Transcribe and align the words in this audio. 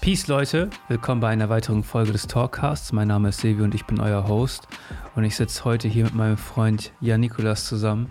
Peace 0.00 0.28
Leute, 0.28 0.70
willkommen 0.88 1.20
bei 1.20 1.28
einer 1.28 1.50
weiteren 1.50 1.82
Folge 1.82 2.12
des 2.12 2.26
Talkcasts. 2.26 2.90
Mein 2.90 3.08
Name 3.08 3.28
ist 3.28 3.40
Silvio 3.40 3.64
und 3.64 3.74
ich 3.74 3.84
bin 3.84 4.00
euer 4.00 4.26
Host. 4.26 4.66
Und 5.14 5.24
ich 5.24 5.36
sitze 5.36 5.62
heute 5.66 5.88
hier 5.88 6.04
mit 6.04 6.14
meinem 6.14 6.38
Freund 6.38 6.94
Jan 7.02 7.20
Nikolas 7.20 7.66
zusammen. 7.66 8.08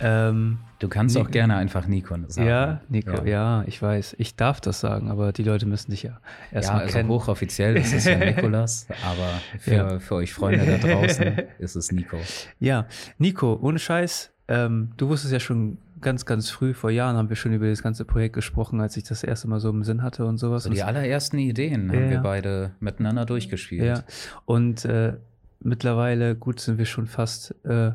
Ähm, 0.00 0.58
du 0.78 0.88
kannst 0.88 1.16
Nico, 1.16 1.28
auch 1.28 1.30
gerne 1.30 1.56
einfach 1.56 1.86
Nico 1.86 2.16
sagen. 2.28 2.48
Ja, 2.48 2.80
Nico, 2.88 3.10
ja. 3.10 3.24
ja. 3.24 3.64
ich 3.66 3.82
weiß. 3.82 4.16
Ich 4.18 4.36
darf 4.36 4.62
das 4.62 4.80
sagen, 4.80 5.10
aber 5.10 5.32
die 5.32 5.42
Leute 5.42 5.66
müssen 5.66 5.90
dich 5.90 6.04
ja 6.04 6.18
erstmal 6.50 6.78
ja, 6.78 6.84
also 6.84 6.96
kennen. 6.96 7.10
hochoffiziell 7.10 7.76
ist 7.76 7.92
es 7.92 8.06
ja 8.06 8.16
Nikolas, 8.24 8.86
aber 9.04 9.28
für, 9.58 9.74
ja. 9.74 9.98
für 9.98 10.14
euch 10.14 10.32
Freunde 10.32 10.64
da 10.64 10.78
draußen 10.78 11.42
ist 11.58 11.76
es 11.76 11.92
Nico. 11.92 12.16
Ja, 12.58 12.86
Nico, 13.18 13.58
ohne 13.60 13.78
Scheiß, 13.78 14.32
ähm, 14.48 14.92
du 14.96 15.10
wusstest 15.10 15.34
ja 15.34 15.40
schon 15.40 15.76
ganz, 16.00 16.26
ganz 16.26 16.50
früh, 16.50 16.74
vor 16.74 16.90
Jahren 16.90 17.16
haben 17.16 17.28
wir 17.28 17.36
schon 17.36 17.52
über 17.52 17.68
das 17.68 17.82
ganze 17.82 18.04
Projekt 18.04 18.34
gesprochen, 18.34 18.80
als 18.80 18.96
ich 18.96 19.04
das 19.04 19.22
erste 19.22 19.48
Mal 19.48 19.60
so 19.60 19.70
im 19.70 19.84
Sinn 19.84 20.02
hatte 20.02 20.24
und 20.24 20.38
sowas. 20.38 20.64
So 20.64 20.70
die 20.70 20.82
allerersten 20.82 21.38
Ideen 21.38 21.90
haben 21.90 22.10
wir 22.10 22.20
beide 22.20 22.72
miteinander 22.80 23.24
durchgespielt. 23.24 23.84
Ja, 23.84 24.04
und 24.44 24.84
äh, 24.84 25.16
mittlerweile, 25.60 26.36
gut, 26.36 26.60
sind 26.60 26.78
wir 26.78 26.86
schon 26.86 27.06
fast 27.06 27.54
äh, 27.64 27.92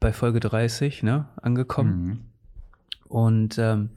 bei 0.00 0.12
Folge 0.12 0.40
30 0.40 1.02
ne, 1.02 1.28
angekommen. 1.40 2.06
Mhm. 2.06 2.20
Und 3.08 3.58
ähm, 3.58 3.90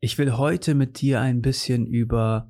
ich 0.00 0.18
will 0.18 0.36
heute 0.36 0.74
mit 0.74 1.00
dir 1.00 1.20
ein 1.20 1.42
bisschen 1.42 1.86
über 1.86 2.48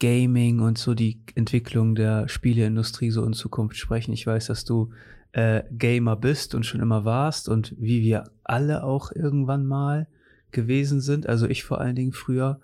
Gaming 0.00 0.60
und 0.60 0.78
so 0.78 0.94
die 0.94 1.20
Entwicklung 1.34 1.94
der 1.94 2.28
Spieleindustrie 2.28 3.10
so 3.10 3.24
in 3.24 3.32
Zukunft 3.32 3.76
sprechen. 3.76 4.12
Ich 4.12 4.26
weiß, 4.26 4.46
dass 4.46 4.64
du 4.64 4.92
äh, 5.34 5.64
Gamer 5.72 6.14
bist 6.14 6.54
und 6.54 6.64
schon 6.64 6.80
immer 6.80 7.04
warst 7.04 7.48
und 7.48 7.74
wie 7.76 8.02
wir 8.02 8.24
alle 8.44 8.84
auch 8.84 9.10
irgendwann 9.10 9.66
mal 9.66 10.06
gewesen 10.52 11.00
sind. 11.00 11.28
Also 11.28 11.48
ich 11.48 11.64
vor 11.64 11.80
allen 11.80 11.96
Dingen 11.96 12.12
früher. 12.12 12.60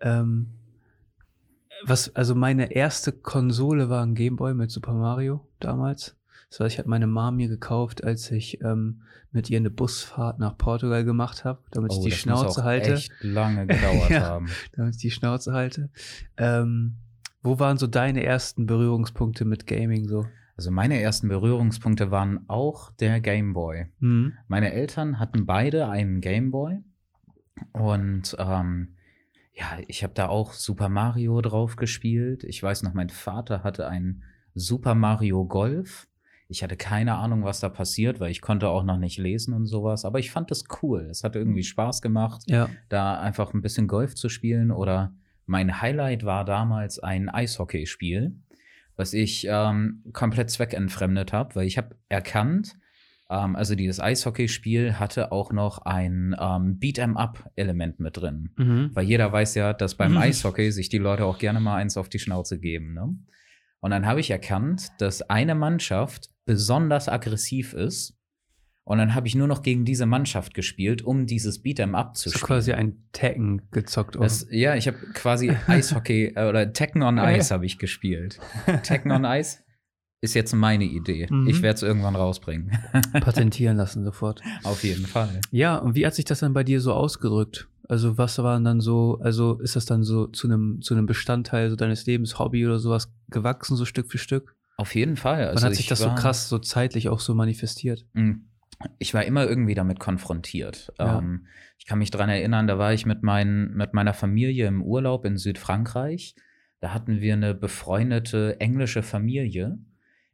Ähm, 0.00 0.54
was, 1.84 2.16
also 2.16 2.34
meine 2.34 2.72
erste 2.72 3.12
Konsole 3.12 3.90
war 3.90 4.02
ein 4.02 4.14
Gameboy 4.14 4.54
mit 4.54 4.70
Super 4.70 4.94
Mario 4.94 5.46
damals. 5.60 6.16
Das 6.48 6.60
heißt, 6.60 6.72
ich 6.72 6.78
hatte 6.78 6.88
meine 6.88 7.06
Mom 7.06 7.36
mir 7.36 7.48
gekauft, 7.48 8.02
als 8.02 8.30
ich 8.30 8.62
ähm, 8.62 9.02
mit 9.30 9.50
ihr 9.50 9.58
eine 9.58 9.70
Busfahrt 9.70 10.38
nach 10.38 10.56
Portugal 10.56 11.04
gemacht 11.04 11.44
habe, 11.44 11.60
damit 11.72 11.92
oh, 11.92 11.96
ich 11.96 12.04
die 12.04 12.10
das 12.10 12.18
Schnauze 12.18 12.64
halte. 12.64 12.94
Echt 12.94 13.12
lange 13.20 13.66
gedauert 13.66 14.08
ja, 14.08 14.20
haben. 14.22 14.48
Damit 14.72 14.94
ich 14.94 15.00
die 15.02 15.10
Schnauze 15.10 15.52
halte. 15.52 15.90
Ähm, 16.38 16.96
wo 17.42 17.58
waren 17.58 17.76
so 17.76 17.86
deine 17.86 18.24
ersten 18.24 18.64
Berührungspunkte 18.64 19.44
mit 19.44 19.66
Gaming 19.66 20.08
so? 20.08 20.26
Also 20.58 20.70
meine 20.70 21.00
ersten 21.00 21.28
Berührungspunkte 21.28 22.10
waren 22.10 22.44
auch 22.48 22.90
der 22.92 23.20
Game 23.20 23.54
Boy. 23.54 23.86
Mhm. 24.00 24.34
Meine 24.46 24.72
Eltern 24.72 25.18
hatten 25.18 25.46
beide 25.46 25.88
einen 25.88 26.20
Game 26.20 26.50
Boy 26.50 26.80
und 27.72 28.36
ähm, 28.38 28.96
ja, 29.54 29.78
ich 29.86 30.02
habe 30.02 30.12
da 30.14 30.28
auch 30.28 30.52
Super 30.52 30.90
Mario 30.90 31.40
drauf 31.40 31.76
gespielt. 31.76 32.44
Ich 32.44 32.62
weiß 32.62 32.82
noch, 32.82 32.92
mein 32.92 33.08
Vater 33.08 33.64
hatte 33.64 33.88
einen 33.88 34.22
Super 34.54 34.94
Mario 34.94 35.46
Golf 35.46 36.08
ich 36.50 36.62
hatte 36.62 36.76
keine 36.76 37.16
Ahnung, 37.16 37.44
was 37.44 37.60
da 37.60 37.68
passiert, 37.68 38.20
weil 38.20 38.30
ich 38.30 38.40
konnte 38.40 38.68
auch 38.68 38.82
noch 38.82 38.96
nicht 38.96 39.18
lesen 39.18 39.52
und 39.52 39.66
sowas. 39.66 40.06
Aber 40.06 40.18
ich 40.18 40.30
fand 40.30 40.50
das 40.50 40.64
cool. 40.82 41.06
Es 41.10 41.22
hat 41.22 41.36
irgendwie 41.36 41.62
Spaß 41.62 42.00
gemacht, 42.00 42.42
ja. 42.46 42.70
da 42.88 43.20
einfach 43.20 43.52
ein 43.52 43.60
bisschen 43.60 43.86
Golf 43.86 44.14
zu 44.14 44.30
spielen. 44.30 44.70
Oder 44.70 45.12
mein 45.44 45.82
Highlight 45.82 46.24
war 46.24 46.46
damals 46.46 46.98
ein 46.98 47.28
Eishockeyspiel, 47.28 48.34
was 48.98 49.14
ich 49.14 49.46
ähm, 49.48 50.02
komplett 50.12 50.50
zweckentfremdet 50.50 51.32
habe, 51.32 51.54
weil 51.54 51.66
ich 51.66 51.78
habe 51.78 51.96
erkannt, 52.08 52.74
ähm, 53.30 53.54
also 53.54 53.76
dieses 53.76 54.00
Eishockeyspiel 54.00 54.98
hatte 54.98 55.30
auch 55.30 55.52
noch 55.52 55.78
ein 55.78 56.34
ähm, 56.38 56.78
Beat-em-up-Element 56.80 58.00
mit 58.00 58.16
drin. 58.16 58.50
Mhm. 58.56 58.90
Weil 58.94 59.04
jeder 59.04 59.32
weiß 59.32 59.54
ja, 59.54 59.72
dass 59.72 59.94
beim 59.94 60.12
mhm. 60.12 60.18
Eishockey 60.22 60.72
sich 60.72 60.88
die 60.88 60.98
Leute 60.98 61.24
auch 61.24 61.38
gerne 61.38 61.60
mal 61.60 61.76
eins 61.76 61.96
auf 61.96 62.08
die 62.08 62.18
Schnauze 62.18 62.58
geben. 62.58 62.92
Ne? 62.92 63.16
Und 63.80 63.92
dann 63.92 64.04
habe 64.04 64.18
ich 64.18 64.30
erkannt, 64.30 64.88
dass 64.98 65.22
eine 65.22 65.54
Mannschaft 65.54 66.30
besonders 66.44 67.08
aggressiv 67.08 67.74
ist. 67.74 68.17
Und 68.88 68.96
dann 68.96 69.14
habe 69.14 69.26
ich 69.26 69.34
nur 69.34 69.48
noch 69.48 69.60
gegen 69.60 69.84
diese 69.84 70.06
Mannschaft 70.06 70.54
gespielt, 70.54 71.02
um 71.02 71.26
dieses 71.26 71.62
Beat'em 71.62 71.92
Up 71.92 72.16
zu 72.16 72.30
spielen. 72.30 72.46
quasi 72.46 72.72
ein 72.72 72.96
Tekken 73.12 73.68
gezockt, 73.70 74.16
oder? 74.16 74.24
Das, 74.24 74.46
ja, 74.50 74.76
ich 74.76 74.86
habe 74.86 74.96
quasi 75.12 75.50
Eishockey 75.66 76.32
äh, 76.34 76.48
oder 76.48 76.72
Tekken 76.72 77.02
on 77.02 77.18
Ice 77.18 77.52
habe 77.52 77.66
ich 77.66 77.76
gespielt. 77.76 78.40
Tekken 78.84 79.12
on 79.12 79.26
Ice 79.26 79.58
ist 80.22 80.32
jetzt 80.32 80.54
meine 80.54 80.84
Idee. 80.84 81.26
Mhm. 81.28 81.48
Ich 81.48 81.60
werde 81.60 81.74
es 81.74 81.82
irgendwann 81.82 82.16
rausbringen. 82.16 82.78
Patentieren 83.12 83.76
lassen 83.76 84.04
sofort. 84.04 84.40
Auf 84.62 84.82
jeden 84.82 85.04
Fall. 85.04 85.42
Ja, 85.50 85.76
und 85.76 85.94
wie 85.94 86.06
hat 86.06 86.14
sich 86.14 86.24
das 86.24 86.40
dann 86.40 86.54
bei 86.54 86.64
dir 86.64 86.80
so 86.80 86.94
ausgedrückt? 86.94 87.68
Also 87.90 88.16
was 88.16 88.38
waren 88.38 88.64
dann 88.64 88.80
so, 88.80 89.18
also 89.20 89.60
ist 89.60 89.76
das 89.76 89.84
dann 89.84 90.02
so 90.02 90.28
zu 90.28 90.46
einem 90.46 90.80
zu 90.80 90.94
einem 90.94 91.04
Bestandteil 91.04 91.68
so 91.68 91.76
deines 91.76 92.06
Lebens, 92.06 92.38
Hobby 92.38 92.64
oder 92.64 92.78
sowas 92.78 93.12
gewachsen 93.28 93.76
so 93.76 93.84
Stück 93.84 94.10
für 94.10 94.16
Stück? 94.16 94.56
Auf 94.78 94.94
jeden 94.94 95.16
Fall. 95.16 95.48
Also 95.48 95.56
Wann 95.56 95.70
hat 95.70 95.76
sich 95.76 95.88
das 95.88 95.98
so 95.98 96.14
krass, 96.14 96.48
so 96.48 96.58
zeitlich 96.58 97.10
auch 97.10 97.20
so 97.20 97.34
manifestiert? 97.34 98.06
Hm. 98.14 98.47
Ich 98.98 99.14
war 99.14 99.24
immer 99.24 99.46
irgendwie 99.46 99.74
damit 99.74 99.98
konfrontiert. 99.98 100.92
Ja. 100.98 101.18
Ähm, 101.18 101.46
ich 101.78 101.86
kann 101.86 101.98
mich 101.98 102.10
daran 102.10 102.28
erinnern, 102.28 102.66
da 102.66 102.78
war 102.78 102.92
ich 102.92 103.06
mit, 103.06 103.22
mein, 103.22 103.72
mit 103.74 103.94
meiner 103.94 104.14
Familie 104.14 104.66
im 104.66 104.82
Urlaub 104.82 105.24
in 105.24 105.36
Südfrankreich. 105.36 106.34
Da 106.80 106.92
hatten 106.92 107.20
wir 107.20 107.34
eine 107.34 107.54
befreundete 107.54 108.60
englische 108.60 109.02
Familie. 109.02 109.78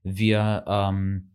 Wir, 0.02 0.64
ähm, 0.66 1.30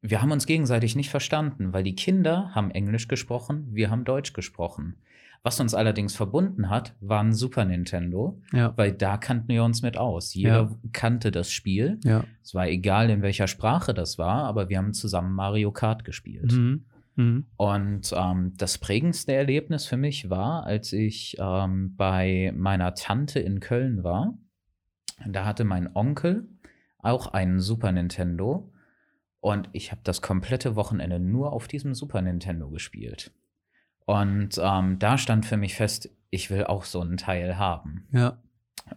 wir 0.00 0.22
haben 0.22 0.30
uns 0.30 0.46
gegenseitig 0.46 0.94
nicht 0.94 1.10
verstanden, 1.10 1.72
weil 1.72 1.82
die 1.82 1.96
Kinder 1.96 2.54
haben 2.54 2.70
Englisch 2.70 3.08
gesprochen, 3.08 3.68
wir 3.72 3.90
haben 3.90 4.04
Deutsch 4.04 4.32
gesprochen. 4.32 5.02
Was 5.42 5.60
uns 5.60 5.74
allerdings 5.74 6.14
verbunden 6.14 6.68
hat, 6.68 6.94
war 7.00 7.22
ein 7.22 7.32
Super 7.32 7.64
Nintendo, 7.64 8.40
ja. 8.52 8.72
weil 8.76 8.92
da 8.92 9.16
kannten 9.16 9.48
wir 9.48 9.64
uns 9.64 9.82
mit 9.82 9.96
aus. 9.96 10.34
Jeder 10.34 10.62
ja. 10.62 10.76
kannte 10.92 11.30
das 11.30 11.50
Spiel. 11.50 11.98
Ja. 12.04 12.24
Es 12.42 12.54
war 12.54 12.68
egal, 12.68 13.08
in 13.10 13.22
welcher 13.22 13.46
Sprache 13.46 13.94
das 13.94 14.18
war, 14.18 14.44
aber 14.44 14.68
wir 14.68 14.78
haben 14.78 14.92
zusammen 14.92 15.34
Mario 15.34 15.70
Kart 15.72 16.04
gespielt. 16.04 16.52
Mhm. 16.52 16.84
Mhm. 17.18 17.46
Und 17.56 18.12
ähm, 18.16 18.54
das 18.56 18.78
prägendste 18.78 19.32
Erlebnis 19.32 19.86
für 19.86 19.96
mich 19.96 20.30
war, 20.30 20.64
als 20.64 20.92
ich 20.92 21.36
ähm, 21.38 21.94
bei 21.96 22.52
meiner 22.56 22.94
Tante 22.94 23.40
in 23.40 23.60
Köln 23.60 24.04
war. 24.04 24.38
Da 25.26 25.44
hatte 25.44 25.64
mein 25.64 25.94
Onkel 25.94 26.48
auch 26.98 27.26
einen 27.28 27.60
Super 27.60 27.90
Nintendo. 27.90 28.72
Und 29.40 29.68
ich 29.72 29.90
habe 29.90 30.00
das 30.04 30.22
komplette 30.22 30.76
Wochenende 30.76 31.18
nur 31.18 31.52
auf 31.52 31.68
diesem 31.68 31.94
Super 31.94 32.22
Nintendo 32.22 32.70
gespielt. 32.70 33.32
Und 34.08 34.58
ähm, 34.58 34.98
da 34.98 35.18
stand 35.18 35.44
für 35.44 35.58
mich 35.58 35.74
fest, 35.74 36.08
ich 36.30 36.48
will 36.48 36.64
auch 36.64 36.84
so 36.84 37.02
einen 37.02 37.18
Teil 37.18 37.58
haben. 37.58 38.06
Ja. 38.10 38.38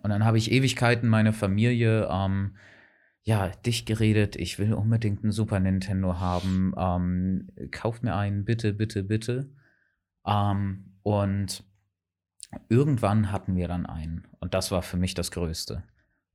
Und 0.03 0.09
dann 0.09 0.23
habe 0.23 0.37
ich 0.37 0.53
Ewigkeiten 0.53 1.09
meine 1.09 1.33
Familie 1.33 2.07
ähm, 2.09 2.55
ja 3.21 3.49
dicht 3.49 3.85
geredet. 3.85 4.37
Ich 4.37 4.57
will 4.57 4.73
unbedingt 4.73 5.21
einen 5.21 5.33
Super 5.33 5.59
Nintendo 5.59 6.17
haben. 6.21 6.73
Ähm, 6.77 7.49
kauf 7.71 8.01
mir 8.03 8.15
einen, 8.15 8.45
bitte, 8.45 8.71
bitte, 8.71 9.03
bitte. 9.03 9.49
Ähm, 10.25 10.95
und 11.03 11.65
irgendwann 12.69 13.33
hatten 13.33 13.57
wir 13.57 13.67
dann 13.67 13.85
einen. 13.85 14.29
Und 14.39 14.53
das 14.53 14.71
war 14.71 14.81
für 14.81 14.95
mich 14.95 15.13
das 15.13 15.31
Größte. 15.31 15.83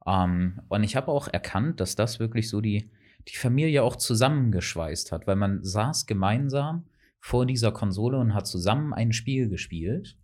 Ähm, 0.07 0.61
und 0.69 0.85
ich 0.85 0.97
habe 0.97 1.11
auch 1.11 1.29
erkannt, 1.29 1.81
dass 1.81 1.97
das 1.97 2.21
wirklich 2.21 2.51
so 2.51 2.61
die, 2.61 2.91
die 3.27 3.37
Familie 3.37 3.83
auch 3.83 3.97
zusammengeschweißt 3.97 5.13
hat, 5.13 5.27
weil 5.27 5.37
man 5.37 5.65
saß 5.65 6.05
gemeinsam 6.05 6.85
vor 7.27 7.45
dieser 7.45 7.73
Konsole 7.73 8.19
und 8.19 8.35
hat 8.35 8.47
zusammen 8.47 8.95
ein 8.95 9.13
Spiel 9.13 9.49
gespielt. 9.49 10.17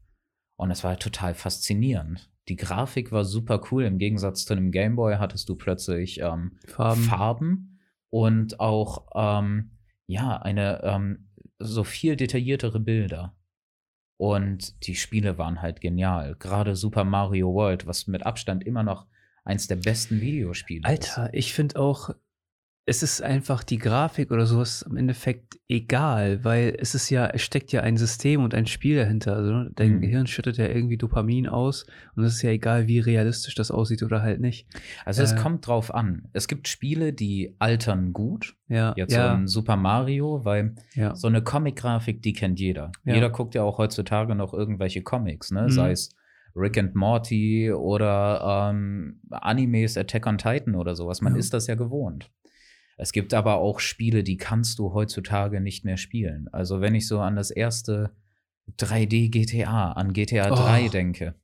Und 0.55 0.71
es 0.71 0.85
war 0.85 0.97
total 1.01 1.35
faszinierend. 1.35 2.31
Die 2.49 2.55
Grafik 2.55 3.11
war 3.11 3.25
super 3.25 3.61
cool. 3.71 3.83
Im 3.83 3.99
Gegensatz 3.99 4.45
zu 4.45 4.53
einem 4.53 4.71
Gameboy 4.71 5.17
hattest 5.17 5.49
du 5.49 5.57
plötzlich 5.57 6.21
ähm, 6.21 6.53
Farben. 6.69 7.03
Farben. 7.03 7.81
und 8.11 8.61
auch 8.61 9.09
ähm, 9.17 9.73
ja 10.07 10.37
eine 10.37 10.81
ähm, 10.85 11.29
so 11.59 11.83
viel 11.83 12.15
detailliertere 12.15 12.79
Bilder. 12.79 13.37
Und 14.17 14.87
die 14.87 14.94
Spiele 14.94 15.38
waren 15.38 15.61
halt 15.61 15.81
genial. 15.81 16.37
Gerade 16.38 16.76
Super 16.76 17.03
Mario 17.03 17.53
World, 17.53 17.85
was 17.88 18.06
mit 18.06 18.25
Abstand 18.25 18.62
immer 18.62 18.85
noch 18.85 19.09
eins 19.43 19.67
der 19.67 19.75
besten 19.75 20.21
Videospiele 20.21 20.87
Alter, 20.87 21.03
ist. 21.03 21.19
Alter, 21.19 21.35
ich 21.35 21.53
finde 21.53 21.81
auch 21.81 22.11
es 22.84 23.02
ist 23.05 23.23
einfach 23.23 23.62
die 23.62 23.79
Grafik 23.79 24.32
oder 24.32 24.44
sowas 24.44 24.82
im 24.82 24.96
Endeffekt 24.96 25.61
egal, 25.69 26.43
weil 26.43 26.76
es 26.81 26.96
ist 26.96 27.11
ja, 27.11 27.26
es 27.26 27.43
steckt 27.43 27.70
ja 27.70 27.82
ein 27.82 27.96
System 27.96 28.43
und 28.43 28.55
ein 28.55 28.67
Spiel 28.67 28.96
dahinter. 28.96 29.37
Also 29.37 29.70
dein 29.75 29.96
mhm. 29.96 30.00
Gehirn 30.00 30.26
schüttet 30.26 30.56
ja 30.56 30.67
irgendwie 30.67 30.96
Dopamin 30.96 31.46
aus 31.46 31.87
und 32.17 32.25
es 32.25 32.34
ist 32.34 32.43
ja 32.43 32.50
egal, 32.50 32.88
wie 32.88 32.99
realistisch 32.99 33.55
das 33.55 33.70
aussieht 33.70 34.02
oder 34.02 34.20
halt 34.23 34.40
nicht. 34.40 34.67
Also 35.05 35.23
es 35.23 35.32
äh, 35.32 35.37
kommt 35.37 35.67
drauf 35.67 35.94
an. 35.94 36.29
Es 36.32 36.49
gibt 36.49 36.67
Spiele, 36.67 37.12
die 37.12 37.55
altern 37.61 38.12
gut. 38.12 38.56
Ja. 38.67 38.94
Jetzt 38.96 39.12
ja. 39.12 39.28
so 39.28 39.37
ein 39.37 39.46
Super 39.46 39.76
Mario, 39.76 40.44
weil 40.44 40.75
ja. 40.94 41.14
so 41.14 41.28
eine 41.28 41.40
Comic-Grafik, 41.40 42.20
die 42.20 42.32
kennt 42.32 42.58
jeder. 42.58 42.90
Ja. 43.05 43.14
Jeder 43.14 43.31
guckt 43.31 43.55
ja 43.55 43.62
auch 43.62 43.78
heutzutage 43.78 44.35
noch 44.35 44.52
irgendwelche 44.52 45.02
Comics, 45.02 45.52
ne? 45.52 45.62
Mhm. 45.62 45.70
Sei 45.70 45.93
es 45.93 46.17
Rick 46.56 46.78
and 46.78 46.96
Morty 46.96 47.73
oder 47.73 48.70
ähm, 48.70 49.20
Animes 49.31 49.96
Attack 49.96 50.26
on 50.26 50.37
Titan 50.37 50.75
oder 50.75 50.96
sowas. 50.96 51.20
Man 51.20 51.37
ist 51.37 51.55
das 51.55 51.69
ja 51.69 51.76
gewohnt. 51.76 52.31
Es 52.97 53.12
gibt 53.12 53.35
aber 53.35 53.56
auch 53.56 53.81
Spiele, 53.81 54.23
die 54.23 54.37
kannst 54.37 54.79
du 54.79 54.93
heutzutage 54.93 55.61
nicht 55.61 55.85
mehr 55.85 55.97
spielen. 55.97 56.49
Also 56.53 56.81
wenn 56.81 56.94
ich 56.94 57.09
so 57.09 57.21
an 57.21 57.37
das 57.37 57.50
erste 57.50 58.15
3D 58.79 59.31
GTA, 59.31 59.93
an 59.93 60.12
GTA 60.12 60.49
3 60.50 60.89
denke, 60.89 61.35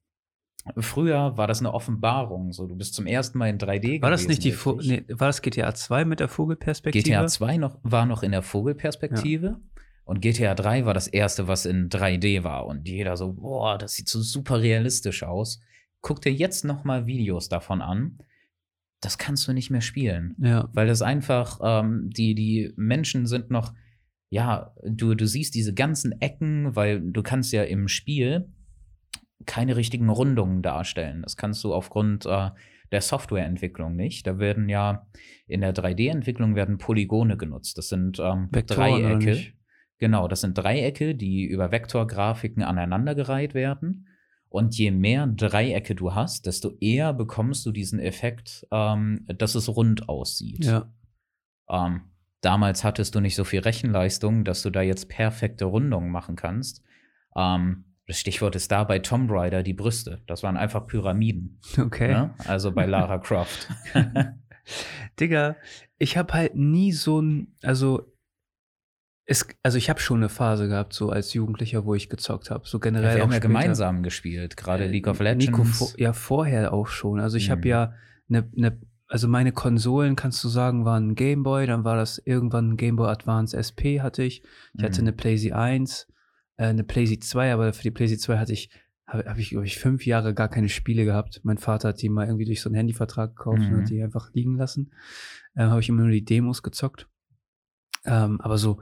früher 0.77 1.37
war 1.37 1.47
das 1.47 1.61
eine 1.61 1.73
Offenbarung. 1.73 2.53
So, 2.53 2.67
du 2.67 2.77
bist 2.77 2.95
zum 2.95 3.07
ersten 3.07 3.39
Mal 3.39 3.49
in 3.49 3.59
3D 3.59 4.03
War 4.03 4.11
das 4.11 4.29
nicht 4.29 4.45
die 4.45 4.53
Vo 4.53 4.79
nee, 4.83 5.05
war 5.09 5.29
das 5.29 5.43
GTA 5.43 5.75
2 5.75 6.05
mit 6.05 6.21
der 6.21 6.29
Vogelperspektive? 6.29 7.05
GTA 7.05 7.27
2 7.27 7.57
noch, 7.57 7.79
war 7.83 8.07
noch 8.07 8.23
in 8.23 8.33
der 8.33 8.43
Vogelperspektive. 8.43 9.47
Ja. 9.47 9.61
Und 10.05 10.21
GTA 10.21 10.55
3 10.55 10.87
war 10.87 10.95
das 10.95 11.07
erste, 11.07 11.49
was 11.49 11.67
in 11.67 11.91
3D 11.91 12.43
war. 12.43 12.67
Und 12.67 12.89
jeder 12.89 13.17
so, 13.17 13.35
boah, 13.35 13.77
das 13.77 13.95
sieht 13.95 14.09
so 14.09 14.21
super 14.21 14.61
realistisch 14.61 15.23
aus. 15.23 15.61
Guck 16.01 16.23
dir 16.23 16.33
jetzt 16.33 16.65
noch 16.65 16.85
mal 16.85 17.07
Videos 17.07 17.49
davon 17.49 17.83
an. 17.83 18.19
Das 19.01 19.19
kannst 19.19 19.47
du 19.47 19.53
nicht 19.53 19.71
mehr 19.71 19.81
spielen. 19.81 20.35
Ja. 20.39 20.69
Weil 20.73 20.87
das 20.87 21.03
einfach, 21.03 21.61
ähm, 21.63 22.11
die, 22.11 22.35
die 22.35 22.73
Menschen 22.77 23.27
sind 23.27 23.51
noch, 23.51 23.73
ja, 24.31 24.75
du, 24.85 25.15
du 25.15 25.27
siehst 25.27 25.55
diese 25.55 25.73
ganzen 25.73 26.21
Ecken, 26.21 26.75
weil 26.75 27.01
du 27.01 27.23
kannst 27.23 27.53
ja 27.53 27.63
im 27.63 27.89
Spiel 27.89 28.53
keine 29.47 29.77
richtigen 29.77 30.09
Rundungen 30.09 30.63
darstellen. 30.63 31.23
Das 31.23 31.37
kannst 31.37 31.63
du 31.65 31.73
aufgrund 31.73 32.27
äh, 32.27 32.51
der 32.91 33.01
Softwareentwicklung 33.01 33.95
nicht. 33.95 34.27
Da 34.27 34.39
werden 34.39 34.69
ja 34.69 35.07
in 35.47 35.61
der 35.61 35.75
3D-Entwicklung 35.75 36.55
werden 36.55 36.79
Polygone 36.79 37.37
genutzt. 37.37 37.79
Das 37.79 37.89
sind 37.89 38.19
ähm, 38.19 38.49
Dreiecke. 38.51 39.53
Genau, 39.99 40.29
das 40.29 40.43
sind 40.43 40.57
Dreiecke, 40.57 41.15
die 41.15 41.45
über 41.45 41.73
Vektorgrafiken 41.73 42.63
aneinandergereiht 42.63 43.55
werden. 43.55 44.08
Und 44.51 44.79
je 44.79 44.91
mehr 44.91 45.27
Dreiecke 45.27 45.95
du 45.95 46.15
hast, 46.15 46.47
desto 46.47 46.77
eher 46.81 47.13
bekommst 47.13 47.67
du 47.67 47.73
diesen 47.73 48.01
Effekt, 48.01 48.67
ähm, 48.71 49.27
dass 49.27 49.55
es 49.55 49.69
rund 49.69 50.09
aussieht. 50.09 50.65
Ja. 50.65 50.91
Ähm, 51.69 52.03
damals 52.41 52.83
hattest 52.83 53.15
du 53.15 53.21
nicht 53.21 53.35
so 53.35 53.45
viel 53.45 53.61
Rechenleistung, 53.61 54.45
dass 54.45 54.63
du 54.63 54.71
da 54.71 54.81
jetzt 54.81 55.09
perfekte 55.09 55.67
Rundungen 55.67 56.11
machen 56.11 56.35
kannst. 56.35 56.83
Ähm, 57.37 57.85
das 58.07 58.19
Stichwort 58.19 58.57
ist 58.57 58.73
da 58.73 58.85
bei 58.85 59.01
Tomb 59.01 59.31
Raider 59.31 59.63
die 59.63 59.75
Brüste. 59.75 60.23
Das 60.27 60.43
waren 60.43 60.57
einfach 60.57 60.87
Pyramiden. 60.87 61.61
Okay. 61.79 62.09
Ne? 62.09 62.35
Also 62.47 62.73
bei 62.73 62.87
Lara 62.87 63.19
Croft. 63.19 63.69
Digga, 65.21 65.57
ich 65.99 66.17
habe 66.17 66.33
halt 66.33 66.55
nie 66.55 66.93
so 66.93 67.21
ein, 67.21 67.55
also 67.63 68.11
es, 69.31 69.47
also 69.63 69.77
ich 69.77 69.91
habe 69.91 70.01
schon 70.01 70.17
eine 70.17 70.31
Phase 70.31 70.69
gehabt, 70.69 70.95
so 70.95 71.11
als 71.11 71.35
Jugendlicher, 71.35 71.85
wo 71.85 71.95
ich 71.95 72.09
gezockt 72.09 72.51
habe. 72.51 72.67
So 72.67 72.79
generell. 72.81 73.11
Ja, 73.11 73.17
wir 73.17 73.23
haben 73.25 73.33
ja 73.33 73.39
gemeinsam 73.41 74.03
gespielt, 74.03 74.57
gerade 74.57 74.85
äh, 74.85 74.89
League 74.89 75.07
of 75.07 75.21
Legends. 75.21 75.47
Nico, 75.47 75.93
ja, 75.99 76.15
vorher 76.15 76.73
auch 76.73 76.89
schon. 76.89 77.21
Also 77.21 77.37
ich 77.37 77.49
mhm. 77.49 77.53
habe 77.53 77.69
ja 77.69 77.93
eine, 78.31 78.49
ne, 78.55 78.81
also 79.07 79.29
meine 79.29 79.53
Konsolen, 79.53 80.17
kannst 80.17 80.43
du 80.45 80.49
sagen, 80.49 80.87
waren 80.87 81.11
ein 81.11 81.15
Gameboy, 81.15 81.67
dann 81.67 81.85
war 81.85 81.97
das 81.97 82.17
irgendwann 82.25 82.71
ein 82.71 82.77
Gameboy 82.79 83.09
Advance 83.09 83.55
SP 83.55 84.01
hatte 84.01 84.23
ich. 84.23 84.43
Ich 84.73 84.81
mhm. 84.81 84.87
hatte 84.87 85.01
eine 85.03 85.13
PlayStation 85.13 85.59
1 85.59 86.09
äh, 86.57 86.65
eine 86.65 86.85
PlayStation 86.85 87.21
2, 87.23 87.53
aber 87.53 87.73
für 87.75 87.83
die 87.83 87.91
PlayStation 87.91 88.37
2 88.37 88.39
hatte 88.39 88.55
ich, 88.55 88.71
habe 89.07 89.27
hab 89.27 89.37
ich, 89.37 89.51
glaube 89.51 89.67
ich, 89.67 89.79
fünf 89.79 90.07
Jahre 90.07 90.33
gar 90.33 90.49
keine 90.49 90.71
Spiele 90.71 91.05
gehabt. 91.05 91.43
Mein 91.43 91.59
Vater 91.59 91.89
hat 91.89 92.01
die 92.01 92.09
mal 92.09 92.27
irgendwie 92.27 92.47
durch 92.47 92.63
so 92.63 92.71
einen 92.71 92.77
Handyvertrag 92.77 93.37
gekauft 93.37 93.59
mhm. 93.59 93.67
und 93.67 93.73
hat 93.73 93.81
mhm. 93.81 93.87
die 93.87 94.03
einfach 94.03 94.33
liegen 94.33 94.57
lassen. 94.57 94.95
Äh, 95.55 95.65
habe 95.65 95.81
ich 95.81 95.91
immer 95.91 96.01
nur 96.01 96.13
die 96.13 96.25
Demos 96.25 96.63
gezockt. 96.63 97.07
Ähm, 98.07 98.41
aber 98.41 98.57
so, 98.57 98.81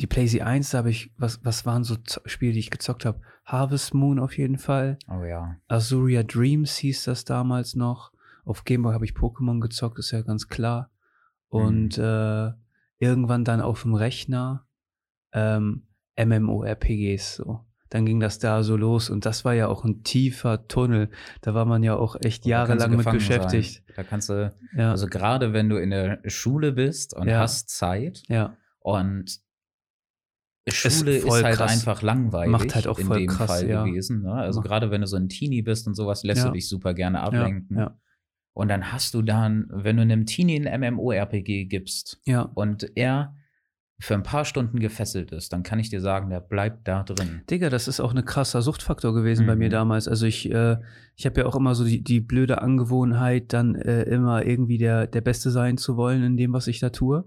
die 0.00 0.06
PlayStation 0.06 0.46
1, 0.46 0.70
da 0.70 0.78
habe 0.78 0.90
ich, 0.90 1.12
was, 1.16 1.44
was 1.44 1.66
waren 1.66 1.84
so 1.84 1.96
Spiele, 2.24 2.52
die 2.52 2.58
ich 2.58 2.70
gezockt 2.70 3.04
habe? 3.04 3.20
Harvest 3.44 3.94
Moon 3.94 4.18
auf 4.18 4.36
jeden 4.36 4.58
Fall. 4.58 4.98
Oh 5.08 5.24
ja. 5.24 5.56
Azuria 5.68 6.22
Dreams 6.22 6.76
hieß 6.76 7.04
das 7.04 7.24
damals 7.24 7.74
noch. 7.74 8.12
Auf 8.44 8.64
Game 8.64 8.82
Boy 8.82 8.92
habe 8.92 9.04
ich 9.04 9.12
Pokémon 9.12 9.60
gezockt, 9.60 9.98
ist 9.98 10.10
ja 10.10 10.22
ganz 10.22 10.48
klar. 10.48 10.90
Und 11.48 11.98
mhm. 11.98 12.04
äh, 12.04 12.52
irgendwann 12.98 13.44
dann 13.44 13.60
auf 13.60 13.82
dem 13.82 13.94
Rechner 13.94 14.66
ähm, 15.32 15.86
MMORPGs 16.16 17.36
so. 17.36 17.64
Dann 17.90 18.06
ging 18.06 18.18
das 18.18 18.40
da 18.40 18.64
so 18.64 18.76
los 18.76 19.08
und 19.08 19.24
das 19.24 19.44
war 19.44 19.54
ja 19.54 19.68
auch 19.68 19.84
ein 19.84 20.02
tiefer 20.02 20.66
Tunnel. 20.66 21.10
Da 21.42 21.54
war 21.54 21.64
man 21.64 21.84
ja 21.84 21.94
auch 21.94 22.16
echt 22.20 22.44
jahrelang 22.44 22.96
mit 22.96 23.08
beschäftigt. 23.08 23.84
Sein. 23.86 23.94
Da 23.94 24.02
kannst 24.02 24.28
du, 24.30 24.52
ja. 24.76 24.90
also 24.90 25.06
gerade 25.06 25.52
wenn 25.52 25.68
du 25.68 25.76
in 25.76 25.90
der 25.90 26.18
Schule 26.26 26.72
bist 26.72 27.14
und 27.14 27.28
ja. 27.28 27.38
hast 27.38 27.68
Zeit 27.68 28.22
ja. 28.28 28.56
und 28.80 29.43
Schule 30.72 31.16
ist, 31.16 31.24
ist 31.26 31.42
halt 31.42 31.56
krass. 31.56 31.72
einfach 31.72 32.02
langweilig. 32.02 32.50
Macht 32.50 32.74
halt 32.74 32.86
auch 32.86 32.98
voll 32.98 33.18
in 33.18 33.26
dem 33.26 33.36
krass, 33.36 33.50
Fall 33.50 33.68
ja. 33.68 33.84
gewesen. 33.84 34.22
Ne? 34.22 34.32
Also 34.32 34.60
gerade 34.60 34.90
wenn 34.90 35.02
du 35.02 35.06
so 35.06 35.16
ein 35.16 35.28
Teenie 35.28 35.62
bist 35.62 35.86
und 35.86 35.94
sowas, 35.94 36.24
lässt 36.24 36.44
du 36.44 36.50
dich 36.50 36.68
super 36.68 36.94
gerne 36.94 37.20
ablenken. 37.20 37.78
Ja. 37.78 37.98
Und 38.54 38.68
dann 38.68 38.92
hast 38.92 39.14
du 39.14 39.22
dann, 39.22 39.66
wenn 39.70 39.96
du 39.96 40.02
einem 40.02 40.26
Teenie 40.26 40.66
ein 40.66 40.94
MMORPG 40.94 41.66
gibst 41.66 42.20
ja. 42.24 42.42
und 42.42 42.96
er 42.96 43.34
für 44.00 44.14
ein 44.14 44.22
paar 44.22 44.44
Stunden 44.44 44.80
gefesselt 44.80 45.32
ist, 45.32 45.52
dann 45.52 45.62
kann 45.62 45.78
ich 45.78 45.88
dir 45.88 46.00
sagen, 46.00 46.30
der 46.30 46.40
bleibt 46.40 46.86
da 46.88 47.02
drin. 47.02 47.42
Digga, 47.50 47.70
das 47.70 47.88
ist 47.88 48.00
auch 48.00 48.14
ein 48.14 48.24
krasser 48.24 48.60
Suchtfaktor 48.60 49.14
gewesen 49.14 49.44
mhm. 49.44 49.46
bei 49.46 49.56
mir 49.56 49.68
mhm. 49.68 49.72
damals. 49.72 50.08
Also 50.08 50.26
ich, 50.26 50.50
äh, 50.52 50.76
ich 51.16 51.26
habe 51.26 51.40
ja 51.40 51.46
auch 51.46 51.56
immer 51.56 51.74
so 51.74 51.84
die, 51.84 52.02
die 52.02 52.20
blöde 52.20 52.60
Angewohnheit, 52.60 53.52
dann 53.52 53.74
äh, 53.74 54.02
immer 54.02 54.44
irgendwie 54.44 54.78
der, 54.78 55.06
der 55.06 55.20
Beste 55.20 55.50
sein 55.50 55.76
zu 55.76 55.96
wollen 55.96 56.22
in 56.22 56.36
dem, 56.36 56.52
was 56.52 56.66
ich 56.66 56.80
da 56.80 56.90
tue. 56.90 57.24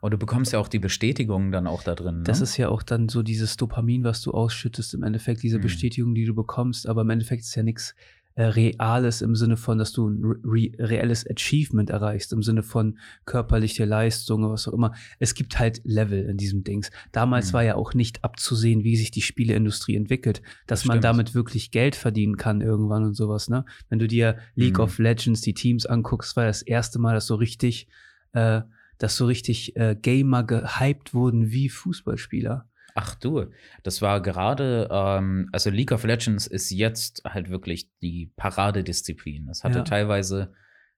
Und 0.00 0.12
du 0.12 0.18
bekommst 0.18 0.52
ja 0.52 0.58
auch 0.58 0.68
die 0.68 0.78
Bestätigung 0.78 1.50
dann 1.50 1.66
auch 1.66 1.82
da 1.82 1.94
drin. 1.94 2.18
Ne? 2.18 2.24
Das 2.24 2.40
ist 2.40 2.56
ja 2.56 2.68
auch 2.68 2.82
dann 2.82 3.08
so 3.08 3.22
dieses 3.22 3.56
Dopamin, 3.56 4.04
was 4.04 4.22
du 4.22 4.30
ausschüttest, 4.30 4.94
im 4.94 5.02
Endeffekt, 5.02 5.42
diese 5.42 5.58
mhm. 5.58 5.62
Bestätigung, 5.62 6.14
die 6.14 6.24
du 6.24 6.34
bekommst. 6.34 6.88
Aber 6.88 7.02
im 7.02 7.10
Endeffekt 7.10 7.42
ist 7.42 7.54
ja 7.54 7.62
nichts 7.62 7.94
äh, 8.38 8.44
Reales 8.44 9.20
im 9.20 9.34
Sinne 9.34 9.56
von, 9.56 9.78
dass 9.78 9.90
du 9.90 10.08
ein 10.08 10.24
re 10.44 10.70
reelles 10.78 11.26
Achievement 11.28 11.90
erreichst, 11.90 12.32
im 12.32 12.44
Sinne 12.44 12.62
von 12.62 12.96
körperliche 13.24 13.84
Leistung, 13.84 14.44
oder 14.44 14.52
was 14.52 14.68
auch 14.68 14.74
immer. 14.74 14.94
Es 15.18 15.34
gibt 15.34 15.58
halt 15.58 15.80
Level 15.82 16.24
in 16.26 16.36
diesem 16.36 16.62
Dings. 16.62 16.92
Damals 17.10 17.48
mhm. 17.48 17.52
war 17.54 17.64
ja 17.64 17.74
auch 17.74 17.94
nicht 17.94 18.22
abzusehen, 18.22 18.84
wie 18.84 18.96
sich 18.96 19.10
die 19.10 19.22
Spieleindustrie 19.22 19.96
entwickelt, 19.96 20.40
dass 20.68 20.82
das 20.82 20.86
man 20.86 21.00
damit 21.00 21.34
wirklich 21.34 21.72
Geld 21.72 21.96
verdienen 21.96 22.36
kann 22.36 22.60
irgendwann 22.60 23.02
und 23.02 23.14
sowas, 23.14 23.48
ne? 23.48 23.64
Wenn 23.88 23.98
du 23.98 24.06
dir 24.06 24.38
League 24.54 24.78
mhm. 24.78 24.84
of 24.84 24.98
Legends, 24.98 25.40
die 25.40 25.54
Teams 25.54 25.84
anguckst, 25.84 26.36
war 26.36 26.44
das 26.44 26.62
erste 26.62 27.00
Mal, 27.00 27.14
dass 27.14 27.26
so 27.26 27.34
richtig, 27.34 27.88
äh, 28.34 28.60
dass 28.98 29.16
so 29.16 29.26
richtig 29.26 29.76
äh, 29.76 29.96
Gamer 30.00 30.44
gehypt 30.44 31.14
wurden 31.14 31.50
wie 31.50 31.68
Fußballspieler. 31.68 32.68
Ach 32.94 33.14
du, 33.14 33.46
das 33.84 34.02
war 34.02 34.20
gerade, 34.20 34.88
ähm, 34.90 35.48
also 35.52 35.70
League 35.70 35.92
of 35.92 36.04
Legends 36.04 36.46
ist 36.48 36.70
jetzt 36.70 37.22
halt 37.24 37.48
wirklich 37.48 37.90
die 38.00 38.32
Paradedisziplin. 38.36 39.46
Das 39.46 39.62
hatte 39.62 39.78
ja. 39.78 39.84
teilweise 39.84 40.52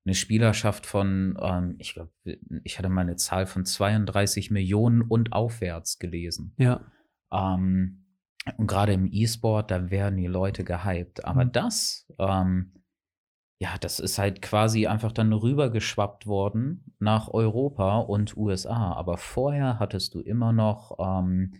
eine 0.06 0.14
Spielerschaft 0.14 0.87
von, 0.87 1.37
ähm, 1.41 1.76
ich 1.79 1.93
glaube, 1.93 2.11
ich 2.64 2.79
hatte 2.79 2.88
mal 2.88 3.02
eine 3.02 3.17
Zahl 3.17 3.47
von 3.47 3.67
32 3.67 4.50
Millionen 4.50 5.03
und 5.03 5.32
aufwärts 5.32 5.99
gelesen. 5.99 6.55
Ja. 6.56 6.91
Ähm, 7.31 8.06
und 8.56 8.67
gerade 8.67 8.94
im 8.94 9.06
E-Sport, 9.11 9.70
da 9.70 9.91
werden 9.91 10.17
die 10.17 10.27
Leute 10.27 10.65
gehypt. 10.65 11.24
Aber 11.24 11.44
mhm. 11.44 11.53
das, 11.53 12.06
ähm, 12.19 12.72
ja, 13.60 13.76
das 13.79 14.00
ist 14.00 14.19
halt 14.19 14.40
quasi 14.40 14.86
einfach 14.86 15.12
dann 15.12 15.34
rübergeschwappt 15.34 16.26
worden 16.26 16.94
nach 16.98 17.29
Europa 17.29 17.98
und 17.98 18.34
USA. 18.34 18.94
Aber 18.94 19.19
vorher 19.19 19.79
hattest 19.79 20.14
du 20.14 20.20
immer 20.20 20.55
noch 20.55 20.96
ähm, 20.98 21.52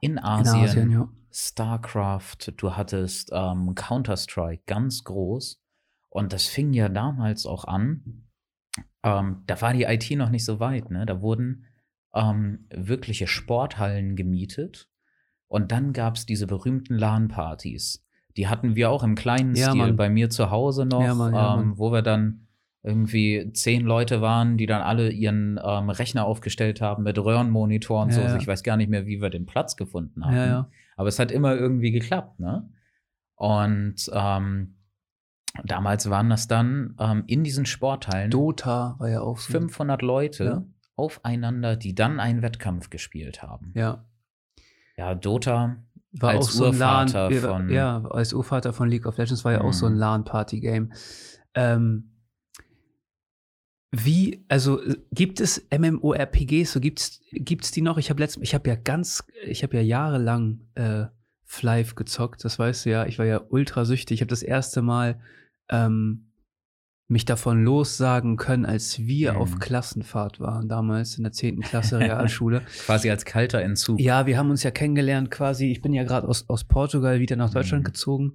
in 0.00 0.18
Asien, 0.18 0.56
in 0.56 0.64
Asien 0.64 0.90
ja. 0.90 1.08
StarCraft, 1.30 2.54
du 2.56 2.74
hattest 2.74 3.30
ähm, 3.34 3.74
Counter-Strike 3.74 4.62
ganz 4.66 5.04
groß. 5.04 5.62
Und 6.08 6.32
das 6.32 6.46
fing 6.46 6.72
ja 6.72 6.88
damals 6.88 7.44
auch 7.44 7.66
an. 7.66 8.24
Ähm, 9.02 9.42
da 9.46 9.60
war 9.60 9.74
die 9.74 9.84
IT 9.84 10.10
noch 10.12 10.30
nicht 10.30 10.46
so 10.46 10.58
weit, 10.58 10.90
ne? 10.90 11.04
Da 11.04 11.20
wurden 11.20 11.66
ähm, 12.14 12.66
wirkliche 12.70 13.26
Sporthallen 13.26 14.16
gemietet. 14.16 14.88
Und 15.48 15.70
dann 15.70 15.92
gab 15.92 16.16
es 16.16 16.24
diese 16.24 16.46
berühmten 16.46 16.94
LAN-Partys. 16.94 18.06
Die 18.36 18.48
hatten 18.48 18.76
wir 18.76 18.90
auch 18.90 19.02
im 19.02 19.14
kleinen 19.14 19.54
ja, 19.54 19.70
Stil 19.70 19.82
Mann. 19.82 19.96
bei 19.96 20.08
mir 20.08 20.30
zu 20.30 20.50
Hause 20.50 20.86
noch, 20.86 21.02
ja, 21.02 21.14
Mann, 21.14 21.34
ja, 21.34 21.60
ähm, 21.60 21.78
wo 21.78 21.92
wir 21.92 22.02
dann 22.02 22.46
irgendwie 22.82 23.52
zehn 23.52 23.84
Leute 23.84 24.20
waren, 24.20 24.56
die 24.56 24.66
dann 24.66 24.82
alle 24.82 25.10
ihren 25.10 25.60
ähm, 25.62 25.90
Rechner 25.90 26.24
aufgestellt 26.24 26.80
haben 26.80 27.04
mit 27.04 27.16
Röhrenmonitor 27.18 28.02
und 28.02 28.12
so. 28.12 28.20
Also 28.20 28.36
ich 28.36 28.46
weiß 28.46 28.62
gar 28.64 28.76
nicht 28.76 28.90
mehr, 28.90 29.06
wie 29.06 29.20
wir 29.20 29.30
den 29.30 29.46
Platz 29.46 29.76
gefunden 29.76 30.24
haben. 30.24 30.66
Aber 30.96 31.08
es 31.08 31.18
hat 31.18 31.30
immer 31.30 31.54
irgendwie 31.54 31.92
geklappt, 31.92 32.40
ne? 32.40 32.68
Und 33.36 34.10
ähm, 34.12 34.76
damals 35.64 36.08
waren 36.10 36.30
das 36.30 36.48
dann 36.48 36.96
ähm, 37.00 37.24
in 37.26 37.44
diesen 37.44 37.66
Sporthallen 37.66 38.30
Dota 38.30 38.96
war 38.98 39.08
ja 39.08 39.20
auch 39.20 39.38
so. 39.38 39.52
500 39.52 40.02
Leute 40.02 40.66
aufeinander, 40.96 41.76
die 41.76 41.94
dann 41.94 42.20
einen 42.20 42.42
Wettkampf 42.42 42.90
gespielt 42.90 43.42
haben. 43.42 43.72
Ja. 43.74 44.04
Ja, 44.96 45.14
Dota 45.14 45.76
war 46.12 46.30
als 46.30 46.46
auch 46.46 46.50
so 46.50 46.64
Urvater 46.66 47.26
ein 47.26 47.32
LAN, 47.32 47.40
von 47.40 47.70
ja, 47.70 48.04
als 48.10 48.32
Urvater 48.32 48.72
von 48.72 48.88
League 48.88 49.06
of 49.06 49.16
Legends 49.16 49.44
war 49.44 49.52
ja 49.52 49.60
auch 49.62 49.72
so 49.72 49.86
ein 49.86 49.94
mhm. 49.94 49.98
LAN-Party-Game. 49.98 50.92
Ähm, 51.54 52.12
wie, 53.94 54.44
also 54.48 54.80
gibt 55.10 55.40
es 55.40 55.66
MMORPGs, 55.70 56.72
so 56.72 56.80
gibt's 56.80 57.20
gibt's 57.30 57.70
die 57.72 57.82
noch? 57.82 57.98
Ich 57.98 58.08
habe 58.08 58.20
letztens, 58.20 58.44
ich 58.44 58.54
habe 58.54 58.68
ja 58.68 58.74
ganz, 58.74 59.24
ich 59.44 59.62
habe 59.62 59.76
ja 59.76 59.82
jahrelang 59.82 60.60
äh, 60.74 61.06
Flive 61.44 61.94
gezockt, 61.94 62.42
das 62.44 62.58
weißt 62.58 62.86
du 62.86 62.90
ja. 62.90 63.06
Ich 63.06 63.18
war 63.18 63.26
ja 63.26 63.42
ultra 63.50 63.84
süchtig. 63.84 64.16
Ich 64.16 64.20
habe 64.22 64.30
das 64.30 64.42
erste 64.42 64.80
Mal 64.80 65.20
ähm, 65.68 66.31
mich 67.12 67.24
davon 67.24 67.62
lossagen 67.62 68.36
können, 68.36 68.66
als 68.66 68.98
wir 69.00 69.34
mhm. 69.34 69.38
auf 69.38 69.58
Klassenfahrt 69.58 70.40
waren, 70.40 70.68
damals 70.68 71.16
in 71.16 71.24
der 71.24 71.32
10. 71.32 71.60
Klasse 71.60 71.98
Realschule. 71.98 72.62
quasi 72.86 73.10
als 73.10 73.24
kalter 73.24 73.60
Entzug. 73.60 74.00
Ja, 74.00 74.26
wir 74.26 74.38
haben 74.38 74.50
uns 74.50 74.62
ja 74.62 74.70
kennengelernt 74.70 75.30
quasi. 75.30 75.70
Ich 75.70 75.82
bin 75.82 75.92
ja 75.92 76.04
gerade 76.04 76.26
aus, 76.26 76.48
aus 76.48 76.64
Portugal 76.64 77.20
wieder 77.20 77.36
nach 77.36 77.50
Deutschland 77.50 77.82
mhm. 77.82 77.86
gezogen 77.86 78.34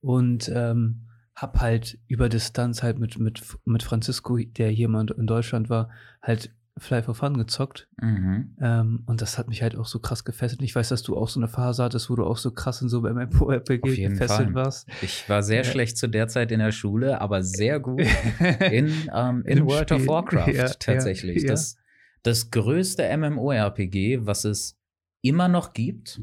und 0.00 0.50
ähm, 0.52 1.02
hab 1.36 1.60
halt 1.60 1.98
über 2.06 2.28
Distanz 2.28 2.82
halt 2.82 2.98
mit, 2.98 3.18
mit, 3.18 3.42
mit 3.64 3.82
Francisco, 3.82 4.38
der 4.38 4.70
hier 4.70 4.88
mal 4.88 5.06
in 5.16 5.26
Deutschland 5.26 5.68
war, 5.68 5.90
halt 6.22 6.50
Fly 6.76 7.02
for 7.02 7.14
Fun 7.14 7.36
gezockt. 7.36 7.88
Mhm. 8.00 8.56
Ähm, 8.60 9.02
und 9.06 9.22
das 9.22 9.38
hat 9.38 9.48
mich 9.48 9.62
halt 9.62 9.76
auch 9.76 9.86
so 9.86 10.00
krass 10.00 10.24
gefesselt. 10.24 10.60
Ich 10.62 10.74
weiß, 10.74 10.88
dass 10.88 11.04
du 11.04 11.16
auch 11.16 11.28
so 11.28 11.38
eine 11.38 11.46
Phase 11.48 11.84
hattest, 11.84 12.10
wo 12.10 12.16
du 12.16 12.24
auch 12.24 12.36
so 12.36 12.50
krass 12.50 12.82
in 12.82 12.88
so 12.88 13.02
beim 13.02 13.16
MMORPG 13.16 14.08
gefesselt 14.08 14.28
Fall. 14.28 14.54
warst. 14.54 14.88
Ich 15.00 15.28
war 15.28 15.42
sehr 15.44 15.58
ja. 15.58 15.64
schlecht 15.64 15.96
zu 15.96 16.08
der 16.08 16.26
Zeit 16.26 16.50
in 16.50 16.58
der 16.58 16.72
Schule, 16.72 17.20
aber 17.20 17.42
sehr 17.44 17.78
gut 17.78 18.00
in, 18.72 19.08
ähm, 19.14 19.44
in 19.46 19.66
World 19.66 19.90
Spiel. 19.90 20.02
of 20.02 20.08
Warcraft 20.08 20.52
ja, 20.52 20.68
tatsächlich. 20.68 21.42
Ja, 21.42 21.48
das, 21.48 21.76
das 22.24 22.50
größte 22.50 23.16
MMORPG, 23.16 24.26
was 24.26 24.44
es 24.44 24.76
immer 25.22 25.46
noch 25.46 25.74
gibt 25.74 26.20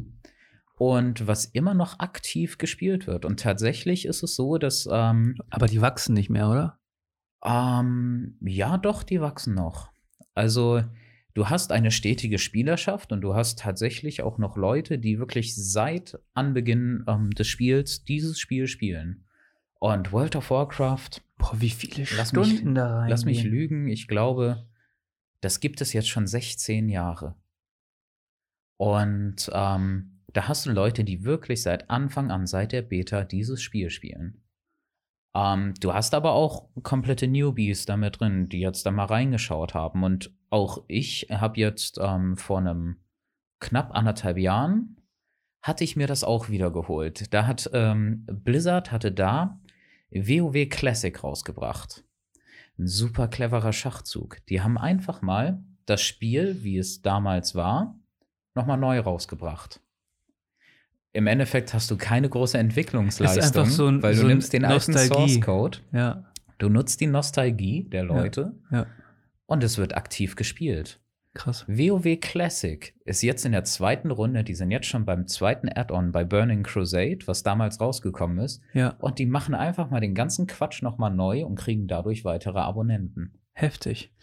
und 0.77 1.27
was 1.27 1.45
immer 1.45 1.73
noch 1.73 1.99
aktiv 1.99 2.57
gespielt 2.57 3.07
wird. 3.07 3.23
Und 3.23 3.39
tatsächlich 3.39 4.05
ist 4.05 4.21
es 4.21 4.35
so, 4.35 4.57
dass. 4.57 4.87
Ähm, 4.91 5.37
aber 5.49 5.67
die 5.67 5.79
wachsen 5.79 6.13
nicht 6.13 6.29
mehr, 6.29 6.49
oder? 6.49 6.79
Ähm, 7.43 8.37
ja, 8.41 8.77
doch, 8.77 9.03
die 9.03 9.21
wachsen 9.21 9.53
noch. 9.53 9.90
Also 10.41 10.81
du 11.35 11.49
hast 11.49 11.71
eine 11.71 11.91
stetige 11.91 12.39
Spielerschaft 12.39 13.11
und 13.11 13.21
du 13.21 13.35
hast 13.35 13.59
tatsächlich 13.59 14.23
auch 14.23 14.39
noch 14.39 14.57
Leute, 14.57 14.97
die 14.97 15.19
wirklich 15.19 15.55
seit 15.55 16.17
Anbeginn 16.33 17.03
ähm, 17.07 17.29
des 17.29 17.45
Spiels 17.45 18.05
dieses 18.05 18.39
Spiel 18.39 18.65
spielen. 18.65 19.27
Und 19.75 20.11
World 20.11 20.35
of 20.35 20.49
Warcraft. 20.49 21.21
Boah, 21.37 21.61
wie 21.61 21.69
viele 21.69 22.07
lass 22.17 22.29
Stunden 22.29 22.69
mich, 22.69 22.73
da 22.73 23.01
rein. 23.01 23.09
Lass 23.11 23.23
mich 23.23 23.43
lügen, 23.43 23.87
ich 23.87 24.07
glaube, 24.07 24.67
das 25.41 25.59
gibt 25.59 25.79
es 25.79 25.93
jetzt 25.93 26.09
schon 26.09 26.25
16 26.25 26.89
Jahre. 26.89 27.35
Und 28.77 29.47
ähm, 29.53 30.23
da 30.33 30.47
hast 30.47 30.65
du 30.65 30.71
Leute, 30.71 31.03
die 31.03 31.23
wirklich 31.23 31.61
seit 31.61 31.91
Anfang 31.91 32.31
an, 32.31 32.47
seit 32.47 32.71
der 32.71 32.81
Beta, 32.81 33.25
dieses 33.25 33.61
Spiel 33.61 33.91
spielen. 33.91 34.40
Ähm, 35.33 35.73
du 35.79 35.93
hast 35.93 36.13
aber 36.13 36.33
auch 36.33 36.69
komplette 36.83 37.27
Newbies 37.27 37.85
da 37.85 37.97
mit 37.97 38.19
drin, 38.19 38.49
die 38.49 38.59
jetzt 38.59 38.85
da 38.85 38.91
mal 38.91 39.05
reingeschaut 39.05 39.73
haben. 39.73 40.03
Und 40.03 40.33
auch 40.49 40.83
ich 40.87 41.27
habe 41.29 41.59
jetzt 41.59 41.99
ähm, 42.01 42.37
vor 42.37 42.59
einem 42.59 42.97
knapp 43.59 43.95
anderthalb 43.95 44.37
Jahren 44.37 44.97
hatte 45.61 45.83
ich 45.83 45.95
mir 45.95 46.07
das 46.07 46.23
auch 46.23 46.49
wieder 46.49 46.71
geholt. 46.71 47.33
Da 47.33 47.45
hat 47.45 47.69
ähm, 47.73 48.25
Blizzard 48.25 48.91
hatte 48.91 49.11
da 49.11 49.59
WoW 50.11 50.67
Classic 50.69 51.23
rausgebracht. 51.23 52.03
Ein 52.77 52.87
super 52.87 53.27
cleverer 53.27 53.73
Schachzug. 53.73 54.45
Die 54.47 54.61
haben 54.61 54.77
einfach 54.77 55.21
mal 55.21 55.63
das 55.85 56.01
Spiel, 56.01 56.63
wie 56.63 56.77
es 56.77 57.01
damals 57.01 57.53
war, 57.53 57.99
nochmal 58.55 58.77
neu 58.77 58.99
rausgebracht 58.99 59.81
im 61.13 61.27
Endeffekt 61.27 61.73
hast 61.73 61.91
du 61.91 61.97
keine 61.97 62.29
große 62.29 62.57
Entwicklungsleistung, 62.57 63.65
so 63.65 63.87
ein, 63.87 64.01
weil 64.01 64.13
so 64.13 64.23
du 64.23 64.27
nimmst 64.29 64.53
den 64.53 64.63
Nostalgie. 64.63 64.99
alten 64.99 65.13
Source 65.13 65.41
Code, 65.41 65.77
ja. 65.91 66.25
du 66.57 66.69
nutzt 66.69 67.01
die 67.01 67.07
Nostalgie 67.07 67.89
der 67.89 68.03
Leute 68.03 68.53
ja, 68.71 68.79
ja. 68.79 68.87
und 69.45 69.63
es 69.63 69.77
wird 69.77 69.95
aktiv 69.95 70.35
gespielt. 70.35 70.99
Krass. 71.33 71.65
WoW 71.67 72.19
Classic 72.19 72.93
ist 73.05 73.21
jetzt 73.21 73.45
in 73.45 73.53
der 73.53 73.63
zweiten 73.63 74.11
Runde, 74.11 74.43
die 74.43 74.53
sind 74.53 74.69
jetzt 74.69 74.87
schon 74.87 75.05
beim 75.05 75.27
zweiten 75.27 75.69
Add-on 75.69 76.11
bei 76.11 76.25
Burning 76.25 76.63
Crusade, 76.63 77.19
was 77.25 77.41
damals 77.41 77.79
rausgekommen 77.79 78.39
ist. 78.39 78.61
Ja. 78.73 78.95
Und 78.99 79.17
die 79.17 79.25
machen 79.25 79.55
einfach 79.55 79.89
mal 79.89 80.01
den 80.01 80.13
ganzen 80.13 80.45
Quatsch 80.45 80.81
nochmal 80.81 81.11
neu 81.11 81.45
und 81.45 81.55
kriegen 81.55 81.87
dadurch 81.87 82.25
weitere 82.25 82.59
Abonnenten. 82.59 83.40
Heftig. 83.53 84.13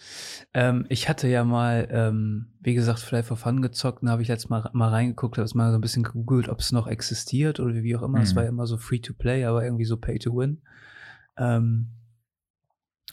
Ähm, 0.54 0.86
ich 0.88 1.08
hatte 1.08 1.28
ja 1.28 1.44
mal, 1.44 1.86
ähm, 1.90 2.46
wie 2.60 2.74
gesagt, 2.74 3.00
Fly 3.00 3.22
for 3.22 3.36
Fun 3.36 3.60
gezockt 3.60 4.02
und 4.02 4.08
habe 4.08 4.22
ich 4.22 4.28
jetzt 4.28 4.48
mal, 4.48 4.70
mal 4.72 4.88
reingeguckt, 4.88 5.36
habe 5.36 5.44
es 5.44 5.54
mal 5.54 5.70
so 5.70 5.76
ein 5.78 5.82
bisschen 5.82 6.02
gegoogelt, 6.02 6.48
ob 6.48 6.60
es 6.60 6.72
noch 6.72 6.86
existiert 6.86 7.60
oder 7.60 7.74
wie 7.74 7.94
auch 7.94 8.02
immer. 8.02 8.20
Es 8.20 8.32
mhm. 8.32 8.36
war 8.36 8.42
ja 8.44 8.48
immer 8.48 8.66
so 8.66 8.78
free 8.78 9.00
to 9.00 9.12
play, 9.12 9.44
aber 9.44 9.64
irgendwie 9.64 9.84
so 9.84 9.98
pay 9.98 10.18
to 10.18 10.34
win. 10.34 10.62
Ähm, 11.36 11.88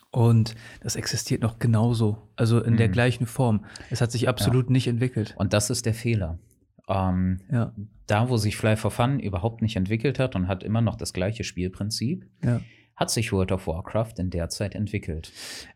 und 0.10 0.56
das 0.80 0.96
existiert 0.96 1.42
noch 1.42 1.60
genauso, 1.60 2.30
also 2.38 2.64
in 2.64 2.74
mhm. 2.74 2.78
der 2.78 2.90
gleichen 2.90 3.26
Form. 3.26 3.66
Es 3.90 4.00
hat 4.00 4.12
sich 4.12 4.30
absolut 4.30 4.68
ja. 4.68 4.72
nicht 4.72 4.88
entwickelt. 4.88 5.36
Und 5.38 5.52
das 5.52 5.70
ist 5.70 5.86
der 5.86 5.94
Fehler. 5.94 6.40
Ähm, 6.88 7.42
ja. 7.52 7.74
Da, 8.08 8.30
wo 8.30 8.38
sich 8.38 8.56
Fly 8.56 8.78
for 8.78 8.92
Fun 8.92 9.20
überhaupt 9.20 9.62
nicht 9.62 9.76
entwickelt 9.76 10.18
hat 10.18 10.36
und 10.38 10.48
hat 10.48 10.64
immer 10.64 10.80
noch 10.80 10.96
das 10.96 11.12
gleiche 11.12 11.44
Spielprinzip. 11.44 12.26
Ja 12.42 12.62
hat 12.96 13.12
sich 13.12 13.32
World 13.32 13.52
of 13.52 13.68
Warcraft 13.68 14.14
in 14.18 14.30
der 14.30 14.50
Zeit 14.50 14.74
entwickelt. 14.74 15.32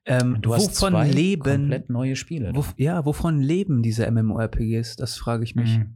Ähm, 0.06 0.38
du 0.42 0.54
hast 0.54 0.82
wovon 0.82 0.94
zwei 0.94 1.10
leben, 1.10 1.44
komplett 1.44 1.90
neue 1.90 2.16
Spiele. 2.16 2.52
Wo, 2.54 2.64
ja, 2.78 3.06
wovon 3.06 3.42
leben 3.42 3.84
diese 3.84 4.10
MMORPGs? 4.10 4.96
Das 4.96 5.18
frage 5.18 5.44
ich 5.44 5.56
mich. 5.56 5.80
Mhm. 5.80 5.96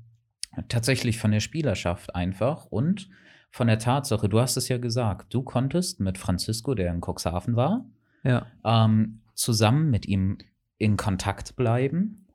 Tatsächlich 0.67 1.17
von 1.17 1.31
der 1.31 1.39
Spielerschaft 1.39 2.13
einfach 2.13 2.65
und 2.65 3.09
von 3.49 3.67
der 3.67 3.79
Tatsache, 3.79 4.29
du 4.29 4.39
hast 4.39 4.57
es 4.57 4.67
ja 4.67 4.77
gesagt, 4.77 5.33
du 5.33 5.43
konntest 5.43 5.99
mit 5.99 6.17
Francisco, 6.17 6.73
der 6.73 6.91
in 6.91 7.01
Cuxhaven 7.01 7.55
war, 7.55 7.85
ja. 8.23 8.47
ähm, 8.65 9.21
zusammen 9.33 9.89
mit 9.89 10.07
ihm 10.07 10.37
in 10.77 10.97
Kontakt 10.97 11.55
bleiben 11.55 12.27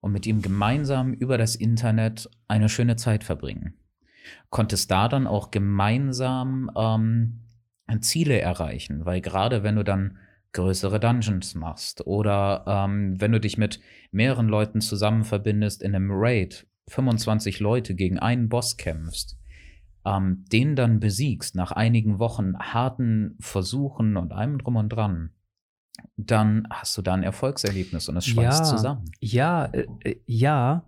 und 0.00 0.12
mit 0.12 0.26
ihm 0.26 0.42
gemeinsam 0.42 1.12
über 1.12 1.38
das 1.38 1.54
Internet 1.54 2.28
eine 2.48 2.68
schöne 2.68 2.96
Zeit 2.96 3.22
verbringen. 3.22 3.74
Konntest 4.50 4.90
da 4.90 5.08
dann 5.08 5.26
auch 5.26 5.50
gemeinsam 5.50 6.70
ähm, 6.76 7.41
Ziele 8.00 8.40
erreichen, 8.40 9.04
weil 9.04 9.20
gerade 9.20 9.62
wenn 9.62 9.76
du 9.76 9.84
dann 9.84 10.18
größere 10.52 11.00
Dungeons 11.00 11.54
machst 11.54 12.06
oder 12.06 12.64
ähm, 12.66 13.20
wenn 13.20 13.32
du 13.32 13.40
dich 13.40 13.58
mit 13.58 13.80
mehreren 14.10 14.48
Leuten 14.48 14.80
zusammen 14.80 15.24
verbindest 15.24 15.82
in 15.82 15.94
einem 15.94 16.10
Raid, 16.12 16.66
25 16.88 17.60
Leute 17.60 17.94
gegen 17.94 18.18
einen 18.18 18.48
Boss 18.48 18.76
kämpfst, 18.76 19.38
ähm, 20.04 20.44
den 20.52 20.76
dann 20.76 21.00
besiegst 21.00 21.54
nach 21.54 21.72
einigen 21.72 22.18
Wochen 22.18 22.58
harten 22.58 23.36
Versuchen 23.40 24.16
und 24.16 24.32
allem 24.32 24.58
drum 24.58 24.76
und 24.76 24.88
dran, 24.90 25.30
dann 26.16 26.66
hast 26.70 26.96
du 26.96 27.02
da 27.02 27.14
ein 27.14 27.22
Erfolgserlebnis 27.22 28.08
und 28.08 28.16
es 28.16 28.26
schweißt 28.26 28.64
ja, 28.64 28.64
zusammen. 28.64 29.04
Ja, 29.20 29.64
äh, 29.66 29.86
äh 30.04 30.16
ja, 30.26 30.84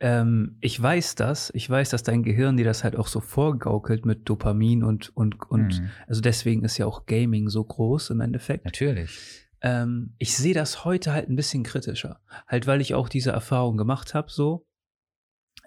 ähm, 0.00 0.56
ich 0.60 0.80
weiß 0.80 1.16
das. 1.16 1.50
Ich 1.54 1.68
weiß, 1.68 1.90
dass 1.90 2.02
dein 2.02 2.22
Gehirn 2.22 2.56
dir 2.56 2.64
das 2.64 2.84
halt 2.84 2.96
auch 2.96 3.08
so 3.08 3.20
vorgaukelt 3.20 4.06
mit 4.06 4.28
Dopamin 4.28 4.84
und, 4.84 5.16
und, 5.16 5.50
und 5.50 5.80
mhm. 5.80 5.90
also 6.06 6.20
deswegen 6.20 6.64
ist 6.64 6.78
ja 6.78 6.86
auch 6.86 7.06
Gaming 7.06 7.48
so 7.48 7.64
groß 7.64 8.10
im 8.10 8.20
Endeffekt. 8.20 8.64
Natürlich. 8.64 9.48
Ähm, 9.60 10.14
ich 10.18 10.36
sehe 10.36 10.54
das 10.54 10.84
heute 10.84 11.12
halt 11.12 11.28
ein 11.28 11.36
bisschen 11.36 11.64
kritischer. 11.64 12.20
Halt, 12.46 12.66
weil 12.66 12.80
ich 12.80 12.94
auch 12.94 13.08
diese 13.08 13.30
Erfahrung 13.30 13.76
gemacht 13.76 14.14
habe, 14.14 14.30
so. 14.30 14.66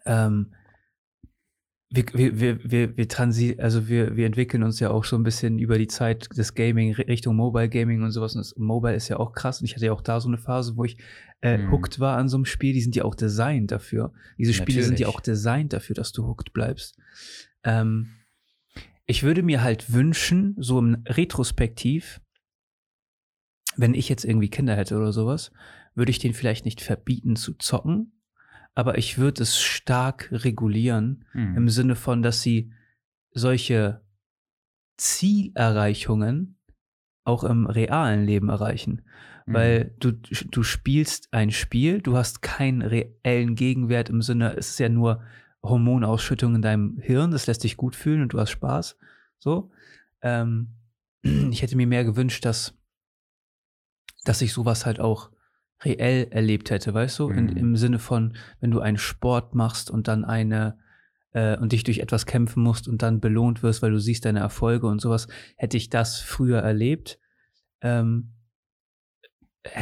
Ähm, 0.06 0.54
wir, 1.94 2.40
wir, 2.40 2.72
wir, 2.72 2.98
wir, 2.98 3.08
transi 3.10 3.58
also 3.60 3.90
wir, 3.90 4.16
wir 4.16 4.26
entwickeln 4.26 4.64
uns 4.64 4.80
ja 4.80 4.92
auch 4.92 5.04
so 5.04 5.18
ein 5.18 5.24
bisschen 5.24 5.60
über 5.60 5.78
die 5.78 5.88
Zeit 5.88 6.30
des 6.38 6.56
Gaming 6.56 6.94
Richtung 6.94 7.36
Mobile 7.36 7.68
Gaming 7.68 8.02
und 8.02 8.12
sowas. 8.12 8.34
Und 8.34 8.40
das 8.40 8.56
Mobile 8.56 8.96
ist 8.96 9.10
ja 9.10 9.18
auch 9.18 9.34
krass. 9.34 9.60
Und 9.60 9.66
ich 9.66 9.76
hatte 9.76 9.88
ja 9.88 9.92
auch 9.92 10.02
da 10.02 10.22
so 10.22 10.30
eine 10.30 10.38
Phase, 10.38 10.78
wo 10.78 10.86
ich 10.86 10.98
äh, 11.42 11.58
mhm. 11.58 11.72
hooked 11.72 12.00
war 12.00 12.18
an 12.18 12.30
so 12.30 12.38
einem 12.38 12.46
Spiel. 12.46 12.74
Die 12.74 12.82
sind 12.82 12.96
ja 12.96 13.04
auch 13.04 13.16
designt 13.16 13.72
dafür. 13.72 14.14
Diese 14.38 14.54
Spiele 14.54 14.80
Natürlich. 14.80 14.88
sind 14.88 15.00
ja 15.02 15.08
auch 15.08 15.20
designt 15.20 15.74
dafür, 15.74 15.94
dass 15.94 16.14
du 16.14 16.26
hooked 16.26 16.54
bleibst. 16.54 16.98
Ähm, 17.66 18.12
ich 19.06 19.24
würde 19.24 19.44
mir 19.44 19.62
halt 19.62 19.92
wünschen, 19.92 20.56
so 20.58 20.80
im 20.80 21.04
Retrospektiv, 21.06 22.22
wenn 23.76 23.94
ich 23.94 24.08
jetzt 24.08 24.24
irgendwie 24.24 24.50
Kinder 24.50 24.78
hätte 24.78 24.96
oder 24.96 25.12
sowas, 25.12 25.52
würde 25.94 26.12
ich 26.12 26.20
denen 26.20 26.34
vielleicht 26.34 26.64
nicht 26.64 26.80
verbieten 26.80 27.36
zu 27.36 27.54
zocken, 27.56 28.14
aber 28.76 28.98
ich 28.98 29.18
würde 29.18 29.44
es 29.44 29.60
stark 29.60 30.30
regulieren 30.32 31.26
mhm. 31.34 31.58
im 31.58 31.70
Sinne 31.70 31.96
von, 31.96 32.22
dass 32.22 32.42
sie 32.42 32.72
solche 33.34 34.02
Zielerreichungen 34.98 36.58
auch 37.24 37.44
im 37.44 37.66
realen 37.66 38.26
Leben 38.26 38.50
erreichen. 38.50 39.04
Mhm. 39.46 39.54
Weil 39.54 39.96
du, 40.00 40.12
du 40.12 40.64
spielst 40.64 41.34
ein 41.34 41.52
Spiel, 41.52 42.02
du 42.02 42.16
hast 42.16 42.42
keinen 42.42 42.82
reellen 42.82 43.56
Gegenwert 43.56 44.10
im 44.10 44.22
Sinne, 44.22 44.56
es 44.56 44.70
ist 44.70 44.80
ja 44.80 44.90
nur 44.90 45.24
Hormonausschüttung 45.64 46.56
in 46.56 46.62
deinem 46.62 46.98
Hirn, 47.00 47.32
das 47.32 47.48
lässt 47.48 47.64
dich 47.64 47.78
gut 47.78 47.96
fühlen 47.96 48.22
und 48.22 48.34
du 48.34 48.40
hast 48.40 48.52
Spaß. 48.52 48.98
So. 49.40 49.72
Ähm, 50.22 50.76
ich 51.22 51.62
hätte 51.62 51.76
mir 51.76 51.88
mehr 51.88 52.04
gewünscht, 52.04 52.46
dass, 52.46 52.78
dass 54.24 54.42
ich 54.42 54.54
sowas 54.54 54.86
halt 54.86 55.00
auch 55.00 55.31
reell 55.84 56.28
erlebt 56.32 56.70
hätte, 56.70 56.94
weißt 56.94 57.20
du? 57.20 57.30
Mhm. 57.30 57.38
In, 57.38 57.58
Im 57.58 57.76
Sinne 57.76 58.00
von, 58.00 58.34
wenn 58.60 58.72
du 58.72 58.80
einen 58.80 58.98
Sport 58.98 59.56
machst 59.56 59.90
und 59.90 60.08
dann 60.08 60.26
eine 60.26 60.78
äh, 61.34 61.58
und 61.58 61.72
dich 61.72 61.84
durch 61.84 62.00
etwas 62.00 62.26
kämpfen 62.26 62.64
musst 62.64 62.88
und 62.88 63.02
dann 63.02 63.20
belohnt 63.20 63.64
wirst, 63.64 63.82
weil 63.82 63.92
du 63.92 64.00
siehst 64.00 64.26
deine 64.26 64.40
Erfolge 64.40 64.88
und 64.88 65.02
sowas, 65.02 65.28
hätte 65.56 65.78
ich 65.78 65.90
das 65.90 66.20
früher 66.20 66.60
erlebt, 66.60 67.20
ähm, 67.82 68.34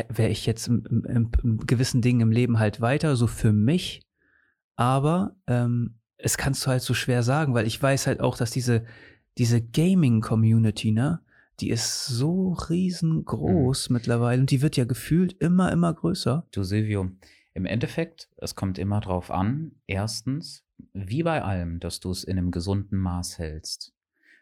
wäre 0.09 0.29
ich 0.29 0.45
jetzt 0.45 0.67
in, 0.67 1.31
gewissen 1.65 2.01
Dingen 2.01 2.21
im 2.21 2.31
Leben 2.31 2.59
halt 2.59 2.81
weiter, 2.81 3.15
so 3.15 3.27
für 3.27 3.53
mich. 3.53 4.01
Aber 4.75 5.35
ähm, 5.47 5.99
es 6.17 6.37
kannst 6.37 6.65
du 6.65 6.69
halt 6.69 6.81
so 6.81 6.93
schwer 6.93 7.23
sagen, 7.23 7.53
weil 7.53 7.65
ich 7.65 7.81
weiß 7.81 8.07
halt 8.07 8.19
auch, 8.19 8.37
dass 8.37 8.51
diese, 8.51 8.85
diese 9.37 9.61
Gaming-Community, 9.61 10.91
ne, 10.91 11.21
die 11.61 11.69
ist 11.69 12.05
so 12.05 12.53
riesengroß 12.53 13.89
mhm. 13.89 13.93
mittlerweile 13.93 14.41
und 14.41 14.51
die 14.51 14.61
wird 14.61 14.77
ja 14.77 14.85
gefühlt 14.85 15.33
immer, 15.33 15.71
immer 15.71 15.93
größer. 15.93 16.47
Du 16.51 16.63
Silvio, 16.63 17.11
im 17.53 17.65
Endeffekt, 17.65 18.29
es 18.37 18.55
kommt 18.55 18.77
immer 18.77 19.01
drauf 19.01 19.31
an, 19.31 19.73
erstens, 19.87 20.63
wie 20.93 21.23
bei 21.23 21.43
allem, 21.43 21.79
dass 21.79 21.99
du 21.99 22.11
es 22.11 22.23
in 22.23 22.37
einem 22.37 22.51
gesunden 22.51 22.97
Maß 22.97 23.37
hältst. 23.37 23.93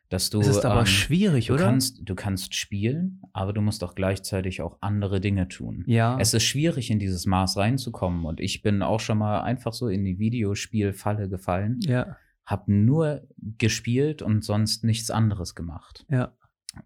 Dass 0.10 0.30
du, 0.30 0.40
es 0.40 0.48
ist 0.48 0.64
aber 0.64 0.82
ähm, 0.82 0.86
schwierig, 0.86 1.48
du 1.48 1.56
oder? 1.56 1.66
Kannst, 1.66 2.00
du 2.08 2.16
kannst 2.16 2.56
spielen, 2.56 3.22
aber 3.34 3.52
du 3.52 3.60
musst 3.60 3.84
auch 3.84 3.94
gleichzeitig 3.94 4.62
auch 4.62 4.78
andere 4.80 5.20
Dinge 5.20 5.50
tun. 5.50 5.84
Ja. 5.86 6.18
Es 6.18 6.34
ist 6.34 6.44
schwierig, 6.44 6.90
in 6.90 7.00
dieses 7.00 7.26
Maß 7.26 7.58
reinzukommen. 7.58 8.24
Und 8.24 8.40
ich 8.40 8.62
bin 8.62 8.82
auch 8.82 9.02
schon 9.02 9.18
mal 9.18 9.42
einfach 9.42 9.74
so 9.74 9.90
in 9.90 10.06
die 10.06 10.18
Videospielfalle 10.18 11.28
gefallen. 11.28 11.80
Ja. 11.82 12.16
Hab 12.46 12.70
nur 12.70 13.28
gespielt 13.58 14.22
und 14.22 14.46
sonst 14.46 14.86
nichts 14.86 15.12
anderes 15.12 15.56
gemacht. 15.56 16.06
Ja. 16.10 16.32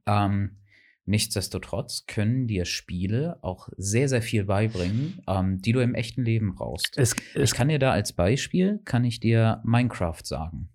Ähm, 0.05 0.57
nichtsdestotrotz 1.05 2.05
können 2.07 2.47
dir 2.47 2.65
Spiele 2.65 3.37
auch 3.43 3.69
sehr, 3.77 4.07
sehr 4.07 4.21
viel 4.21 4.45
beibringen, 4.45 5.21
ähm, 5.27 5.61
die 5.61 5.71
du 5.71 5.81
im 5.81 5.95
echten 5.95 6.23
Leben 6.23 6.55
brauchst. 6.55 6.97
Es, 6.97 7.15
es 7.33 7.51
ich 7.51 7.55
kann 7.55 7.69
dir 7.69 7.79
da 7.79 7.91
als 7.91 8.13
Beispiel, 8.13 8.79
kann 8.85 9.03
ich 9.03 9.19
dir 9.19 9.61
Minecraft 9.63 10.23
sagen. 10.23 10.69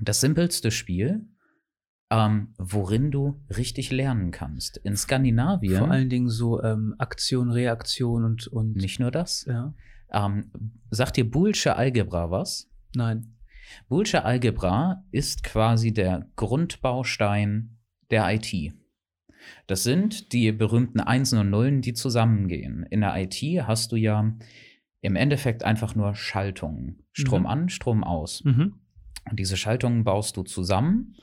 Das 0.00 0.20
simpelste 0.20 0.70
Spiel, 0.70 1.26
ähm, 2.10 2.54
worin 2.58 3.10
du 3.10 3.42
richtig 3.56 3.90
lernen 3.90 4.30
kannst. 4.30 4.76
In 4.78 4.96
Skandinavien. 4.96 5.78
Vor 5.78 5.90
allen 5.90 6.08
Dingen 6.08 6.28
so 6.28 6.62
ähm, 6.62 6.94
Aktion, 6.98 7.50
Reaktion 7.50 8.24
und, 8.24 8.46
und. 8.46 8.76
Nicht 8.76 9.00
nur 9.00 9.10
das. 9.10 9.44
Ja. 9.46 9.74
Ähm, 10.12 10.50
sagt 10.90 11.16
dir 11.16 11.28
Boolsche 11.28 11.76
Algebra 11.76 12.30
was? 12.30 12.70
Nein. 12.94 13.36
Boolsche 13.88 14.24
Algebra 14.24 15.04
ist 15.10 15.42
quasi 15.42 15.92
der 15.92 16.30
Grundbaustein 16.36 17.75
der 18.10 18.32
IT. 18.34 18.72
Das 19.66 19.82
sind 19.82 20.32
die 20.32 20.50
berühmten 20.52 21.00
Einsen 21.00 21.38
und 21.38 21.50
Nullen, 21.50 21.82
die 21.82 21.92
zusammengehen. 21.94 22.84
In 22.90 23.00
der 23.00 23.16
IT 23.16 23.40
hast 23.66 23.92
du 23.92 23.96
ja 23.96 24.34
im 25.00 25.16
Endeffekt 25.16 25.62
einfach 25.62 25.94
nur 25.94 26.14
Schaltungen. 26.14 27.04
Strom 27.12 27.42
Mhm. 27.42 27.46
an, 27.46 27.68
Strom 27.68 28.02
aus. 28.04 28.42
Mhm. 28.44 28.74
Und 29.30 29.38
diese 29.38 29.56
Schaltungen 29.56 30.04
baust 30.04 30.36
du 30.36 30.42
zusammen 30.42 31.16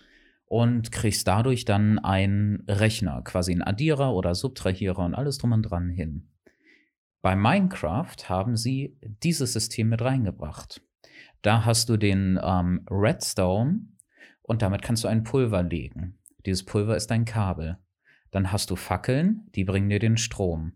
und 0.45 0.91
kriegst 0.91 1.27
dadurch 1.27 1.65
dann 1.65 1.99
einen 1.99 2.63
Rechner, 2.67 3.21
quasi 3.23 3.51
einen 3.51 3.61
Addierer 3.61 4.13
oder 4.13 4.35
Subtrahierer 4.35 4.99
und 4.99 5.15
alles 5.15 5.37
drum 5.37 5.51
und 5.53 5.63
dran 5.63 5.89
hin. 5.89 6.29
Bei 7.21 7.35
Minecraft 7.35 8.15
haben 8.27 8.57
sie 8.57 8.97
dieses 9.01 9.53
System 9.53 9.89
mit 9.89 10.01
reingebracht. 10.01 10.81
Da 11.41 11.65
hast 11.65 11.89
du 11.89 11.97
den 11.97 12.39
ähm, 12.41 12.85
Redstone 12.89 13.87
und 14.41 14.61
damit 14.61 14.81
kannst 14.81 15.03
du 15.03 15.07
ein 15.07 15.23
Pulver 15.23 15.63
legen. 15.63 16.19
Dieses 16.45 16.63
Pulver 16.65 16.95
ist 16.95 17.11
ein 17.11 17.25
Kabel. 17.25 17.77
Dann 18.31 18.51
hast 18.51 18.69
du 18.69 18.75
Fackeln, 18.75 19.47
die 19.55 19.63
bringen 19.63 19.89
dir 19.89 19.99
den 19.99 20.17
Strom. 20.17 20.73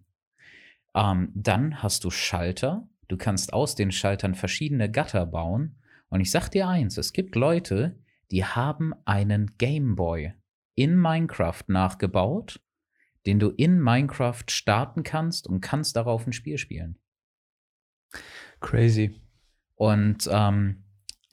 Ähm, 0.96 1.32
dann 1.34 1.82
hast 1.82 2.04
du 2.04 2.10
Schalter. 2.10 2.88
Du 3.08 3.18
kannst 3.18 3.54
aus 3.54 3.76
den 3.76 3.92
Schaltern 3.92 4.36
verschiedene 4.36 4.92
Gatter 4.92 5.26
bauen. 5.26 5.76
Und 6.10 6.22
ich 6.22 6.32
sag 6.32 6.50
dir 6.50 6.68
eins, 6.68 6.98
es 6.98 7.14
gibt 7.14 7.36
Leute, 7.36 8.00
die 8.32 8.46
haben 8.46 8.94
einen 9.06 9.58
Gameboy 9.58 10.34
in 10.76 10.96
Minecraft 10.96 11.64
nachgebaut, 11.68 12.62
den 13.26 13.40
du 13.40 13.50
in 13.50 13.82
Minecraft 13.82 14.44
starten 14.50 15.04
kannst 15.04 15.48
und 15.48 15.62
kannst 15.62 15.96
darauf 15.96 16.28
ein 16.28 16.34
Spiel 16.34 16.58
spielen. 16.58 16.98
Crazy. 18.60 19.20
Und 19.76 20.30
ähm, 20.32 20.84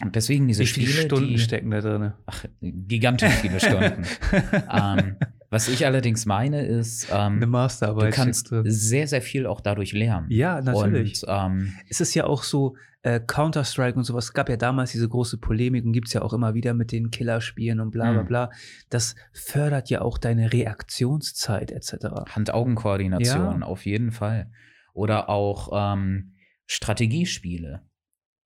deswegen 0.04 0.48
diese 0.48 0.62
Wie 0.62 0.66
viele 0.66 0.86
Spiele, 0.88 1.04
Stunden 1.06 1.28
die, 1.28 1.38
stecken 1.38 1.70
da 1.70 1.80
drin? 1.80 2.12
ach, 2.26 2.44
gigantisch 2.60 3.32
viele 3.34 3.60
Stunden. 3.60 4.04
ähm, 4.72 5.16
was 5.50 5.68
ich 5.68 5.86
allerdings 5.86 6.26
meine 6.26 6.66
ist, 6.66 7.08
ähm, 7.12 7.36
Eine 7.36 7.46
Masterarbeit. 7.46 8.12
du 8.12 8.16
kannst 8.16 8.52
sehr, 8.64 9.06
sehr 9.06 9.22
viel 9.22 9.46
auch 9.46 9.60
dadurch 9.60 9.92
lernen. 9.92 10.26
Ja, 10.30 10.60
natürlich. 10.60 11.22
Und 11.22 11.28
ähm, 11.32 11.72
es 11.88 12.00
ist 12.00 12.14
ja 12.14 12.24
auch 12.26 12.42
so, 12.42 12.74
äh, 13.02 13.20
Counter-Strike 13.20 13.96
und 13.98 14.04
sowas, 14.04 14.24
es 14.24 14.32
gab 14.32 14.48
ja 14.48 14.56
damals 14.56 14.90
diese 14.92 15.08
große 15.08 15.36
Polemik 15.38 15.84
und 15.84 15.92
gibt 15.92 16.08
es 16.08 16.14
ja 16.14 16.22
auch 16.22 16.32
immer 16.32 16.54
wieder 16.54 16.72
mit 16.74 16.90
den 16.90 17.10
Killerspielen 17.10 17.78
und 17.80 17.90
bla 17.90 18.10
bla 18.12 18.22
Mhm. 18.22 18.26
bla. 18.26 18.50
Das 18.88 19.14
fördert 19.32 19.90
ja 19.90 20.00
auch 20.00 20.16
deine 20.18 20.52
Reaktionszeit 20.52 21.70
etc. 21.70 22.06
Hand-Augen-Koordination, 22.34 23.60
Ja. 23.60 23.66
auf 23.66 23.84
jeden 23.86 24.10
Fall. 24.10 24.50
Oder 24.94 25.28
auch 25.28 25.70
ähm, 25.94 26.32
Strategiespiele 26.66 27.82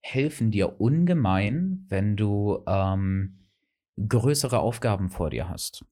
helfen 0.01 0.51
dir 0.51 0.79
ungemein, 0.79 1.85
wenn 1.89 2.15
du 2.15 2.63
ähm, 2.67 3.39
größere 4.07 4.59
Aufgaben 4.59 5.09
vor 5.09 5.29
dir 5.29 5.49
hast. 5.49 5.85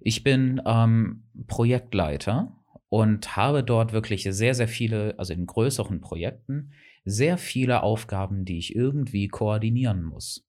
Ich 0.00 0.22
bin 0.22 0.60
ähm, 0.66 1.24
Projektleiter 1.46 2.56
und 2.88 3.36
habe 3.36 3.64
dort 3.64 3.92
wirklich 3.92 4.24
sehr, 4.30 4.54
sehr 4.54 4.68
viele, 4.68 5.18
also 5.18 5.32
in 5.32 5.46
größeren 5.46 6.00
Projekten, 6.00 6.72
sehr 7.04 7.38
viele 7.38 7.82
Aufgaben, 7.82 8.44
die 8.44 8.58
ich 8.58 8.74
irgendwie 8.74 9.28
koordinieren 9.28 10.02
muss. 10.02 10.46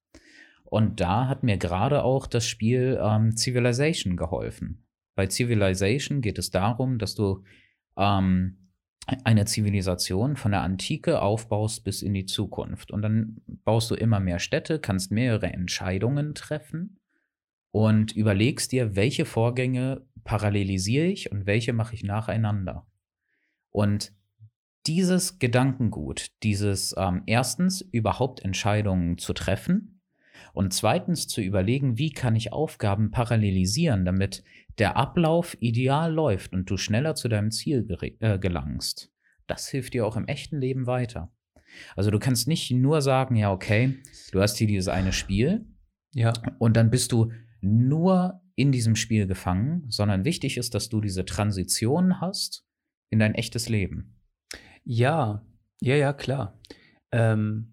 Und 0.66 1.00
da 1.00 1.28
hat 1.28 1.44
mir 1.44 1.58
gerade 1.58 2.04
auch 2.04 2.28
das 2.28 2.48
Spiel 2.48 3.00
ähm, 3.02 3.38
Civilization 3.38 4.18
geholfen. 4.18 4.86
Bei 5.16 5.28
Civilization 5.30 6.22
geht 6.22 6.40
es 6.40 6.50
darum, 6.50 6.98
dass 6.98 7.16
du 7.16 7.44
ähm, 7.96 8.63
eine 9.06 9.46
Zivilisation 9.46 10.36
von 10.36 10.52
der 10.52 10.62
Antike 10.62 11.22
aufbaust 11.22 11.84
bis 11.84 12.02
in 12.02 12.14
die 12.14 12.26
Zukunft. 12.26 12.92
Und 12.92 13.02
dann 13.02 13.42
baust 13.66 13.92
du 13.92 13.96
immer 13.96 14.20
mehr 14.20 14.40
Städte, 14.40 14.80
kannst 14.80 15.12
mehrere 15.12 15.48
Entscheidungen 15.48 16.36
treffen 16.36 17.00
und 17.72 18.14
überlegst 18.16 18.72
dir, 18.72 18.96
welche 18.96 19.26
Vorgänge 19.26 20.06
parallelisiere 20.24 21.08
ich 21.08 21.32
und 21.32 21.46
welche 21.46 21.74
mache 21.74 21.96
ich 21.96 22.04
nacheinander. 22.04 22.86
Und 23.72 24.14
dieses 24.86 25.40
Gedankengut, 25.40 26.28
dieses 26.44 26.96
ähm, 26.98 27.24
erstens 27.26 27.82
überhaupt 27.82 28.42
Entscheidungen 28.42 29.18
zu 29.18 29.34
treffen 29.34 30.02
und 30.54 30.74
zweitens 30.74 31.28
zu 31.28 31.42
überlegen, 31.42 31.98
wie 31.98 32.12
kann 32.12 32.36
ich 32.36 32.54
Aufgaben 32.54 33.12
parallelisieren, 33.12 34.06
damit 34.06 34.44
der 34.80 34.98
Ablauf 34.98 35.56
ideal 35.60 36.12
läuft 36.14 36.54
und 36.54 36.70
du 36.70 36.78
schneller 36.78 37.16
zu 37.16 37.28
deinem 37.28 37.52
Ziel 37.52 37.88
äh, 38.20 38.40
gelangst. 38.40 39.12
Das 39.48 39.68
hilft 39.68 39.94
dir 39.94 40.06
auch 40.06 40.16
im 40.18 40.28
echten 40.28 40.60
Leben 40.60 40.88
weiter. 40.88 41.32
Also 41.96 42.12
du 42.12 42.20
kannst 42.20 42.48
nicht 42.48 42.72
nur 42.72 43.02
sagen, 43.02 43.36
ja, 43.36 43.52
okay, 43.52 43.98
du 44.32 44.42
hast 44.42 44.58
hier 44.58 44.68
dieses 44.68 44.88
eine 44.88 45.12
Spiel 45.14 45.66
Ja. 46.14 46.34
und 46.60 46.78
dann 46.78 46.90
bist 46.90 47.12
du 47.12 47.32
nur 47.62 48.42
in 48.56 48.72
diesem 48.72 48.96
Spiel 48.96 49.26
gefangen, 49.26 49.86
sondern 49.90 50.26
wichtig 50.26 50.58
ist, 50.58 50.76
dass 50.76 50.90
du 50.90 51.02
diese 51.02 51.26
Transition 51.26 52.22
hast 52.22 52.66
in 53.10 53.20
dein 53.20 53.34
echtes 53.36 53.70
Leben. 53.70 54.20
Ja, 54.84 55.46
ja, 55.82 55.96
ja, 55.96 56.14
klar. 56.14 56.60
Ähm, 57.12 57.73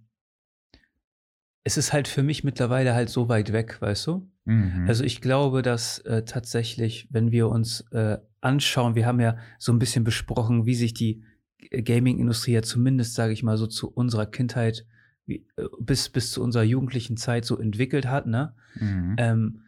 es 1.65 1.77
ist 1.77 1.93
halt 1.93 2.09
für 2.09 2.23
mich 2.23 2.45
mittlerweile 2.45 2.95
halt 2.95 3.11
so 3.11 3.29
weit 3.29 3.53
weg, 3.53 3.81
weißt 3.81 4.07
du? 4.07 4.31
Mhm. 4.45 4.87
Also 4.89 5.05
ich 5.05 5.21
glaube, 5.21 5.63
dass 5.63 5.99
äh, 6.01 6.25
tatsächlich, 6.25 7.09
wenn 7.11 7.31
wir 7.31 7.49
uns 7.49 7.83
äh, 7.93 8.19
anschauen, 8.41 8.95
wir 8.95 9.07
haben 9.07 9.21
ja 9.21 9.37
so 9.59 9.73
ein 9.73 9.79
bisschen 9.79 10.05
besprochen, 10.05 10.67
wie 10.67 10.75
sich 10.75 10.95
die 10.95 11.23
Gaming-Industrie 11.71 12.53
ja 12.53 12.63
zumindest, 12.63 13.15
sage 13.15 13.33
ich 13.33 13.43
mal, 13.43 13.59
so 13.59 13.67
zu 13.67 13.91
unserer 13.91 14.27
Kindheit 14.27 14.87
wie, 15.27 15.47
äh, 15.57 15.65
bis, 15.79 16.09
bis 16.09 16.33
zu 16.33 16.43
unserer 16.43 16.63
jugendlichen 16.63 17.17
Zeit 17.17 17.45
so 17.45 17.59
entwickelt 17.59 18.07
hat, 18.07 18.27
ne? 18.27 18.55
Mhm. 18.77 19.17
Ähm, 19.19 19.63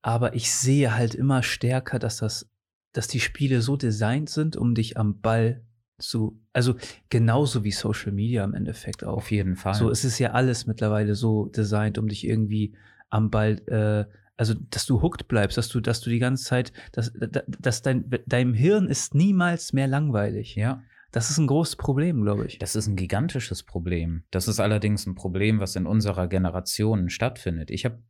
aber 0.00 0.34
ich 0.34 0.52
sehe 0.52 0.94
halt 0.94 1.14
immer 1.14 1.42
stärker, 1.42 1.98
dass 1.98 2.18
das, 2.18 2.50
dass 2.92 3.08
die 3.08 3.20
Spiele 3.20 3.62
so 3.62 3.76
designt 3.76 4.30
sind, 4.30 4.56
um 4.56 4.74
dich 4.74 4.96
am 4.96 5.20
Ball 5.20 5.62
zu, 5.98 6.40
also 6.52 6.74
genauso 7.08 7.64
wie 7.64 7.70
Social 7.72 8.12
Media 8.12 8.44
im 8.44 8.54
Endeffekt 8.54 9.04
auch. 9.04 9.16
Auf 9.18 9.30
jeden 9.30 9.56
Fall. 9.56 9.74
So, 9.74 9.90
es 9.90 10.04
ist 10.04 10.18
ja 10.18 10.32
alles 10.32 10.66
mittlerweile 10.66 11.14
so 11.14 11.46
designt, 11.46 11.98
um 11.98 12.08
dich 12.08 12.26
irgendwie 12.26 12.74
am 13.10 13.30
Ball, 13.30 13.60
äh, 13.68 14.04
also 14.36 14.54
dass 14.70 14.86
du 14.86 15.02
hooked 15.02 15.28
bleibst, 15.28 15.56
dass 15.56 15.68
du, 15.68 15.80
dass 15.80 16.00
du 16.00 16.10
die 16.10 16.18
ganze 16.18 16.44
Zeit, 16.44 16.72
dass, 16.92 17.12
dass- 17.12 17.44
dass 17.46 17.82
dein, 17.82 18.10
deinem 18.26 18.54
Hirn 18.54 18.88
ist 18.88 19.14
niemals 19.14 19.72
mehr 19.72 19.86
langweilig. 19.86 20.54
ja. 20.56 20.82
Das 21.12 21.30
ist 21.30 21.38
ein 21.38 21.46
großes 21.46 21.76
Problem, 21.76 22.22
glaube 22.22 22.44
ich. 22.46 22.58
Das 22.58 22.74
ist 22.74 22.88
ein 22.88 22.96
gigantisches 22.96 23.62
Problem. 23.62 24.24
Das 24.32 24.48
ist 24.48 24.58
allerdings 24.58 25.06
ein 25.06 25.14
Problem, 25.14 25.60
was 25.60 25.76
in 25.76 25.86
unserer 25.86 26.26
Generation 26.26 27.08
stattfindet. 27.08 27.70
Ich 27.70 27.84
habe, 27.84 28.02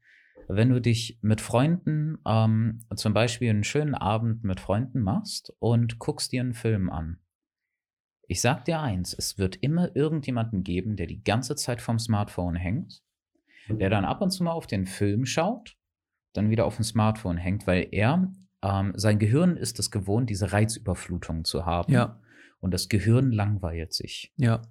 wenn 0.48 0.70
du 0.70 0.80
dich 0.80 1.18
mit 1.20 1.42
Freunden, 1.42 2.16
ähm, 2.26 2.80
zum 2.96 3.12
Beispiel 3.12 3.50
einen 3.50 3.62
schönen 3.62 3.94
Abend 3.94 4.42
mit 4.42 4.58
Freunden 4.58 5.02
machst 5.02 5.52
und 5.58 5.98
guckst 5.98 6.32
dir 6.32 6.40
einen 6.40 6.54
Film 6.54 6.88
an. 6.88 7.18
Ich 8.28 8.40
sag 8.40 8.64
dir 8.64 8.80
eins, 8.80 9.14
es 9.14 9.38
wird 9.38 9.56
immer 9.56 9.94
irgendjemanden 9.94 10.62
geben, 10.64 10.96
der 10.96 11.06
die 11.06 11.22
ganze 11.22 11.56
Zeit 11.56 11.80
vom 11.80 11.98
Smartphone 11.98 12.56
hängt, 12.56 13.02
der 13.68 13.90
dann 13.90 14.04
ab 14.04 14.20
und 14.20 14.30
zu 14.30 14.44
mal 14.44 14.52
auf 14.52 14.66
den 14.66 14.86
Film 14.86 15.26
schaut, 15.26 15.76
dann 16.32 16.50
wieder 16.50 16.64
auf 16.66 16.76
dem 16.76 16.84
Smartphone 16.84 17.36
hängt, 17.36 17.66
weil 17.66 17.88
er, 17.92 18.32
ähm, 18.62 18.92
sein 18.96 19.18
Gehirn 19.18 19.56
ist 19.56 19.78
es 19.78 19.90
gewohnt, 19.90 20.30
diese 20.30 20.52
Reizüberflutung 20.52 21.44
zu 21.44 21.66
haben. 21.66 21.92
Ja, 21.92 22.20
Und 22.60 22.72
das 22.72 22.88
Gehirn 22.88 23.30
langweilt 23.30 23.92
sich. 23.92 24.32
ja, 24.36 24.62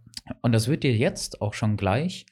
Und 0.42 0.52
das 0.52 0.68
wird 0.68 0.84
dir 0.84 0.96
jetzt 0.96 1.42
auch 1.42 1.54
schon 1.54 1.78
gleich 1.78 2.26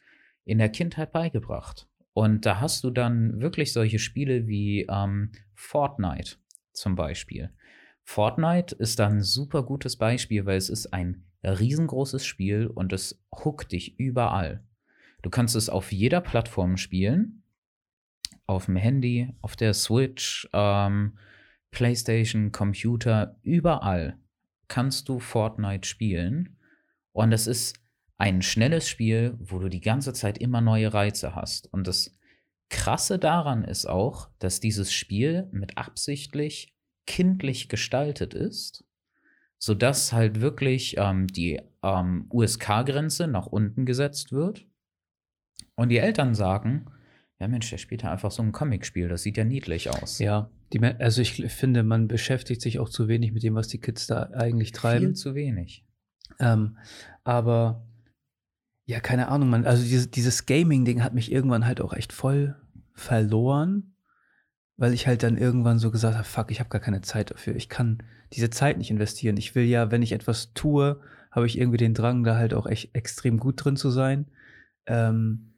in 0.44 0.58
der 0.58 0.70
Kindheit 0.70 1.12
beigebracht. 1.12 1.88
Und 2.14 2.46
da 2.46 2.60
hast 2.60 2.84
du 2.84 2.90
dann 2.90 3.40
wirklich 3.42 3.72
solche 3.72 4.00
Spiele 4.00 4.48
wie 4.48 4.88
ähm, 4.90 5.32
Fortnite 5.54 6.38
zum 6.74 6.96
Beispiel. 6.96 7.52
Fortnite 8.04 8.76
ist 8.76 9.00
dann 9.00 9.18
ein 9.18 9.24
super 9.24 9.64
gutes 9.64 9.98
Beispiel, 9.98 10.46
weil 10.46 10.58
es 10.58 10.70
ist 10.70 10.94
ein 10.94 11.26
riesengroßes 11.44 12.26
Spiel 12.26 12.68
und 12.68 12.94
es 12.94 13.24
hookt 13.32 13.72
dich 13.72 14.00
überall. 14.00 14.64
Du 15.22 15.30
kannst 15.30 15.56
es 15.56 15.70
auf 15.70 15.92
jeder 15.92 16.22
Plattform 16.22 16.78
spielen 16.78 17.42
auf 18.52 18.66
dem 18.66 18.76
Handy, 18.76 19.34
auf 19.42 19.56
der 19.56 19.74
Switch, 19.74 20.48
ähm, 20.54 21.18
PlayStation, 21.72 22.52
Computer, 22.52 23.38
überall 23.44 24.18
kannst 24.68 25.10
du 25.10 25.20
Fortnite 25.20 25.88
spielen. 25.88 26.58
Und 27.14 27.32
es 27.32 27.48
ist 27.48 27.78
ein 28.18 28.42
schnelles 28.42 28.88
Spiel, 28.88 29.36
wo 29.40 29.60
du 29.60 29.70
die 29.70 29.82
ganze 29.82 30.14
Zeit 30.14 30.38
immer 30.38 30.62
neue 30.62 30.94
Reize 30.94 31.36
hast. 31.36 31.72
Und 31.74 31.88
das 31.88 32.18
Krasse 32.70 33.20
daran 33.20 33.64
ist 33.64 33.86
auch, 33.86 34.30
dass 34.40 34.60
dieses 34.60 34.94
Spiel 34.94 35.50
mit 35.52 35.78
absichtlich 35.78 36.71
kindlich 37.06 37.70
gestaltet 37.70 38.34
ist, 38.34 38.86
sodass 39.58 40.14
halt 40.14 40.42
wirklich 40.42 40.96
ähm, 40.98 41.28
die 41.28 41.62
ähm, 41.84 42.26
USK-Grenze 42.32 43.28
nach 43.28 43.48
unten 43.48 43.86
gesetzt 43.86 44.32
wird. 44.32 44.66
Und 45.76 45.90
die 45.90 45.98
Eltern 45.98 46.36
sagen, 46.36 46.86
ja 47.40 47.48
Mensch, 47.48 47.70
der 47.70 47.78
spielt 47.78 48.04
ja 48.04 48.12
einfach 48.12 48.32
so 48.32 48.44
ein 48.44 48.52
Comicspiel, 48.52 49.08
das 49.08 49.24
sieht 49.24 49.38
ja 49.38 49.44
niedlich 49.44 49.90
aus. 49.90 50.20
Ja, 50.20 50.50
die, 50.74 50.84
also 50.84 51.22
ich 51.22 51.34
finde, 51.52 51.84
man 51.84 52.08
beschäftigt 52.08 52.62
sich 52.62 52.80
auch 52.80 52.90
zu 52.90 53.08
wenig 53.08 53.34
mit 53.34 53.44
dem, 53.44 53.56
was 53.56 53.68
die 53.68 53.80
Kids 53.80 54.08
da 54.08 54.30
eigentlich 54.34 54.72
treiben. 54.72 55.08
Viel 55.08 55.16
zu 55.16 55.36
wenig. 55.36 55.86
Ähm, 56.40 56.78
aber 57.24 57.86
ja, 58.86 59.00
keine 59.00 59.28
Ahnung, 59.28 59.50
man, 59.50 59.66
also 59.66 59.84
dieses, 59.84 60.12
dieses 60.12 60.46
Gaming-Ding 60.46 61.04
hat 61.04 61.14
mich 61.14 61.32
irgendwann 61.32 61.66
halt 61.66 61.82
auch 61.82 61.94
echt 61.94 62.14
voll 62.14 62.56
verloren, 62.94 63.91
weil 64.82 64.96
ich 64.96 65.06
halt 65.06 65.22
dann 65.22 65.38
irgendwann 65.38 65.78
so 65.78 65.92
gesagt 65.92 66.16
habe, 66.16 66.24
fuck, 66.24 66.50
ich 66.50 66.60
habe 66.60 66.72
gar 66.72 66.82
keine 66.82 67.02
Zeit 67.02 67.30
dafür. 67.30 67.56
Ich 67.56 67.70
kann 67.70 68.02
diese 68.34 68.50
Zeit 68.50 68.80
nicht 68.80 68.90
investieren. 68.90 69.38
Ich 69.38 69.54
will 69.54 69.66
ja, 69.66 69.92
wenn 69.92 70.02
ich 70.02 70.12
etwas 70.12 70.56
tue, 70.56 71.00
habe 71.30 71.46
ich 71.46 71.60
irgendwie 71.60 71.78
den 71.78 71.94
Drang, 71.94 72.24
da 72.24 72.36
halt 72.36 72.56
auch 72.56 72.66
echt 72.66 72.96
extrem 72.96 73.38
gut 73.38 73.64
drin 73.64 73.78
zu 73.78 73.92
sein. 73.92 74.26
Ähm, 74.88 75.54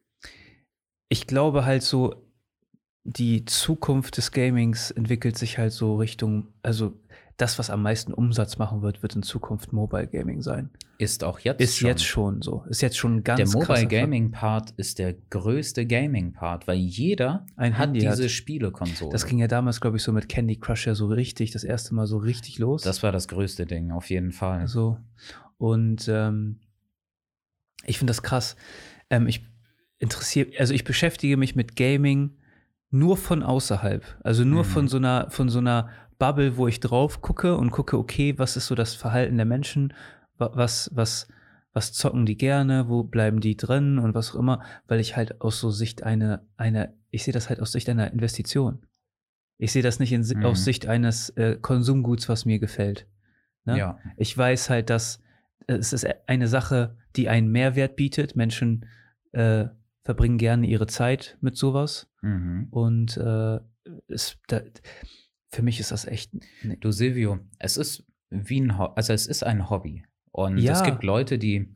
ich 1.07 1.25
glaube 1.25 1.63
halt 1.63 1.83
so, 1.83 2.27
die 3.05 3.45
Zukunft 3.45 4.17
des 4.17 4.33
Gamings 4.33 4.91
entwickelt 4.91 5.37
sich 5.37 5.57
halt 5.57 5.71
so 5.71 5.95
Richtung, 5.95 6.49
also 6.61 6.99
das, 7.37 7.57
was 7.57 7.69
am 7.69 7.81
meisten 7.81 8.13
Umsatz 8.13 8.57
machen 8.57 8.81
wird, 8.81 9.01
wird 9.01 9.15
in 9.15 9.23
Zukunft 9.23 9.73
Mobile 9.73 10.07
Gaming 10.07 10.41
sein. 10.41 10.69
Ist 10.99 11.23
auch 11.23 11.39
jetzt 11.39 11.61
ist 11.61 11.77
schon. 11.77 11.89
Ist 11.89 11.93
jetzt 11.93 12.05
schon 12.05 12.41
so. 12.41 12.63
Ist 12.69 12.81
jetzt 12.81 12.97
schon 12.97 13.23
ganz 13.23 13.37
Der 13.51 13.59
Mobile 13.59 13.87
Gaming 13.87 14.31
Part 14.31 14.71
ist 14.71 14.99
der 14.99 15.13
größte 15.13 15.87
Gaming 15.87 16.33
Part, 16.33 16.67
weil 16.67 16.77
jeder 16.77 17.45
Ein 17.55 17.77
hat 17.77 17.87
Handy 17.87 18.01
diese 18.01 18.23
hat. 18.23 18.29
Spielekonsole. 18.29 19.11
Das 19.11 19.25
ging 19.25 19.39
ja 19.39 19.47
damals, 19.47 19.81
glaube 19.81 19.97
ich, 19.97 20.03
so 20.03 20.11
mit 20.11 20.29
Candy 20.29 20.57
Crush 20.57 20.85
ja 20.85 20.93
so 20.93 21.07
richtig, 21.07 21.51
das 21.51 21.63
erste 21.63 21.95
Mal 21.95 22.05
so 22.05 22.17
richtig 22.17 22.59
los. 22.59 22.83
Das 22.83 23.01
war 23.01 23.11
das 23.11 23.27
größte 23.27 23.65
Ding, 23.65 23.91
auf 23.91 24.09
jeden 24.09 24.31
Fall. 24.31 24.67
So. 24.67 24.97
Und 25.57 26.07
ähm, 26.07 26.59
ich 27.85 27.97
finde 27.97 28.11
das 28.11 28.21
krass. 28.21 28.55
Ähm, 29.09 29.27
ich 29.27 29.43
interessiere, 29.97 30.51
also 30.59 30.73
ich 30.73 30.83
beschäftige 30.83 31.37
mich 31.37 31.55
mit 31.55 31.75
Gaming 31.75 32.37
nur 32.93 33.17
von 33.17 33.41
außerhalb. 33.41 34.05
Also 34.23 34.43
nur 34.43 34.63
mhm. 34.63 34.67
von 34.67 34.87
so 34.87 34.97
einer, 34.97 35.29
von 35.31 35.49
so 35.49 35.57
einer 35.59 35.89
Bubble, 36.23 36.55
wo 36.55 36.69
ich 36.69 36.79
drauf 36.79 37.19
gucke 37.19 37.57
und 37.57 37.71
gucke, 37.71 37.97
okay, 37.97 38.39
was 38.39 38.55
ist 38.55 38.67
so 38.67 38.75
das 38.75 38.95
Verhalten 38.95 39.35
der 39.35 39.45
Menschen, 39.45 39.93
was, 40.37 40.89
was, 40.93 41.27
was 41.73 41.91
zocken 41.91 42.25
die 42.25 42.37
gerne, 42.37 42.87
wo 42.87 43.03
bleiben 43.03 43.41
die 43.41 43.57
drin 43.57 43.99
und 43.99 44.15
was 44.15 44.31
auch 44.31 44.39
immer, 44.39 44.63
weil 44.87 45.01
ich 45.01 45.17
halt 45.17 45.41
aus 45.41 45.59
so 45.59 45.69
Sicht 45.69 46.03
einer, 46.03 46.47
einer, 46.55 46.93
ich 47.09 47.25
sehe 47.25 47.33
das 47.33 47.49
halt 47.49 47.59
aus 47.59 47.73
Sicht 47.73 47.89
einer 47.89 48.09
Investition. 48.13 48.85
Ich 49.57 49.73
sehe 49.73 49.83
das 49.83 49.99
nicht 49.99 50.13
in, 50.13 50.21
mhm. 50.21 50.45
aus 50.45 50.63
Sicht 50.63 50.87
eines 50.87 51.29
äh, 51.31 51.57
Konsumguts, 51.61 52.29
was 52.29 52.45
mir 52.45 52.59
gefällt. 52.59 53.05
Ne? 53.65 53.77
Ja. 53.77 53.99
Ich 54.15 54.37
weiß 54.37 54.69
halt, 54.69 54.89
dass 54.89 55.21
äh, 55.67 55.73
es 55.73 55.91
ist 55.91 56.07
eine 56.27 56.47
Sache, 56.47 56.95
die 57.17 57.27
einen 57.27 57.51
Mehrwert 57.51 57.97
bietet. 57.97 58.37
Menschen 58.37 58.85
äh, 59.33 59.65
verbringen 60.03 60.37
gerne 60.37 60.67
ihre 60.67 60.87
Zeit 60.87 61.37
mit 61.41 61.57
sowas. 61.57 62.09
Mhm. 62.21 62.67
Und 62.71 63.17
äh, 63.17 63.59
es, 64.07 64.37
da, 64.47 64.61
für 65.53 65.61
mich 65.61 65.79
ist 65.79 65.91
das 65.91 66.05
echt. 66.05 66.31
Ne. 66.63 66.77
Du 66.77 66.91
Silvio, 66.91 67.39
es 67.59 67.77
ist 67.77 68.05
wie 68.29 68.59
ein 68.59 68.77
Ho 68.77 68.85
also 68.95 69.13
es 69.13 69.27
ist 69.27 69.43
ein 69.43 69.69
Hobby. 69.69 70.03
Und 70.31 70.57
ja. 70.57 70.73
es 70.73 70.83
gibt 70.83 71.03
Leute, 71.03 71.37
die, 71.37 71.71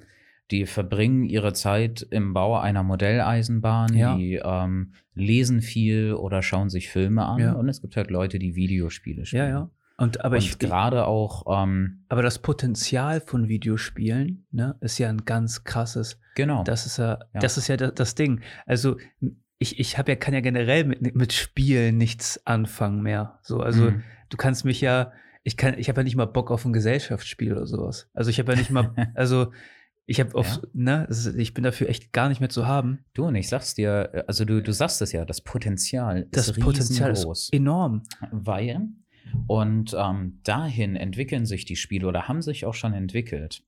die 0.50 0.66
verbringen 0.66 1.24
ihre 1.24 1.54
Zeit 1.54 2.06
im 2.10 2.34
Bau 2.34 2.58
einer 2.58 2.82
Modelleisenbahn, 2.82 3.94
ja. 3.94 4.18
die 4.18 4.42
ähm, 4.44 4.94
lesen 5.14 5.62
viel 5.62 6.14
oder 6.14 6.42
schauen 6.42 6.70
sich 6.70 6.90
Filme 6.90 7.26
an. 7.26 7.40
Ja. 7.40 7.54
Und 7.54 7.70
es 7.70 7.82
gibt 7.82 7.96
halt 7.96 8.10
Leute, 8.10 8.40
die 8.40 8.56
Videospiele 8.56 9.26
spielen. 9.26 9.44
Ja, 9.44 9.50
ja. 9.50 9.70
Und 10.00 10.24
aber 10.24 10.36
und 10.38 10.44
ich 10.44 10.58
gerade 10.60 11.06
auch. 11.06 11.64
Ähm, 11.64 12.04
aber 12.10 12.24
das 12.24 12.40
Potenzial 12.40 13.20
von 13.22 13.48
Videospielen 13.48 14.46
ne, 14.52 14.76
ist 14.80 14.98
ja 14.98 15.10
ein 15.10 15.26
ganz 15.26 15.64
krasses. 15.64 16.20
Genau. 16.36 16.64
Das 16.64 16.86
ist 16.86 16.98
ja, 16.98 17.20
ja. 17.34 17.40
das 17.40 17.58
ist 17.58 17.68
ja 17.68 17.78
das, 17.78 17.94
das 17.94 18.16
Ding. 18.16 18.42
Also 18.66 18.98
ich, 19.60 19.80
ich 19.80 19.98
habe 19.98 20.12
ja, 20.12 20.16
kann 20.16 20.34
ja 20.34 20.42
generell 20.42 20.84
mit, 20.84 21.16
mit 21.16 21.34
Spielen 21.34 21.98
nichts 21.98 22.46
anfangen 22.46 23.02
mehr. 23.02 23.40
So, 23.42 23.60
also 23.60 23.92
mhm. 23.92 24.04
du 24.30 24.38
kannst 24.38 24.66
mich 24.66 24.82
ja, 24.82 25.12
ich 25.44 25.58
kann, 25.58 25.78
ich 25.78 25.90
habe 25.90 26.02
ja 26.02 26.04
nicht 26.04 26.16
mal 26.16 26.26
Bock 26.26 26.52
auf 26.52 26.66
ein 26.66 26.74
Gesellschaftsspiel 26.74 27.54
oder 27.54 27.66
sowas. 27.66 28.10
Also 28.14 28.30
ich 28.30 28.40
habe 28.40 28.52
ja 28.52 28.58
nicht 28.58 28.70
mal, 28.70 28.94
also 29.16 29.52
ich 30.06 30.20
habe 30.20 30.36
auf, 30.36 30.48
ja. 30.48 30.62
ne, 30.74 31.08
ich 31.38 31.54
bin 31.54 31.64
dafür 31.64 31.90
echt 31.90 32.14
gar 32.14 32.30
nicht 32.30 32.40
mehr 32.40 32.50
zu 32.50 32.66
haben. 32.66 33.04
Du 33.14 33.26
und 33.26 33.36
ich 33.36 33.50
sag's 33.50 33.74
dir, 33.74 34.24
also 34.28 34.46
du, 34.46 34.62
du 34.62 34.72
sagst 34.72 35.02
es 35.02 35.12
ja, 35.12 35.26
das 35.26 35.42
Potenzial 35.42 36.28
das 36.32 36.48
ist 36.48 36.60
Potenzial 36.60 37.12
ist 37.12 37.54
enorm. 37.54 38.04
Weil, 38.32 38.88
und 39.48 39.94
ähm, 39.98 40.40
dahin 40.44 40.96
entwickeln 40.96 41.46
sich 41.46 41.66
die 41.66 41.76
Spiele 41.76 42.08
oder 42.08 42.30
haben 42.30 42.42
sich 42.42 42.66
auch 42.66 42.74
schon 42.74 42.94
entwickelt. 42.94 43.64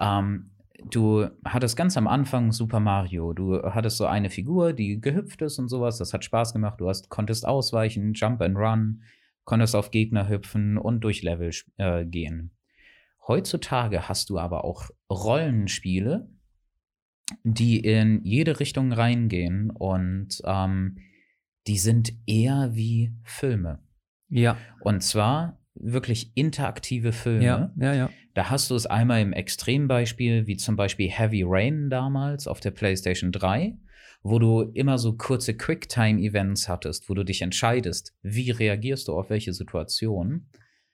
Ähm, 0.00 0.51
du 0.90 1.28
hattest 1.44 1.76
ganz 1.76 1.96
am 1.96 2.06
Anfang 2.06 2.52
Super 2.52 2.80
Mario. 2.80 3.32
Du 3.32 3.62
hattest 3.62 3.96
so 3.96 4.06
eine 4.06 4.30
Figur, 4.30 4.72
die 4.72 5.00
gehüpft 5.00 5.42
ist 5.42 5.58
und 5.58 5.68
sowas. 5.68 5.98
Das 5.98 6.12
hat 6.12 6.24
Spaß 6.24 6.52
gemacht. 6.52 6.80
Du 6.80 6.88
hast, 6.88 7.08
konntest 7.08 7.46
ausweichen, 7.46 8.14
Jump 8.14 8.40
and 8.42 8.56
Run, 8.56 9.02
konntest 9.44 9.74
auf 9.74 9.90
Gegner 9.90 10.28
hüpfen 10.28 10.78
und 10.78 11.00
durch 11.02 11.22
Level 11.22 11.50
äh, 11.76 12.04
gehen. 12.04 12.52
Heutzutage 13.26 14.08
hast 14.08 14.30
du 14.30 14.38
aber 14.38 14.64
auch 14.64 14.90
Rollenspiele, 15.10 16.28
die 17.44 17.80
in 17.80 18.24
jede 18.24 18.58
Richtung 18.58 18.92
reingehen 18.92 19.70
und 19.70 20.42
ähm, 20.44 20.98
die 21.66 21.78
sind 21.78 22.12
eher 22.26 22.70
wie 22.74 23.14
Filme. 23.22 23.78
Ja. 24.28 24.56
Und 24.80 25.02
zwar 25.02 25.60
wirklich 25.74 26.32
interaktive 26.36 27.12
Filme. 27.12 27.44
Ja, 27.44 27.72
ja, 27.76 27.94
ja. 27.94 28.10
Da 28.34 28.48
hast 28.48 28.70
du 28.70 28.74
es 28.74 28.86
einmal 28.86 29.20
im 29.20 29.32
Extrembeispiel, 29.32 30.46
wie 30.46 30.56
zum 30.56 30.76
Beispiel 30.76 31.10
Heavy 31.10 31.44
Rain 31.46 31.90
damals 31.90 32.46
auf 32.46 32.60
der 32.60 32.70
PlayStation 32.70 33.30
3, 33.30 33.76
wo 34.22 34.38
du 34.38 34.62
immer 34.74 34.98
so 34.98 35.16
kurze 35.16 35.54
Quicktime-Events 35.54 36.68
hattest, 36.68 37.10
wo 37.10 37.14
du 37.14 37.24
dich 37.24 37.42
entscheidest, 37.42 38.14
wie 38.22 38.50
reagierst 38.50 39.08
du 39.08 39.18
auf 39.18 39.28
welche 39.28 39.52
Situation. 39.52 40.48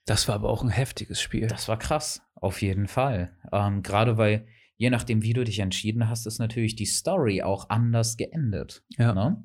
Das 0.05 0.27
war 0.27 0.35
aber 0.35 0.49
auch 0.49 0.63
ein 0.63 0.69
heftiges 0.69 1.21
Spiel. 1.21 1.47
Das 1.47 1.67
war 1.67 1.77
krass, 1.77 2.21
auf 2.35 2.61
jeden 2.61 2.87
Fall. 2.87 3.31
Ähm, 3.53 3.83
Gerade 3.83 4.17
weil, 4.17 4.47
je 4.75 4.89
nachdem, 4.89 5.21
wie 5.21 5.33
du 5.33 5.43
dich 5.43 5.59
entschieden 5.59 6.09
hast, 6.09 6.25
ist 6.25 6.39
natürlich 6.39 6.75
die 6.75 6.87
Story 6.87 7.41
auch 7.41 7.69
anders 7.69 8.17
geendet. 8.17 8.83
Ja. 8.97 9.13
Ne? 9.13 9.43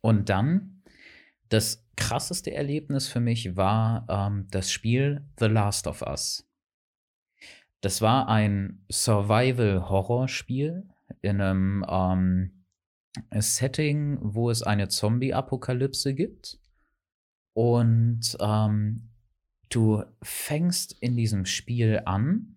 Und 0.00 0.28
dann, 0.28 0.82
das 1.50 1.86
krasseste 1.96 2.52
Erlebnis 2.54 3.08
für 3.08 3.20
mich 3.20 3.56
war 3.56 4.06
ähm, 4.08 4.46
das 4.50 4.70
Spiel 4.70 5.26
The 5.38 5.46
Last 5.46 5.86
of 5.86 6.02
Us. 6.02 6.48
Das 7.84 8.00
war 8.00 8.28
ein 8.28 8.82
Survival-Horror-Spiel 8.90 10.88
in 11.20 11.40
einem 11.42 11.84
ähm, 11.86 12.64
Setting, 13.30 14.16
wo 14.22 14.48
es 14.48 14.62
eine 14.62 14.88
Zombie-Apokalypse 14.88 16.14
gibt. 16.14 16.58
Und 17.52 18.38
ähm, 18.40 19.10
du 19.68 20.02
fängst 20.22 20.96
in 20.98 21.14
diesem 21.14 21.44
Spiel 21.44 22.00
an 22.06 22.56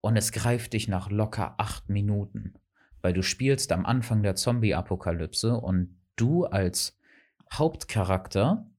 und 0.00 0.16
es 0.16 0.32
greift 0.32 0.72
dich 0.72 0.88
nach 0.88 1.10
locker 1.10 1.56
acht 1.58 1.90
Minuten. 1.90 2.54
Weil 3.02 3.12
du 3.12 3.22
spielst 3.22 3.72
am 3.72 3.84
Anfang 3.84 4.22
der 4.22 4.36
Zombie-Apokalypse 4.36 5.54
und 5.54 6.00
du 6.16 6.46
als 6.46 6.98
Hauptcharakter 7.52 8.70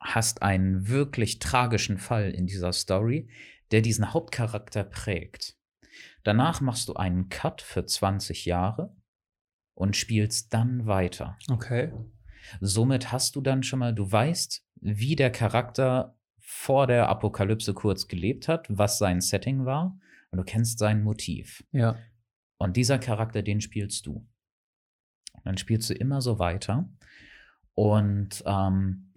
hast 0.00 0.40
einen 0.40 0.88
wirklich 0.88 1.38
tragischen 1.38 1.98
Fall 1.98 2.30
in 2.30 2.46
dieser 2.46 2.72
Story, 2.72 3.28
der 3.70 3.82
diesen 3.82 4.12
Hauptcharakter 4.12 4.84
prägt. 4.84 5.56
Danach 6.24 6.60
machst 6.60 6.88
du 6.88 6.94
einen 6.94 7.28
Cut 7.28 7.62
für 7.62 7.84
20 7.84 8.44
Jahre 8.44 8.94
und 9.74 9.96
spielst 9.96 10.52
dann 10.52 10.86
weiter. 10.86 11.38
Okay. 11.50 11.92
Somit 12.60 13.12
hast 13.12 13.36
du 13.36 13.40
dann 13.40 13.62
schon 13.62 13.78
mal, 13.78 13.94
du 13.94 14.10
weißt, 14.10 14.64
wie 14.80 15.16
der 15.16 15.30
Charakter 15.30 16.16
vor 16.38 16.86
der 16.86 17.08
Apokalypse 17.08 17.74
kurz 17.74 18.08
gelebt 18.08 18.48
hat, 18.48 18.66
was 18.68 18.98
sein 18.98 19.20
Setting 19.20 19.64
war 19.64 19.98
und 20.30 20.38
du 20.38 20.44
kennst 20.44 20.78
sein 20.78 21.02
Motiv. 21.02 21.64
Ja. 21.72 21.96
Und 22.58 22.76
dieser 22.76 22.98
Charakter, 22.98 23.42
den 23.42 23.60
spielst 23.60 24.06
du. 24.06 24.26
Und 25.32 25.46
dann 25.46 25.56
spielst 25.56 25.88
du 25.88 25.94
immer 25.94 26.20
so 26.20 26.38
weiter 26.38 26.88
und 27.74 28.42
ähm, 28.44 29.09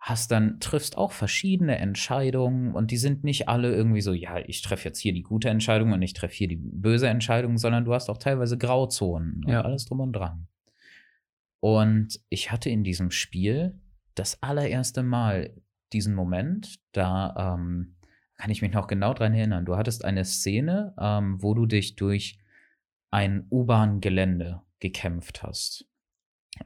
hast 0.00 0.30
dann, 0.30 0.60
triffst 0.60 0.96
auch 0.96 1.12
verschiedene 1.12 1.78
Entscheidungen 1.78 2.72
und 2.72 2.90
die 2.90 2.96
sind 2.96 3.24
nicht 3.24 3.48
alle 3.48 3.74
irgendwie 3.74 4.00
so, 4.00 4.12
ja, 4.12 4.38
ich 4.38 4.62
treffe 4.62 4.88
jetzt 4.88 5.00
hier 5.00 5.12
die 5.12 5.22
gute 5.22 5.48
Entscheidung 5.48 5.92
und 5.92 6.02
ich 6.02 6.12
treffe 6.12 6.34
hier 6.34 6.48
die 6.48 6.60
böse 6.60 7.08
Entscheidung, 7.08 7.58
sondern 7.58 7.84
du 7.84 7.92
hast 7.92 8.08
auch 8.08 8.18
teilweise 8.18 8.56
Grauzonen 8.56 9.42
ja. 9.46 9.58
und 9.58 9.66
alles 9.66 9.86
drum 9.86 10.00
und 10.00 10.12
dran. 10.12 10.46
Und 11.60 12.20
ich 12.28 12.52
hatte 12.52 12.70
in 12.70 12.84
diesem 12.84 13.10
Spiel 13.10 13.80
das 14.14 14.42
allererste 14.42 15.02
Mal 15.02 15.54
diesen 15.92 16.14
Moment, 16.14 16.76
da 16.92 17.56
ähm, 17.56 17.96
kann 18.36 18.50
ich 18.50 18.62
mich 18.62 18.72
noch 18.72 18.86
genau 18.86 19.14
dran 19.14 19.34
erinnern. 19.34 19.64
Du 19.64 19.76
hattest 19.76 20.04
eine 20.04 20.24
Szene, 20.24 20.94
ähm, 21.00 21.42
wo 21.42 21.54
du 21.54 21.66
dich 21.66 21.96
durch 21.96 22.38
ein 23.10 23.46
U-Bahn-Gelände 23.50 24.62
gekämpft 24.78 25.42
hast. 25.42 25.86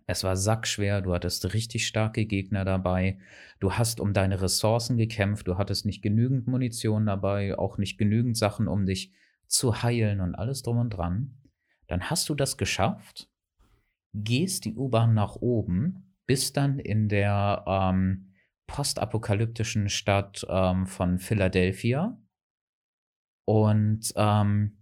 Es 0.07 0.25
war 0.25 0.37
sackschwer, 0.37 1.01
du 1.01 1.15
hattest 1.15 1.55
richtig 1.55 1.87
starke 1.87 2.27
Gegner 2.27 2.65
dabei, 2.65 3.19
du 3.61 3.73
hast 3.73 4.01
um 4.01 4.13
deine 4.13 4.41
Ressourcen 4.41 4.97
gekämpft, 4.97 5.49
du 5.49 5.59
hattest 5.59 5.87
nicht 5.87 6.03
genügend 6.03 6.47
Munition 6.47 7.07
dabei, 7.07 7.59
auch 7.59 7.79
nicht 7.79 7.99
genügend 7.99 8.37
Sachen, 8.37 8.69
um 8.69 8.87
dich 8.87 9.13
zu 9.47 9.83
heilen 9.83 10.21
und 10.21 10.35
alles 10.35 10.63
drum 10.63 10.79
und 10.79 10.91
dran. 10.91 11.37
Dann 11.87 12.11
hast 12.11 12.29
du 12.29 12.35
das 12.35 12.57
geschafft, 12.57 13.29
gehst 14.15 14.65
die 14.65 14.75
U-Bahn 14.75 15.15
nach 15.15 15.37
oben, 15.37 16.15
bist 16.27 16.57
dann 16.57 16.79
in 16.79 17.09
der 17.09 17.65
ähm, 17.67 18.33
postapokalyptischen 18.67 19.89
Stadt 19.89 20.47
ähm, 20.49 20.87
von 20.87 21.19
Philadelphia. 21.19 22.19
Und 23.45 24.13
ähm, 24.17 24.79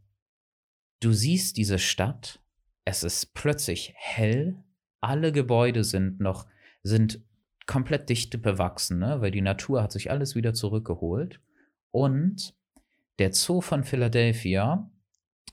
du 1.01 1.13
siehst 1.13 1.57
diese 1.57 1.79
Stadt, 1.79 2.41
es 2.85 3.03
ist 3.03 3.35
plötzlich 3.35 3.93
hell, 3.97 4.63
alle 5.01 5.33
Gebäude 5.33 5.85
sind 5.85 6.21
noch, 6.21 6.47
sind 6.83 7.23
komplett 7.67 8.09
dicht 8.09 8.43
bewachsen, 8.43 8.99
ne? 8.99 9.21
weil 9.21 9.31
die 9.31 9.43
Natur 9.43 9.83
hat 9.83 9.93
sich 9.93 10.11
alles 10.11 10.35
wieder 10.35 10.55
zurückgeholt. 10.55 11.41
Und 11.91 12.55
der 13.19 13.33
Zoo 13.33 13.61
von 13.61 13.85
Philadelphia, 13.85 14.91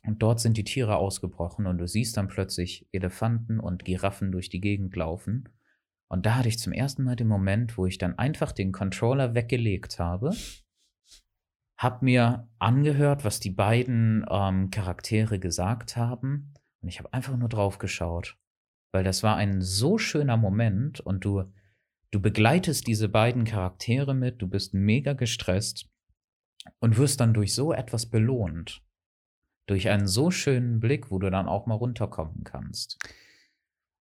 und 0.04 0.24
dort 0.24 0.40
sind 0.40 0.58
die 0.58 0.64
Tiere 0.64 0.96
ausgebrochen 0.96 1.66
und 1.66 1.78
du 1.80 1.88
siehst 1.88 2.18
dann 2.18 2.28
plötzlich 2.28 2.88
Elefanten 2.92 3.60
und 3.60 3.84
Giraffen 3.86 4.32
durch 4.32 4.50
die 4.50 4.62
Gegend 4.62 4.96
laufen. 4.96 5.50
Und 6.08 6.26
da 6.26 6.36
hatte 6.36 6.48
ich 6.48 6.60
zum 6.60 6.72
ersten 6.72 7.04
Mal 7.04 7.18
den 7.18 7.28
Moment, 7.28 7.78
wo 7.78 7.86
ich 7.86 7.98
dann 7.98 8.18
einfach 8.18 8.54
den 8.54 8.72
Controller 8.72 9.36
weggelegt 9.36 10.00
habe, 10.00 10.32
hab 11.76 12.02
mir 12.02 12.48
angehört, 12.58 13.26
was 13.26 13.40
die 13.40 13.52
beiden 13.52 14.26
ähm, 14.30 14.72
Charaktere 14.72 15.40
gesagt 15.40 15.98
haben, 15.98 16.54
und 16.82 16.90
ich 16.90 17.00
habe 17.00 17.12
einfach 17.12 17.36
nur 17.36 17.50
drauf 17.50 17.80
geschaut 17.80 18.38
weil 18.92 19.04
das 19.04 19.24
war 19.24 19.36
ein 19.36 19.62
so 19.62 19.98
schöner 19.98 20.38
Moment 20.38 21.00
und 21.00 21.26
du, 21.26 21.44
du 22.12 22.22
begleitest 22.22 22.88
diese 22.88 23.10
beiden 23.10 23.44
Charaktere 23.44 24.14
mit, 24.14 24.42
du 24.42 24.48
bist 24.48 24.74
mega 24.74 25.14
gestresst 25.14 25.90
und 26.80 26.98
wirst 26.98 27.20
dann 27.20 27.34
durch 27.34 27.54
so 27.54 27.74
etwas 27.74 28.06
belohnt. 28.08 28.84
Durch 29.68 29.90
einen 29.90 30.08
so 30.08 30.32
schönen 30.32 30.80
Blick, 30.80 31.12
wo 31.12 31.20
du 31.20 31.30
dann 31.30 31.48
auch 31.48 31.66
mal 31.66 31.76
runterkommen 31.76 32.44
kannst. 32.44 32.98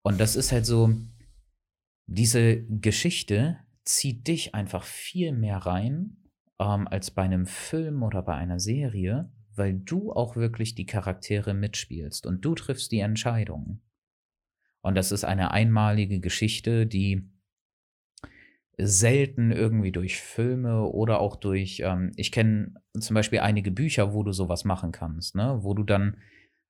Und 0.03 0.20
das 0.20 0.37
ist 0.37 0.53
halt 0.53 0.64
so, 0.64 0.94
diese 2.07 2.62
Geschichte 2.62 3.59
zieht 3.85 4.29
dich 4.29 4.55
einfach 4.55 4.85
viel 4.85 5.33
mehr 5.33 5.59
rein 5.59 6.16
ähm, 6.61 6.87
als 6.87 7.11
bei 7.11 7.22
einem 7.22 7.46
Film 7.46 8.03
oder 8.03 8.22
bei 8.22 8.35
einer 8.35 8.61
Serie, 8.61 9.33
weil 9.55 9.75
du 9.75 10.12
auch 10.12 10.37
wirklich 10.37 10.75
die 10.75 10.87
Charaktere 10.87 11.55
mitspielst 11.55 12.27
und 12.27 12.44
du 12.44 12.55
triffst 12.55 12.92
die 12.92 13.01
Entscheidungen. 13.01 13.81
Und 14.87 14.94
das 14.94 15.11
ist 15.11 15.25
eine 15.25 15.51
einmalige 15.51 16.20
Geschichte, 16.20 16.87
die 16.87 17.29
selten 18.79 19.51
irgendwie 19.51 19.90
durch 19.90 20.20
Filme 20.20 20.83
oder 20.83 21.18
auch 21.18 21.35
durch, 21.35 21.81
ähm, 21.85 22.12
ich 22.14 22.31
kenne 22.31 22.75
zum 22.96 23.14
Beispiel 23.14 23.40
einige 23.40 23.72
Bücher, 23.72 24.14
wo 24.14 24.22
du 24.22 24.31
sowas 24.31 24.64
machen 24.64 24.92
kannst, 24.92 25.35
ne? 25.35 25.59
wo 25.62 25.75
du 25.75 25.83
dann 25.83 26.18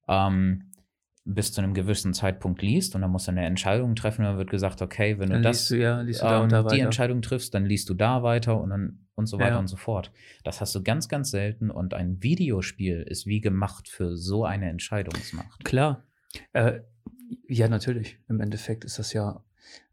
ähm, 0.09 0.73
bis 1.27 1.53
zu 1.53 1.61
einem 1.61 1.75
gewissen 1.75 2.15
Zeitpunkt 2.15 2.63
liest 2.63 2.95
und 2.95 3.03
dann 3.03 3.11
musst 3.11 3.27
du 3.27 3.33
eine 3.33 3.45
Entscheidung 3.45 3.95
treffen 3.97 4.23
und 4.23 4.29
dann 4.29 4.39
wird 4.39 4.49
gesagt, 4.49 4.81
okay, 4.81 5.19
wenn 5.19 5.29
du 5.29 5.35
dann 5.35 5.43
das, 5.43 5.69
du, 5.69 5.77
ja, 5.77 6.03
du 6.03 6.13
da 6.13 6.43
ähm, 6.43 6.49
da 6.49 6.63
die 6.63 6.81
Entscheidung 6.81 7.21
triffst, 7.21 7.53
dann 7.53 7.67
liest 7.67 7.91
du 7.91 7.95
da 7.95 8.23
weiter 8.23 8.59
und 8.59 8.71
dann 8.71 9.07
und 9.15 9.27
so 9.27 9.39
weiter 9.39 9.51
ja. 9.51 9.59
und 9.59 9.67
so 9.67 9.77
fort. 9.77 10.11
Das 10.43 10.63
hast 10.63 10.75
du 10.75 10.83
ganz, 10.83 11.09
ganz 11.09 11.31
selten 11.31 11.71
und 11.71 11.93
ein 11.93 12.23
Videospiel 12.23 13.03
ist 13.03 13.27
wie 13.27 13.43
gemacht 13.43 13.89
für 13.89 14.17
so 14.17 14.47
eine 14.47 14.71
Entscheidungsmacht. 14.71 15.65
Klar. 15.65 16.05
Äh, 16.55 16.81
ja, 17.49 17.69
natürlich. 17.69 18.19
Im 18.29 18.41
Endeffekt 18.41 18.85
ist 18.85 18.99
das 18.99 19.13
ja 19.13 19.45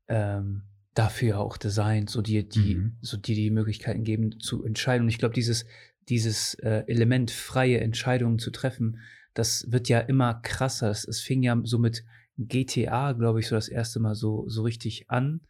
ähm, 0.07 0.63
dafür 0.93 1.39
auch 1.39 1.57
designt, 1.57 2.09
so 2.09 2.21
die, 2.21 2.47
die, 2.47 2.75
mhm. 2.75 2.97
so 3.01 3.17
die 3.17 3.35
die 3.35 3.49
Möglichkeiten 3.49 4.03
geben 4.03 4.39
zu 4.39 4.63
entscheiden. 4.63 5.03
Und 5.03 5.09
ich 5.09 5.17
glaube, 5.17 5.33
dieses, 5.33 5.65
dieses 6.09 6.53
äh, 6.55 6.83
Element, 6.87 7.31
freie 7.31 7.79
Entscheidungen 7.79 8.39
zu 8.39 8.51
treffen, 8.51 8.99
das 9.33 9.71
wird 9.71 9.89
ja 9.89 9.99
immer 9.99 10.35
krasser. 10.35 10.89
Es, 10.91 11.21
fing 11.21 11.41
ja 11.41 11.59
so 11.63 11.79
mit 11.79 12.03
GTA, 12.37 13.13
glaube 13.13 13.39
ich, 13.39 13.47
so 13.47 13.55
das 13.55 13.67
erste 13.67 13.99
Mal 13.99 14.15
so, 14.15 14.47
so 14.47 14.61
richtig 14.63 15.09
an. 15.09 15.41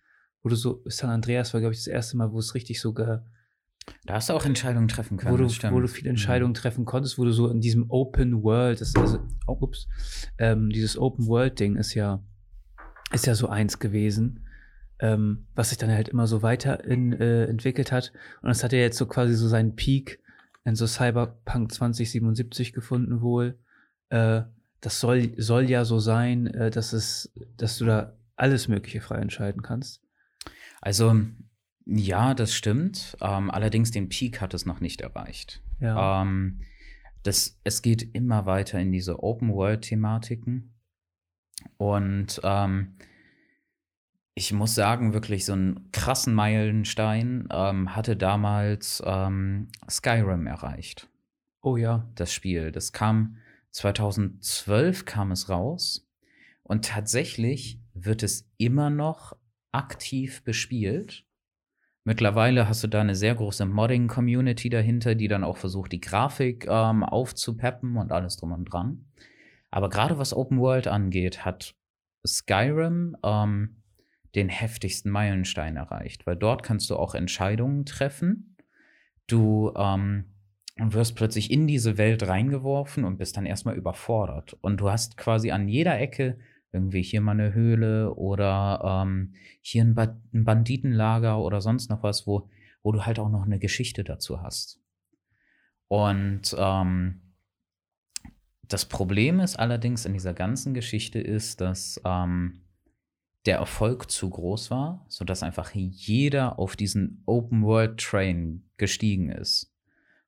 Oder 0.43 0.55
so, 0.55 0.81
San 0.85 1.09
Andreas 1.09 1.53
war, 1.53 1.61
glaube 1.61 1.73
ich, 1.73 1.79
das 1.79 1.87
erste 1.87 2.17
Mal, 2.17 2.31
wo 2.31 2.39
es 2.39 2.55
richtig 2.55 2.79
so 2.79 2.93
ge, 2.93 3.19
da 4.05 4.15
hast 4.15 4.29
du 4.29 4.33
auch 4.33 4.45
Entscheidungen 4.45 4.87
treffen 4.87 5.17
können. 5.17 5.33
Wo 5.33 5.37
du, 5.37 5.45
wo 5.45 5.79
du 5.79 5.87
viele 5.87 6.09
Entscheidungen 6.09 6.51
mhm. 6.51 6.57
treffen 6.57 6.85
konntest, 6.85 7.17
wo 7.17 7.23
du 7.23 7.31
so 7.31 7.49
in 7.49 7.61
diesem 7.61 7.89
Open 7.89 8.43
World, 8.43 8.81
das, 8.81 8.95
also, 8.95 9.19
oh, 9.47 9.57
ups, 9.59 9.87
ähm, 10.37 10.69
dieses 10.69 10.97
Open 10.97 11.27
World 11.27 11.59
Ding 11.59 11.75
ist 11.75 11.93
ja, 11.93 12.21
ist 13.11 13.25
ja 13.25 13.35
so 13.35 13.47
eins 13.47 13.79
gewesen, 13.79 14.45
ähm, 14.99 15.47
was 15.55 15.69
sich 15.69 15.77
dann 15.77 15.91
halt 15.91 16.09
immer 16.09 16.27
so 16.27 16.41
weiter 16.41 16.83
in, 16.83 17.13
äh, 17.13 17.45
entwickelt 17.45 17.91
hat. 17.91 18.11
Und 18.41 18.49
das 18.49 18.63
hat 18.63 18.73
ja 18.73 18.79
jetzt 18.79 18.97
so 18.97 19.05
quasi 19.05 19.35
so 19.35 19.47
seinen 19.47 19.75
Peak 19.75 20.19
in 20.65 20.75
so 20.75 20.87
Cyberpunk 20.87 21.71
2077 21.71 22.73
gefunden 22.73 23.21
wohl. 23.21 23.57
Äh, 24.09 24.43
das 24.81 24.99
soll, 24.99 25.33
soll 25.37 25.69
ja 25.69 25.85
so 25.85 25.99
sein, 25.99 26.47
äh, 26.47 26.71
dass 26.71 26.93
es, 26.93 27.33
dass 27.57 27.77
du 27.77 27.85
da 27.85 28.17
alles 28.35 28.67
Mögliche 28.67 29.01
frei 29.01 29.17
entscheiden 29.19 29.61
kannst. 29.61 30.01
Also 30.81 31.15
ja, 31.85 32.33
das 32.33 32.53
stimmt. 32.53 33.17
Ähm, 33.21 33.51
allerdings 33.51 33.91
den 33.91 34.09
Peak 34.09 34.41
hat 34.41 34.53
es 34.53 34.65
noch 34.65 34.79
nicht 34.79 35.01
erreicht. 35.01 35.61
Ja. 35.79 36.21
Ähm, 36.21 36.61
das, 37.23 37.59
es 37.63 37.81
geht 37.81 38.15
immer 38.15 38.45
weiter 38.45 38.79
in 38.79 38.91
diese 38.91 39.23
Open-World-Thematiken. 39.23 40.73
Und 41.77 42.41
ähm, 42.43 42.95
ich 44.35 44.51
muss 44.51 44.75
sagen, 44.75 45.13
wirklich 45.13 45.45
so 45.45 45.53
einen 45.53 45.91
krassen 45.91 46.33
Meilenstein 46.33 47.47
ähm, 47.51 47.95
hatte 47.95 48.17
damals 48.17 49.01
ähm, 49.05 49.69
Skyrim 49.89 50.47
erreicht. 50.47 51.09
Oh 51.61 51.77
ja. 51.77 52.09
Das 52.15 52.33
Spiel. 52.33 52.71
Das 52.71 52.91
kam 52.91 53.37
2012 53.71 55.05
kam 55.05 55.31
es 55.31 55.49
raus. 55.49 56.09
Und 56.63 56.85
tatsächlich 56.85 57.81
wird 57.93 58.23
es 58.23 58.49
immer 58.57 58.89
noch 58.89 59.35
aktiv 59.71 60.43
bespielt. 60.43 61.25
Mittlerweile 62.05 62.67
hast 62.67 62.83
du 62.83 62.87
da 62.87 63.01
eine 63.01 63.15
sehr 63.15 63.35
große 63.35 63.65
Modding-Community 63.65 64.69
dahinter, 64.69 65.15
die 65.15 65.29
dann 65.29 65.43
auch 65.43 65.57
versucht, 65.57 65.91
die 65.93 66.01
Grafik 66.01 66.67
ähm, 66.67 67.03
aufzupeppen 67.03 67.95
und 67.95 68.11
alles 68.11 68.35
drum 68.35 68.51
und 68.51 68.65
dran. 68.65 69.05
Aber 69.71 69.89
gerade 69.89 70.17
was 70.17 70.33
Open 70.33 70.59
World 70.59 70.87
angeht, 70.87 71.45
hat 71.45 71.75
Skyrim 72.25 73.15
ähm, 73.23 73.77
den 74.35 74.49
heftigsten 74.49 75.11
Meilenstein 75.11 75.77
erreicht, 75.77 76.27
weil 76.27 76.35
dort 76.35 76.63
kannst 76.63 76.89
du 76.89 76.97
auch 76.97 77.15
Entscheidungen 77.15 77.85
treffen. 77.85 78.57
Du 79.27 79.71
ähm, 79.77 80.25
wirst 80.77 81.15
plötzlich 81.15 81.51
in 81.51 81.67
diese 81.67 81.97
Welt 81.97 82.27
reingeworfen 82.27 83.05
und 83.05 83.17
bist 83.17 83.37
dann 83.37 83.45
erstmal 83.45 83.75
überfordert. 83.75 84.57
Und 84.61 84.77
du 84.77 84.89
hast 84.89 85.17
quasi 85.17 85.51
an 85.51 85.67
jeder 85.67 85.99
Ecke 85.99 86.37
irgendwie 86.73 87.03
hier 87.03 87.21
mal 87.21 87.31
eine 87.31 87.53
Höhle 87.53 88.13
oder 88.15 89.03
ähm, 89.05 89.33
hier 89.61 89.83
ein, 89.83 89.95
ba 89.95 90.19
ein, 90.33 90.43
Banditenlager 90.43 91.39
oder 91.39 91.61
sonst 91.61 91.89
noch 91.89 92.03
was, 92.03 92.25
wo, 92.27 92.49
wo 92.81 92.91
du 92.91 93.05
halt 93.05 93.19
auch 93.19 93.29
noch 93.29 93.45
eine 93.45 93.59
Geschichte 93.59 94.03
dazu 94.03 94.41
hast. 94.41 94.81
Und 95.87 96.55
ähm, 96.57 97.21
das 98.67 98.85
Problem 98.85 99.39
ist 99.39 99.57
allerdings 99.57 100.05
in 100.05 100.13
dieser 100.13 100.33
ganzen 100.33 100.73
Geschichte 100.73 101.19
ist, 101.19 101.61
dass 101.61 102.01
ähm, 102.03 102.63
der 103.45 103.57
Erfolg 103.57 104.09
zu 104.09 104.29
groß 104.29 104.71
war, 104.71 105.05
sodass 105.09 105.43
einfach 105.43 105.71
jeder 105.75 106.57
auf 106.57 106.75
diesen 106.75 107.21
Open 107.25 107.63
World 107.63 107.99
Train 107.99 108.63
gestiegen 108.77 109.29
ist. 109.29 109.73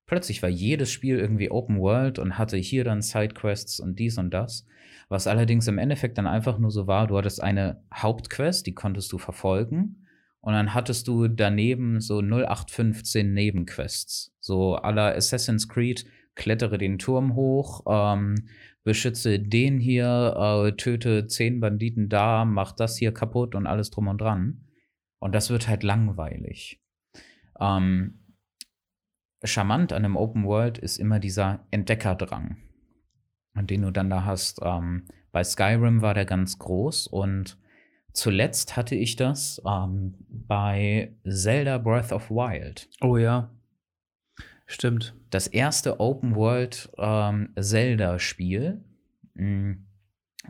Plötzlich 0.05 0.43
war 0.43 0.49
jedes 0.49 0.91
Spiel 0.91 1.17
irgendwie 1.17 1.49
Open 1.49 1.79
World 1.79 2.19
und 2.19 2.37
hatte 2.37 2.57
hier 2.57 2.83
dann 2.83 3.01
Sidequests 3.01 3.79
und 3.79 3.97
dies 3.97 4.17
und 4.17 4.31
das. 4.31 4.67
Was 5.07 5.27
allerdings 5.27 5.67
im 5.67 5.77
Endeffekt 5.77 6.17
dann 6.17 6.27
einfach 6.27 6.57
nur 6.57 6.71
so 6.71 6.87
war, 6.87 7.07
du 7.07 7.17
hattest 7.17 7.41
eine 7.41 7.83
Hauptquest, 7.93 8.65
die 8.65 8.73
konntest 8.73 9.11
du 9.11 9.17
verfolgen. 9.17 10.07
Und 10.41 10.53
dann 10.53 10.73
hattest 10.73 11.07
du 11.07 11.27
daneben 11.27 12.01
so 12.01 12.19
0815 12.21 13.33
Nebenquests. 13.33 14.35
So 14.39 14.75
aller 14.75 15.15
Assassin's 15.15 15.67
Creed, 15.67 16.05
klettere 16.35 16.77
den 16.77 16.99
Turm 16.99 17.35
hoch, 17.35 17.83
ähm, 17.87 18.35
beschütze 18.83 19.39
den 19.39 19.79
hier, 19.79 20.35
äh, 20.67 20.71
töte 20.73 21.27
zehn 21.27 21.59
Banditen 21.59 22.09
da, 22.09 22.45
mach 22.45 22.73
das 22.73 22.97
hier 22.97 23.13
kaputt 23.13 23.55
und 23.55 23.65
alles 23.65 23.89
drum 23.89 24.07
und 24.07 24.21
dran. 24.21 24.67
Und 25.19 25.33
das 25.33 25.49
wird 25.49 25.67
halt 25.67 25.81
langweilig. 25.81 26.79
Ähm, 27.59 28.19
charmant 29.43 29.93
an 29.93 30.05
einem 30.05 30.15
Open 30.15 30.45
World 30.45 30.77
ist 30.77 30.97
immer 30.97 31.19
dieser 31.19 31.65
Entdeckerdrang 31.71 32.57
den 33.63 33.81
du 33.81 33.91
dann 33.91 34.09
da 34.09 34.25
hast. 34.25 34.59
Ähm, 34.63 35.05
bei 35.31 35.43
Skyrim 35.43 36.01
war 36.01 36.13
der 36.13 36.25
ganz 36.25 36.59
groß 36.59 37.07
und 37.07 37.57
zuletzt 38.13 38.77
hatte 38.77 38.95
ich 38.95 39.15
das 39.15 39.61
ähm, 39.65 40.15
bei 40.29 41.13
Zelda 41.27 41.77
Breath 41.77 42.11
of 42.11 42.29
Wild. 42.29 42.89
Oh 43.01 43.17
ja. 43.17 43.49
Stimmt. 44.67 45.15
Das 45.29 45.47
erste 45.47 45.99
Open 45.99 46.35
World 46.35 46.89
ähm, 46.97 47.49
Zelda-Spiel, 47.59 48.83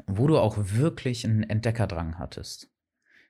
wo 0.07 0.27
du 0.27 0.37
auch 0.37 0.57
wirklich 0.57 1.25
einen 1.25 1.43
Entdeckerdrang 1.43 2.17
hattest. 2.17 2.69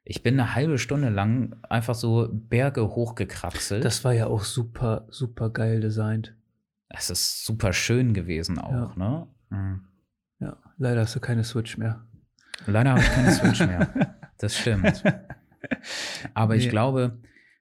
Ich 0.03 0.21
bin 0.21 0.39
eine 0.39 0.53
halbe 0.53 0.77
Stunde 0.77 1.09
lang 1.09 1.55
einfach 1.67 1.95
so 1.95 2.29
Berge 2.31 2.89
hochgekraxelt. 2.89 3.83
Das 3.83 4.03
war 4.03 4.13
ja 4.13 4.27
auch 4.27 4.43
super, 4.43 5.07
super 5.09 5.49
geil 5.49 5.79
designt. 5.79 6.35
Es 6.89 7.09
ist 7.09 7.43
super 7.43 7.73
schön 7.73 8.13
gewesen 8.13 8.59
auch, 8.59 8.95
ja. 8.95 9.09
ne? 9.09 9.27
Mhm. 9.49 9.87
Ja, 10.39 10.57
leider 10.77 11.01
hast 11.01 11.15
du 11.15 11.19
keine 11.19 11.43
Switch 11.43 11.77
mehr. 11.77 12.05
Leider 12.65 12.91
habe 12.91 13.01
ich 13.01 13.11
keine 13.11 13.31
Switch 13.31 13.59
mehr. 13.59 14.15
Das 14.37 14.53
stimmt. 14.57 15.01
Aber 16.33 16.55
nee. 16.55 16.59
ich 16.61 16.69
glaube, 16.69 17.17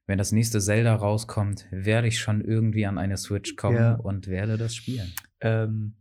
wenn 0.06 0.18
das 0.18 0.32
nächste 0.32 0.60
Zelda 0.60 0.94
rauskommt, 0.94 1.66
werde 1.70 2.08
ich 2.08 2.18
schon 2.18 2.40
irgendwie 2.40 2.84
an 2.84 2.98
eine 2.98 3.16
Switch 3.16 3.54
kommen 3.54 3.76
ja. 3.76 3.94
und 3.94 4.26
werde 4.26 4.58
das 4.58 4.74
spielen. 4.74 5.12
Ähm, 5.40 5.94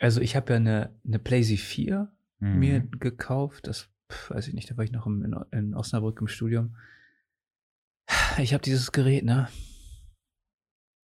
also 0.00 0.20
ich 0.20 0.34
habe 0.34 0.52
ja 0.52 0.56
eine, 0.56 0.90
eine 1.06 1.20
PlayStation 1.20 1.66
4 1.66 2.12
mhm. 2.40 2.58
mir 2.58 2.80
gekauft. 2.80 3.68
Das 3.68 3.90
weiß 4.28 4.48
ich 4.48 4.54
nicht, 4.54 4.70
da 4.70 4.76
war 4.76 4.84
ich 4.84 4.92
noch 4.92 5.06
im, 5.06 5.24
in, 5.24 5.36
in 5.52 5.74
Osnabrück 5.74 6.20
im 6.20 6.26
Studium. 6.26 6.76
Ich 8.38 8.52
habe 8.52 8.62
dieses 8.62 8.92
Gerät, 8.92 9.24
ne? 9.24 9.48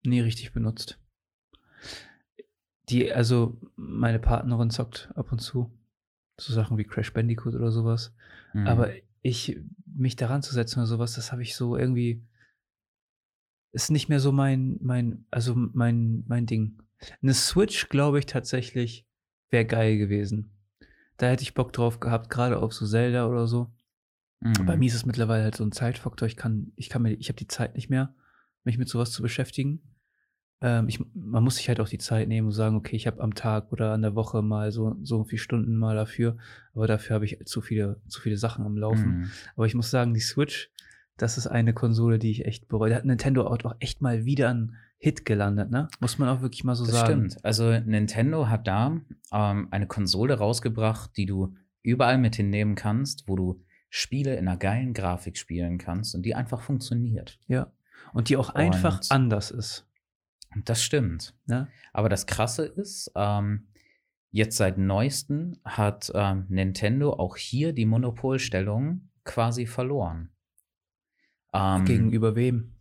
Nie 0.02 0.20
richtig 0.20 0.52
benutzt. 0.52 0.98
Die, 2.88 3.12
also 3.12 3.60
meine 3.76 4.18
Partnerin 4.18 4.70
zockt 4.70 5.10
ab 5.14 5.32
und 5.32 5.40
zu. 5.40 5.72
So 6.38 6.52
Sachen 6.52 6.78
wie 6.78 6.84
Crash 6.84 7.12
Bandicoot 7.12 7.54
oder 7.54 7.70
sowas. 7.70 8.14
Mhm. 8.52 8.66
Aber 8.66 8.90
ich, 9.22 9.58
mich 9.86 10.16
daran 10.16 10.42
zu 10.42 10.54
setzen 10.54 10.80
oder 10.80 10.86
sowas, 10.86 11.14
das 11.14 11.32
habe 11.32 11.42
ich 11.42 11.56
so 11.56 11.76
irgendwie, 11.76 12.22
ist 13.72 13.90
nicht 13.90 14.08
mehr 14.08 14.20
so 14.20 14.32
mein, 14.32 14.78
mein, 14.80 15.26
also 15.30 15.54
mein, 15.56 16.24
mein 16.26 16.46
Ding. 16.46 16.82
Eine 17.22 17.34
Switch, 17.34 17.88
glaube 17.88 18.18
ich, 18.18 18.26
tatsächlich 18.26 19.06
wäre 19.50 19.64
geil 19.64 19.98
gewesen. 19.98 20.50
Da 21.16 21.28
hätte 21.28 21.42
ich 21.42 21.54
Bock 21.54 21.72
drauf 21.72 22.00
gehabt, 22.00 22.30
gerade 22.30 22.58
auf 22.58 22.72
so 22.72 22.86
Zelda 22.86 23.26
oder 23.26 23.46
so. 23.46 23.72
Mhm. 24.40 24.66
Bei 24.66 24.76
mir 24.76 24.86
ist 24.86 24.94
es 24.94 25.06
mittlerweile 25.06 25.44
halt 25.44 25.56
so 25.56 25.64
ein 25.64 25.72
Zeitfaktor. 25.72 26.28
Ich 26.28 26.36
kann, 26.36 26.72
ich 26.76 26.88
kann 26.88 27.02
mir, 27.02 27.12
ich 27.12 27.28
habe 27.28 27.38
die 27.38 27.48
Zeit 27.48 27.74
nicht 27.74 27.90
mehr, 27.90 28.14
mich 28.64 28.78
mit 28.78 28.88
sowas 28.88 29.12
zu 29.12 29.22
beschäftigen. 29.22 29.80
Ähm, 30.60 30.88
ich, 30.88 31.00
man 31.14 31.44
muss 31.44 31.56
sich 31.56 31.68
halt 31.68 31.80
auch 31.80 31.88
die 31.88 31.98
Zeit 31.98 32.28
nehmen 32.28 32.48
und 32.48 32.52
sagen, 32.52 32.76
okay, 32.76 32.96
ich 32.96 33.06
habe 33.06 33.20
am 33.20 33.34
Tag 33.34 33.72
oder 33.72 33.92
an 33.92 34.02
der 34.02 34.14
Woche 34.14 34.42
mal 34.42 34.72
so, 34.72 34.96
so 35.02 35.24
viele 35.24 35.40
Stunden 35.40 35.76
mal 35.76 35.94
dafür, 35.94 36.36
aber 36.74 36.86
dafür 36.86 37.14
habe 37.14 37.24
ich 37.24 37.38
zu 37.44 37.60
viele, 37.60 38.00
zu 38.08 38.20
viele 38.20 38.36
Sachen 38.36 38.64
am 38.64 38.76
Laufen. 38.76 39.18
Mhm. 39.18 39.30
Aber 39.54 39.66
ich 39.66 39.74
muss 39.74 39.90
sagen, 39.90 40.14
die 40.14 40.20
Switch, 40.20 40.70
das 41.16 41.38
ist 41.38 41.46
eine 41.46 41.74
Konsole, 41.74 42.18
die 42.18 42.30
ich 42.30 42.44
echt 42.44 42.68
bereue. 42.68 42.90
Da 42.90 42.96
hat 42.96 43.04
Nintendo 43.04 43.46
auch 43.46 43.76
echt 43.80 44.00
mal 44.00 44.24
wieder 44.24 44.50
einen 44.50 44.76
Hit 44.98 45.26
gelandet, 45.26 45.70
ne? 45.70 45.88
Muss 46.00 46.18
man 46.18 46.28
auch 46.28 46.40
wirklich 46.40 46.64
mal 46.64 46.74
so 46.74 46.84
das 46.84 46.94
sagen. 46.94 47.30
Stimmt. 47.30 47.44
Also 47.44 47.70
Nintendo 47.80 48.48
hat 48.48 48.66
da 48.66 48.98
ähm, 49.32 49.68
eine 49.70 49.86
Konsole 49.86 50.38
rausgebracht, 50.38 51.16
die 51.16 51.26
du 51.26 51.54
überall 51.82 52.18
mit 52.18 52.36
hinnehmen 52.36 52.74
kannst, 52.74 53.28
wo 53.28 53.36
du 53.36 53.62
Spiele 53.90 54.36
in 54.36 54.48
einer 54.48 54.56
geilen 54.56 54.94
Grafik 54.94 55.36
spielen 55.36 55.78
kannst 55.78 56.14
und 56.14 56.22
die 56.22 56.34
einfach 56.34 56.60
funktioniert. 56.62 57.38
Ja. 57.46 57.72
Und 58.12 58.28
die 58.28 58.36
auch 58.36 58.50
einfach 58.50 59.00
und 59.00 59.10
anders 59.10 59.50
ist. 59.50 59.86
Das 60.64 60.82
stimmt. 60.82 61.34
Ja? 61.46 61.68
Aber 61.92 62.08
das 62.08 62.26
Krasse 62.26 62.64
ist, 62.64 63.10
ähm, 63.14 63.68
jetzt 64.30 64.56
seit 64.56 64.78
neuestem 64.78 65.58
hat 65.64 66.10
ähm, 66.14 66.46
Nintendo 66.48 67.12
auch 67.12 67.36
hier 67.36 67.72
die 67.72 67.86
Monopolstellung 67.86 69.08
quasi 69.24 69.66
verloren. 69.66 70.30
Ähm, 71.52 71.84
Gegenüber 71.84 72.36
wem? 72.36 72.74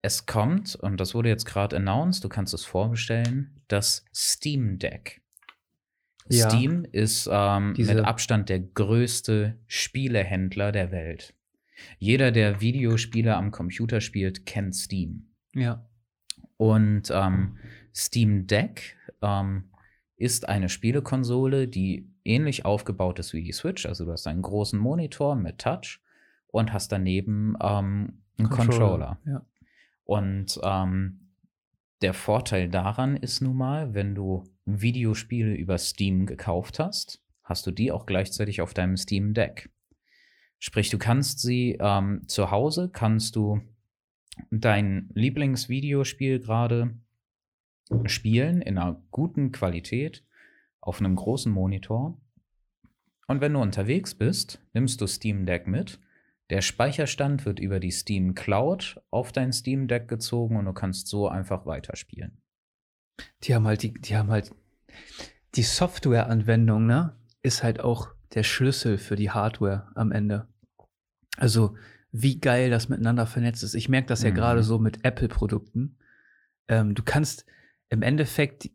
Es 0.00 0.26
kommt, 0.26 0.74
und 0.74 0.98
das 0.98 1.14
wurde 1.14 1.28
jetzt 1.28 1.44
gerade 1.44 1.76
announced, 1.76 2.24
du 2.24 2.28
kannst 2.28 2.54
es 2.54 2.64
vorbestellen, 2.64 3.62
das 3.68 4.04
Steam 4.12 4.78
Deck. 4.78 5.22
Ja, 6.28 6.50
Steam 6.50 6.84
ist 6.90 7.28
ähm, 7.30 7.74
mit 7.76 7.98
Abstand 7.98 8.48
der 8.48 8.60
größte 8.60 9.58
Spielehändler 9.66 10.72
der 10.72 10.90
Welt. 10.90 11.34
Jeder, 11.98 12.30
der 12.30 12.60
Videospiele 12.60 13.36
am 13.36 13.50
Computer 13.50 14.00
spielt, 14.00 14.46
kennt 14.46 14.74
Steam. 14.74 15.32
Ja. 15.54 15.88
Und 16.62 17.10
ähm, 17.12 17.56
Steam 17.92 18.46
Deck 18.46 18.96
ähm, 19.20 19.64
ist 20.14 20.48
eine 20.48 20.68
Spielekonsole, 20.68 21.66
die 21.66 22.08
ähnlich 22.24 22.64
aufgebaut 22.64 23.18
ist 23.18 23.32
wie 23.32 23.42
die 23.42 23.50
Switch. 23.50 23.84
Also 23.84 24.04
du 24.04 24.12
hast 24.12 24.28
einen 24.28 24.42
großen 24.42 24.78
Monitor 24.78 25.34
mit 25.34 25.58
Touch 25.58 26.00
und 26.46 26.72
hast 26.72 26.92
daneben 26.92 27.56
ähm, 27.60 28.22
einen 28.38 28.48
Controller. 28.48 28.78
Controller. 28.78 29.18
Ja. 29.26 29.46
Und 30.04 30.60
ähm, 30.62 31.32
der 32.00 32.14
Vorteil 32.14 32.68
daran 32.68 33.16
ist 33.16 33.40
nun 33.40 33.56
mal, 33.56 33.92
wenn 33.92 34.14
du 34.14 34.44
Videospiele 34.64 35.56
über 35.56 35.78
Steam 35.78 36.26
gekauft 36.26 36.78
hast, 36.78 37.24
hast 37.42 37.66
du 37.66 37.72
die 37.72 37.90
auch 37.90 38.06
gleichzeitig 38.06 38.60
auf 38.60 38.72
deinem 38.72 38.96
Steam 38.96 39.34
Deck. 39.34 39.68
Sprich, 40.60 40.90
du 40.90 40.98
kannst 40.98 41.40
sie 41.40 41.76
ähm, 41.80 42.22
zu 42.28 42.52
Hause, 42.52 42.88
kannst 42.92 43.34
du 43.34 43.60
dein 44.50 45.10
Lieblingsvideospiel 45.14 46.40
gerade 46.40 46.96
spielen 48.06 48.62
in 48.62 48.78
einer 48.78 49.02
guten 49.10 49.52
Qualität 49.52 50.24
auf 50.80 51.00
einem 51.00 51.16
großen 51.16 51.52
Monitor. 51.52 52.20
Und 53.26 53.40
wenn 53.40 53.52
du 53.52 53.60
unterwegs 53.60 54.14
bist, 54.14 54.60
nimmst 54.72 55.00
du 55.00 55.06
Steam 55.06 55.46
Deck 55.46 55.66
mit. 55.66 56.00
Der 56.50 56.60
Speicherstand 56.60 57.46
wird 57.46 57.60
über 57.60 57.80
die 57.80 57.90
Steam 57.90 58.34
Cloud 58.34 59.00
auf 59.10 59.32
dein 59.32 59.52
Steam 59.52 59.88
Deck 59.88 60.08
gezogen 60.08 60.56
und 60.56 60.64
du 60.64 60.72
kannst 60.72 61.06
so 61.06 61.28
einfach 61.28 61.66
weiterspielen. 61.66 62.42
Die 63.44 63.54
haben 63.54 63.66
halt 63.66 63.82
die, 63.82 63.94
die 63.94 64.16
haben 64.16 64.30
halt 64.30 64.54
die 65.54 65.62
Softwareanwendung, 65.62 66.86
ne, 66.86 67.16
ist 67.42 67.62
halt 67.62 67.80
auch 67.80 68.08
der 68.34 68.42
Schlüssel 68.42 68.98
für 68.98 69.16
die 69.16 69.30
Hardware 69.30 69.90
am 69.94 70.12
Ende. 70.12 70.48
Also 71.36 71.76
wie 72.12 72.38
geil 72.38 72.70
das 72.70 72.88
miteinander 72.88 73.26
vernetzt 73.26 73.62
ist. 73.62 73.74
Ich 73.74 73.88
merke 73.88 74.08
das 74.08 74.22
ja 74.22 74.30
mhm. 74.30 74.34
gerade 74.34 74.62
so 74.62 74.78
mit 74.78 75.04
Apple-Produkten. 75.04 75.96
Ähm, 76.68 76.94
du 76.94 77.02
kannst 77.02 77.46
im 77.88 78.02
Endeffekt 78.02 78.70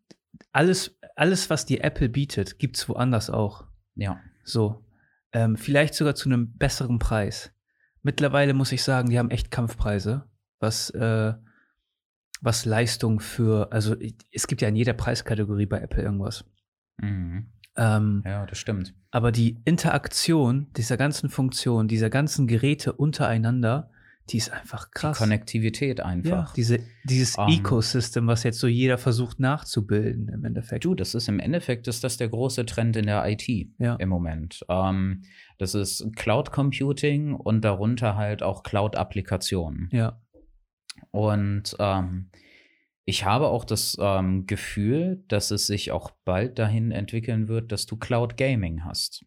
alles, 0.52 0.98
alles, 1.16 1.50
was 1.50 1.66
dir 1.66 1.84
Apple 1.84 2.10
bietet, 2.10 2.60
gibt 2.60 2.78
es 2.78 2.90
woanders 2.90 3.30
auch. 3.30 3.66
Ja. 3.96 4.20
So. 4.44 4.84
Ähm, 5.32 5.56
vielleicht 5.56 5.94
sogar 5.94 6.16
zu 6.16 6.30
einem 6.30 6.58
besseren 6.58 7.00
Preis. 7.00 7.52
Mittlerweile 8.02 8.54
muss 8.54 8.72
ich 8.72 8.84
sagen, 8.84 9.10
die 9.10 9.20
haben 9.20 9.30
echt 9.30 9.52
Kampfpreise, 9.52 10.26
was, 10.60 10.90
äh, 10.92 11.34
was 12.42 12.66
Leistung 12.66 13.20
für, 13.20 13.72
also 13.72 13.96
es 14.32 14.48
gibt 14.48 14.62
ja 14.62 14.68
in 14.68 14.76
jeder 14.76 14.94
Preiskategorie 14.94 15.66
bei 15.66 15.80
Apple 15.80 16.02
irgendwas. 16.02 16.46
Mhm. 16.98 17.52
Ähm, 17.78 18.24
ja, 18.26 18.46
das 18.46 18.58
stimmt. 18.58 18.94
Aber 19.12 19.32
die 19.32 19.62
Interaktion 19.66 20.68
dieser 20.76 20.98
ganzen 20.98 21.30
Funktionen, 21.30 21.88
dieser 21.88 22.10
ganzen 22.10 22.48
Geräte 22.48 22.94
untereinander, 22.94 23.92
die 24.30 24.38
ist 24.38 24.52
einfach 24.52 24.92
krass. 24.92 25.18
Die 25.18 25.24
Konnektivität 25.24 26.02
einfach. 26.02 26.50
Ja, 26.50 26.54
diese, 26.56 26.80
dieses 27.06 27.38
um, 27.38 27.48
ähm. 27.48 27.60
Ecosystem, 27.60 28.28
was 28.28 28.44
jetzt 28.44 28.60
so 28.60 28.68
jeder 28.68 28.98
versucht 28.98 29.40
nachzubilden 29.40 30.28
im 30.28 30.44
Endeffekt. 30.44 30.84
Du, 30.84 30.96
das 30.96 31.16
ist 31.16 31.30
im 31.30 31.40
Endeffekt 31.40 31.88
ist 31.88 32.04
das 32.04 32.18
der 32.18 32.28
große 32.28 32.66
Trend 32.66 32.98
in 32.98 33.06
der 33.06 33.26
IT 33.26 33.48
ja. 33.80 33.96
im 33.96 34.10
Moment. 34.10 34.66
Ähm, 34.68 35.24
das 35.58 35.76
ist 35.76 36.06
Cloud 36.16 36.52
Computing 36.52 37.36
und 37.36 37.64
darunter 37.64 38.16
halt 38.16 38.44
auch 38.44 38.64
Cloud-Applikationen. 38.64 39.90
Ja. 39.94 40.20
Und 41.12 41.76
ähm, 41.80 42.30
ich 43.10 43.24
habe 43.24 43.48
auch 43.48 43.64
das 43.64 43.96
ähm, 44.02 44.48
Gefühl, 44.48 45.24
dass 45.30 45.50
es 45.52 45.66
sich 45.66 45.94
auch 45.94 46.12
bald 46.26 46.60
dahin 46.60 46.92
entwickeln 46.92 47.48
wird, 47.48 47.72
dass 47.72 47.86
du 47.86 47.96
Cloud 47.96 48.36
Gaming 48.36 48.84
hast. 48.84 49.26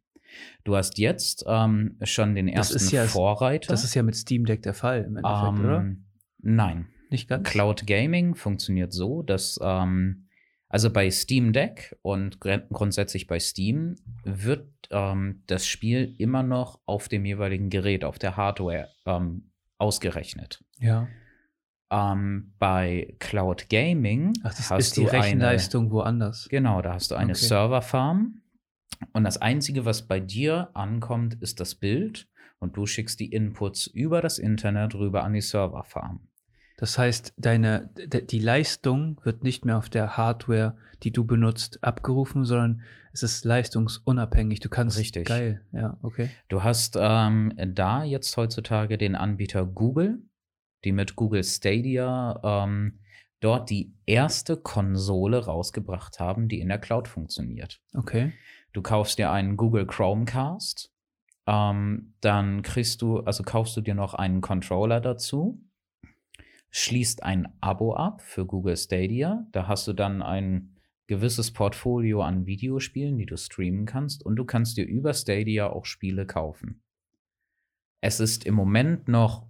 Du 0.64 0.76
hast 0.76 0.98
jetzt 0.98 1.44
ähm, 1.48 1.96
schon 2.02 2.34
den 2.34 2.46
ersten 2.46 2.74
das 2.74 2.92
ja, 2.92 3.06
Vorreiter. 3.06 3.68
Das 3.68 3.82
ist 3.82 3.94
ja 3.94 4.02
mit 4.02 4.16
Steam 4.16 4.44
Deck 4.44 4.62
der 4.62 4.74
Fall 4.74 5.04
im 5.04 5.16
Endeffekt, 5.16 5.58
ähm, 5.58 5.64
oder? 5.64 5.96
Nein. 6.42 6.88
Nicht 7.08 7.26
ganz. 7.26 7.48
Cloud 7.48 7.86
Gaming 7.86 8.34
funktioniert 8.34 8.92
so, 8.92 9.22
dass 9.22 9.58
ähm, 9.62 10.28
also 10.68 10.92
bei 10.92 11.10
Steam 11.10 11.54
Deck 11.54 11.96
und 12.02 12.38
grundsätzlich 12.38 13.26
bei 13.26 13.40
Steam 13.40 13.96
wird 14.24 14.68
ähm, 14.90 15.42
das 15.46 15.66
Spiel 15.66 16.14
immer 16.18 16.42
noch 16.42 16.80
auf 16.84 17.08
dem 17.08 17.24
jeweiligen 17.24 17.70
Gerät, 17.70 18.04
auf 18.04 18.18
der 18.18 18.36
Hardware 18.36 18.90
ähm, 19.06 19.52
ausgerechnet. 19.78 20.62
Ja. 20.78 21.08
Ähm, 21.90 22.52
bei 22.58 23.16
Cloud 23.18 23.68
Gaming 23.68 24.32
Ach, 24.44 24.54
das 24.54 24.70
hast 24.70 24.80
ist 24.80 24.96
die 24.96 25.06
Rechenleistung 25.06 25.86
eine, 25.86 25.90
woanders. 25.92 26.48
Genau, 26.48 26.82
da 26.82 26.94
hast 26.94 27.10
du 27.10 27.16
eine 27.16 27.32
okay. 27.32 27.46
Serverfarm 27.46 28.40
und 29.12 29.24
das 29.24 29.38
Einzige, 29.38 29.84
was 29.84 30.02
bei 30.02 30.20
dir 30.20 30.70
ankommt, 30.74 31.34
ist 31.40 31.60
das 31.60 31.74
Bild 31.74 32.28
und 32.58 32.76
du 32.76 32.86
schickst 32.86 33.20
die 33.20 33.32
Inputs 33.32 33.86
über 33.86 34.20
das 34.20 34.38
Internet 34.38 34.94
rüber 34.94 35.24
an 35.24 35.32
die 35.32 35.40
Serverfarm. 35.40 36.20
Das 36.76 36.96
heißt, 36.96 37.34
deine, 37.36 37.90
die 37.94 38.38
Leistung 38.38 39.20
wird 39.22 39.42
nicht 39.42 39.66
mehr 39.66 39.76
auf 39.76 39.90
der 39.90 40.16
Hardware, 40.16 40.76
die 41.02 41.12
du 41.12 41.26
benutzt, 41.26 41.82
abgerufen, 41.84 42.44
sondern 42.44 42.80
es 43.12 43.22
ist 43.22 43.44
leistungsunabhängig. 43.44 44.60
Du 44.60 44.70
kannst. 44.70 44.98
Richtig. 44.98 45.26
Geil, 45.26 45.62
ja, 45.72 45.98
okay. 46.02 46.30
Du 46.48 46.62
hast 46.62 46.96
ähm, 46.98 47.52
da 47.74 48.04
jetzt 48.04 48.34
heutzutage 48.36 48.96
den 48.96 49.14
Anbieter 49.14 49.66
Google, 49.66 50.22
die 50.84 50.92
mit 50.92 51.16
Google 51.16 51.44
Stadia 51.44 52.40
ähm, 52.42 53.00
dort 53.40 53.70
die 53.70 53.94
erste 54.06 54.56
Konsole 54.56 55.44
rausgebracht 55.44 56.20
haben, 56.20 56.48
die 56.48 56.60
in 56.60 56.68
der 56.68 56.78
Cloud 56.78 57.08
funktioniert. 57.08 57.80
Okay. 57.94 58.32
Du 58.72 58.82
kaufst 58.82 59.18
dir 59.18 59.30
einen 59.30 59.56
Google 59.56 59.86
Chromecast, 59.86 60.92
ähm, 61.46 62.14
dann 62.20 62.62
kriegst 62.62 63.02
du, 63.02 63.20
also 63.20 63.42
kaufst 63.42 63.76
du 63.76 63.80
dir 63.80 63.94
noch 63.94 64.14
einen 64.14 64.40
Controller 64.40 65.00
dazu 65.00 65.60
schließt 66.70 67.22
ein 67.22 67.48
Abo 67.60 67.94
ab 67.94 68.22
für 68.22 68.46
Google 68.46 68.76
Stadia. 68.76 69.46
Da 69.52 69.66
hast 69.66 69.86
du 69.88 69.92
dann 69.92 70.22
ein 70.22 70.76
gewisses 71.06 71.52
Portfolio 71.52 72.22
an 72.22 72.46
Videospielen, 72.46 73.18
die 73.18 73.26
du 73.26 73.36
streamen 73.36 73.84
kannst 73.84 74.24
und 74.24 74.36
du 74.36 74.44
kannst 74.44 74.76
dir 74.76 74.86
über 74.86 75.12
Stadia 75.12 75.68
auch 75.68 75.84
Spiele 75.84 76.26
kaufen. 76.26 76.82
Es 78.00 78.20
ist 78.20 78.46
im 78.46 78.54
Moment 78.54 79.08
noch 79.08 79.46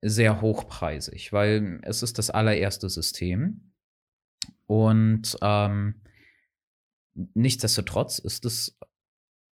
sehr 0.00 0.40
hochpreisig, 0.40 1.32
weil 1.32 1.80
es 1.82 2.02
ist 2.02 2.18
das 2.18 2.30
allererste 2.30 2.88
System 2.88 3.72
und 4.66 5.36
ähm, 5.42 6.02
nichtsdestotrotz 7.34 8.18
ist 8.18 8.44
es, 8.44 8.78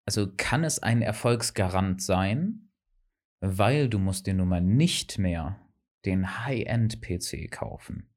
also 0.07 0.29
kann 0.37 0.65
es 0.65 0.79
ein 0.83 1.03
Erfolgsgarant 1.03 2.01
sein, 2.01 2.71
weil 3.41 3.89
du 3.89 3.99
musst 3.99 4.27
dir 4.27 4.35
nun 4.35 4.49
mal 4.49 4.61
nicht 4.61 5.19
mehr 5.19 5.61
den 6.05 6.45
High-End-PC 6.45 7.51
kaufen. 7.51 8.11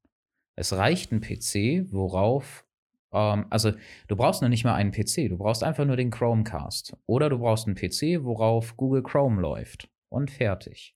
Es 0.56 0.74
reicht 0.74 1.12
ein 1.12 1.22
PC, 1.22 1.92
worauf, 1.92 2.66
ähm, 3.12 3.48
also 3.50 3.72
du 4.08 4.16
brauchst 4.16 4.42
noch 4.42 4.50
nicht 4.50 4.64
mal 4.64 4.76
einen 4.76 4.92
PC, 4.92 5.30
du 5.30 5.38
brauchst 5.38 5.64
einfach 5.64 5.86
nur 5.86 5.98
den 5.98 6.12
Chromecast. 6.12 6.96
Oder 7.08 7.30
du 7.30 7.40
brauchst 7.40 7.68
einen 7.68 7.76
PC, 7.76 8.24
worauf 8.24 8.78
Google 8.78 9.04
Chrome 9.04 9.42
läuft. 9.42 9.90
Und 10.10 10.30
fertig. 10.30 10.93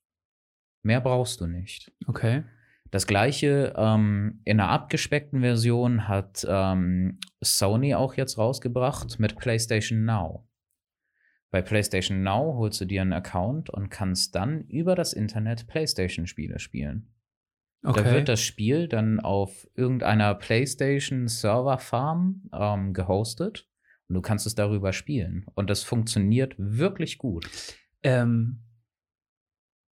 Mehr 0.82 1.00
brauchst 1.00 1.40
du 1.40 1.46
nicht. 1.46 1.92
Okay. 2.06 2.44
Das 2.90 3.06
gleiche 3.06 3.74
ähm, 3.76 4.40
in 4.44 4.60
einer 4.60 4.70
abgespeckten 4.70 5.40
Version 5.40 6.08
hat 6.08 6.46
ähm, 6.48 7.18
Sony 7.40 7.94
auch 7.94 8.14
jetzt 8.14 8.38
rausgebracht 8.38 9.18
mit 9.18 9.36
PlayStation 9.36 10.04
Now. 10.04 10.46
Bei 11.50 11.62
PlayStation 11.62 12.22
Now 12.22 12.54
holst 12.56 12.80
du 12.80 12.86
dir 12.86 13.02
einen 13.02 13.12
Account 13.12 13.70
und 13.70 13.90
kannst 13.90 14.34
dann 14.34 14.62
über 14.62 14.94
das 14.94 15.12
Internet 15.12 15.66
PlayStation-Spiele 15.66 16.58
spielen. 16.58 17.12
Okay. 17.84 18.02
Da 18.02 18.12
wird 18.12 18.28
das 18.28 18.42
Spiel 18.42 18.88
dann 18.88 19.20
auf 19.20 19.68
irgendeiner 19.74 20.34
PlayStation-Server-Farm 20.34 22.50
ähm, 22.52 22.92
gehostet 22.92 23.68
und 24.08 24.14
du 24.14 24.20
kannst 24.20 24.46
es 24.46 24.54
darüber 24.54 24.92
spielen. 24.92 25.46
Und 25.54 25.70
das 25.70 25.84
funktioniert 25.84 26.54
wirklich 26.58 27.18
gut. 27.18 27.48
Ähm, 28.02 28.64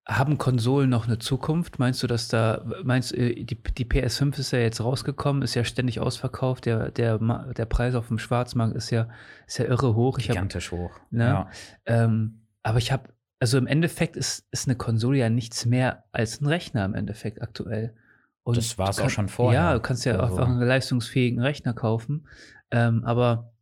haben 0.07 0.37
Konsolen 0.37 0.89
noch 0.89 1.07
eine 1.07 1.17
Zukunft? 1.17 1.79
Meinst 1.79 2.03
du, 2.03 2.07
dass 2.07 2.27
da, 2.27 2.63
meinst 2.83 3.11
du, 3.11 3.15
die, 3.15 3.45
die 3.45 3.85
PS5 3.85 4.39
ist 4.39 4.51
ja 4.51 4.59
jetzt 4.59 4.81
rausgekommen, 4.81 5.41
ist 5.41 5.55
ja 5.55 5.63
ständig 5.63 5.99
ausverkauft, 5.99 6.65
der, 6.65 6.91
der, 6.91 7.17
der 7.17 7.65
Preis 7.65 7.95
auf 7.95 8.07
dem 8.07 8.19
Schwarzmarkt 8.19 8.75
ist 8.75 8.91
ja, 8.91 9.09
ist 9.47 9.57
ja 9.57 9.65
irre 9.65 9.95
hoch. 9.95 10.19
Ich 10.19 10.27
Gigantisch 10.27 10.71
hab, 10.71 10.79
hoch. 10.79 10.99
Ne? 11.09 11.23
Ja. 11.23 11.49
Ähm, 11.85 12.41
aber 12.61 12.77
ich 12.77 12.91
habe, 12.91 13.09
also 13.39 13.57
im 13.57 13.67
Endeffekt 13.67 14.15
ist, 14.15 14.45
ist 14.51 14.67
eine 14.67 14.75
Konsole 14.75 15.17
ja 15.17 15.29
nichts 15.29 15.65
mehr 15.65 16.03
als 16.11 16.39
ein 16.39 16.45
Rechner 16.45 16.85
im 16.85 16.93
Endeffekt 16.93 17.41
aktuell. 17.41 17.95
Und 18.43 18.57
das 18.57 18.77
war 18.77 18.89
es 18.89 18.99
auch 18.99 19.09
schon 19.09 19.27
vorher. 19.27 19.59
Ja, 19.59 19.73
du 19.73 19.79
kannst 19.79 20.05
ja 20.05 20.19
also. 20.19 20.35
einfach 20.35 20.47
einen 20.47 20.61
leistungsfähigen 20.61 21.41
Rechner 21.41 21.73
kaufen. 21.73 22.27
Ähm, 22.69 23.03
aber 23.03 23.53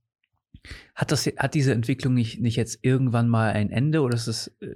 hat, 0.96 1.12
das, 1.12 1.26
hat 1.26 1.54
diese 1.54 1.74
Entwicklung 1.74 2.14
nicht, 2.14 2.42
nicht 2.42 2.58
jetzt 2.58 2.80
irgendwann 2.82 3.30
mal 3.30 3.54
ein 3.54 3.70
Ende 3.70 4.02
oder 4.02 4.16
ist 4.16 4.28
es 4.28 4.48
äh, 4.60 4.76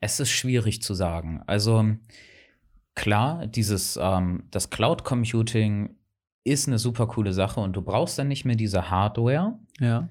es 0.00 0.18
ist 0.20 0.30
schwierig 0.30 0.82
zu 0.82 0.94
sagen. 0.94 1.42
Also 1.46 1.84
klar, 2.94 3.46
dieses 3.46 3.98
ähm, 4.00 4.44
das 4.50 4.70
Cloud 4.70 5.04
Computing 5.04 5.96
ist 6.44 6.68
eine 6.68 6.78
super 6.78 7.06
coole 7.06 7.32
Sache 7.32 7.60
und 7.60 7.74
du 7.74 7.82
brauchst 7.82 8.18
dann 8.18 8.28
nicht 8.28 8.44
mehr 8.44 8.56
diese 8.56 8.90
Hardware. 8.90 9.58
Ja. 9.78 10.08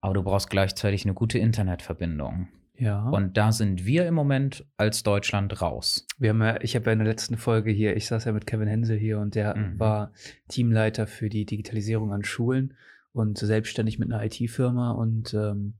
Aber 0.00 0.14
du 0.14 0.22
brauchst 0.22 0.50
gleichzeitig 0.50 1.04
eine 1.04 1.14
gute 1.14 1.38
Internetverbindung. 1.38 2.48
Ja. 2.76 3.08
Und 3.08 3.36
da 3.36 3.50
sind 3.50 3.86
wir 3.86 4.06
im 4.06 4.14
Moment 4.14 4.64
als 4.76 5.02
Deutschland 5.02 5.60
raus. 5.60 6.06
Wir 6.18 6.30
haben 6.30 6.40
ja, 6.40 6.60
ich 6.60 6.76
habe 6.76 6.86
ja 6.86 6.92
in 6.92 7.00
der 7.00 7.08
letzten 7.08 7.36
Folge 7.36 7.72
hier, 7.72 7.96
ich 7.96 8.06
saß 8.06 8.24
ja 8.24 8.32
mit 8.32 8.46
Kevin 8.46 8.68
Hensel 8.68 8.96
hier 8.96 9.18
und 9.18 9.34
der 9.34 9.56
mhm. 9.56 9.80
war 9.80 10.12
Teamleiter 10.48 11.08
für 11.08 11.28
die 11.28 11.44
Digitalisierung 11.44 12.12
an 12.12 12.24
Schulen 12.24 12.74
und 13.12 13.38
selbstständig 13.38 13.98
mit 13.98 14.12
einer 14.12 14.24
IT-Firma 14.24 14.92
und 14.92 15.34
ähm, 15.34 15.74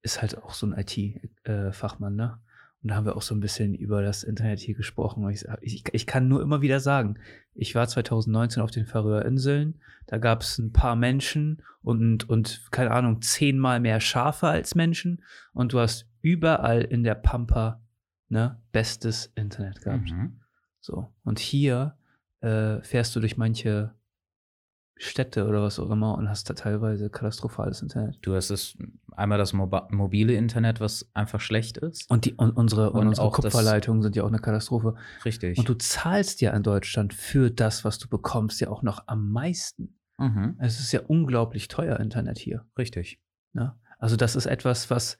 ist 0.00 0.22
halt 0.22 0.38
auch 0.38 0.54
so 0.54 0.66
ein 0.66 0.74
IT-Fachmann, 0.74 2.14
äh, 2.14 2.16
ne? 2.16 2.38
Und 2.82 2.90
da 2.90 2.96
haben 2.96 3.04
wir 3.04 3.16
auch 3.16 3.22
so 3.22 3.34
ein 3.34 3.40
bisschen 3.40 3.74
über 3.74 4.02
das 4.02 4.22
Internet 4.22 4.60
hier 4.60 4.74
gesprochen. 4.74 5.28
Ich, 5.28 5.44
ich, 5.60 5.84
ich 5.92 6.06
kann 6.06 6.28
nur 6.28 6.40
immer 6.40 6.62
wieder 6.62 6.80
sagen, 6.80 7.18
ich 7.54 7.74
war 7.74 7.86
2019 7.86 8.62
auf 8.62 8.70
den 8.70 8.86
Färöerinseln, 8.86 9.80
da 10.06 10.18
gab 10.18 10.40
es 10.42 10.58
ein 10.58 10.72
paar 10.72 10.96
Menschen 10.96 11.62
und, 11.82 12.28
und, 12.28 12.68
keine 12.70 12.92
Ahnung, 12.92 13.20
zehnmal 13.20 13.80
mehr 13.80 14.00
Schafe 14.00 14.48
als 14.48 14.74
Menschen 14.74 15.22
und 15.52 15.72
du 15.72 15.78
hast 15.78 16.08
überall 16.22 16.82
in 16.82 17.04
der 17.04 17.14
Pampa 17.14 17.82
ne, 18.28 18.60
bestes 18.72 19.26
Internet 19.34 19.82
gehabt. 19.82 20.10
Mhm. 20.10 20.40
So. 20.80 21.12
Und 21.22 21.38
hier 21.38 21.96
äh, 22.40 22.80
fährst 22.82 23.14
du 23.14 23.20
durch 23.20 23.36
manche 23.36 23.94
Städte 25.02 25.46
oder 25.46 25.62
was 25.62 25.78
auch 25.78 25.90
immer 25.90 26.18
und 26.18 26.28
hast 26.28 26.50
da 26.50 26.54
teilweise 26.54 27.08
katastrophales 27.08 27.80
Internet. 27.80 28.18
Du 28.20 28.34
hast 28.34 28.50
es 28.50 28.76
einmal 29.16 29.38
das 29.38 29.54
mobile 29.54 30.34
Internet, 30.34 30.78
was 30.78 31.08
einfach 31.14 31.40
schlecht 31.40 31.78
ist. 31.78 32.10
Und, 32.10 32.26
die, 32.26 32.34
und 32.34 32.50
unsere, 32.50 32.90
und, 32.90 33.00
und 33.00 33.08
unsere 33.08 33.30
Kupferleitungen 33.30 34.02
sind 34.02 34.14
ja 34.14 34.24
auch 34.24 34.28
eine 34.28 34.40
Katastrophe. 34.40 34.96
Richtig. 35.24 35.56
Und 35.56 35.66
du 35.66 35.74
zahlst 35.74 36.42
ja 36.42 36.52
in 36.52 36.62
Deutschland 36.62 37.14
für 37.14 37.50
das, 37.50 37.82
was 37.82 37.98
du 37.98 38.08
bekommst, 38.08 38.60
ja 38.60 38.68
auch 38.68 38.82
noch 38.82 39.04
am 39.06 39.30
meisten. 39.30 39.98
Mhm. 40.18 40.56
Es 40.58 40.80
ist 40.80 40.92
ja 40.92 41.00
unglaublich 41.00 41.68
teuer, 41.68 41.98
Internet 41.98 42.38
hier. 42.38 42.66
Richtig. 42.76 43.18
Ja? 43.54 43.62
Ne? 43.62 43.74
Also, 43.98 44.16
das 44.16 44.36
ist 44.36 44.46
etwas, 44.46 44.90
was. 44.90 45.16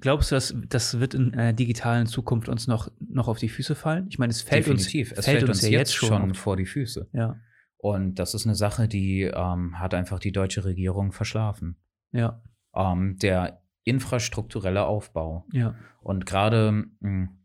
Glaubst 0.00 0.30
du, 0.30 0.34
dass 0.34 0.54
das 0.68 1.00
wird 1.00 1.14
in 1.14 1.34
einer 1.34 1.52
digitalen 1.54 2.06
Zukunft 2.06 2.48
uns 2.50 2.66
noch, 2.66 2.90
noch 3.00 3.28
auf 3.28 3.38
die 3.38 3.48
Füße 3.48 3.74
fallen? 3.74 4.06
Ich 4.08 4.18
meine, 4.18 4.30
es 4.30 4.42
fällt 4.42 4.66
Definitiv. 4.66 5.10
uns, 5.10 5.18
es 5.18 5.24
fällt, 5.24 5.38
fällt 5.38 5.48
uns, 5.50 5.62
uns 5.62 5.70
ja 5.70 5.78
jetzt 5.78 5.94
schon, 5.94 6.08
schon 6.08 6.34
vor 6.34 6.56
die 6.56 6.66
Füße. 6.66 7.08
Ja. 7.12 7.40
Und 7.82 8.20
das 8.20 8.32
ist 8.32 8.46
eine 8.46 8.54
Sache, 8.54 8.86
die 8.86 9.22
ähm, 9.22 9.80
hat 9.80 9.92
einfach 9.92 10.20
die 10.20 10.30
deutsche 10.30 10.64
Regierung 10.64 11.10
verschlafen. 11.10 11.80
Ja. 12.12 12.40
Ähm, 12.76 13.16
der 13.20 13.60
infrastrukturelle 13.82 14.84
Aufbau. 14.84 15.46
Ja. 15.52 15.74
Und 16.00 16.24
gerade, 16.24 16.84
hm, 17.00 17.40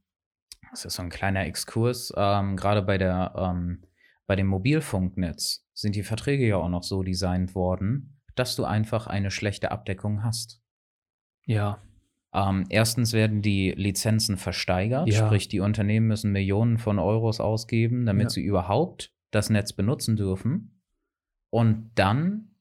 das 0.69 0.85
ist 0.85 0.93
so 0.93 1.01
ein 1.01 1.09
kleiner 1.09 1.47
Exkurs, 1.47 2.13
ähm, 2.15 2.55
gerade 2.55 2.83
bei 2.83 2.99
der, 2.99 3.33
ähm, 3.35 3.81
bei 4.27 4.35
dem 4.35 4.45
Mobilfunknetz 4.45 5.67
sind 5.73 5.95
die 5.95 6.03
Verträge 6.03 6.47
ja 6.47 6.57
auch 6.57 6.69
noch 6.69 6.83
so 6.83 7.01
designt 7.01 7.55
worden, 7.55 8.21
dass 8.35 8.55
du 8.55 8.63
einfach 8.63 9.07
eine 9.07 9.31
schlechte 9.31 9.71
Abdeckung 9.71 10.23
hast. 10.23 10.61
Ja. 11.45 11.81
Ähm, 12.31 12.65
erstens 12.69 13.11
werden 13.11 13.41
die 13.41 13.71
Lizenzen 13.71 14.37
versteigert, 14.37 15.07
ja. 15.07 15.25
sprich 15.25 15.47
die 15.47 15.61
Unternehmen 15.61 16.05
müssen 16.05 16.31
Millionen 16.31 16.77
von 16.77 16.99
Euros 16.99 17.39
ausgeben, 17.39 18.05
damit 18.05 18.25
ja. 18.25 18.29
sie 18.29 18.43
überhaupt 18.43 19.16
das 19.31 19.49
Netz 19.49 19.73
benutzen 19.73 20.15
dürfen. 20.15 20.81
Und 21.49 21.91
dann 21.95 22.55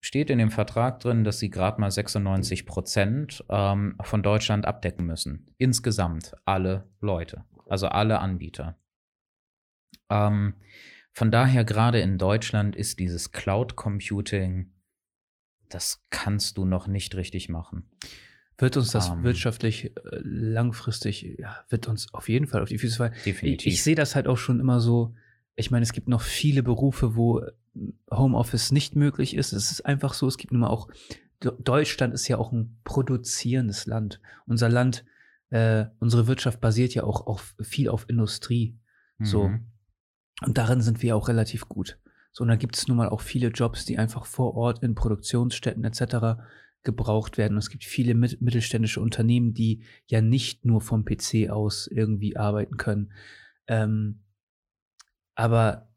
steht 0.00 0.30
in 0.30 0.38
dem 0.38 0.50
Vertrag 0.50 1.00
drin, 1.00 1.24
dass 1.24 1.38
sie 1.38 1.50
gerade 1.50 1.80
mal 1.80 1.90
96 1.90 2.66
Prozent 2.66 3.44
ähm, 3.48 3.96
von 4.02 4.22
Deutschland 4.22 4.66
abdecken 4.66 5.06
müssen. 5.06 5.54
Insgesamt 5.58 6.34
alle 6.44 6.88
Leute, 7.00 7.44
also 7.68 7.88
alle 7.88 8.20
Anbieter. 8.20 8.78
Ähm, 10.08 10.54
von 11.12 11.30
daher 11.30 11.64
gerade 11.64 12.00
in 12.00 12.18
Deutschland 12.18 12.76
ist 12.76 13.00
dieses 13.00 13.32
Cloud 13.32 13.74
Computing, 13.74 14.70
das 15.68 16.04
kannst 16.10 16.58
du 16.58 16.64
noch 16.64 16.86
nicht 16.86 17.16
richtig 17.16 17.48
machen. 17.48 17.90
Wird 18.58 18.76
uns 18.76 18.90
das 18.90 19.10
um, 19.10 19.18
ähm. 19.18 19.24
wirtschaftlich 19.24 19.96
äh, 19.96 20.20
langfristig, 20.22 21.36
ja, 21.38 21.64
wird 21.68 21.88
uns 21.88 22.12
auf 22.14 22.28
jeden 22.28 22.46
Fall 22.46 22.62
auf 22.62 22.68
die 22.68 22.78
Füße 22.78 22.96
fallen. 22.96 23.14
Definitiv. 23.24 23.66
Ich, 23.66 23.74
ich 23.74 23.82
sehe 23.82 23.94
das 23.94 24.14
halt 24.14 24.28
auch 24.28 24.38
schon 24.38 24.60
immer 24.60 24.80
so, 24.80 25.14
ich 25.56 25.70
meine, 25.70 25.82
es 25.82 25.92
gibt 25.92 26.06
noch 26.06 26.20
viele 26.20 26.62
Berufe, 26.62 27.16
wo 27.16 27.42
Homeoffice 28.10 28.72
nicht 28.72 28.94
möglich 28.94 29.34
ist. 29.34 29.52
Es 29.52 29.72
ist 29.72 29.86
einfach 29.86 30.14
so, 30.14 30.28
es 30.28 30.36
gibt 30.36 30.52
nun 30.52 30.60
mal 30.60 30.68
auch, 30.68 30.88
Deutschland 31.40 32.14
ist 32.14 32.28
ja 32.28 32.38
auch 32.38 32.52
ein 32.52 32.78
produzierendes 32.84 33.86
Land. 33.86 34.20
Unser 34.46 34.68
Land, 34.68 35.04
äh, 35.50 35.86
unsere 35.98 36.26
Wirtschaft 36.26 36.60
basiert 36.60 36.94
ja 36.94 37.04
auch 37.04 37.26
auf, 37.26 37.54
viel 37.60 37.88
auf 37.88 38.08
Industrie. 38.08 38.78
Mhm. 39.18 39.24
So. 39.24 39.50
Und 40.44 40.58
darin 40.58 40.82
sind 40.82 41.02
wir 41.02 41.16
auch 41.16 41.28
relativ 41.28 41.68
gut. 41.68 41.98
So, 42.32 42.42
und 42.42 42.48
da 42.48 42.56
gibt 42.56 42.76
es 42.76 42.86
nun 42.86 42.98
mal 42.98 43.08
auch 43.08 43.22
viele 43.22 43.48
Jobs, 43.48 43.86
die 43.86 43.98
einfach 43.98 44.26
vor 44.26 44.54
Ort 44.54 44.82
in 44.82 44.94
Produktionsstätten 44.94 45.84
etc. 45.84 46.38
gebraucht 46.82 47.38
werden. 47.38 47.54
Und 47.54 47.60
es 47.60 47.70
gibt 47.70 47.84
viele 47.84 48.14
mittelständische 48.14 49.00
Unternehmen, 49.00 49.54
die 49.54 49.84
ja 50.06 50.20
nicht 50.20 50.66
nur 50.66 50.82
vom 50.82 51.06
PC 51.06 51.48
aus 51.48 51.86
irgendwie 51.86 52.36
arbeiten 52.36 52.76
können. 52.76 53.12
Ähm, 53.68 54.20
Aber 55.36 55.88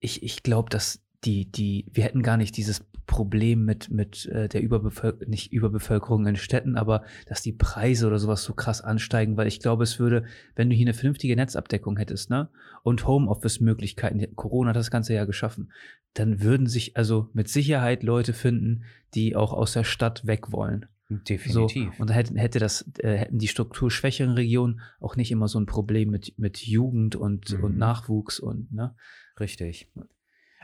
ich, 0.00 0.22
ich 0.22 0.42
glaube, 0.42 0.70
dass 0.70 1.04
die, 1.24 1.50
die, 1.50 1.86
wir 1.92 2.04
hätten 2.04 2.22
gar 2.22 2.36
nicht 2.36 2.56
dieses 2.56 2.86
Problem 3.06 3.64
mit, 3.64 3.90
mit 3.90 4.26
äh, 4.26 4.48
der 4.48 4.62
Überbevölkerung, 4.62 5.28
nicht 5.28 5.52
Überbevölkerung 5.52 6.26
in 6.26 6.36
Städten, 6.36 6.76
aber 6.76 7.04
dass 7.26 7.42
die 7.42 7.52
Preise 7.52 8.06
oder 8.06 8.18
sowas 8.18 8.44
so 8.44 8.54
krass 8.54 8.80
ansteigen, 8.80 9.36
weil 9.36 9.46
ich 9.46 9.60
glaube, 9.60 9.84
es 9.84 9.98
würde, 9.98 10.24
wenn 10.54 10.70
du 10.70 10.76
hier 10.76 10.86
eine 10.86 10.94
vernünftige 10.94 11.36
Netzabdeckung 11.36 11.96
hättest, 11.98 12.30
ne, 12.30 12.48
und 12.82 13.06
Homeoffice-Möglichkeiten, 13.06 14.34
Corona 14.36 14.70
hat 14.70 14.76
das 14.76 14.90
Ganze 14.90 15.14
ja 15.14 15.24
geschaffen, 15.24 15.70
dann 16.14 16.40
würden 16.42 16.66
sich 16.66 16.96
also 16.96 17.28
mit 17.32 17.48
Sicherheit 17.48 18.02
Leute 18.02 18.32
finden, 18.32 18.84
die 19.14 19.36
auch 19.36 19.52
aus 19.52 19.72
der 19.72 19.84
Stadt 19.84 20.26
weg 20.26 20.52
wollen. 20.52 20.86
Definitiv. 21.28 21.94
So, 21.94 22.02
und 22.02 22.10
dann 22.10 22.16
hätte, 22.16 22.34
hätte 22.34 22.58
das, 22.58 22.90
äh, 22.98 23.16
hätten 23.16 23.38
die 23.38 23.48
strukturschwächeren 23.48 24.32
Regionen 24.32 24.80
auch 25.00 25.16
nicht 25.16 25.30
immer 25.30 25.48
so 25.48 25.58
ein 25.58 25.66
Problem 25.66 26.10
mit, 26.10 26.38
mit 26.38 26.58
Jugend 26.58 27.16
und, 27.16 27.56
mhm. 27.56 27.64
und 27.64 27.78
Nachwuchs 27.78 28.38
und, 28.40 28.72
ne? 28.72 28.94
Richtig. 29.38 29.90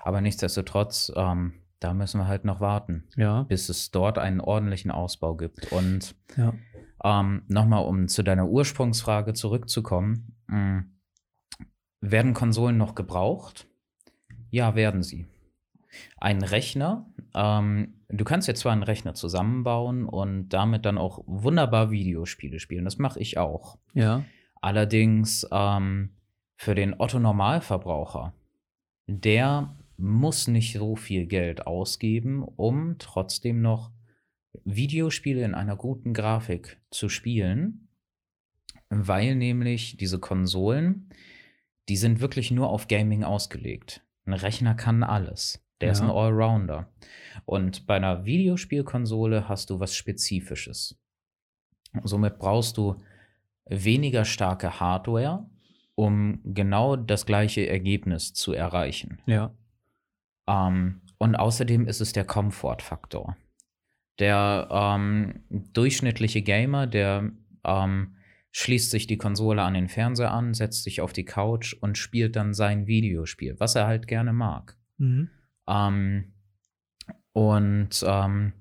Aber 0.03 0.21
nichtsdestotrotz, 0.21 1.13
ähm, 1.15 1.55
da 1.81 1.95
müssen 1.95 2.21
wir 2.21 2.29
halt 2.29 2.45
noch 2.45 2.61
warten, 2.61 3.05
ja. 3.17 3.43
bis 3.45 3.69
es 3.69 3.91
dort 3.91 4.19
einen 4.19 4.41
ordentlichen 4.41 4.91
Ausbau 4.91 5.37
gibt. 5.37 5.73
Und 5.73 6.15
ja. 6.37 6.55
ähm, 7.03 7.43
nochmal, 7.49 7.85
um 7.85 8.09
zu 8.09 8.23
deiner 8.23 8.49
Ursprungsfrage 8.49 9.33
zurückzukommen, 9.33 10.37
mh, 10.47 10.59
mm, 10.59 10.93
werden 12.03 12.35
Konsolen 12.35 12.77
noch 12.77 12.95
gebraucht? 12.95 13.67
Ja, 14.51 14.75
werden 14.75 15.03
sie. 15.03 15.27
Ein 16.17 16.43
Rechner, 16.43 17.10
ähm, 17.35 17.95
du 18.09 18.25
kannst 18.25 18.49
jetzt 18.49 18.61
zwar 18.61 18.73
einen 18.73 18.83
Rechner 18.83 19.15
zusammenbauen 19.15 20.07
und 20.07 20.49
damit 20.51 20.85
dann 20.85 20.99
auch 20.99 21.23
wunderbar 21.27 21.91
Videospiele 21.91 22.59
spielen, 22.59 22.85
das 22.85 22.99
mache 22.99 23.21
ich 23.21 23.39
auch. 23.39 23.79
Ja. 23.95 24.25
Allerdings 24.61 25.47
ähm, 25.51 26.11
für 26.57 26.75
den 26.75 26.95
Otto-Normalverbraucher, 26.99 28.35
der 29.07 29.77
muss 29.97 30.49
nicht 30.49 30.73
so 30.73 30.97
viel 30.97 31.27
Geld 31.27 31.67
ausgeben, 31.67 32.43
um 32.43 32.97
trotzdem 32.99 33.61
noch 33.61 33.93
Videospiele 34.65 35.45
in 35.45 35.55
einer 35.55 35.77
guten 35.77 36.13
Grafik 36.13 36.81
zu 36.91 37.09
spielen, 37.09 37.89
weil 38.89 39.37
nämlich 39.37 39.97
diese 39.97 40.19
Konsolen, 40.19 41.11
die 41.89 41.97
sind 41.97 42.21
wirklich 42.21 42.51
nur 42.51 42.69
auf 42.69 42.89
Gaming 42.89 43.25
ausgelegt. 43.25 44.05
Ein 44.25 44.33
Rechner 44.33 44.75
kann 44.75 45.03
alles. 45.03 45.65
Der 45.81 45.89
ja. 45.89 45.93
ist 45.93 46.01
ein 46.01 46.11
Allrounder. 46.11 46.89
Und 47.45 47.87
bei 47.87 47.97
einer 47.97 48.25
Videospielkonsole 48.25 49.49
hast 49.49 49.71
du 49.71 49.81
was 49.81 49.95
Spezifisches. 49.95 50.99
Somit 52.05 52.39
brauchst 52.39 52.77
du 52.77 52.97
weniger 53.67 54.25
starke 54.25 54.81
Hardware, 54.81 55.49
um 55.95 56.41
genau 56.45 56.97
das 56.97 57.27
gleiche 57.27 57.69
Ergebnis 57.69 58.33
zu 58.35 58.53
erreichen. 58.53 59.21
Ja. 59.27 59.55
Ähm, 60.47 61.03
und 61.19 61.37
außerdem 61.37 61.87
ist 61.87 62.01
es 62.01 62.13
der 62.13 62.25
Komfortfaktor. 62.25 63.37
Der 64.19 64.69
ähm, 64.71 65.45
durchschnittliche 65.49 66.43
Gamer, 66.43 66.87
der 66.87 67.31
ähm, 67.65 68.17
schließt 68.53 68.91
sich 68.91 69.07
die 69.07 69.19
Konsole 69.19 69.63
an 69.63 69.75
den 69.75 69.89
Fernseher 69.89 70.33
an, 70.33 70.55
setzt 70.55 70.83
sich 70.83 71.01
auf 71.01 71.13
die 71.13 71.25
Couch 71.25 71.75
und 71.81 71.97
spielt 71.97 72.37
dann 72.37 72.53
sein 72.53 72.87
Videospiel, 72.87 73.59
was 73.59 73.75
er 73.75 73.87
halt 73.87 74.07
gerne 74.07 74.33
mag. 74.33 74.77
Mhm. 74.99 75.31
Ähm, 75.71 76.33
und 77.33 78.05
ähm, 78.05 78.53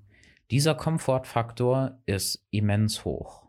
dieser 0.52 0.76
Komfortfaktor 0.76 2.02
ist 2.06 2.46
immens 2.52 3.04
hoch. 3.04 3.48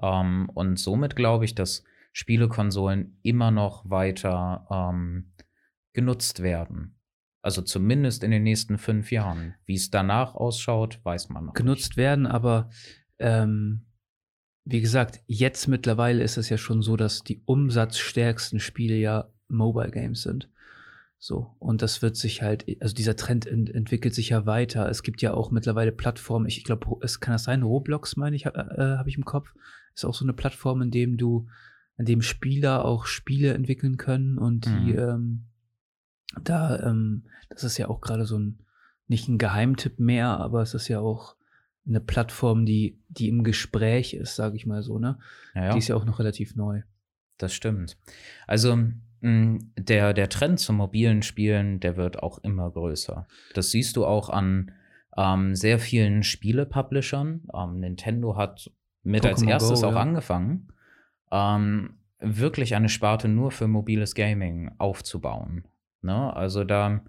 Ähm, 0.00 0.50
und 0.54 0.78
somit 0.78 1.16
glaube 1.16 1.44
ich, 1.44 1.54
dass 1.54 1.84
Spielekonsolen 2.12 3.18
immer 3.22 3.50
noch 3.50 3.88
weiter 3.88 4.66
ähm, 4.70 5.32
genutzt 5.94 6.42
werden. 6.42 6.98
Also 7.42 7.62
zumindest 7.62 8.22
in 8.22 8.30
den 8.30 8.44
nächsten 8.44 8.78
fünf 8.78 9.10
Jahren. 9.10 9.54
Wie 9.64 9.74
es 9.74 9.90
danach 9.90 10.34
ausschaut, 10.34 11.00
weiß 11.04 11.30
man 11.30 11.46
noch. 11.46 11.54
Genutzt 11.54 11.90
nicht. 11.90 11.96
werden, 11.96 12.26
aber 12.26 12.70
ähm, 13.18 13.86
wie 14.64 14.80
gesagt, 14.80 15.20
jetzt 15.26 15.66
mittlerweile 15.66 16.22
ist 16.22 16.36
es 16.36 16.48
ja 16.48 16.56
schon 16.56 16.82
so, 16.82 16.96
dass 16.96 17.24
die 17.24 17.42
umsatzstärksten 17.46 18.60
Spiele 18.60 18.94
ja 18.96 19.32
Mobile 19.48 19.90
Games 19.90 20.22
sind. 20.22 20.51
So, 21.24 21.54
und 21.60 21.82
das 21.82 22.02
wird 22.02 22.16
sich 22.16 22.42
halt, 22.42 22.66
also 22.80 22.96
dieser 22.96 23.14
Trend 23.14 23.46
ent 23.46 23.70
entwickelt 23.72 24.12
sich 24.12 24.30
ja 24.30 24.44
weiter. 24.44 24.88
Es 24.88 25.04
gibt 25.04 25.22
ja 25.22 25.32
auch 25.32 25.52
mittlerweile 25.52 25.92
Plattformen, 25.92 26.46
ich, 26.46 26.64
glaube, 26.64 26.96
es 27.00 27.20
kann 27.20 27.30
das 27.30 27.44
sein, 27.44 27.62
Roblox, 27.62 28.16
meine 28.16 28.34
ich, 28.34 28.46
äh, 28.46 28.50
habe 28.50 29.08
ich 29.08 29.16
im 29.16 29.24
Kopf. 29.24 29.54
Ist 29.94 30.04
auch 30.04 30.14
so 30.14 30.24
eine 30.24 30.32
Plattform, 30.32 30.82
in 30.82 30.90
dem 30.90 31.18
du, 31.18 31.46
in 31.96 32.06
dem 32.06 32.22
Spieler 32.22 32.84
auch 32.84 33.06
Spiele 33.06 33.54
entwickeln 33.54 33.98
können 33.98 34.36
und 34.36 34.66
mhm. 34.66 34.84
die 34.84 34.94
ähm, 34.96 35.44
da, 36.42 36.80
ähm, 36.80 37.22
das 37.50 37.62
ist 37.62 37.78
ja 37.78 37.88
auch 37.88 38.00
gerade 38.00 38.26
so 38.26 38.36
ein, 38.36 38.58
nicht 39.06 39.28
ein 39.28 39.38
Geheimtipp 39.38 40.00
mehr, 40.00 40.40
aber 40.40 40.60
es 40.62 40.74
ist 40.74 40.88
ja 40.88 40.98
auch 40.98 41.36
eine 41.86 42.00
Plattform, 42.00 42.66
die, 42.66 43.00
die 43.08 43.28
im 43.28 43.44
Gespräch 43.44 44.14
ist, 44.14 44.34
sage 44.34 44.56
ich 44.56 44.66
mal 44.66 44.82
so, 44.82 44.98
ne? 44.98 45.20
Ja, 45.54 45.66
ja. 45.66 45.72
Die 45.72 45.78
ist 45.78 45.86
ja 45.86 45.94
auch 45.94 46.04
noch 46.04 46.18
relativ 46.18 46.56
neu. 46.56 46.82
Das 47.38 47.54
stimmt. 47.54 47.96
Also 48.48 48.76
der, 49.22 50.14
der 50.14 50.28
Trend 50.28 50.58
zum 50.58 50.76
mobilen 50.76 51.22
Spielen, 51.22 51.78
der 51.78 51.96
wird 51.96 52.22
auch 52.22 52.38
immer 52.38 52.70
größer. 52.70 53.26
Das 53.54 53.70
siehst 53.70 53.96
du 53.96 54.04
auch 54.04 54.28
an 54.28 54.72
ähm, 55.16 55.54
sehr 55.54 55.78
vielen 55.78 56.22
Spiele-Publishern. 56.22 57.42
Ähm, 57.54 57.80
Nintendo 57.80 58.36
hat 58.36 58.70
mit 59.02 59.24
Pokémon 59.24 59.28
als 59.28 59.42
erstes 59.42 59.80
Go, 59.82 59.88
auch 59.88 59.94
ja. 59.94 60.00
angefangen, 60.00 60.68
ähm, 61.30 61.98
wirklich 62.18 62.74
eine 62.74 62.88
Sparte 62.88 63.28
nur 63.28 63.50
für 63.50 63.68
mobiles 63.68 64.14
Gaming 64.14 64.72
aufzubauen. 64.78 65.64
Ne? 66.02 66.34
Also 66.34 66.64
da, 66.64 67.02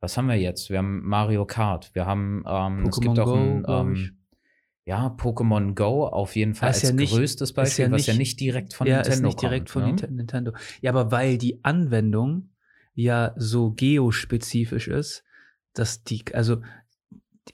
was 0.00 0.16
haben 0.16 0.26
wir 0.26 0.36
jetzt? 0.36 0.70
Wir 0.70 0.78
haben 0.78 1.06
Mario 1.06 1.44
Kart, 1.44 1.94
wir 1.94 2.06
haben, 2.06 2.44
ähm, 2.46 2.86
es 2.88 3.00
gibt 3.00 3.18
auch 3.18 3.36
ein, 3.36 4.19
ja, 4.90 5.06
Pokémon 5.06 5.76
Go 5.76 6.04
auf 6.04 6.34
jeden 6.34 6.56
Fall 6.56 6.70
als 6.70 6.82
ja 6.82 6.90
nicht, 6.90 7.12
größtes 7.12 7.52
Beispiel, 7.52 7.84
ja 7.84 7.90
was 7.92 7.98
nicht, 7.98 8.06
ja 8.08 8.14
nicht 8.14 8.40
direkt 8.40 8.74
von 8.74 8.88
ja, 8.88 8.96
Nintendo 8.96 9.14
ist 9.14 9.22
nicht 9.22 9.40
direkt 9.40 9.70
von 9.70 9.84
ne? 9.84 10.08
Nintendo. 10.10 10.52
Ja, 10.80 10.90
aber 10.90 11.12
weil 11.12 11.38
die 11.38 11.62
Anwendung 11.62 12.48
ja 12.94 13.32
so 13.36 13.70
geospezifisch 13.70 14.88
ist, 14.88 15.22
dass 15.74 16.02
die, 16.02 16.24
also 16.34 16.62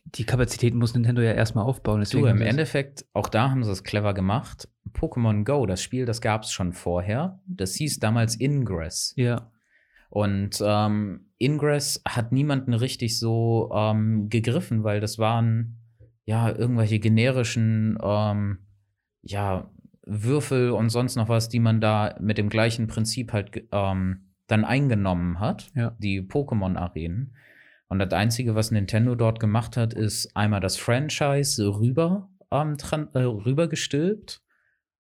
die 0.06 0.24
Kapazität 0.24 0.72
muss 0.72 0.94
Nintendo 0.94 1.20
ja 1.20 1.32
erstmal 1.32 1.66
aufbauen. 1.66 2.00
Deswegen 2.00 2.22
du, 2.22 2.30
im 2.30 2.40
Endeffekt, 2.40 3.04
auch 3.12 3.28
da 3.28 3.50
haben 3.50 3.64
sie 3.64 3.70
es 3.70 3.84
clever 3.84 4.14
gemacht. 4.14 4.70
Pokémon 4.94 5.44
Go, 5.44 5.66
das 5.66 5.82
Spiel, 5.82 6.06
das 6.06 6.22
gab 6.22 6.44
es 6.44 6.52
schon 6.52 6.72
vorher. 6.72 7.38
Das 7.46 7.74
hieß 7.74 7.98
damals 7.98 8.40
Ingress. 8.40 9.12
Ja. 9.16 9.52
Und 10.08 10.62
ähm, 10.64 11.26
Ingress 11.36 12.00
hat 12.08 12.32
niemanden 12.32 12.72
richtig 12.72 13.18
so 13.18 13.70
ähm, 13.74 14.30
gegriffen, 14.30 14.84
weil 14.84 15.00
das 15.00 15.18
waren 15.18 15.82
ja 16.26 16.54
irgendwelche 16.54 16.98
generischen 16.98 17.98
ähm, 18.02 18.58
ja, 19.22 19.70
Würfel 20.04 20.70
und 20.70 20.90
sonst 20.90 21.16
noch 21.16 21.28
was, 21.28 21.48
die 21.48 21.60
man 21.60 21.80
da 21.80 22.16
mit 22.20 22.38
dem 22.38 22.48
gleichen 22.48 22.86
Prinzip 22.86 23.32
halt 23.32 23.66
ähm, 23.72 24.26
dann 24.46 24.64
eingenommen 24.64 25.40
hat, 25.40 25.70
ja. 25.74 25.96
die 25.98 26.20
Pokémon-Arenen. 26.20 27.34
Und 27.88 27.98
das 28.00 28.12
Einzige, 28.12 28.54
was 28.54 28.70
Nintendo 28.70 29.14
dort 29.14 29.40
gemacht 29.40 29.76
hat, 29.76 29.94
ist 29.94 30.36
einmal 30.36 30.60
das 30.60 30.76
Franchise 30.76 31.64
rüber, 31.64 32.28
ähm, 32.50 32.76
äh, 33.14 33.18
rübergestülpt. 33.20 34.42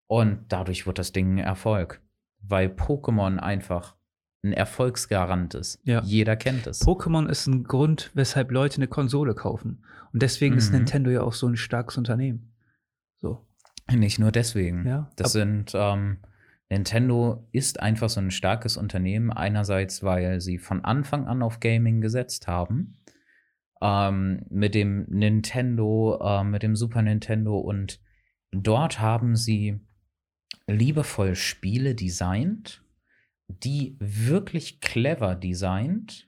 Und 0.08 0.46
dadurch 0.50 0.86
wird 0.86 1.00
das 1.00 1.12
Ding 1.12 1.36
ein 1.36 1.38
Erfolg. 1.40 2.02
Weil 2.42 2.68
Pokémon 2.68 3.38
einfach 3.38 3.96
ein 4.46 4.54
Erfolgsgarant 4.54 5.56
ist. 5.56 5.80
Ja. 5.84 6.02
Jeder 6.04 6.36
kennt 6.36 6.68
es. 6.68 6.82
Pokémon 6.82 7.28
ist 7.28 7.48
ein 7.48 7.64
Grund, 7.64 8.12
weshalb 8.14 8.52
Leute 8.52 8.78
eine 8.78 8.88
Konsole 8.88 9.36
kaufen. 9.36 9.84
Und 10.14 10.22
deswegen 10.22 10.54
mhm. 10.56 10.60
ist 10.60 10.72
Nintendo 10.72 11.10
ja 11.10 11.22
auch 11.22 11.34
so 11.34 11.48
ein 11.48 11.58
starkes 11.58 11.98
Unternehmen. 11.98 12.54
So. 13.22 13.46
Nicht 13.92 14.20
nur 14.20 14.32
deswegen. 14.32 14.88
Ja. 14.88 15.10
Das 15.16 15.34
sind 15.34 15.72
ähm, 15.76 16.18
Nintendo 16.70 17.48
ist 17.52 17.80
einfach 17.80 18.10
so 18.10 18.20
ein 18.20 18.32
starkes 18.32 18.78
Unternehmen. 18.78 19.32
Einerseits, 19.32 20.04
weil 20.04 20.42
sie 20.42 20.58
von 20.58 20.84
Anfang 20.84 21.28
an 21.28 21.42
auf 21.42 21.60
Gaming 21.60 22.02
gesetzt 22.02 22.48
haben. 22.48 22.98
Ähm, 23.82 24.46
mit 24.50 24.74
dem 24.74 25.06
Nintendo, 25.10 26.20
äh, 26.22 26.44
mit 26.44 26.64
dem 26.64 26.76
Super 26.76 27.02
Nintendo 27.02 27.58
und 27.58 28.00
dort 28.52 29.00
haben 29.00 29.36
sie 29.36 29.82
liebevoll 30.68 31.36
Spiele 31.36 31.94
designt 31.94 32.85
die 33.48 33.96
wirklich 34.00 34.82
clever 34.82 35.36
designt 35.36 36.28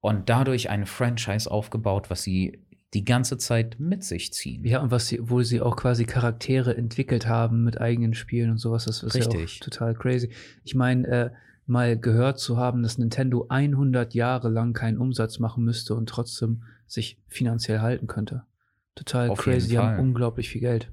und 0.00 0.28
dadurch 0.28 0.70
ein 0.70 0.86
Franchise 0.86 1.50
aufgebaut, 1.50 2.10
was 2.10 2.22
sie 2.22 2.64
die 2.94 3.04
ganze 3.04 3.38
Zeit 3.38 3.76
mit 3.78 4.04
sich 4.04 4.32
ziehen. 4.32 4.64
Ja, 4.64 4.82
und 4.82 4.90
was 4.90 5.08
sie, 5.08 5.18
wo 5.22 5.42
sie 5.42 5.60
auch 5.60 5.76
quasi 5.76 6.04
Charaktere 6.04 6.76
entwickelt 6.76 7.26
haben 7.26 7.64
mit 7.64 7.80
eigenen 7.80 8.12
Spielen 8.12 8.50
und 8.50 8.58
sowas, 8.58 8.84
das 8.84 9.02
ist 9.02 9.14
Richtig. 9.14 9.60
ja 9.60 9.64
total 9.64 9.94
crazy. 9.94 10.30
Ich 10.62 10.74
meine, 10.74 11.08
äh, 11.08 11.30
mal 11.66 11.98
gehört 11.98 12.38
zu 12.38 12.58
haben, 12.58 12.82
dass 12.82 12.98
Nintendo 12.98 13.46
100 13.48 14.12
Jahre 14.14 14.50
lang 14.50 14.74
keinen 14.74 14.98
Umsatz 14.98 15.38
machen 15.38 15.64
müsste 15.64 15.94
und 15.94 16.08
trotzdem 16.08 16.64
sich 16.86 17.18
finanziell 17.28 17.80
halten 17.80 18.06
könnte. 18.06 18.44
Total 18.94 19.30
Auf 19.30 19.38
crazy. 19.38 19.68
Die 19.68 19.78
haben 19.78 19.98
unglaublich 19.98 20.50
viel 20.50 20.60
Geld. 20.60 20.92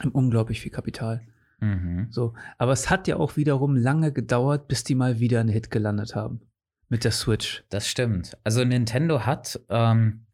Haben 0.00 0.10
unglaublich 0.10 0.60
viel 0.60 0.72
Kapital. 0.72 1.22
Mhm. 1.60 2.08
So, 2.10 2.34
aber 2.58 2.72
es 2.72 2.90
hat 2.90 3.06
ja 3.08 3.16
auch 3.16 3.36
wiederum 3.36 3.76
lange 3.76 4.12
gedauert, 4.12 4.68
bis 4.68 4.84
die 4.84 4.94
mal 4.94 5.20
wieder 5.20 5.40
einen 5.40 5.50
Hit 5.50 5.70
gelandet 5.70 6.14
haben 6.14 6.40
mit 6.90 7.04
der 7.04 7.12
Switch. 7.12 7.64
Das 7.70 7.88
stimmt. 7.88 8.36
Also 8.44 8.64
Nintendo 8.64 9.24
hat, 9.24 9.58
ähm, 9.70 10.26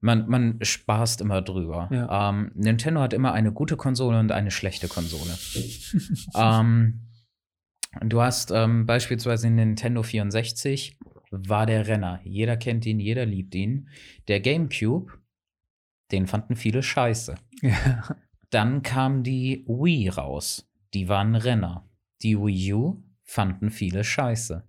man, 0.00 0.28
man 0.28 0.58
spaßt 0.60 1.22
immer 1.22 1.40
drüber. 1.40 1.88
Ja. 1.90 2.30
Ähm, 2.30 2.50
Nintendo 2.54 3.00
hat 3.00 3.14
immer 3.14 3.32
eine 3.32 3.52
gute 3.52 3.76
Konsole 3.76 4.18
und 4.18 4.32
eine 4.32 4.50
schlechte 4.50 4.88
Konsole. 4.88 5.38
ähm, 6.36 7.08
du 8.02 8.20
hast 8.20 8.50
ähm, 8.50 8.84
beispielsweise 8.86 9.48
Nintendo 9.48 10.02
64 10.02 10.98
war 11.30 11.64
der 11.64 11.86
Renner. 11.86 12.20
Jeder 12.24 12.56
kennt 12.56 12.84
ihn, 12.86 13.00
jeder 13.00 13.24
liebt 13.24 13.54
ihn. 13.54 13.88
Der 14.28 14.40
GameCube, 14.40 15.12
den 16.12 16.26
fanden 16.26 16.56
viele 16.56 16.82
scheiße. 16.82 17.36
Ja. 17.62 18.16
Dann 18.54 18.82
kam 18.82 19.24
die 19.24 19.64
Wii 19.66 20.10
raus. 20.10 20.70
Die 20.94 21.08
waren 21.08 21.34
Renner. 21.34 21.88
Die 22.22 22.38
Wii 22.38 22.72
U 22.74 23.02
fanden 23.24 23.70
viele 23.70 24.04
scheiße. 24.04 24.62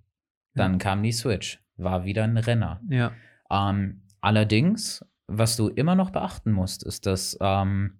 Dann 0.55 0.71
ja. 0.73 0.77
kam 0.79 1.03
die 1.03 1.11
Switch. 1.11 1.63
War 1.77 2.03
wieder 2.03 2.23
ein 2.23 2.37
Renner. 2.37 2.81
Ja. 2.89 3.11
Ähm, 3.51 4.01
allerdings, 4.21 5.05
was 5.27 5.55
du 5.55 5.67
immer 5.67 5.93
noch 5.93 6.09
beachten 6.09 6.51
musst, 6.51 6.83
ist, 6.83 7.05
dass 7.05 7.37
ähm, 7.39 7.99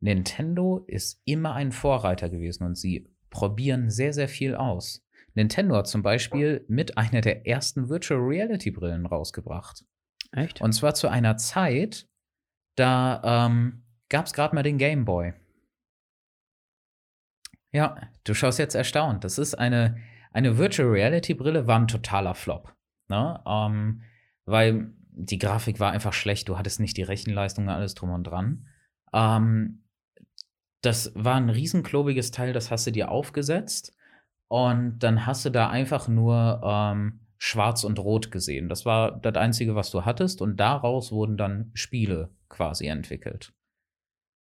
Nintendo 0.00 0.84
ist 0.86 1.20
immer 1.26 1.52
ein 1.52 1.72
Vorreiter 1.72 2.30
gewesen 2.30 2.64
und 2.64 2.78
sie 2.78 3.06
probieren 3.28 3.90
sehr, 3.90 4.14
sehr 4.14 4.28
viel 4.28 4.54
aus. 4.54 5.06
Nintendo 5.34 5.76
hat 5.76 5.86
zum 5.86 6.02
Beispiel 6.02 6.64
mit 6.66 6.96
einer 6.96 7.20
der 7.20 7.46
ersten 7.46 7.90
Virtual 7.90 8.20
Reality 8.20 8.70
Brillen 8.70 9.04
rausgebracht. 9.04 9.84
Echt? 10.32 10.62
Und 10.62 10.72
zwar 10.72 10.94
zu 10.94 11.08
einer 11.08 11.36
Zeit, 11.36 12.08
da 12.76 13.46
ähm, 13.46 13.83
gab 14.14 14.26
es 14.26 14.32
gerade 14.32 14.54
mal 14.54 14.62
den 14.62 14.78
Game 14.78 15.04
Boy. 15.04 15.34
Ja, 17.72 17.96
du 18.22 18.32
schaust 18.32 18.60
jetzt 18.60 18.76
erstaunt. 18.76 19.24
Das 19.24 19.38
ist 19.38 19.56
eine, 19.56 19.96
eine 20.30 20.56
Virtual 20.56 20.88
Reality 20.88 21.34
Brille, 21.34 21.66
war 21.66 21.80
ein 21.80 21.88
totaler 21.88 22.36
Flop. 22.36 22.72
Ne? 23.08 23.42
Ähm, 23.44 24.02
weil 24.44 24.92
die 25.10 25.38
Grafik 25.38 25.80
war 25.80 25.90
einfach 25.90 26.12
schlecht, 26.12 26.48
du 26.48 26.56
hattest 26.56 26.78
nicht 26.78 26.96
die 26.96 27.02
Rechenleistung, 27.02 27.68
alles 27.68 27.96
drum 27.96 28.10
und 28.10 28.22
dran. 28.22 28.68
Ähm, 29.12 29.82
das 30.80 31.10
war 31.16 31.34
ein 31.34 31.50
riesenklobiges 31.50 32.30
Teil, 32.30 32.52
das 32.52 32.70
hast 32.70 32.86
du 32.86 32.92
dir 32.92 33.10
aufgesetzt 33.10 33.96
und 34.46 35.00
dann 35.00 35.26
hast 35.26 35.44
du 35.44 35.50
da 35.50 35.70
einfach 35.70 36.06
nur 36.06 36.60
ähm, 36.64 37.18
schwarz 37.38 37.82
und 37.82 37.98
rot 37.98 38.30
gesehen. 38.30 38.68
Das 38.68 38.86
war 38.86 39.18
das 39.18 39.34
Einzige, 39.34 39.74
was 39.74 39.90
du 39.90 40.04
hattest 40.04 40.40
und 40.40 40.58
daraus 40.58 41.10
wurden 41.10 41.36
dann 41.36 41.72
Spiele 41.74 42.30
quasi 42.48 42.86
entwickelt. 42.86 43.52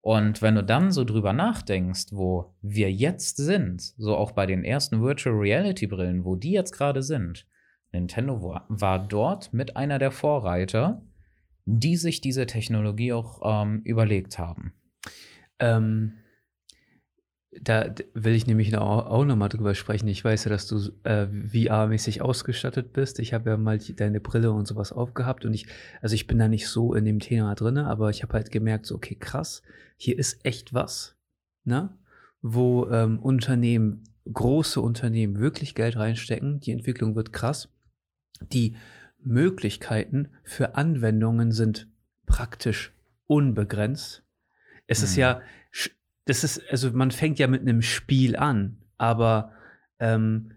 Und 0.01 0.41
wenn 0.41 0.55
du 0.55 0.63
dann 0.63 0.91
so 0.91 1.03
drüber 1.03 1.33
nachdenkst, 1.33 2.07
wo 2.11 2.55
wir 2.61 2.91
jetzt 2.91 3.37
sind, 3.37 3.81
so 3.97 4.15
auch 4.15 4.31
bei 4.31 4.45
den 4.45 4.63
ersten 4.63 5.01
Virtual 5.01 5.35
Reality 5.35 5.87
Brillen, 5.87 6.23
wo 6.23 6.35
die 6.35 6.51
jetzt 6.51 6.71
gerade 6.71 7.03
sind, 7.03 7.45
Nintendo 7.91 8.41
war, 8.41 8.65
war, 8.69 9.05
dort 9.05 9.51
mit 9.51 9.75
einer 9.75 9.99
der 9.99 10.11
Vorreiter, 10.11 11.01
die 11.65 11.97
sich 11.97 12.21
diese 12.21 12.45
Technologie 12.45 13.13
auch 13.13 13.41
ähm, 13.43 13.81
überlegt 13.83 14.39
haben. 14.39 14.73
Ähm, 15.59 16.13
da 17.51 17.93
will 18.13 18.35
ich 18.35 18.45
nämlich 18.45 18.75
auch, 18.77 19.25
nochmal 19.25 19.49
drüber 19.49 19.73
sprechen. 19.73 20.07
Ich 20.07 20.23
weiß 20.23 20.43
ja, 20.45 20.49
dass 20.49 20.67
du 20.67 20.91
äh, 21.03 21.25
VR-mäßig 21.25 22.21
ausgestattet 22.21 22.93
bist. 22.93 23.19
Ich 23.19 23.33
habe 23.33 23.49
ja 23.49 23.57
mal 23.57 23.79
deine 23.79 24.19
Brille 24.19 24.51
und 24.51 24.67
sowas 24.67 24.91
aufgehabt 24.91 25.45
und 25.45 25.53
ich, 25.53 25.65
also 26.01 26.13
ich 26.13 26.27
bin 26.27 26.37
da 26.37 26.47
nicht 26.47 26.67
so 26.67 26.93
in 26.93 27.05
dem 27.05 27.19
Thema 27.19 27.55
drin, 27.55 27.79
aber 27.79 28.11
ich 28.11 28.21
habe 28.21 28.33
halt 28.33 28.51
gemerkt, 28.51 28.85
so, 28.85 28.95
okay, 28.95 29.15
krass, 29.15 29.63
hier 29.97 30.17
ist 30.17 30.45
echt 30.45 30.73
was, 30.73 31.15
ne? 31.63 31.97
Wo 32.41 32.87
ähm, 32.89 33.19
Unternehmen, 33.19 34.03
große 34.31 34.79
Unternehmen 34.79 35.39
wirklich 35.39 35.75
Geld 35.75 35.97
reinstecken. 35.97 36.59
Die 36.59 36.71
Entwicklung 36.71 37.15
wird 37.15 37.33
krass. 37.33 37.67
Die 38.53 38.75
Möglichkeiten 39.21 40.29
für 40.43 40.75
Anwendungen 40.75 41.51
sind 41.51 41.87
praktisch 42.25 42.93
unbegrenzt. 43.27 44.23
Es 44.87 44.99
hm. 44.99 45.05
ist 45.05 45.15
ja 45.17 45.41
das 46.29 46.43
ist, 46.43 46.61
also 46.69 46.91
man 46.91 47.11
fängt 47.11 47.39
ja 47.39 47.47
mit 47.47 47.61
einem 47.61 47.81
Spiel 47.81 48.35
an, 48.35 48.77
aber 48.97 49.51
ähm, 49.99 50.51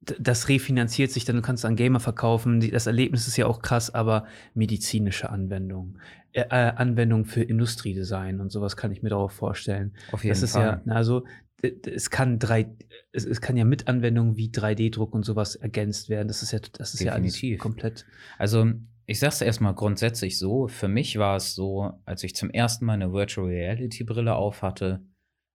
das 0.00 0.48
refinanziert 0.48 1.10
sich 1.10 1.24
dann, 1.24 1.36
du 1.36 1.42
kannst 1.42 1.64
an 1.64 1.76
Gamer 1.76 2.00
verkaufen. 2.00 2.60
Das 2.70 2.86
Erlebnis 2.86 3.26
ist 3.26 3.36
ja 3.36 3.46
auch 3.46 3.60
krass, 3.60 3.92
aber 3.94 4.26
medizinische 4.54 5.30
Anwendungen, 5.30 6.00
äh, 6.32 6.42
äh, 6.42 6.72
Anwendungen 6.76 7.24
für 7.24 7.42
Industriedesign 7.42 8.40
und 8.40 8.50
sowas 8.50 8.76
kann 8.76 8.92
ich 8.92 9.02
mir 9.02 9.10
darauf 9.10 9.32
vorstellen. 9.32 9.94
Auf 10.12 10.24
jeden 10.24 10.34
das 10.34 10.42
ist 10.42 10.52
Fall. 10.52 10.82
ja, 10.84 10.92
also 10.92 11.24
es 11.62 12.10
kann 12.10 12.38
drei, 12.38 12.68
es, 13.12 13.24
es 13.24 13.40
kann 13.40 13.56
ja 13.56 13.64
mit 13.64 13.88
Anwendungen 13.88 14.36
wie 14.36 14.48
3D-Druck 14.50 15.14
und 15.14 15.24
sowas 15.24 15.54
ergänzt 15.54 16.08
werden. 16.08 16.28
Das 16.28 16.42
ist 16.42 16.52
ja, 16.52 16.58
das 16.58 16.94
ist 16.94 17.02
Definitiv. 17.02 17.42
ja 17.42 17.48
alles 17.50 17.60
komplett. 17.60 18.06
Also 18.38 18.72
ich 19.06 19.20
sag's 19.20 19.40
erstmal 19.40 19.74
grundsätzlich 19.74 20.38
so, 20.38 20.66
für 20.66 20.88
mich 20.88 21.18
war 21.18 21.36
es 21.36 21.54
so, 21.54 21.92
als 22.04 22.24
ich 22.24 22.34
zum 22.34 22.50
ersten 22.50 22.84
Mal 22.84 22.94
eine 22.94 23.12
Virtual 23.12 23.46
Reality 23.46 24.04
Brille 24.04 24.34
aufhatte, 24.34 25.04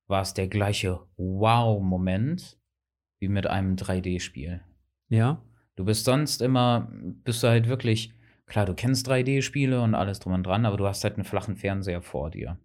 war 0.07 0.21
es 0.21 0.33
der 0.33 0.47
gleiche 0.47 1.01
Wow-Moment 1.17 2.57
wie 3.19 3.27
mit 3.27 3.47
einem 3.47 3.75
3D-Spiel. 3.75 4.61
Ja. 5.09 5.41
Du 5.75 5.85
bist 5.85 6.05
sonst 6.05 6.41
immer, 6.41 6.91
bist 7.23 7.43
du 7.43 7.47
halt 7.47 7.67
wirklich, 7.67 8.13
klar, 8.45 8.65
du 8.65 8.73
kennst 8.73 9.09
3D-Spiele 9.09 9.81
und 9.81 9.95
alles 9.95 10.19
drum 10.19 10.33
und 10.33 10.43
dran, 10.43 10.65
aber 10.65 10.77
du 10.77 10.87
hast 10.87 11.03
halt 11.03 11.15
einen 11.15 11.25
flachen 11.25 11.55
Fernseher 11.55 12.01
vor 12.01 12.29
dir. 12.29 12.57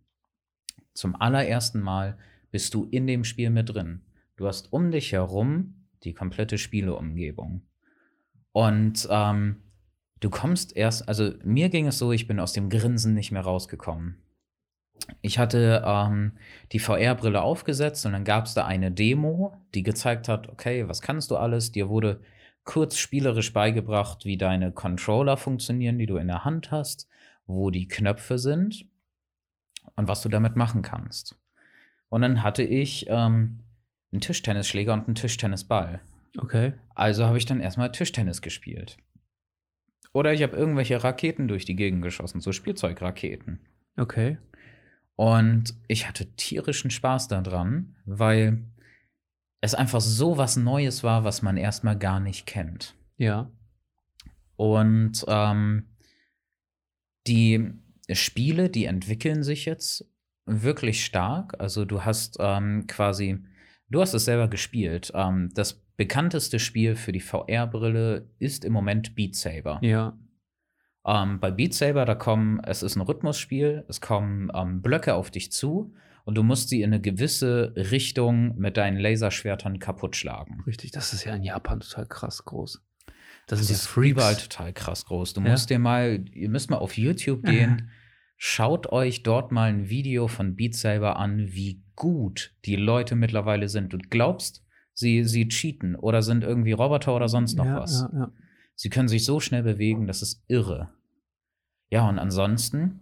Zum 0.95 1.15
allerersten 1.15 1.81
Mal 1.81 2.19
bist 2.51 2.75
du 2.75 2.85
in 2.85 3.07
dem 3.07 3.25
Spiel 3.25 3.51
mit 3.51 3.75
drin. 3.75 4.03
Du 4.37 4.47
hast 4.47 4.73
um 4.73 4.91
dich 4.91 5.13
herum 5.13 5.87
die 6.05 6.15
komplette 6.15 6.59
Spieleumgebung. 6.59 7.63
Und 8.53 9.07
ähm, 9.11 9.63
du 10.21 10.31
kommst 10.31 10.77
erst, 10.77 11.09
also 11.09 11.33
mir 11.45 11.69
ging 11.69 11.87
es 11.87 11.99
so, 11.99 12.13
ich 12.13 12.27
bin 12.27 12.41
aus 12.41 12.53
dem 12.53 12.71
Grinsen 12.71 13.15
nicht 13.15 13.33
mehr 13.33 13.43
rausgekommen. 13.43 14.17
Ich 15.21 15.39
hatte 15.39 15.83
ähm, 15.85 16.33
die 16.73 16.79
VR-Brille 16.79 17.43
aufgesetzt 17.43 18.07
und 18.07 18.13
dann 18.13 18.25
gab 18.25 18.47
es 18.47 18.55
da 18.55 18.67
eine 18.67 18.91
Demo, 18.91 19.55
die 19.75 19.83
gezeigt 19.83 20.29
hat, 20.29 20.49
okay, 20.49 20.89
was 20.89 21.03
kannst 21.03 21.31
du 21.31 21.37
alles? 21.37 21.71
Dir 21.71 21.89
wurde 21.89 22.21
kurz 22.65 22.97
spielerisch 22.97 23.53
beigebracht, 23.53 24.25
wie 24.25 24.37
deine 24.37 24.73
Controller 24.73 25.37
funktionieren, 25.37 25.99
die 25.99 26.07
du 26.07 26.17
in 26.17 26.27
der 26.29 26.45
Hand 26.45 26.71
hast, 26.71 27.09
wo 27.47 27.71
die 27.71 27.89
Knöpfe 27.89 28.39
sind 28.39 28.87
und 29.95 30.09
was 30.09 30.23
du 30.23 30.29
damit 30.29 30.57
machen 30.57 30.83
kannst. 30.83 31.37
Und 32.09 32.23
dann 32.23 32.43
hatte 32.43 32.63
ich 32.63 33.07
ähm, 33.09 33.61
einen 34.13 34.21
Tischtennisschläger 34.21 34.93
und 34.93 35.07
einen 35.07 35.15
Tischtennisball. 35.15 36.01
Okay. 36.39 36.75
Also 36.95 37.25
habe 37.25 37.39
ich 37.39 37.47
dann 37.47 37.61
erstmal 37.61 37.93
Tischtennis 37.93 38.43
gespielt. 38.43 38.99
Oder 40.17 40.33
ich 40.33 40.43
habe 40.43 40.57
irgendwelche 40.57 41.05
Raketen 41.05 41.47
durch 41.47 41.67
die 41.67 41.77
Gegend 41.77 42.01
geschossen, 42.01 42.41
so 42.41 42.51
Spielzeugraketen. 42.51 43.61
Okay. 43.99 44.39
Und 45.15 45.75
ich 45.89 46.09
hatte 46.09 46.35
tierischen 46.37 46.91
Spaß 46.91 47.29
daran, 47.29 47.97
weil 48.07 48.65
es 49.61 49.75
einfach 49.75 50.01
so 50.01 50.39
was 50.39 50.57
Neues 50.57 51.03
war, 51.03 51.25
was 51.25 51.43
man 51.43 51.59
erstmal 51.59 51.99
gar 51.99 52.19
nicht 52.19 52.47
kennt. 52.47 52.95
Ja. 53.19 53.51
Und 54.57 55.23
ähm, 55.29 55.91
die 57.27 57.75
Spiele, 58.11 58.71
die 58.71 58.87
entwickeln 58.87 59.43
sich 59.43 59.67
jetzt 59.67 60.11
wirklich 60.47 61.05
stark. 61.05 61.61
Also 61.61 61.85
du 61.85 62.07
hast 62.07 62.39
ähm, 62.41 62.87
quasi, 62.87 63.45
du 63.91 64.01
hast 64.01 64.15
es 64.15 64.25
selber 64.25 64.49
gespielt. 64.49 65.13
Ähm, 65.15 65.51
das 65.53 65.86
bekannteste 65.97 66.59
Spiel 66.59 66.97
für 66.97 67.13
die 67.13 67.21
VR-Brille 67.21 68.29
ist 68.39 68.65
im 68.65 68.73
Moment 68.73 69.15
Beat 69.15 69.35
Saber. 69.35 69.79
Ja. 69.83 70.19
Ähm, 71.07 71.41
bei 71.41 71.51
Beat 71.51 71.75
Saber, 71.75 72.05
da 72.05 72.15
kommen, 72.15 72.61
es 72.65 72.83
ist 72.83 72.97
ein 72.97 73.03
Rhythmusspiel, 73.03 73.85
es 73.89 74.01
kommen 74.01 74.51
ähm, 74.55 74.83
Blöcke 74.83 75.15
auf 75.15 75.31
dich 75.31 75.53
zu 75.53 75.95
und 76.25 76.35
du 76.35 76.43
musst 76.43 76.69
sie 76.69 76.83
in 76.83 76.93
eine 76.93 77.01
gewisse 77.01 77.73
Richtung 77.77 78.59
mit 78.59 78.77
deinen 78.77 78.99
Laserschwertern 78.99 79.79
kaputt 79.79 80.17
schlagen. 80.17 80.63
Richtig, 80.67 80.91
das 80.91 81.13
ist 81.13 81.25
ja 81.25 81.35
in 81.35 81.45
Japan 81.45 81.81
total 81.81 82.07
krass 82.07 82.45
groß. 82.45 82.83
Das, 83.47 83.61
das 83.61 83.71
ist 83.71 83.97
überall 83.97 84.35
total 84.35 84.73
krass 84.73 85.05
groß. 85.07 85.35
Du 85.35 85.41
ja. 85.41 85.51
musst 85.51 85.71
dir 85.71 85.79
mal, 85.79 86.25
ihr 86.33 86.49
müsst 86.49 86.69
mal 86.69 86.79
auf 86.79 86.99
YouTube 86.99 87.45
gehen. 87.45 87.91
Schaut 88.37 88.93
euch 88.93 89.23
dort 89.23 89.53
mal 89.53 89.69
ein 89.69 89.89
Video 89.89 90.27
von 90.27 90.57
Beat 90.57 90.75
Saber 90.75 91.17
an, 91.17 91.53
wie 91.53 91.83
gut 91.95 92.55
die 92.65 92.77
Leute 92.77 93.15
mittlerweile 93.15 93.69
sind. 93.69 93.93
Du 93.93 93.99
glaubst, 93.99 94.66
sie, 94.97 95.25
sie 95.25 95.49
cheaten 95.49 95.95
oder 95.95 96.23
sind 96.23 96.43
irgendwie 96.43 96.73
Roboter 96.73 97.15
oder 97.15 97.29
sonst 97.29 97.57
noch 97.57 97.67
ja, 97.67 97.81
was. 97.81 98.09
Ja, 98.13 98.19
ja. 98.19 98.33
Sie 98.75 98.91
können 98.91 99.09
sich 99.09 99.25
so 99.25 99.41
schnell 99.41 99.63
bewegen, 99.63 100.07
das 100.07 100.23
ist 100.23 100.43
irre. 100.49 100.91
Ja, 101.91 102.09
und 102.09 102.19
ansonsten, 102.19 103.01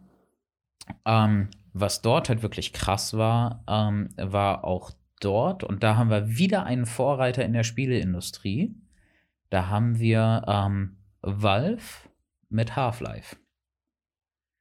ähm, 1.07 1.49
was 1.73 2.03
dort 2.03 2.29
halt 2.29 2.43
wirklich 2.43 2.73
krass 2.73 3.17
war, 3.17 3.65
ähm, 3.69 4.11
war 4.17 4.65
auch 4.65 4.91
dort, 5.21 5.65
und 5.65 5.83
da 5.83 5.97
haben 5.97 6.11
wir 6.11 6.37
wieder 6.37 6.65
einen 6.65 6.87
Vorreiter 6.87 7.45
in 7.45 7.53
der 7.53 7.65
Spieleindustrie. 7.65 8.75
Da 9.51 9.69
haben 9.69 9.99
wir 9.99 10.45
ähm, 10.47 10.97
Valve 11.23 12.09
mit 12.51 12.77
Half-Life. 12.77 13.37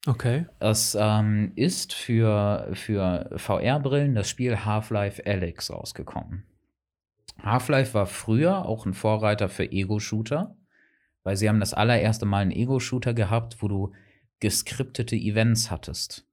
Okay. 0.06 0.46
Es 0.60 0.98
ähm, 1.00 1.52
ist 1.56 1.94
für, 1.94 2.70
für 2.74 3.32
VR-Brillen 3.38 4.16
das 4.16 4.30
Spiel 4.30 4.66
Half-Life 4.66 5.24
Alyx 5.26 5.72
rausgekommen. 5.72 6.44
Half-Life 7.42 7.94
war 7.94 8.06
früher 8.06 8.66
auch 8.66 8.86
ein 8.86 8.94
Vorreiter 8.94 9.50
für 9.50 9.72
Ego-Shooter, 9.72 10.56
weil 11.24 11.36
sie 11.36 11.50
haben 11.50 11.60
das 11.60 11.74
allererste 11.74 12.26
Mal 12.26 12.40
einen 12.40 12.52
Ego-Shooter 12.52 13.14
gehabt, 13.14 13.62
wo 13.62 13.68
du 13.68 13.94
geskriptete 14.40 15.16
Events 15.16 15.72
hattest. 15.72 16.28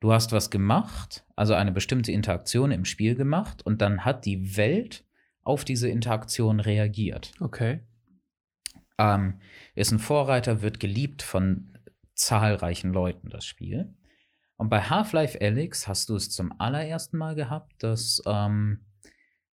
Du 0.00 0.12
hast 0.12 0.32
was 0.32 0.50
gemacht, 0.50 1.24
also 1.36 1.54
eine 1.54 1.72
bestimmte 1.72 2.12
Interaktion 2.12 2.70
im 2.70 2.84
Spiel 2.84 3.14
gemacht, 3.14 3.64
und 3.64 3.80
dann 3.80 4.04
hat 4.04 4.26
die 4.26 4.56
Welt 4.56 5.04
auf 5.42 5.64
diese 5.64 5.88
Interaktion 5.88 6.60
reagiert. 6.60 7.32
Okay. 7.40 7.80
Ähm, 8.98 9.40
ist 9.74 9.92
ein 9.92 9.98
Vorreiter, 9.98 10.62
wird 10.62 10.80
geliebt 10.80 11.22
von 11.22 11.78
zahlreichen 12.14 12.92
Leuten, 12.92 13.28
das 13.28 13.44
Spiel. 13.44 13.94
Und 14.56 14.70
bei 14.70 14.80
Half-Life 14.80 15.38
Alyx 15.40 15.86
hast 15.86 16.08
du 16.08 16.16
es 16.16 16.30
zum 16.30 16.58
allerersten 16.58 17.18
Mal 17.18 17.34
gehabt, 17.34 17.82
dass, 17.82 18.22
ähm, 18.26 18.85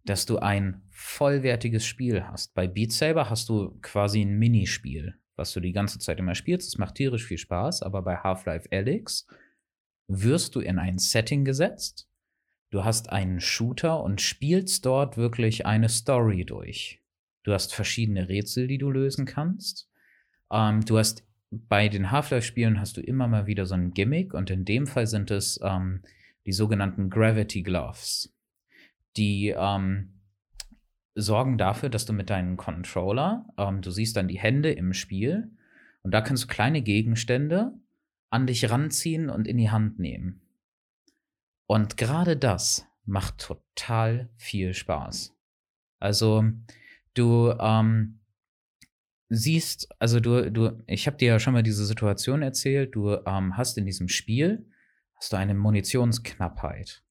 dass 0.06 0.26
du 0.26 0.40
ein 0.40 0.82
vollwertiges 0.90 1.86
Spiel 1.86 2.26
hast. 2.26 2.54
Bei 2.54 2.68
Beat 2.68 2.92
Saber 2.92 3.30
hast 3.30 3.50
du 3.50 3.78
quasi 3.82 4.22
ein 4.22 4.38
Minispiel, 4.38 5.16
was 5.36 5.54
du 5.54 5.60
die 5.60 5.72
ganze 5.72 6.00
Zeit 6.00 6.20
immer 6.20 6.36
spielst. 6.36 6.68
Es 6.68 6.78
macht 6.78 6.96
tierisch 6.96 7.26
viel 7.26 7.38
Spaß, 7.38 7.84
aber 7.84 8.02
bei 8.02 8.18
Half-Life 8.18 8.70
Alyx 8.72 9.28
wirst 10.08 10.56
du 10.56 10.60
in 10.60 10.80
ein 10.80 10.98
Setting 10.98 11.46
gesetzt. 11.46 12.08
Du 12.72 12.84
hast 12.84 13.10
einen 13.12 13.40
Shooter 13.40 14.04
und 14.04 14.22
spielst 14.22 14.86
dort 14.86 15.18
wirklich 15.18 15.66
eine 15.66 15.90
Story 15.90 16.46
durch. 16.46 17.02
Du 17.44 17.54
hast 17.54 17.74
verschiedene 17.74 18.30
Rätsel, 18.30 18.68
die 18.68 18.78
du 18.78 18.92
lösen 18.92 19.26
kannst. 19.26 19.90
Ähm, 20.52 20.86
du 20.86 20.98
hast 20.98 21.26
bei 21.52 21.90
den 21.90 22.12
Half-Life-Spielen 22.12 22.80
hast 22.80 22.98
du 22.98 23.02
immer 23.02 23.28
mal 23.28 23.48
wieder 23.48 23.66
so 23.66 23.74
ein 23.74 23.94
Gimmick 23.94 24.34
und 24.34 24.52
in 24.52 24.66
dem 24.66 24.86
Fall 24.86 25.08
sind 25.08 25.32
es 25.32 25.60
ähm, 25.64 26.04
die 26.46 26.52
sogenannten 26.52 27.10
Gravity 27.10 27.64
Gloves. 27.64 28.32
Die 29.18 29.54
ähm, 29.58 30.22
sorgen 31.16 31.58
dafür, 31.58 31.90
dass 31.90 32.06
du 32.06 32.14
mit 32.14 32.30
deinem 32.30 32.58
Controller, 32.58 33.46
ähm, 33.58 33.82
du 33.82 33.92
siehst 33.92 34.16
dann 34.16 34.28
die 34.28 34.40
Hände 34.40 34.72
im 34.72 34.94
Spiel 34.94 35.52
und 36.04 36.14
da 36.14 36.22
kannst 36.22 36.44
du 36.44 36.48
kleine 36.48 36.82
Gegenstände 36.82 37.74
an 38.30 38.48
dich 38.48 38.70
ranziehen 38.70 39.30
und 39.30 39.48
in 39.48 39.58
die 39.58 39.70
Hand 39.70 40.00
nehmen. 40.00 40.42
Und 41.68 41.98
gerade 41.98 42.38
das 42.38 42.88
macht 43.06 43.40
total 43.40 44.30
viel 44.38 44.74
Spaß. 44.74 45.36
Also 46.00 46.44
du 47.14 47.54
ähm, 47.60 48.20
siehst, 49.30 49.90
also 50.00 50.20
du, 50.20 50.52
du, 50.52 50.82
ich 50.88 51.08
habe 51.08 51.18
dir 51.18 51.28
ja 51.30 51.40
schon 51.40 51.54
mal 51.54 51.64
diese 51.64 51.86
Situation 51.86 52.42
erzählt, 52.42 52.96
du 52.96 53.14
ähm, 53.26 53.58
hast 53.58 53.78
in 53.78 53.86
diesem 53.86 54.08
Spiel, 54.08 54.68
hast 55.16 55.34
du 55.34 55.38
eine 55.38 55.54
Munitionsknappheit. 55.54 57.04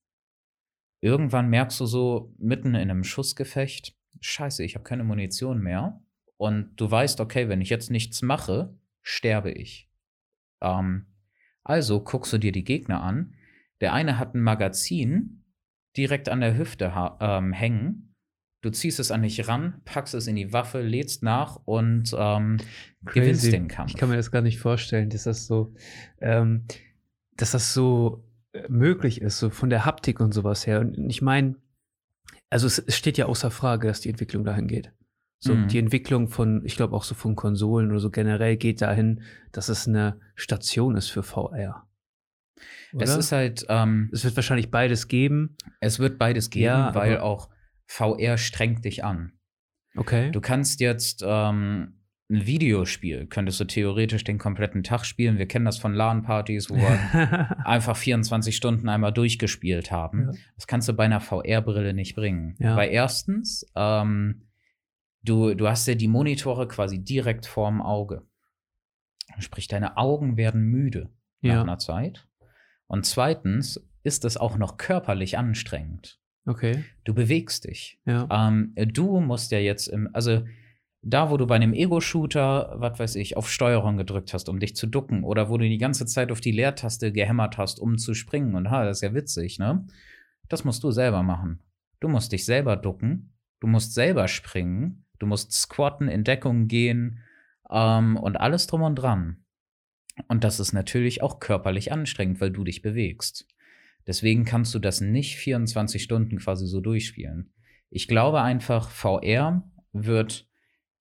Irgendwann 1.01 1.49
merkst 1.49 1.79
du 1.81 1.87
so 1.87 2.35
mitten 2.39 2.69
in 2.69 2.91
einem 2.91 3.05
Schussgefecht, 3.05 3.95
scheiße, 4.21 4.65
ich 4.65 4.75
habe 4.75 4.85
keine 4.85 5.05
Munition 5.05 5.61
mehr. 5.61 6.01
Und 6.37 6.77
du 6.77 6.91
weißt, 6.91 7.21
okay, 7.21 7.49
wenn 7.49 7.61
ich 7.61 7.69
jetzt 7.69 7.91
nichts 7.91 8.23
mache, 8.23 8.77
sterbe 9.03 9.51
ich. 9.51 9.91
Ähm, 10.61 11.07
also 11.65 12.01
guckst 12.01 12.33
du 12.33 12.39
dir 12.39 12.53
die 12.53 12.65
Gegner 12.65 13.03
an. 13.03 13.35
Der 13.81 13.93
eine 13.93 14.19
hat 14.19 14.35
ein 14.35 14.43
Magazin 14.43 15.45
direkt 15.97 16.29
an 16.29 16.41
der 16.41 16.57
Hüfte 16.57 16.93
ähm, 17.21 17.53
hängen 17.53 18.09
Du 18.61 18.71
ziehst 18.71 18.99
es 18.99 19.13
an 19.13 19.23
dich 19.23 19.47
ran, 19.47 19.81
packst 19.85 20.15
es 20.15 20.27
in 20.27 20.35
die 20.35 20.53
Waffe, 20.53 20.81
lädst 20.81 21.23
nach 21.23 21.61
und 21.65 22.15
ähm, 22.19 22.57
gewinnst 23.05 23.53
den 23.53 23.69
Kampf. 23.69 23.93
Ich 23.93 23.97
kann 23.97 24.09
mir 24.09 24.17
das 24.17 24.33
gar 24.33 24.43
nicht 24.43 24.59
vorstellen, 24.59 25.11
dass 25.11 25.25
das 25.25 25.47
so, 25.47 25.75
ähm, 26.21 26.65
dass 27.37 27.53
das 27.53 27.73
so 27.73 28.25
möglich 28.69 29.21
ist, 29.21 29.39
so 29.39 29.51
von 29.51 29.71
der 29.71 29.85
Haptik 29.85 30.21
und 30.21 30.33
sowas 30.33 30.67
her. 30.67 30.81
Und 30.81 31.11
ich 31.11 31.23
meine, 31.23 31.57
also 32.51 32.67
es, 32.67 32.79
es, 32.79 32.97
steht 32.97 33.19
ja 33.19 33.27
außer 33.27 33.51
Frage, 33.51 33.89
dass 33.89 34.01
die 34.01 34.09
Entwicklung 34.09 34.45
dahin 34.45 34.69
geht. 34.69 34.93
So, 35.41 35.55
mhm. 35.55 35.69
die 35.69 35.79
Entwicklung 35.79 36.29
von, 36.29 36.65
ich 36.65 36.77
glaube 36.77 36.97
auch 36.97 37.05
so 37.05 37.15
von 37.15 37.37
Konsolen 37.37 37.91
oder 37.91 38.01
so 38.01 38.11
generell 38.11 38.57
geht 38.57 38.81
dahin, 38.81 39.23
dass 39.53 39.69
es 39.69 39.87
eine 39.87 40.21
Station 40.35 40.97
ist 40.97 41.09
für 41.09 41.23
VR. 41.23 41.87
Oder? 42.93 43.05
Es 43.05 43.17
ist 43.17 43.33
halt. 43.33 43.67
Ähm, 43.69 44.11
es 44.13 44.25
wird 44.25 44.35
wahrscheinlich 44.35 44.71
beides 44.71 45.09
geben. 45.09 45.57
Es 45.81 45.99
wird 45.99 46.19
beides 46.19 46.51
geben, 46.51 46.65
ja, 46.65 46.95
weil 46.95 47.19
auch 47.19 47.51
VR 47.87 48.37
strengt 48.39 48.85
dich 48.85 49.05
an. 49.05 49.33
Okay. 49.95 50.31
Du 50.31 50.41
kannst 50.41 50.81
jetzt 50.81 51.23
ähm, 51.25 51.98
ein 52.31 52.47
Videospiel, 52.47 53.27
könntest 53.27 53.59
du 53.61 53.65
theoretisch 53.65 54.23
den 54.23 54.37
kompletten 54.39 54.83
Tag 54.83 55.05
spielen. 55.05 55.39
Wir 55.39 55.47
kennen 55.47 55.65
das 55.65 55.79
von 55.79 55.95
LAN-Partys, 55.95 56.69
wo 56.69 56.77
wir 56.77 57.57
einfach 57.65 57.97
24 57.97 58.55
Stunden 58.55 58.89
einmal 58.89 59.13
durchgespielt 59.13 59.91
haben. 59.91 60.27
Ja. 60.33 60.39
Das 60.57 60.67
kannst 60.67 60.89
du 60.89 60.93
bei 60.93 61.05
einer 61.05 61.21
VR-Brille 61.21 61.95
nicht 61.95 62.15
bringen. 62.15 62.55
Ja. 62.59 62.77
Weil 62.77 62.91
erstens, 62.91 63.67
ähm, 63.75 64.43
du, 65.23 65.55
du 65.55 65.69
hast 65.69 65.87
ja 65.89 65.95
die 65.95 66.09
Monitore 66.09 66.69
quasi 66.69 67.03
direkt 67.03 67.47
vorm 67.47 67.81
Auge. 67.81 68.27
Sprich, 69.39 69.69
deine 69.69 69.97
Augen 69.97 70.37
werden 70.37 70.63
müde 70.63 71.11
nach 71.41 71.55
ja. 71.55 71.63
einer 71.63 71.79
Zeit. 71.79 72.27
Und 72.89 73.07
zweitens 73.07 73.89
ist 74.03 74.25
es 74.25 74.37
auch 74.37 74.59
noch 74.59 74.77
körperlich 74.77 75.39
anstrengend. 75.39 76.19
Okay. 76.45 76.85
Du 77.05 77.15
bewegst 77.15 77.65
dich. 77.65 78.01
Ja. 78.05 78.27
Ähm, 78.31 78.75
du 78.75 79.21
musst 79.21 79.51
ja 79.51 79.59
jetzt 79.59 79.87
im, 79.87 80.09
also 80.13 80.45
da, 81.11 81.31
wo 81.31 81.37
du 81.37 81.47
bei 81.47 81.57
einem 81.57 81.73
Ego-Shooter, 81.73 82.75
was 82.77 82.99
weiß 82.99 83.15
ich, 83.17 83.37
auf 83.37 83.51
Steuerung 83.51 83.97
gedrückt 83.97 84.35
hast, 84.35 84.49
um 84.49 84.61
dich 84.61 84.77
zu 84.77 84.87
ducken, 84.87 85.25
oder 85.25 85.49
wo 85.49 85.57
du 85.57 85.69
die 85.69 85.79
ganze 85.79 86.07
Zeit 86.07 86.31
auf 86.31 86.41
die 86.41 86.53
Leertaste 86.53 87.13
gehämmert 87.13 87.59
hast, 87.59 87.81
um 87.81 87.99
zu 87.99 88.15
springen, 88.15 88.55
und 88.55 88.71
ha, 88.71 88.85
das 88.85 88.99
ist 88.99 89.03
ja 89.03 89.15
witzig, 89.15 89.59
ne? 89.59 89.87
Das 90.49 90.65
musst 90.65 90.83
du 90.83 90.91
selber 90.91 91.23
machen. 91.23 91.61
Du 92.01 92.09
musst 92.09 92.33
dich 92.33 92.45
selber 92.45 92.77
ducken, 92.77 93.33
du 93.61 93.67
musst 93.67 93.95
selber 93.95 94.29
springen, 94.29 95.05
du 95.19 95.27
musst 95.27 95.53
squatten, 95.53 96.09
in 96.09 96.25
Deckung 96.25 96.69
gehen 96.69 97.21
ähm, 97.71 98.17
und 98.17 98.37
alles 98.41 98.67
drum 98.67 98.83
und 98.83 98.95
dran. 98.97 99.45
Und 100.27 100.45
das 100.45 100.59
ist 100.59 100.73
natürlich 100.73 101.23
auch 101.23 101.39
körperlich 101.39 101.93
anstrengend, 101.93 102.41
weil 102.41 102.51
du 102.51 102.65
dich 102.65 102.83
bewegst. 102.83 103.47
Deswegen 104.07 104.45
kannst 104.45 104.75
du 104.75 104.79
das 104.79 105.01
nicht 105.01 105.37
24 105.37 106.03
Stunden 106.03 106.39
quasi 106.39 106.67
so 106.67 106.81
durchspielen. 106.81 107.53
Ich 107.91 108.09
glaube 108.09 108.43
einfach, 108.43 108.91
VR 108.91 109.63
wird 109.93 110.48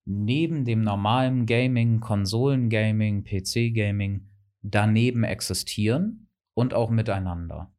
neben 0.08 0.64
dem 0.64 0.82
normalen 0.82 1.45
Gaming, 1.45 1.99
Konsolengaming, 1.99 3.26
PC-Gaming 3.26 4.30
daneben 4.62 5.26
existieren 5.26 6.30
und 6.53 6.74
auch 6.74 6.89
miteinander. 6.89 7.74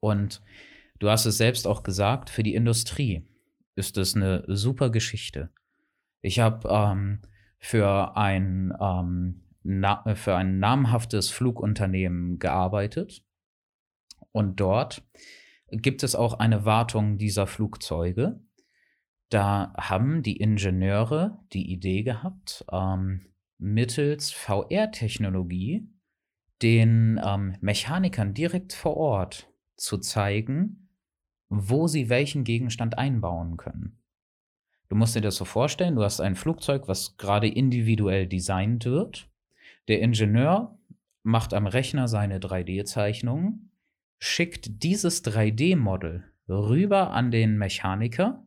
Und 0.00 0.42
du 0.98 1.08
hast 1.08 1.24
es 1.24 1.38
selbst 1.38 1.68
auch 1.68 1.84
gesagt, 1.84 2.30
für 2.30 2.42
die 2.42 2.54
Industrie 2.54 3.22
ist 3.76 3.96
es 3.96 4.16
eine 4.16 4.44
super 4.48 4.90
Geschichte. 4.90 5.50
Ich 6.20 6.40
habe 6.40 6.68
ähm, 6.68 7.20
für, 7.58 8.16
ein, 8.16 8.74
ähm, 8.80 9.42
für 10.16 10.34
ein 10.34 10.58
namhaftes 10.58 11.30
Flugunternehmen 11.30 12.40
gearbeitet 12.40 13.24
und 14.32 14.58
dort 14.58 15.02
gibt 15.70 16.02
es 16.02 16.16
auch 16.16 16.40
eine 16.40 16.64
Wartung 16.64 17.18
dieser 17.18 17.46
Flugzeuge. 17.46 18.40
Da 19.34 19.74
haben 19.76 20.22
die 20.22 20.36
Ingenieure 20.36 21.40
die 21.52 21.72
Idee 21.72 22.04
gehabt, 22.04 22.64
ähm, 22.70 23.32
mittels 23.58 24.30
VR-Technologie 24.30 25.88
den 26.62 27.20
ähm, 27.20 27.56
Mechanikern 27.60 28.32
direkt 28.32 28.74
vor 28.74 28.96
Ort 28.96 29.52
zu 29.76 29.98
zeigen, 29.98 30.88
wo 31.48 31.88
sie 31.88 32.08
welchen 32.10 32.44
Gegenstand 32.44 32.96
einbauen 32.96 33.56
können. 33.56 33.98
Du 34.88 34.94
musst 34.94 35.16
dir 35.16 35.20
das 35.20 35.34
so 35.34 35.44
vorstellen, 35.44 35.96
du 35.96 36.04
hast 36.04 36.20
ein 36.20 36.36
Flugzeug, 36.36 36.86
was 36.86 37.16
gerade 37.16 37.48
individuell 37.48 38.28
designt 38.28 38.84
wird. 38.84 39.28
Der 39.88 40.00
Ingenieur 40.00 40.78
macht 41.24 41.54
am 41.54 41.66
Rechner 41.66 42.06
seine 42.06 42.38
3D-Zeichnungen 42.38 43.72
schickt 44.20 44.84
dieses 44.84 45.24
3D-Model 45.24 46.22
rüber 46.48 47.10
an 47.10 47.32
den 47.32 47.58
Mechaniker. 47.58 48.43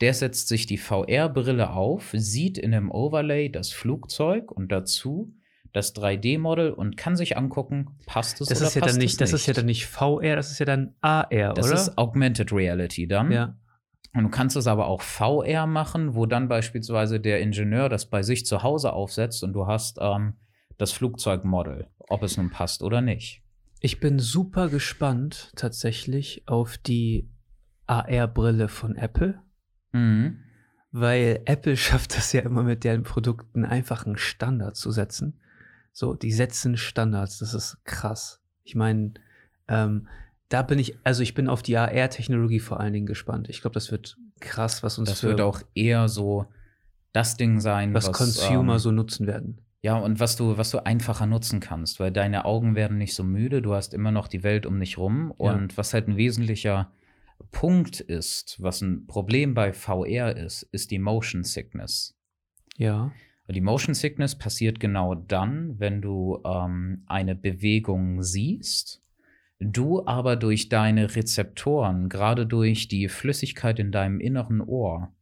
Der 0.00 0.14
setzt 0.14 0.48
sich 0.48 0.66
die 0.66 0.78
VR-Brille 0.78 1.70
auf, 1.70 2.10
sieht 2.12 2.56
in 2.58 2.74
einem 2.74 2.90
Overlay 2.90 3.50
das 3.50 3.70
Flugzeug 3.70 4.50
und 4.50 4.72
dazu 4.72 5.34
das 5.72 5.94
3D-Model 5.94 6.72
und 6.72 6.96
kann 6.96 7.16
sich 7.16 7.36
angucken, 7.36 7.96
passt 8.06 8.40
es 8.40 8.48
das 8.48 8.58
oder 8.58 8.68
ist 8.68 8.74
ja 8.74 8.80
passt 8.80 8.94
dann 8.94 9.00
nicht, 9.00 9.12
es 9.12 9.18
Das 9.18 9.32
ist 9.32 9.46
ja 9.46 9.54
dann 9.54 9.66
nicht 9.66 9.86
VR, 9.86 10.36
das 10.36 10.50
ist 10.50 10.58
ja 10.58 10.66
dann 10.66 10.94
AR, 11.00 11.54
das 11.54 11.66
oder? 11.66 11.74
Das 11.74 11.88
ist 11.88 11.98
Augmented 11.98 12.52
Reality 12.52 13.06
dann. 13.06 13.30
Ja. 13.30 13.56
Und 14.12 14.24
du 14.24 14.28
kannst 14.30 14.56
es 14.56 14.66
aber 14.66 14.86
auch 14.86 15.02
VR 15.02 15.66
machen, 15.66 16.14
wo 16.14 16.26
dann 16.26 16.48
beispielsweise 16.48 17.20
der 17.20 17.40
Ingenieur 17.40 17.88
das 17.88 18.06
bei 18.06 18.22
sich 18.22 18.44
zu 18.44 18.62
Hause 18.62 18.92
aufsetzt 18.92 19.44
und 19.44 19.52
du 19.52 19.66
hast 19.66 19.98
ähm, 20.00 20.34
das 20.78 20.92
Flugzeugmodel, 20.92 21.86
ob 22.08 22.22
es 22.22 22.36
nun 22.36 22.50
passt 22.50 22.82
oder 22.82 23.00
nicht. 23.00 23.42
Ich 23.80 24.00
bin 24.00 24.18
super 24.18 24.68
gespannt 24.68 25.52
tatsächlich 25.54 26.42
auf 26.46 26.76
die 26.76 27.30
AR-Brille 27.86 28.68
von 28.68 28.96
Apple. 28.96 29.40
Mhm. 29.92 30.38
Weil 30.92 31.42
Apple 31.44 31.76
schafft 31.76 32.16
das 32.16 32.32
ja 32.32 32.42
immer 32.42 32.62
mit 32.62 32.84
deren 32.84 33.02
Produkten 33.02 33.64
einfach 33.64 34.06
einen 34.06 34.16
Standard 34.16 34.76
zu 34.76 34.90
setzen. 34.90 35.40
So, 35.92 36.14
die 36.14 36.32
setzen 36.32 36.76
Standards, 36.76 37.38
das 37.38 37.54
ist 37.54 37.78
krass. 37.84 38.40
Ich 38.62 38.74
meine, 38.74 39.14
ähm, 39.68 40.08
da 40.48 40.62
bin 40.62 40.78
ich, 40.78 40.96
also 41.04 41.22
ich 41.22 41.34
bin 41.34 41.48
auf 41.48 41.62
die 41.62 41.76
AR-Technologie 41.76 42.60
vor 42.60 42.80
allen 42.80 42.92
Dingen 42.92 43.06
gespannt. 43.06 43.48
Ich 43.48 43.60
glaube, 43.60 43.74
das 43.74 43.90
wird 43.90 44.16
krass, 44.40 44.82
was 44.82 44.98
uns 44.98 45.08
Das 45.10 45.22
wird 45.22 45.40
auch 45.40 45.62
eher 45.74 46.08
so 46.08 46.46
das 47.12 47.36
Ding 47.36 47.60
sein, 47.60 47.94
was, 47.94 48.08
was 48.08 48.16
Consumer 48.16 48.74
ähm, 48.74 48.78
so 48.78 48.90
nutzen 48.90 49.26
werden. 49.26 49.60
Ja, 49.82 49.96
und 49.96 50.20
was 50.20 50.36
du, 50.36 50.58
was 50.58 50.70
du 50.70 50.84
einfacher 50.84 51.26
nutzen 51.26 51.60
kannst, 51.60 52.00
weil 52.00 52.12
deine 52.12 52.44
Augen 52.44 52.74
werden 52.74 52.98
nicht 52.98 53.14
so 53.14 53.24
müde, 53.24 53.62
du 53.62 53.74
hast 53.74 53.94
immer 53.94 54.10
noch 54.10 54.28
die 54.28 54.42
Welt 54.42 54.66
um 54.66 54.78
dich 54.78 54.98
rum. 54.98 55.32
Ja. 55.38 55.52
Und 55.52 55.78
was 55.78 55.94
halt 55.94 56.08
ein 56.08 56.16
wesentlicher 56.16 56.90
Punkt 57.50 58.00
ist, 58.00 58.56
was 58.60 58.80
ein 58.80 59.06
Problem 59.06 59.54
bei 59.54 59.72
VR 59.72 60.36
ist, 60.36 60.62
ist 60.72 60.90
die 60.90 60.98
Motion 60.98 61.44
Sickness. 61.44 62.16
Ja. 62.76 63.12
Die 63.48 63.60
Motion 63.60 63.94
Sickness 63.94 64.36
passiert 64.36 64.78
genau 64.78 65.14
dann, 65.14 65.78
wenn 65.78 66.00
du 66.00 66.40
ähm, 66.44 67.02
eine 67.06 67.34
Bewegung 67.34 68.22
siehst, 68.22 69.02
du 69.58 70.06
aber 70.06 70.36
durch 70.36 70.68
deine 70.68 71.16
Rezeptoren, 71.16 72.08
gerade 72.08 72.46
durch 72.46 72.88
die 72.88 73.08
Flüssigkeit 73.08 73.78
in 73.78 73.90
deinem 73.90 74.20
inneren 74.20 74.60
Ohr, 74.60 75.12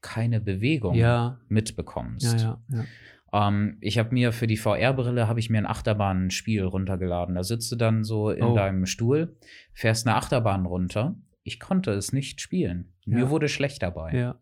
keine 0.00 0.40
Bewegung 0.40 0.94
ja. 0.94 1.40
mitbekommst. 1.48 2.40
Ja, 2.40 2.60
ja, 2.70 2.84
ähm, 3.32 3.78
ich 3.80 3.98
habe 3.98 4.14
mir 4.14 4.32
für 4.32 4.46
die 4.46 4.56
VR-Brille 4.56 5.28
habe 5.28 5.40
ich 5.40 5.50
mir 5.50 5.58
ein 5.58 5.66
Achterbahnspiel 5.66 6.64
runtergeladen. 6.64 7.34
Da 7.34 7.42
sitzt 7.42 7.70
du 7.72 7.76
dann 7.76 8.04
so 8.04 8.30
in 8.30 8.44
oh. 8.44 8.54
deinem 8.54 8.86
Stuhl, 8.86 9.36
fährst 9.72 10.06
eine 10.06 10.16
Achterbahn 10.16 10.66
runter. 10.66 11.16
Ich 11.48 11.60
konnte 11.60 11.92
es 11.92 12.12
nicht 12.12 12.42
spielen. 12.42 12.92
Mir 13.06 13.30
wurde 13.30 13.48
schlecht 13.48 13.82
dabei. 13.82 14.12
Ja. 14.12 14.38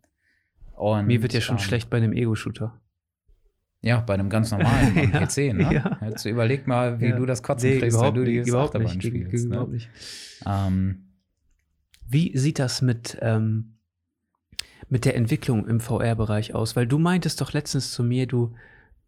Und, 0.72 1.06
mir 1.06 1.22
wird 1.22 1.32
ja 1.32 1.40
schon 1.40 1.56
ähm, 1.56 1.62
schlecht 1.62 1.88
bei 1.88 1.98
einem 1.98 2.12
Ego-Shooter. 2.12 2.80
Ja, 3.80 4.00
bei 4.00 4.14
einem 4.14 4.28
ganz 4.28 4.50
normalen 4.50 4.94
ja, 5.12 5.24
PC, 5.24 5.54
ne? 5.54 5.72
Ja. 5.72 6.00
Jetzt 6.04 6.24
überleg 6.24 6.66
mal, 6.66 7.00
wie 7.00 7.10
ja. 7.10 7.16
du 7.16 7.24
das 7.24 7.44
Kotzen 7.44 7.70
nee, 7.70 7.78
kriegst, 7.78 8.00
wenn 8.00 8.14
du 8.14 8.24
dieses 8.24 8.52
Achterbahn 8.52 8.96
nicht, 8.96 9.06
spielst. 9.06 9.46
Ne? 9.46 9.54
Überhaupt 9.54 9.72
nicht. 9.72 9.88
Ähm, 10.44 11.12
wie 12.08 12.36
sieht 12.36 12.58
das 12.58 12.82
mit, 12.82 13.16
ähm, 13.20 13.78
mit 14.88 15.04
der 15.04 15.14
Entwicklung 15.14 15.68
im 15.68 15.78
VR-Bereich 15.78 16.56
aus? 16.56 16.74
Weil 16.74 16.88
du 16.88 16.98
meintest 16.98 17.40
doch 17.40 17.52
letztens 17.52 17.92
zu 17.92 18.02
mir, 18.02 18.26
du, 18.26 18.54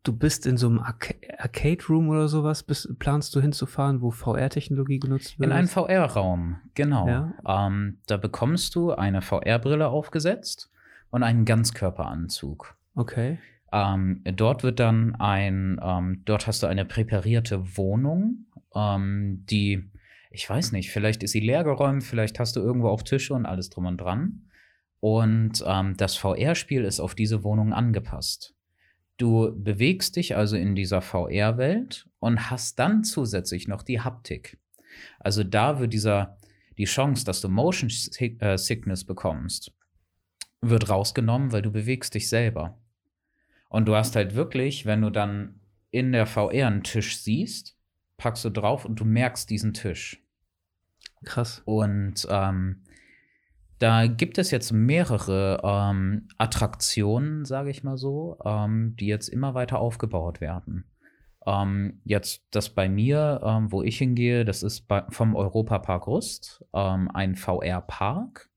du 0.02 0.16
bist 0.16 0.46
in 0.46 0.56
so 0.56 0.68
einem 0.68 0.78
Arca 0.78 1.14
Arcade 1.38 1.84
Room 1.88 2.08
oder 2.08 2.28
sowas, 2.28 2.62
bist, 2.62 2.98
planst 2.98 3.34
du 3.34 3.40
hinzufahren, 3.40 4.00
wo 4.00 4.10
VR-Technologie 4.10 4.98
genutzt 4.98 5.38
wird? 5.38 5.48
In 5.48 5.52
einen 5.52 5.68
VR-Raum, 5.68 6.56
genau. 6.74 7.06
Ja? 7.06 7.34
Ähm, 7.46 7.98
da 8.06 8.16
bekommst 8.16 8.74
du 8.74 8.92
eine 8.92 9.22
VR-Brille 9.22 9.88
aufgesetzt 9.88 10.70
und 11.10 11.22
einen 11.22 11.44
Ganzkörperanzug. 11.44 12.76
Okay. 12.94 13.38
Ähm, 13.72 14.22
dort 14.24 14.62
wird 14.62 14.80
dann 14.80 15.14
ein, 15.16 15.78
ähm, 15.82 16.22
dort 16.24 16.46
hast 16.46 16.62
du 16.62 16.66
eine 16.66 16.84
präparierte 16.84 17.76
Wohnung, 17.76 18.46
ähm, 18.74 19.44
die, 19.48 19.90
ich 20.30 20.48
weiß 20.48 20.72
nicht, 20.72 20.90
vielleicht 20.90 21.22
ist 21.22 21.32
sie 21.32 21.40
leergeräumt, 21.40 22.02
vielleicht 22.02 22.40
hast 22.40 22.56
du 22.56 22.60
irgendwo 22.60 22.88
auch 22.88 23.02
Tische 23.02 23.34
und 23.34 23.46
alles 23.46 23.70
drum 23.70 23.86
und 23.86 23.98
dran. 23.98 24.44
Und 25.00 25.62
ähm, 25.66 25.96
das 25.96 26.16
VR-Spiel 26.16 26.84
ist 26.84 26.98
auf 26.98 27.14
diese 27.14 27.44
Wohnung 27.44 27.72
angepasst. 27.72 28.54
Du 29.18 29.52
bewegst 29.54 30.16
dich 30.16 30.36
also 30.36 30.56
in 30.56 30.74
dieser 30.74 31.02
VR-Welt 31.02 32.08
und 32.20 32.50
hast 32.50 32.78
dann 32.78 33.04
zusätzlich 33.04 33.68
noch 33.68 33.82
die 33.82 34.00
Haptik. 34.00 34.58
Also 35.18 35.44
da 35.44 35.80
wird 35.80 35.92
dieser, 35.92 36.38
die 36.78 36.84
Chance, 36.84 37.24
dass 37.24 37.40
du 37.40 37.48
Motion 37.48 37.90
äh, 38.18 38.56
Sickness 38.56 39.04
bekommst, 39.04 39.72
wird 40.60 40.88
rausgenommen, 40.88 41.52
weil 41.52 41.62
du 41.62 41.70
bewegst 41.70 42.14
dich 42.14 42.28
selber. 42.28 42.78
Und 43.68 43.86
du 43.86 43.94
hast 43.94 44.16
halt 44.16 44.34
wirklich, 44.34 44.86
wenn 44.86 45.02
du 45.02 45.10
dann 45.10 45.60
in 45.90 46.12
der 46.12 46.26
VR 46.26 46.68
einen 46.68 46.84
Tisch 46.84 47.18
siehst, 47.18 47.76
packst 48.16 48.44
du 48.44 48.50
drauf 48.50 48.84
und 48.84 49.00
du 49.00 49.04
merkst 49.04 49.50
diesen 49.50 49.74
Tisch. 49.74 50.22
Krass. 51.24 51.62
Und 51.64 52.26
ähm, 52.30 52.82
da 53.78 54.06
gibt 54.06 54.38
es 54.38 54.50
jetzt 54.50 54.72
mehrere 54.72 55.60
ähm, 55.62 56.28
Attraktionen, 56.36 57.44
sage 57.44 57.70
ich 57.70 57.84
mal 57.84 57.96
so, 57.96 58.38
ähm, 58.44 58.96
die 58.98 59.06
jetzt 59.06 59.28
immer 59.28 59.54
weiter 59.54 59.78
aufgebaut 59.78 60.40
werden. 60.40 60.84
Ähm, 61.46 62.00
jetzt 62.04 62.42
das 62.50 62.70
bei 62.70 62.88
mir, 62.88 63.40
ähm, 63.44 63.70
wo 63.70 63.82
ich 63.82 63.98
hingehe, 63.98 64.44
das 64.44 64.62
ist 64.62 64.88
bei, 64.88 65.04
vom 65.10 65.36
Europapark 65.36 66.06
Rust, 66.06 66.64
ähm, 66.74 67.08
ein 67.14 67.36
VR-Park. 67.36 68.50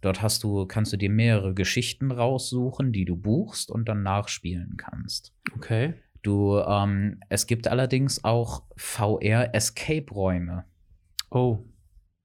Dort 0.00 0.20
hast 0.20 0.42
du, 0.42 0.66
kannst 0.66 0.92
du 0.92 0.96
dir 0.98 1.08
mehrere 1.08 1.54
Geschichten 1.54 2.10
raussuchen, 2.10 2.92
die 2.92 3.04
du 3.04 3.16
buchst 3.16 3.70
und 3.70 3.88
dann 3.88 4.02
nachspielen 4.02 4.76
kannst. 4.76 5.32
Okay. 5.56 5.94
Du, 6.22 6.58
ähm, 6.58 7.20
es 7.28 7.46
gibt 7.46 7.68
allerdings 7.68 8.24
auch 8.24 8.64
VR-Escape-Räume. 8.76 10.64
Oh. 11.30 11.64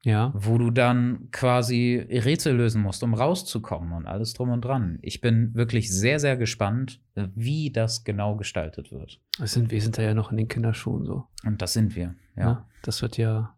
Ja. 0.04 0.32
Wo 0.34 0.58
du 0.58 0.72
dann 0.72 1.30
quasi 1.32 1.97
Rätsel 2.10 2.56
lösen 2.56 2.82
musst, 2.82 3.04
um 3.04 3.14
rauszukommen 3.14 3.91
und 3.91 4.06
alles 4.06 4.34
drum 4.34 4.50
und 4.50 4.64
dran. 4.64 4.97
Ich 5.02 5.20
bin 5.20 5.54
wirklich 5.56 5.93
sehr, 5.93 6.20
sehr 6.20 6.38
gespannt, 6.38 7.02
wie 7.36 7.70
das 7.70 8.06
genau 8.06 8.38
gestaltet 8.38 8.91
wird. 8.91 9.20
Das 9.38 9.52
sind, 9.52 9.72
wir 9.72 9.82
sind 9.82 9.97
da 9.97 10.02
ja 10.02 10.14
noch 10.14 10.32
in 10.32 10.38
den 10.38 10.47
Kinderschuhen 10.47 11.06
so. 11.06 11.26
Und 11.43 11.62
das 11.62 11.74
sind 11.74 11.95
wir, 11.95 12.16
ja. 12.38 12.43
ja 12.43 12.68
das 12.82 13.02
wird 13.02 13.18
ja 13.18 13.56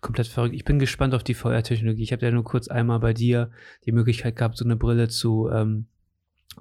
komplett 0.00 0.26
verrückt. 0.26 0.54
Ich 0.54 0.64
bin 0.64 0.78
gespannt 0.78 1.14
auf 1.14 1.22
die 1.22 1.34
VR-Technologie. 1.34 2.02
Ich 2.02 2.12
habe 2.12 2.24
ja 2.26 2.32
nur 2.32 2.44
kurz 2.44 2.68
einmal 2.68 2.98
bei 2.98 3.12
dir 3.12 3.50
die 3.84 3.92
Möglichkeit 3.92 4.36
gehabt, 4.36 4.56
so 4.56 4.64
eine 4.64 4.76
Brille 4.76 5.08
zu, 5.08 5.48
ähm, 5.50 5.86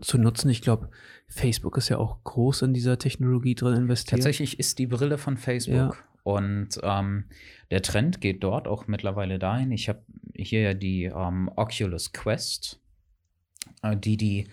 zu 0.02 0.18
nutzen. 0.18 0.50
Ich 0.50 0.62
glaube, 0.62 0.90
Facebook 1.28 1.78
ist 1.78 1.90
ja 1.90 1.98
auch 1.98 2.24
groß 2.24 2.62
in 2.62 2.74
dieser 2.74 3.00
Technologie 3.00 3.56
drin 3.56 3.76
investiert. 3.76 4.20
Tatsächlich 4.20 4.60
ist 4.60 4.80
die 4.80 4.88
Brille 4.88 5.18
von 5.18 5.38
Facebook. 5.38 6.04
Und 6.26 6.80
ähm, 6.82 7.26
der 7.70 7.84
Trend 7.84 8.20
geht 8.20 8.44
dort 8.44 8.68
auch 8.68 8.88
mittlerweile 8.88 9.38
dahin. 9.38 9.72
Ich 9.72 9.88
habe 9.90 10.02
hier 10.34 10.62
ja 10.62 10.74
die 10.74 11.04
ähm, 11.04 11.52
Oculus 11.56 12.14
Quest, 12.14 12.82
äh, 13.84 13.96
die 13.96 14.18
die 14.18 14.48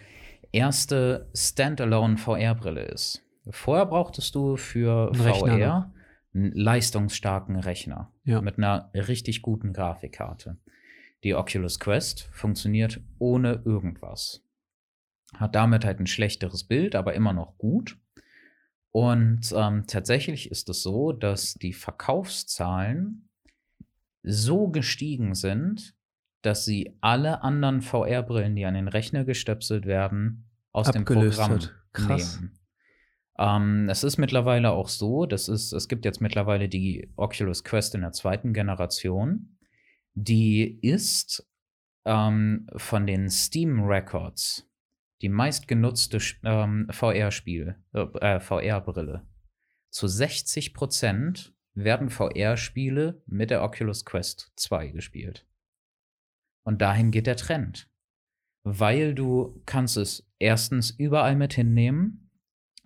erste 0.53 1.31
Standalone 1.35 2.19
VR-Brille 2.19 2.83
ist. 2.83 3.25
Vorher 3.49 3.87
brauchtest 3.87 4.35
du 4.35 4.59
für 4.59 5.13
Ein 5.13 5.15
VR 5.15 5.25
Rechner, 5.25 5.57
ne? 5.57 5.93
einen 6.35 6.53
leistungsstarken 6.53 7.57
Rechner 7.57 8.13
ja. 8.25 8.43
mit 8.43 8.59
einer 8.59 8.91
richtig 8.93 9.41
guten 9.41 9.73
Grafikkarte. 9.73 10.59
Die 11.25 11.35
Oculus 11.35 11.81
Quest 11.81 12.29
funktioniert 12.33 13.01
ohne 13.19 13.63
irgendwas. 13.65 14.45
Hat 15.39 15.55
damit 15.55 15.87
halt 15.87 16.01
ein 16.01 16.07
schlechteres 16.07 16.65
Bild, 16.65 16.95
aber 16.95 17.15
immer 17.15 17.33
noch 17.33 17.57
gut. 17.57 17.97
Und 18.93 19.53
ähm, 19.57 19.85
tatsächlich 19.87 20.51
ist 20.51 20.69
es 20.69 20.83
so, 20.83 21.13
dass 21.13 21.55
die 21.55 21.73
Verkaufszahlen 21.73 23.29
so 24.23 24.69
gestiegen 24.69 25.35
sind, 25.35 25.95
dass 26.43 26.65
sie 26.65 26.97
alle 27.01 27.43
anderen 27.43 27.81
VR-Brillen, 27.81 28.55
die 28.55 28.67
an 28.67 28.75
den 28.75 28.89
Rechner 28.89 29.25
gestöpselt 29.25 29.87
werden, 29.87 30.45
aus 30.73 30.89
Abgelöst 30.89 31.39
dem 31.39 31.45
Programm 31.45 31.61
hat. 31.61 31.75
Krass. 31.93 32.41
nehmen. 32.41 32.59
Ähm, 33.39 33.89
es 33.89 34.05
ist 34.05 34.19
mittlerweile 34.19 34.73
auch 34.73 34.89
so, 34.89 35.25
dass 35.27 35.49
es, 35.49 35.73
es 35.73 35.89
gibt 35.89 36.05
jetzt 36.05 36.21
mittlerweile 36.21 36.69
die 36.69 37.11
Oculus 37.17 37.65
Quest 37.65 37.95
in 37.95 38.03
der 38.03 38.13
zweiten 38.13 38.53
Generation. 38.53 39.57
Die 40.15 40.79
ist 40.81 41.49
ähm, 42.05 42.67
von 42.77 43.07
den 43.07 43.31
Steam 43.31 43.85
Records 43.85 44.69
die 45.23 45.29
meistgenutzte 45.29 46.19
ähm, 46.45 46.89
VR-Spiel, 46.91 47.77
äh, 47.93 48.41
VR-Brille. 48.41 49.27
Zu 49.91 50.09
60 50.09 50.75
Prozent 50.75 51.55
werden 51.75 52.11
VR-Spiele 52.11 53.23
mit 53.27 53.51
der 53.51 53.63
Oculus 53.63 54.05
Quest 54.05 54.53
2 54.57 54.89
gespielt. 54.89 55.47
Und 56.65 56.83
dahin 56.83 57.11
geht 57.11 57.27
der 57.27 57.37
Trend. 57.37 57.89
Weil 58.65 59.15
du 59.15 59.63
kannst 59.65 59.97
es 59.97 60.29
erstens 60.39 60.91
überall 60.91 61.37
mit 61.37 61.55
hinnehmen 61.55 62.31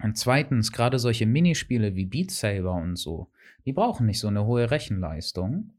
und 0.02 0.18
zweitens, 0.18 0.72
gerade 0.72 0.98
solche 0.98 1.26
Minispiele 1.26 1.94
wie 1.94 2.04
Beat 2.04 2.30
Saber 2.30 2.74
und 2.74 2.96
so, 2.96 3.30
die 3.64 3.72
brauchen 3.72 4.06
nicht 4.06 4.20
so 4.20 4.28
eine 4.28 4.44
hohe 4.44 4.70
Rechenleistung. 4.70 5.72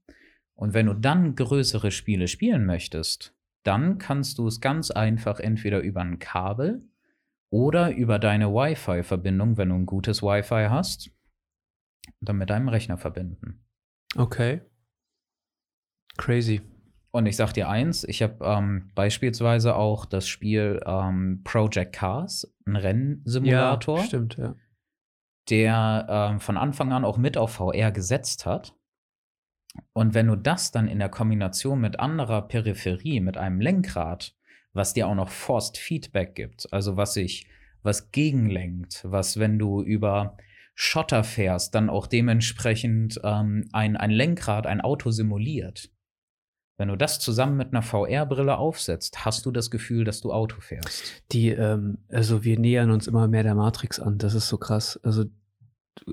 Und 0.55 0.73
wenn 0.73 0.87
du 0.87 0.93
dann 0.93 1.35
größere 1.35 1.91
Spiele 1.91 2.27
spielen 2.27 2.65
möchtest, 2.65 3.36
dann 3.67 3.97
kannst 3.97 4.37
du 4.37 4.47
es 4.47 4.61
ganz 4.61 4.91
einfach 4.91 5.39
entweder 5.39 5.81
über 5.81 6.01
ein 6.01 6.19
Kabel 6.19 6.87
oder 7.49 7.93
über 7.93 8.17
deine 8.17 8.53
Wi-Fi-Verbindung, 8.53 9.57
wenn 9.57 9.69
du 9.69 9.75
ein 9.75 9.85
gutes 9.85 10.23
Wi-Fi 10.23 10.67
hast, 10.69 11.11
dann 12.21 12.37
mit 12.37 12.49
deinem 12.49 12.69
Rechner 12.69 12.97
verbinden. 12.97 13.65
Okay. 14.15 14.61
Crazy. 16.17 16.61
Und 17.11 17.25
ich 17.25 17.35
sag 17.35 17.53
dir 17.53 17.69
eins, 17.69 18.03
ich 18.03 18.21
habe 18.21 18.37
ähm, 18.41 18.91
beispielsweise 18.95 19.75
auch 19.75 20.05
das 20.05 20.27
Spiel 20.27 20.81
ähm, 20.85 21.41
Project 21.43 21.93
Cars, 21.93 22.53
ein 22.65 22.75
Rennsimulator. 22.75 23.99
Ja, 23.99 24.05
stimmt, 24.05 24.37
ja. 24.37 24.55
Der 25.49 26.07
ähm, 26.09 26.39
von 26.39 26.57
Anfang 26.57 26.91
an 26.93 27.05
auch 27.05 27.17
mit 27.17 27.37
auf 27.37 27.53
VR 27.53 27.91
gesetzt 27.91 28.45
hat. 28.45 28.76
Und 29.93 30.13
wenn 30.13 30.27
du 30.27 30.35
das 30.35 30.71
dann 30.71 30.87
in 30.87 30.99
der 30.99 31.09
Kombination 31.09 31.79
mit 31.79 31.99
anderer 31.99 32.47
Peripherie, 32.47 33.19
mit 33.19 33.37
einem 33.37 33.61
Lenkrad, 33.61 34.35
was 34.73 34.93
dir 34.93 35.07
auch 35.07 35.15
noch 35.15 35.29
Forced 35.29 35.77
Feedback 35.77 36.35
gibt, 36.35 36.71
also 36.71 36.97
was 36.97 37.13
sich, 37.13 37.47
was 37.83 38.11
gegenlenkt, 38.11 39.01
was, 39.03 39.39
wenn 39.39 39.59
du 39.59 39.81
über 39.81 40.37
Schotter 40.75 41.23
fährst, 41.23 41.73
dann 41.73 41.89
auch 41.89 42.05
dementsprechend 42.05 43.19
ähm, 43.23 43.67
ein, 43.71 43.97
ein 43.97 44.11
Lenkrad, 44.11 44.67
ein 44.67 44.81
Auto 44.81 45.09
simuliert. 45.09 45.89
Wenn 46.77 46.89
du 46.89 46.95
das 46.95 47.19
zusammen 47.19 47.57
mit 47.57 47.73
einer 47.73 47.81
VR-Brille 47.81 48.57
aufsetzt, 48.57 49.25
hast 49.25 49.47
du 49.47 49.51
das 49.51 49.71
Gefühl, 49.71 50.03
dass 50.03 50.21
du 50.21 50.31
Auto 50.31 50.61
fährst. 50.61 51.23
Die, 51.31 51.49
ähm, 51.49 51.97
also 52.09 52.43
wir 52.43 52.59
nähern 52.59 52.91
uns 52.91 53.07
immer 53.07 53.27
mehr 53.27 53.41
der 53.41 53.55
Matrix 53.55 53.99
an. 53.99 54.19
Das 54.19 54.35
ist 54.35 54.47
so 54.47 54.59
krass. 54.59 54.99
Also 55.01 55.25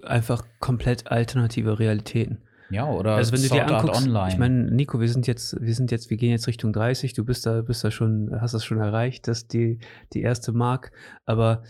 einfach 0.03 0.47
komplett 0.61 1.09
alternative 1.09 1.79
Realitäten. 1.79 2.43
Ja, 2.71 2.89
oder 2.89 3.17
also 3.17 3.33
wenn 3.33 3.43
du 3.43 3.49
dir 3.49 3.67
anguckst, 3.67 4.03
online. 4.03 4.29
ich 4.29 4.39
meine, 4.39 4.71
Nico, 4.71 5.01
wir 5.01 5.09
sind 5.09 5.27
jetzt, 5.27 5.61
wir 5.61 5.75
sind 5.75 5.91
jetzt, 5.91 6.11
wir 6.11 6.17
gehen 6.17 6.31
jetzt 6.31 6.47
Richtung 6.47 6.73
30, 6.73 7.13
du 7.13 7.25
bist 7.25 7.47
da, 7.47 7.63
bist 7.63 7.85
da 7.85 7.91
schon, 7.91 8.31
hast 8.41 8.55
das 8.55 8.65
schon 8.65 8.79
erreicht, 8.79 9.29
dass 9.29 9.47
die, 9.47 9.79
die 10.13 10.23
erste 10.23 10.53
Mark, 10.53 10.93
aber 11.25 11.63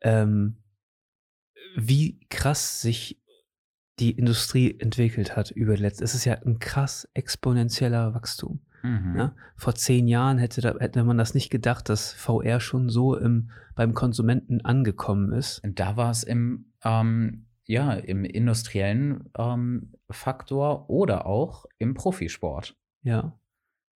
ähm, 0.00 0.56
wie 1.76 2.20
krass 2.28 2.80
sich 2.80 3.22
die 3.98 4.12
Industrie 4.12 4.78
entwickelt 4.78 5.36
hat 5.36 5.50
über 5.50 5.76
die 5.76 5.82
letzte. 5.82 6.04
Es 6.04 6.14
ist 6.14 6.24
ja 6.24 6.34
ein 6.34 6.58
krass 6.58 7.08
exponentieller 7.14 8.14
Wachstum. 8.14 8.60
Mhm. 8.82 9.14
Ja? 9.16 9.34
Vor 9.56 9.74
zehn 9.74 10.08
Jahren 10.08 10.38
hätte, 10.38 10.60
da, 10.60 10.74
hätte 10.78 11.04
man 11.04 11.18
das 11.18 11.34
nicht 11.34 11.50
gedacht, 11.50 11.88
dass 11.88 12.12
VR 12.12 12.60
schon 12.60 12.88
so 12.88 13.16
im, 13.16 13.50
beim 13.74 13.94
Konsumenten 13.94 14.60
angekommen 14.62 15.32
ist. 15.32 15.62
Da 15.64 15.96
war 15.96 16.10
es 16.10 16.22
im, 16.24 16.72
ähm, 16.84 17.46
ja, 17.66 17.92
im 17.92 18.24
industriellen 18.24 19.30
ähm, 19.38 19.92
Faktor 20.10 20.90
oder 20.90 21.26
auch 21.26 21.66
im 21.78 21.94
Profisport. 21.94 22.76
Ja. 23.02 23.38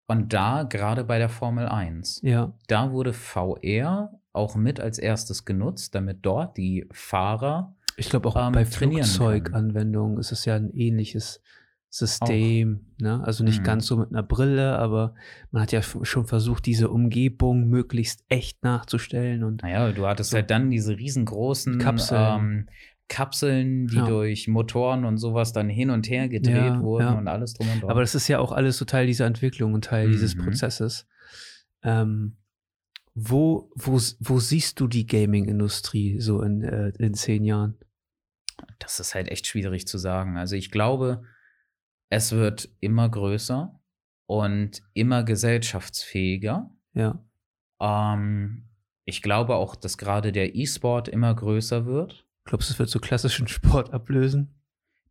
Und 0.09 0.33
da, 0.33 0.63
gerade 0.63 1.05
bei 1.05 1.19
der 1.19 1.29
Formel 1.29 1.67
1, 1.67 2.21
ja. 2.23 2.53
da 2.69 2.93
wurde 2.93 3.13
VR 3.13 4.21
auch 4.33 4.55
mit 4.55 4.79
als 4.79 4.99
erstes 4.99 5.45
genutzt, 5.45 5.95
damit 5.95 6.19
dort 6.23 6.57
die 6.57 6.87
Fahrer. 6.93 7.75
Ich 7.97 8.11
glaube 8.11 8.29
auch 8.29 8.37
ähm, 8.37 8.53
bei 8.53 8.65
Flugzeuganwendungen 8.65 10.19
ist 10.19 10.31
es 10.31 10.45
ja 10.45 10.55
ein 10.55 10.71
ähnliches 10.71 11.41
System. 11.89 12.87
Ne? 13.01 13.23
Also 13.25 13.43
nicht 13.43 13.61
mhm. 13.61 13.65
ganz 13.65 13.87
so 13.87 13.97
mit 13.97 14.11
einer 14.11 14.23
Brille, 14.23 14.79
aber 14.79 15.15
man 15.51 15.63
hat 15.63 15.73
ja 15.73 15.83
schon 15.83 16.27
versucht, 16.27 16.67
diese 16.67 16.91
Umgebung 16.91 17.69
möglichst 17.69 18.25
echt 18.29 18.63
nachzustellen. 18.63 19.43
Und 19.43 19.63
naja, 19.63 19.91
du 19.93 20.07
hattest 20.07 20.31
so 20.31 20.37
halt 20.37 20.51
dann 20.51 20.71
diese 20.71 20.97
riesengroßen 20.97 21.79
Kapseln. 21.79 22.39
Ähm, 22.39 22.69
Kapseln, 23.09 23.87
die 23.87 23.97
ja. 23.97 24.07
durch 24.07 24.49
Motoren 24.49 25.05
und 25.05 25.19
sowas 25.19 25.53
dann 25.53 25.69
hin 25.69 25.91
und 25.91 26.09
her 26.11 26.29
gedreht 26.29 26.57
ja, 26.57 26.83
wurden 26.83 27.07
ja. 27.07 27.13
und 27.13 27.29
alles 27.29 27.55
drum 27.55 27.69
und 27.71 27.83
dran. 27.83 27.91
Aber 27.91 28.01
das 28.01 28.15
ist 28.15 28.29
ja 28.29 28.39
auch 28.41 28.53
alles 28.53 28.79
so 28.79 28.85
Teil 28.85 29.07
dieser 29.07 29.27
Entwicklung 29.27 29.75
und 29.75 29.85
Teil 29.85 30.09
mhm. 30.09 30.13
dieses 30.13 30.37
Prozesses. 30.37 31.07
Ähm, 31.83 32.37
wo, 33.15 33.71
wo, 33.75 33.99
wo 34.21 34.39
siehst 34.41 34.81
du 34.81 34.89
die 34.89 35.07
Gaming-Industrie 35.07 36.21
so 36.21 36.43
in, 36.43 36.63
äh, 36.63 36.93
in 36.99 37.15
zehn 37.15 37.45
Jahren? 37.45 37.79
Das 38.79 39.01
ist 39.01 39.15
halt 39.15 39.29
echt 39.29 39.47
schwierig 39.47 39.87
zu 39.87 39.99
sagen. 39.99 40.37
Also 40.37 40.57
ich 40.57 40.71
glaube, 40.71 41.23
es 42.11 42.33
wird 42.33 42.69
immer 42.81 43.09
größer 43.09 43.81
und 44.27 44.83
immer 44.93 45.23
gesellschaftsfähiger. 45.23 46.71
Ja. 46.93 47.25
Ähm, 47.81 48.69
ich 49.05 49.23
glaube 49.23 49.55
auch, 49.55 49.77
dass 49.77 49.97
gerade 49.97 50.33
der 50.33 50.55
E-Sport 50.55 51.09
immer 51.09 51.35
größer 51.35 51.87
wird. 51.87 52.26
Glaubst 52.47 52.71
du, 52.71 52.73
es 52.73 52.79
wird 52.79 52.89
so 52.89 53.01
klassischen 53.01 53.49
Sport 53.49 53.93
ablösen? 53.93 54.55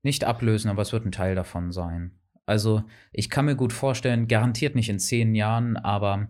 Nicht 0.02 0.24
ablösen, 0.24 0.70
aber 0.70 0.82
es 0.82 0.94
wird 0.94 1.06
ein 1.06 1.12
Teil 1.12 1.36
davon 1.36 1.72
sein. 1.72 2.12
Also, 2.46 2.84
ich 3.12 3.30
kann 3.30 3.46
mir 3.46 3.56
gut 3.56 3.74
vorstellen, 3.74 4.28
garantiert 4.28 4.76
nicht 4.76 4.90
in 4.90 5.00
zehn 5.00 5.34
Jahren, 5.36 5.78
aber 5.78 6.28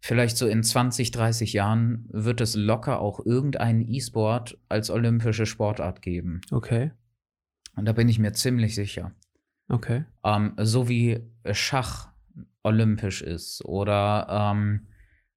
vielleicht 0.00 0.36
so 0.36 0.46
in 0.46 0.62
20, 0.62 1.10
30 1.12 1.54
Jahren 1.54 2.06
wird 2.10 2.42
es 2.42 2.54
locker 2.54 3.00
auch 3.00 3.24
irgendeinen 3.24 3.80
E-Sport 3.88 4.58
als 4.68 4.90
olympische 4.90 5.46
Sportart 5.46 6.02
geben. 6.02 6.42
Okay. 6.50 6.92
Und 7.74 7.86
da 7.86 7.92
bin 7.92 8.08
ich 8.08 8.18
mir 8.18 8.32
ziemlich 8.32 8.74
sicher. 8.74 9.12
Okay. 9.68 10.04
Ähm, 10.22 10.52
so 10.60 10.88
wie 10.88 11.20
Schach 11.52 12.08
olympisch 12.62 13.22
ist 13.22 13.64
oder, 13.64 14.26
ähm, 14.28 14.88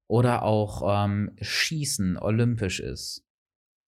oder 0.06 0.42
auch 0.42 1.04
ähm, 1.04 1.32
Schießen 1.40 2.18
olympisch 2.18 2.80
ist. 2.80 3.27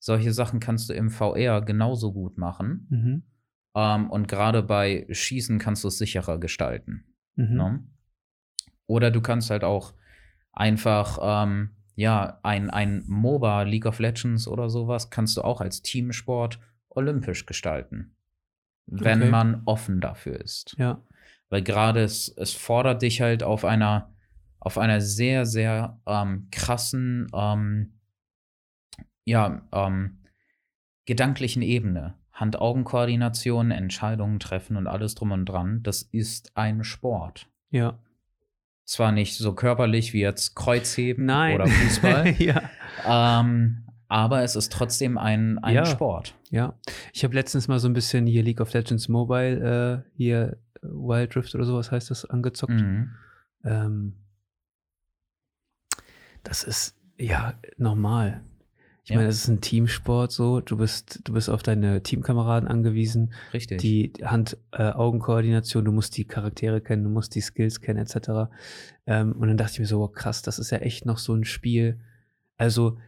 Solche 0.00 0.32
Sachen 0.32 0.60
kannst 0.60 0.88
du 0.88 0.94
im 0.94 1.10
VR 1.10 1.60
genauso 1.60 2.12
gut 2.12 2.38
machen. 2.38 2.86
Mhm. 2.90 3.22
Ähm, 3.76 4.10
und 4.10 4.28
gerade 4.28 4.62
bei 4.62 5.06
Schießen 5.10 5.58
kannst 5.58 5.84
du 5.84 5.88
es 5.88 5.98
sicherer 5.98 6.38
gestalten. 6.40 7.04
Mhm. 7.36 7.56
Ne? 7.56 7.84
Oder 8.86 9.10
du 9.10 9.20
kannst 9.20 9.50
halt 9.50 9.62
auch 9.62 9.94
einfach, 10.52 11.18
ähm, 11.22 11.76
ja, 11.94 12.40
ein, 12.42 12.70
ein 12.70 13.04
MOBA, 13.06 13.62
League 13.62 13.86
of 13.86 13.98
Legends 13.98 14.48
oder 14.48 14.70
sowas, 14.70 15.10
kannst 15.10 15.36
du 15.36 15.42
auch 15.42 15.60
als 15.60 15.82
Teamsport 15.82 16.58
olympisch 16.88 17.44
gestalten. 17.44 18.16
Wenn 18.86 19.20
okay. 19.20 19.30
man 19.30 19.62
offen 19.66 20.00
dafür 20.00 20.40
ist. 20.40 20.74
Ja. 20.78 21.04
Weil 21.50 21.62
gerade 21.62 22.02
es, 22.02 22.28
es 22.28 22.54
fordert 22.54 23.02
dich 23.02 23.20
halt 23.20 23.42
auf 23.42 23.64
einer, 23.64 24.14
auf 24.58 24.78
einer 24.78 25.00
sehr, 25.00 25.44
sehr 25.44 26.00
ähm, 26.06 26.48
krassen, 26.50 27.26
ähm, 27.34 27.99
ja, 29.30 29.62
ähm, 29.72 30.18
gedanklichen 31.06 31.62
Ebene. 31.62 32.14
Hand-Augen-Koordination, 32.32 33.70
Entscheidungen 33.70 34.40
treffen 34.40 34.76
und 34.76 34.86
alles 34.86 35.14
drum 35.14 35.32
und 35.32 35.44
dran, 35.44 35.82
das 35.82 36.02
ist 36.02 36.56
ein 36.56 36.84
Sport. 36.84 37.48
Ja. 37.70 37.98
Zwar 38.84 39.12
nicht 39.12 39.36
so 39.36 39.54
körperlich 39.54 40.14
wie 40.14 40.20
jetzt 40.20 40.56
Kreuzheben 40.56 41.26
Nein. 41.26 41.54
oder 41.54 41.66
Fußball. 41.66 42.34
ja. 42.38 42.62
ähm, 43.06 43.84
aber 44.08 44.42
es 44.42 44.56
ist 44.56 44.72
trotzdem 44.72 45.18
ein, 45.18 45.58
ein 45.58 45.74
ja. 45.74 45.84
Sport. 45.84 46.34
Ja. 46.50 46.74
Ich 47.12 47.22
habe 47.22 47.34
letztens 47.34 47.68
mal 47.68 47.78
so 47.78 47.88
ein 47.88 47.92
bisschen 47.92 48.26
hier 48.26 48.42
League 48.42 48.60
of 48.60 48.72
Legends 48.72 49.08
Mobile, 49.08 50.04
äh, 50.06 50.10
hier 50.16 50.56
Wild 50.82 51.36
Rift 51.36 51.54
oder 51.54 51.64
sowas 51.64 51.92
heißt 51.92 52.10
das, 52.10 52.24
angezockt. 52.24 52.72
Mhm. 52.72 53.10
Ähm, 53.64 54.14
das 56.42 56.64
ist 56.64 56.96
ja 57.18 57.54
normal. 57.76 58.42
Ich 59.04 59.10
ja. 59.10 59.16
meine, 59.16 59.28
es 59.28 59.36
ist 59.36 59.48
ein 59.48 59.60
Teamsport 59.60 60.30
so. 60.30 60.60
Du 60.60 60.76
bist, 60.76 61.20
du 61.24 61.32
bist 61.32 61.48
auf 61.48 61.62
deine 61.62 62.02
Teamkameraden 62.02 62.68
angewiesen. 62.68 63.32
Richtig. 63.52 63.80
Die 63.80 64.12
Hand-Augen-Koordination, 64.22 65.84
du 65.84 65.92
musst 65.92 66.16
die 66.16 66.26
Charaktere 66.26 66.80
kennen, 66.80 67.04
du 67.04 67.10
musst 67.10 67.34
die 67.34 67.40
Skills 67.40 67.80
kennen, 67.80 67.98
etc. 67.98 68.50
Ähm, 69.06 69.32
und 69.32 69.48
dann 69.48 69.56
dachte 69.56 69.74
ich 69.74 69.78
mir 69.80 69.86
so, 69.86 70.02
oh, 70.02 70.08
krass, 70.08 70.42
das 70.42 70.58
ist 70.58 70.70
ja 70.70 70.78
echt 70.78 71.06
noch 71.06 71.18
so 71.18 71.34
ein 71.34 71.44
Spiel. 71.44 71.98
Also, 72.56 72.98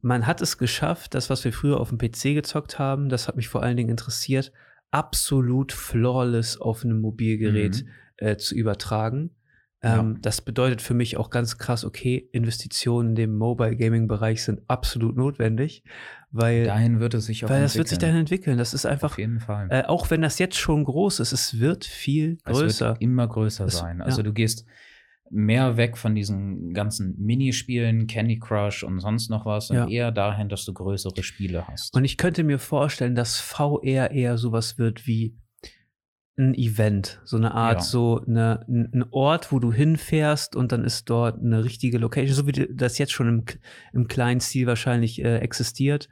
man 0.00 0.26
hat 0.26 0.40
es 0.40 0.58
geschafft, 0.58 1.14
das, 1.14 1.30
was 1.30 1.44
wir 1.44 1.52
früher 1.52 1.78
auf 1.78 1.90
dem 1.90 1.98
PC 1.98 2.34
gezockt 2.34 2.78
haben, 2.78 3.08
das 3.08 3.28
hat 3.28 3.36
mich 3.36 3.48
vor 3.48 3.62
allen 3.62 3.76
Dingen 3.76 3.90
interessiert, 3.90 4.52
absolut 4.90 5.72
flawless 5.72 6.60
auf 6.60 6.84
einem 6.84 7.00
Mobilgerät 7.00 7.84
mhm. 7.84 7.90
äh, 8.16 8.36
zu 8.36 8.54
übertragen. 8.54 9.30
Ähm, 9.82 10.12
ja. 10.14 10.18
Das 10.22 10.40
bedeutet 10.40 10.80
für 10.80 10.94
mich 10.94 11.16
auch 11.16 11.30
ganz 11.30 11.58
krass, 11.58 11.84
okay, 11.84 12.28
Investitionen 12.32 13.10
in 13.10 13.14
dem 13.16 13.36
Mobile 13.36 13.76
Gaming 13.76 14.06
Bereich 14.06 14.44
sind 14.44 14.60
absolut 14.68 15.16
notwendig, 15.16 15.82
weil 16.30 16.64
dahin 16.64 17.00
wird 17.00 17.14
es 17.14 17.26
sich 17.26 17.44
auch 17.44 17.50
weil 17.50 17.62
das 17.62 17.76
wird 17.76 17.88
sich 17.88 17.98
dahin 17.98 18.16
entwickeln. 18.16 18.58
Das 18.58 18.74
ist 18.74 18.86
einfach 18.86 19.12
auf 19.12 19.18
jeden 19.18 19.40
Fall. 19.40 19.68
Äh, 19.70 19.82
auch 19.84 20.10
wenn 20.10 20.22
das 20.22 20.38
jetzt 20.38 20.56
schon 20.56 20.84
groß 20.84 21.18
ist, 21.18 21.32
es 21.32 21.58
wird 21.58 21.84
viel 21.84 22.38
größer. 22.44 22.66
Es 22.66 22.80
wird 22.80 23.02
immer 23.02 23.26
größer 23.26 23.66
es, 23.66 23.78
sein. 23.78 24.00
Also 24.00 24.18
ja. 24.18 24.22
du 24.22 24.32
gehst 24.32 24.64
mehr 25.30 25.76
weg 25.76 25.96
von 25.96 26.14
diesen 26.14 26.74
ganzen 26.74 27.18
Minispielen, 27.18 28.06
Candy 28.06 28.38
Crush 28.38 28.84
und 28.84 29.00
sonst 29.00 29.30
noch 29.30 29.46
was 29.46 29.70
und 29.70 29.76
ja. 29.76 29.88
eher 29.88 30.12
dahin, 30.12 30.48
dass 30.48 30.64
du 30.64 30.74
größere 30.74 31.22
Spiele 31.22 31.66
hast. 31.66 31.96
Und 31.96 32.04
ich 32.04 32.18
könnte 32.18 32.44
mir 32.44 32.58
vorstellen, 32.58 33.14
dass 33.14 33.38
VR 33.38 34.10
eher 34.10 34.36
sowas 34.36 34.78
wird 34.78 35.06
wie 35.06 35.34
ein 36.38 36.54
Event, 36.54 37.20
so 37.24 37.36
eine 37.36 37.52
Art, 37.52 37.78
ja. 37.78 37.82
so 37.82 38.22
eine, 38.26 38.64
ein 38.68 39.04
Ort, 39.10 39.52
wo 39.52 39.58
du 39.58 39.72
hinfährst 39.72 40.56
und 40.56 40.72
dann 40.72 40.84
ist 40.84 41.10
dort 41.10 41.38
eine 41.38 41.62
richtige 41.64 41.98
Location, 41.98 42.34
so 42.34 42.46
wie 42.46 42.68
das 42.72 42.98
jetzt 42.98 43.12
schon 43.12 43.28
im, 43.28 43.44
im 43.92 44.08
kleinen 44.08 44.40
Stil 44.40 44.66
wahrscheinlich 44.66 45.22
äh, 45.22 45.38
existiert, 45.38 46.08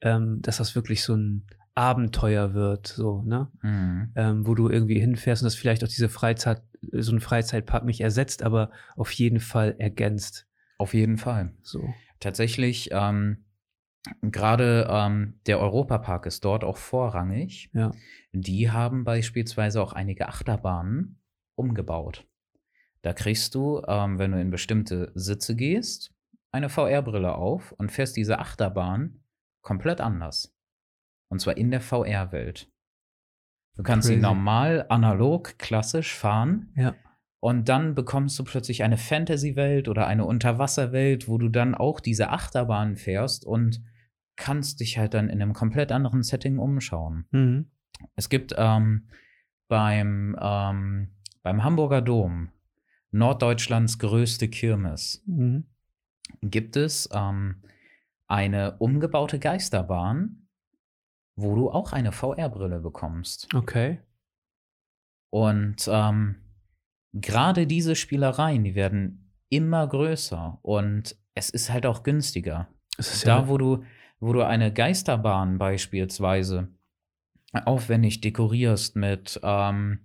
ähm, 0.00 0.40
dass 0.42 0.58
das 0.58 0.76
wirklich 0.76 1.02
so 1.02 1.16
ein 1.16 1.46
Abenteuer 1.74 2.54
wird, 2.54 2.86
so, 2.86 3.22
ne? 3.22 3.48
Mhm. 3.62 4.12
Ähm, 4.14 4.46
wo 4.46 4.54
du 4.54 4.68
irgendwie 4.68 5.00
hinfährst 5.00 5.42
und 5.42 5.46
das 5.46 5.56
vielleicht 5.56 5.82
auch 5.82 5.88
diese 5.88 6.08
Freizeit, 6.08 6.62
so 6.92 7.12
ein 7.12 7.20
Freizeitpark 7.20 7.84
nicht 7.84 8.00
ersetzt, 8.00 8.44
aber 8.44 8.70
auf 8.96 9.10
jeden 9.10 9.40
Fall 9.40 9.74
ergänzt. 9.78 10.46
Auf 10.78 10.94
jeden 10.94 11.18
Fall. 11.18 11.52
So. 11.62 11.82
Tatsächlich, 12.20 12.90
ähm, 12.92 13.44
Gerade 14.20 14.86
ähm, 14.90 15.40
der 15.46 15.58
Europapark 15.60 16.26
ist 16.26 16.44
dort 16.44 16.62
auch 16.62 16.76
vorrangig. 16.76 17.70
Ja. 17.72 17.90
Die 18.32 18.70
haben 18.70 19.04
beispielsweise 19.04 19.82
auch 19.82 19.92
einige 19.94 20.28
Achterbahnen 20.28 21.20
umgebaut. 21.54 22.26
Da 23.02 23.12
kriegst 23.12 23.54
du, 23.54 23.82
ähm, 23.86 24.18
wenn 24.18 24.32
du 24.32 24.40
in 24.40 24.50
bestimmte 24.50 25.10
Sitze 25.14 25.56
gehst, 25.56 26.12
eine 26.52 26.68
VR-Brille 26.68 27.34
auf 27.34 27.72
und 27.72 27.92
fährst 27.92 28.16
diese 28.16 28.38
Achterbahn 28.38 29.20
komplett 29.62 30.00
anders. 30.00 30.54
Und 31.28 31.40
zwar 31.40 31.56
in 31.56 31.70
der 31.70 31.80
VR-Welt. 31.80 32.70
Du 33.76 33.82
kannst 33.82 34.06
Crazy. 34.06 34.20
sie 34.20 34.22
normal, 34.22 34.86
analog, 34.88 35.58
klassisch 35.58 36.14
fahren. 36.14 36.72
Ja. 36.76 36.94
Und 37.40 37.68
dann 37.68 37.94
bekommst 37.94 38.38
du 38.38 38.44
plötzlich 38.44 38.84
eine 38.84 38.96
Fantasy-Welt 38.96 39.88
oder 39.88 40.06
eine 40.06 40.24
Unterwasserwelt, 40.24 41.28
wo 41.28 41.38
du 41.38 41.48
dann 41.48 41.74
auch 41.74 42.00
diese 42.00 42.30
Achterbahn 42.30 42.96
fährst 42.96 43.44
und 43.44 43.82
kannst 44.36 44.80
dich 44.80 44.98
halt 44.98 45.14
dann 45.14 45.28
in 45.28 45.40
einem 45.40 45.52
komplett 45.52 45.92
anderen 45.92 46.22
Setting 46.22 46.58
umschauen. 46.58 47.26
Mhm. 47.30 47.70
Es 48.16 48.28
gibt 48.28 48.54
ähm, 48.56 49.08
beim, 49.68 50.36
ähm, 50.40 51.14
beim 51.42 51.62
Hamburger 51.64 52.02
Dom, 52.02 52.50
Norddeutschlands 53.10 53.98
größte 53.98 54.48
Kirmes, 54.48 55.22
Mhm. 55.26 55.64
gibt 56.42 56.76
es 56.76 57.08
ähm, 57.12 57.62
eine 58.26 58.76
umgebaute 58.78 59.38
Geisterbahn, 59.38 60.48
wo 61.36 61.54
du 61.54 61.70
auch 61.70 61.92
eine 61.92 62.12
VR-Brille 62.12 62.80
bekommst. 62.80 63.52
Okay. 63.54 64.00
Und 65.30 65.88
ähm, 65.90 66.36
gerade 67.12 67.66
diese 67.66 67.96
Spielereien, 67.96 68.64
die 68.64 68.74
werden 68.74 69.32
immer 69.48 69.86
größer 69.86 70.58
und 70.62 71.16
es 71.34 71.50
ist 71.50 71.70
halt 71.70 71.86
auch 71.86 72.02
günstiger. 72.02 72.68
Ist 72.98 73.26
Da, 73.26 73.40
ja, 73.40 73.48
wo 73.48 73.58
du, 73.58 73.84
wo 74.24 74.32
du 74.32 74.42
eine 74.42 74.72
Geisterbahn 74.72 75.58
beispielsweise 75.58 76.68
aufwendig 77.52 78.22
dekorierst 78.22 78.96
mit, 78.96 79.38
ähm, 79.42 80.00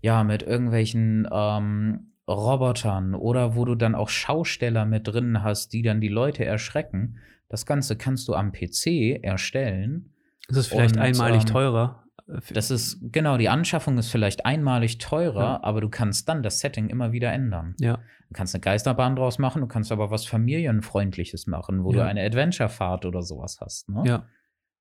ja, 0.00 0.24
mit 0.24 0.42
irgendwelchen 0.42 1.28
ähm, 1.30 2.14
Robotern 2.26 3.14
oder 3.14 3.56
wo 3.56 3.66
du 3.66 3.74
dann 3.74 3.94
auch 3.94 4.08
Schausteller 4.08 4.86
mit 4.86 5.06
drin 5.06 5.42
hast, 5.42 5.74
die 5.74 5.82
dann 5.82 6.00
die 6.00 6.08
Leute 6.08 6.44
erschrecken. 6.44 7.18
Das 7.50 7.66
Ganze 7.66 7.96
kannst 7.96 8.28
du 8.28 8.34
am 8.34 8.52
PC 8.52 9.22
erstellen. 9.22 10.14
es 10.48 10.56
ist 10.56 10.66
vielleicht 10.68 10.96
und, 10.96 11.02
einmalig 11.02 11.42
ähm, 11.42 11.48
teurer. 11.48 12.04
Das 12.52 12.70
ist, 12.70 12.98
genau, 13.12 13.36
die 13.38 13.48
Anschaffung 13.48 13.98
ist 13.98 14.10
vielleicht 14.10 14.46
einmalig 14.46 14.98
teurer, 14.98 15.40
Ja. 15.42 15.60
aber 15.64 15.80
du 15.80 15.88
kannst 15.88 16.28
dann 16.28 16.42
das 16.42 16.60
Setting 16.60 16.88
immer 16.88 17.12
wieder 17.12 17.32
ändern. 17.32 17.74
ja, 17.80 17.98
Du 18.28 18.34
kannst 18.34 18.54
eine 18.54 18.60
Geisterbahn 18.60 19.16
draus 19.16 19.38
machen, 19.40 19.60
du 19.60 19.66
kannst 19.66 19.90
aber 19.90 20.12
was 20.12 20.24
Familienfreundliches 20.24 21.46
machen, 21.48 21.82
wo 21.82 21.92
du 21.92 21.98
Ja. 21.98 22.06
eine 22.06 22.22
Adventure-Fahrt 22.24 23.04
oder 23.04 23.22
sowas 23.22 23.58
hast. 23.60 23.88
Ne? 23.88 24.02
ja. 24.06 24.26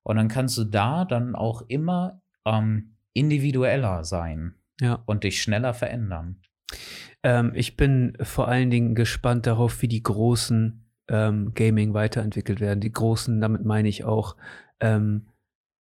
Und 0.04 0.16
dann 0.18 0.28
kannst 0.28 0.58
du 0.58 0.64
da 0.66 1.04
dann 1.06 1.36
auch 1.36 1.64
immer 1.68 2.22
ähm, 2.46 2.96
individueller 3.14 4.04
sein 4.04 4.56
Ja. 4.80 5.02
und 5.06 5.24
dich 5.24 5.42
schneller 5.42 5.74
verändern. 5.74 6.42
Ähm, 7.24 7.52
ich 7.56 7.76
bin 7.76 8.16
vor 8.22 8.48
allen 8.48 8.70
Dingen 8.70 8.96
gespannt 8.96 9.46
darauf, 9.48 9.82
wie 9.82 9.88
die 9.88 10.04
großen 10.04 10.86
ähm, 11.10 11.54
Gaming 11.56 11.94
weiterentwickelt 11.96 12.60
werden. 12.60 12.80
Die 12.82 12.92
großen, 12.92 13.42
damit 13.42 13.66
meine 13.66 13.90
ich 13.90 14.04
auch 14.06 14.36
ähm, 14.80 15.26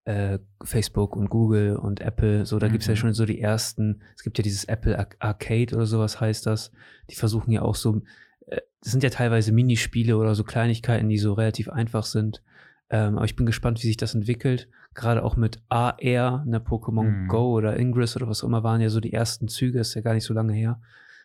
äh, 0.09 0.39
Facebook 0.63 1.15
und 1.15 1.29
Google 1.29 1.75
und 1.75 1.99
Apple. 2.01 2.45
So, 2.45 2.57
da 2.57 2.67
gibt 2.67 2.81
es 2.81 2.87
ja 2.87 2.93
Mhm. 2.93 2.97
schon 2.97 3.13
so 3.13 3.25
die 3.25 3.39
ersten. 3.41 4.01
Es 4.15 4.23
gibt 4.23 4.37
ja 4.37 4.41
dieses 4.43 4.63
Apple 4.65 4.97
Ar- 4.97 5.09
Arcade 5.19 5.75
oder 5.75 5.85
sowas 5.85 6.19
heißt 6.19 6.45
das. 6.45 6.71
Die 7.09 7.15
versuchen 7.15 7.51
ja 7.51 7.61
auch 7.61 7.75
so. 7.75 8.01
Äh, 8.47 8.61
das 8.81 8.91
sind 8.91 9.03
ja 9.03 9.09
teilweise 9.11 9.51
Minispiele 9.51 10.17
oder 10.17 10.33
so 10.35 10.43
Kleinigkeiten, 10.43 11.09
die 11.09 11.17
so 11.17 11.33
relativ 11.33 11.69
einfach 11.69 12.05
sind. 12.05 12.41
Ähm, 12.89 13.17
aber 13.17 13.25
ich 13.25 13.35
bin 13.35 13.45
gespannt, 13.45 13.77
wie 13.83 13.87
sich 13.87 13.97
das 13.97 14.15
entwickelt. 14.15 14.67
Gerade 14.95 15.23
auch 15.23 15.35
mit 15.37 15.61
AR, 15.69 16.43
ne, 16.45 16.59
Pokémon 16.59 17.03
Mhm. 17.03 17.27
Go 17.27 17.51
oder 17.55 17.77
Ingress 17.77 18.15
oder 18.15 18.27
was 18.27 18.43
auch 18.43 18.47
immer 18.47 18.63
waren 18.63 18.81
ja 18.81 18.89
so 18.89 18.99
die 18.99 19.13
ersten 19.13 19.47
Züge, 19.47 19.79
ist 19.79 19.93
ja 19.93 20.01
gar 20.01 20.15
nicht 20.15 20.23
so 20.25 20.33
lange 20.33 20.53
her. 20.53 20.81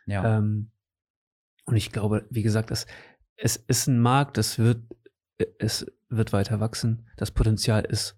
Ja. 0.07 0.37
Ähm, 0.39 0.71
und 1.65 1.77
ich 1.77 1.91
glaube, 1.91 2.27
wie 2.29 2.43
gesagt, 2.43 2.71
es, 2.71 2.87
es 3.37 3.57
ist 3.57 3.87
ein 3.87 3.99
Markt, 3.99 4.37
es 4.37 4.59
wird, 4.59 4.83
es 5.59 5.87
wird 6.11 6.35
weiter 6.35 6.61
wachsen. 6.61 7.07
Das 7.17 7.31
Potenzial 7.31 7.85
ist 7.87 8.15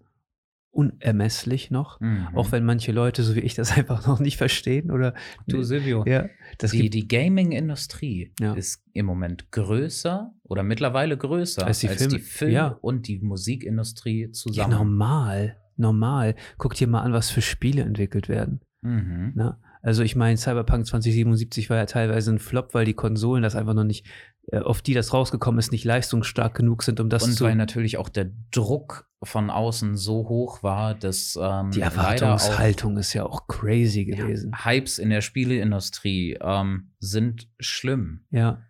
unermesslich 0.77 1.71
noch. 1.71 1.99
Mhm. 1.99 2.27
Auch 2.35 2.51
wenn 2.51 2.63
manche 2.63 2.91
Leute, 2.91 3.23
so 3.23 3.35
wie 3.35 3.39
ich, 3.39 3.55
das 3.55 3.71
einfach 3.77 4.05
noch 4.07 4.19
nicht 4.19 4.37
verstehen 4.37 4.91
oder 4.91 5.13
du, 5.47 5.63
Silvio, 5.63 6.05
ja, 6.05 6.27
die, 6.71 6.89
die 6.89 7.07
Gaming-Industrie 7.07 8.31
Ja. 8.39 8.53
ist 8.53 8.83
im 8.93 9.05
Moment 9.07 9.51
größer 9.51 10.31
oder 10.43 10.63
mittlerweile 10.63 11.17
größer 11.17 11.65
Als 11.65 11.79
die 11.79 11.87
Filme- 11.87 12.19
Film- 12.19 12.51
ja. 12.51 12.67
und 12.81 13.07
die 13.07 13.19
Musikindustrie 13.19 14.25
ja, 14.27 14.31
zusammen. 14.31 14.71
normal, 14.71 15.57
normal. 15.75 16.35
Guck 16.57 16.75
dir 16.75 16.87
mal 16.87 17.01
an, 17.01 17.13
was 17.13 17.29
für 17.31 17.41
Spiele 17.41 17.81
entwickelt 17.81 18.29
werden. 18.29 18.61
Mhm. 18.81 19.33
Ne? 19.35 19.57
Also 19.81 20.03
ich 20.03 20.15
meine, 20.15 20.37
Cyberpunk 20.37 20.85
2077 20.85 21.69
war 21.69 21.77
ja 21.77 21.85
teilweise 21.85 22.31
ein 22.31 22.39
Flop, 22.39 22.73
weil 22.73 22.85
die 22.85 22.93
Konsolen 22.93 23.41
das 23.43 23.55
einfach 23.55 23.73
noch 23.73 23.83
nicht, 23.83 24.05
auf 24.53 24.81
die 24.81 24.93
das 24.93 25.13
rausgekommen 25.13 25.59
ist, 25.59 25.71
nicht 25.71 25.83
leistungsstark 25.83 26.55
genug 26.55 26.83
sind, 26.83 26.99
um 26.99 27.09
das 27.09 27.23
Und 27.23 27.33
zu. 27.33 27.43
weil 27.43 27.55
natürlich 27.55 27.97
auch 27.97 28.09
der 28.09 28.29
Druck 28.51 29.09
von 29.23 29.49
außen 29.49 29.97
so 29.97 30.29
hoch 30.29 30.63
war, 30.63 30.93
dass 30.95 31.37
ähm, 31.41 31.71
die 31.71 31.81
Erwartungshaltung 31.81 32.97
ist 32.97 33.13
ja 33.13 33.25
auch 33.25 33.47
crazy 33.47 34.05
gewesen. 34.05 34.53
Hypes 34.63 34.99
in 34.99 35.09
der 35.09 35.21
Spieleindustrie 35.21 36.37
ähm, 36.41 36.91
sind 36.99 37.49
schlimm. 37.59 38.25
Ja, 38.31 38.61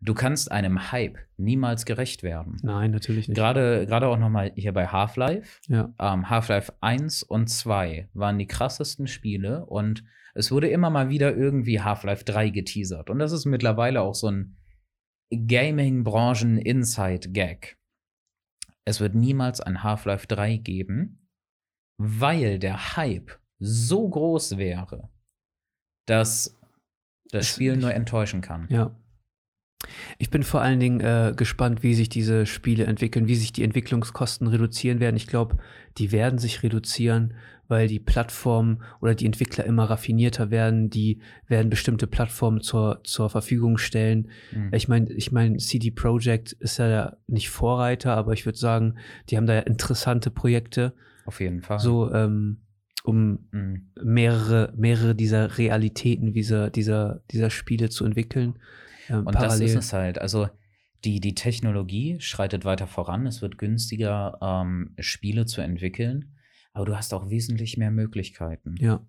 Du 0.00 0.12
kannst 0.12 0.52
einem 0.52 0.92
Hype 0.92 1.16
niemals 1.38 1.86
gerecht 1.86 2.22
werden. 2.22 2.58
nein, 2.62 2.90
natürlich 2.90 3.26
nicht. 3.26 3.36
Gerade, 3.38 3.86
gerade 3.86 4.06
auch 4.08 4.18
nochmal 4.18 4.52
hier 4.54 4.74
bei 4.74 4.86
Half-Life. 4.86 5.60
Ja, 5.66 5.94
Ähm, 5.98 6.28
Half-Life 6.28 6.74
1 6.82 7.22
und 7.22 7.48
2 7.48 8.10
waren 8.12 8.38
die 8.38 8.46
krassesten 8.46 9.06
Spiele 9.06 9.64
und 9.64 10.04
es 10.34 10.52
wurde 10.52 10.68
immer 10.68 10.90
mal 10.90 11.08
wieder 11.08 11.34
irgendwie 11.34 11.80
Half-Life 11.80 12.24
3 12.24 12.50
geteasert. 12.50 13.08
Und 13.08 13.18
das 13.18 13.32
ist 13.32 13.46
mittlerweile 13.46 14.02
auch 14.02 14.14
so 14.14 14.28
ein 14.28 14.56
Gaming-Branchen-Inside-Gag. 15.30 17.78
Es 18.84 19.00
wird 19.00 19.14
niemals 19.14 19.60
ein 19.60 19.82
Half-Life 19.82 20.26
3 20.26 20.58
geben, 20.58 21.30
weil 21.98 22.58
der 22.58 22.96
Hype 22.96 23.38
so 23.58 24.08
groß 24.08 24.58
wäre, 24.58 25.10
dass 26.06 26.58
das 27.30 27.48
Spiel 27.48 27.76
nur 27.76 27.94
enttäuschen 27.94 28.40
kann. 28.40 28.66
ja. 28.70 28.94
Ich 30.18 30.30
bin 30.30 30.42
vor 30.42 30.62
allen 30.62 30.80
Dingen 30.80 31.00
äh, 31.00 31.34
gespannt, 31.36 31.82
wie 31.82 31.94
sich 31.94 32.08
diese 32.08 32.46
Spiele 32.46 32.84
entwickeln, 32.84 33.28
wie 33.28 33.34
sich 33.34 33.52
die 33.52 33.64
Entwicklungskosten 33.64 34.46
reduzieren 34.46 34.98
werden. 34.98 35.16
Ich 35.16 35.26
glaube, 35.26 35.58
die 35.98 36.10
werden 36.10 36.38
sich 36.38 36.62
reduzieren, 36.62 37.34
weil 37.68 37.88
die 37.88 37.98
Plattformen 38.00 38.82
oder 39.00 39.14
die 39.14 39.26
Entwickler 39.26 39.64
immer 39.64 39.84
raffinierter 39.84 40.50
werden. 40.50 40.90
Die 40.90 41.20
werden 41.48 41.70
bestimmte 41.70 42.06
Plattformen 42.06 42.60
zur, 42.60 43.00
zur 43.04 43.30
Verfügung 43.30 43.78
stellen. 43.78 44.28
Mhm. 44.52 44.70
Ich 44.72 44.88
meine, 44.88 45.12
ich 45.12 45.32
meine, 45.32 45.56
CD 45.58 45.90
Projekt 45.90 46.52
ist 46.52 46.78
ja 46.78 47.16
nicht 47.26 47.50
Vorreiter, 47.50 48.16
aber 48.16 48.32
ich 48.32 48.44
würde 48.46 48.58
sagen, 48.58 48.96
die 49.30 49.36
haben 49.36 49.46
da 49.46 49.54
ja 49.54 49.60
interessante 49.60 50.30
Projekte, 50.30 50.94
Auf 51.26 51.40
jeden 51.40 51.62
Fall. 51.62 51.78
so 51.78 52.12
ähm, 52.12 52.60
um 53.04 53.46
Mhm. 53.52 53.90
mehrere, 54.02 54.72
mehrere 54.76 55.14
dieser 55.14 55.58
Realitäten 55.58 56.32
dieser, 56.32 56.70
dieser, 56.70 57.20
dieser 57.30 57.50
Spiele 57.50 57.90
zu 57.90 58.04
entwickeln. 58.04 58.58
Ähm, 59.10 59.26
Und 59.26 59.34
das 59.34 59.60
ist 59.60 59.74
es 59.74 59.92
halt. 59.92 60.18
Also 60.18 60.48
die, 61.04 61.20
die 61.20 61.34
Technologie 61.34 62.16
schreitet 62.20 62.64
weiter 62.64 62.86
voran. 62.86 63.26
Es 63.26 63.42
wird 63.42 63.58
günstiger, 63.58 64.38
ähm, 64.40 64.94
Spiele 64.98 65.44
zu 65.44 65.60
entwickeln. 65.60 66.33
Aber 66.74 66.84
du 66.84 66.96
hast 66.96 67.14
auch 67.14 67.30
wesentlich 67.30 67.78
mehr 67.78 67.90
Möglichkeiten. 67.90 68.74
Ja, 68.78 69.00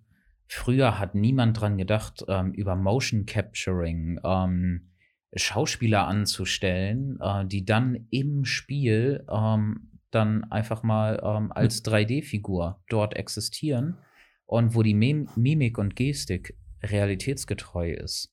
Früher 0.47 0.99
hat 0.99 1.16
niemand 1.16 1.59
dran 1.59 1.78
gedacht, 1.78 2.24
ähm, 2.28 2.53
über 2.53 2.76
Motion 2.76 3.26
Capturing 3.26 4.20
ähm, 4.24 4.89
Schauspieler 5.35 6.07
anzustellen, 6.07 7.19
äh, 7.19 7.45
die 7.45 7.65
dann 7.65 8.07
im 8.11 8.45
Spiel 8.45 9.26
ähm, 9.30 9.91
dann 10.11 10.44
einfach 10.52 10.84
mal 10.84 11.19
ähm, 11.23 11.52
als 11.52 11.84
3D-Figur 11.84 12.81
dort 12.89 13.15
existieren 13.15 13.98
und 14.45 14.76
wo 14.76 14.84
die 14.84 14.94
Mim 14.94 15.27
Mimik 15.35 15.77
und 15.77 15.95
Gestik 15.95 16.57
realitätsgetreu 16.84 17.91
ist. 17.91 18.31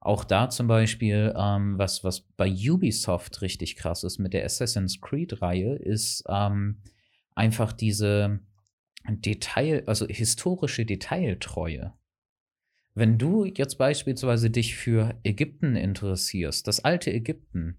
Auch 0.00 0.24
da 0.24 0.50
zum 0.50 0.68
Beispiel, 0.68 1.34
ähm, 1.36 1.78
was, 1.78 2.04
was 2.04 2.20
bei 2.20 2.48
Ubisoft 2.48 3.40
richtig 3.40 3.76
krass 3.76 4.04
ist 4.04 4.18
mit 4.18 4.34
der 4.34 4.44
Assassin's 4.44 5.00
Creed-Reihe, 5.00 5.74
ist 5.74 6.22
ähm, 6.28 6.82
einfach 7.34 7.72
diese 7.72 8.40
Detail, 9.08 9.82
also 9.86 10.06
historische 10.06 10.84
Detailtreue. 10.84 11.92
Wenn 12.94 13.18
du 13.18 13.44
jetzt 13.44 13.76
beispielsweise 13.76 14.50
dich 14.50 14.74
für 14.74 15.18
Ägypten 15.22 15.76
interessierst, 15.76 16.66
das 16.66 16.84
alte 16.84 17.12
Ägypten, 17.12 17.76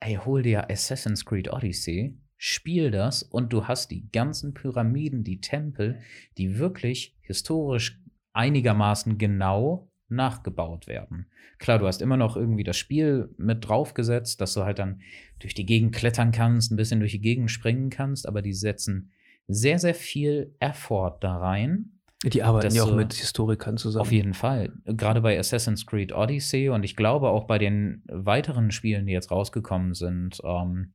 ey, 0.00 0.14
hol 0.14 0.42
dir 0.42 0.70
Assassin's 0.70 1.24
Creed 1.24 1.52
Odyssey, 1.52 2.16
spiel 2.36 2.90
das 2.90 3.24
und 3.24 3.52
du 3.52 3.66
hast 3.66 3.90
die 3.90 4.08
ganzen 4.10 4.54
Pyramiden, 4.54 5.24
die 5.24 5.40
Tempel, 5.40 6.00
die 6.38 6.58
wirklich 6.58 7.16
historisch 7.20 8.00
einigermaßen 8.32 9.18
genau 9.18 9.90
nachgebaut 10.08 10.86
werden. 10.86 11.26
Klar, 11.58 11.78
du 11.78 11.86
hast 11.86 12.00
immer 12.00 12.16
noch 12.16 12.36
irgendwie 12.36 12.64
das 12.64 12.76
Spiel 12.76 13.34
mit 13.36 13.68
draufgesetzt, 13.68 14.40
dass 14.40 14.54
du 14.54 14.62
halt 14.62 14.78
dann 14.78 15.02
durch 15.40 15.54
die 15.54 15.66
Gegend 15.66 15.94
klettern 15.94 16.30
kannst, 16.30 16.70
ein 16.70 16.76
bisschen 16.76 17.00
durch 17.00 17.12
die 17.12 17.20
Gegend 17.20 17.50
springen 17.50 17.90
kannst, 17.90 18.26
aber 18.26 18.40
die 18.40 18.54
setzen 18.54 19.10
sehr, 19.48 19.78
sehr 19.78 19.94
viel 19.94 20.54
Effort 20.60 21.18
da 21.20 21.38
rein. 21.38 21.98
die 22.22 22.42
arbeiten 22.42 22.74
ja 22.74 22.84
auch 22.84 22.94
mit 22.94 23.14
Historikern 23.14 23.78
zusammen. 23.78 24.02
Auf 24.02 24.12
jeden 24.12 24.34
Fall. 24.34 24.72
Gerade 24.84 25.22
bei 25.22 25.38
Assassin's 25.38 25.86
Creed 25.86 26.12
Odyssey 26.12 26.68
und 26.68 26.84
ich 26.84 26.94
glaube 26.94 27.30
auch 27.30 27.46
bei 27.46 27.58
den 27.58 28.02
weiteren 28.06 28.70
Spielen, 28.70 29.06
die 29.06 29.12
jetzt 29.12 29.30
rausgekommen 29.30 29.94
sind, 29.94 30.40
ähm, 30.44 30.92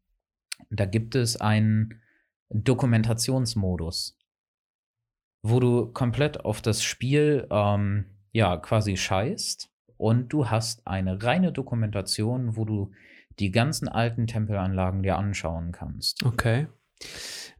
da 0.69 0.85
gibt 0.85 1.15
es 1.15 1.39
einen 1.41 2.01
Dokumentationsmodus, 2.49 4.17
wo 5.41 5.59
du 5.59 5.87
komplett 5.91 6.45
auf 6.45 6.61
das 6.61 6.83
Spiel 6.83 7.47
ähm, 7.49 8.05
ja 8.31 8.57
quasi 8.57 8.95
scheißt 8.95 9.71
und 9.97 10.31
du 10.31 10.49
hast 10.49 10.85
eine 10.85 11.23
reine 11.23 11.51
Dokumentation, 11.51 12.55
wo 12.55 12.65
du 12.65 12.91
die 13.39 13.51
ganzen 13.51 13.87
alten 13.87 14.27
Tempelanlagen 14.27 15.01
dir 15.01 15.17
anschauen 15.17 15.71
kannst. 15.71 16.23
Okay. 16.23 16.67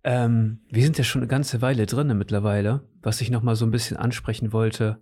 Ähm, 0.03 0.61
wir 0.69 0.83
sind 0.83 0.97
ja 0.97 1.03
schon 1.03 1.21
eine 1.21 1.29
ganze 1.29 1.61
Weile 1.61 1.85
drin 1.85 2.17
mittlerweile. 2.17 2.87
Was 3.01 3.21
ich 3.21 3.31
noch 3.31 3.41
mal 3.41 3.55
so 3.55 3.65
ein 3.65 3.71
bisschen 3.71 3.97
ansprechen 3.97 4.51
wollte, 4.51 5.01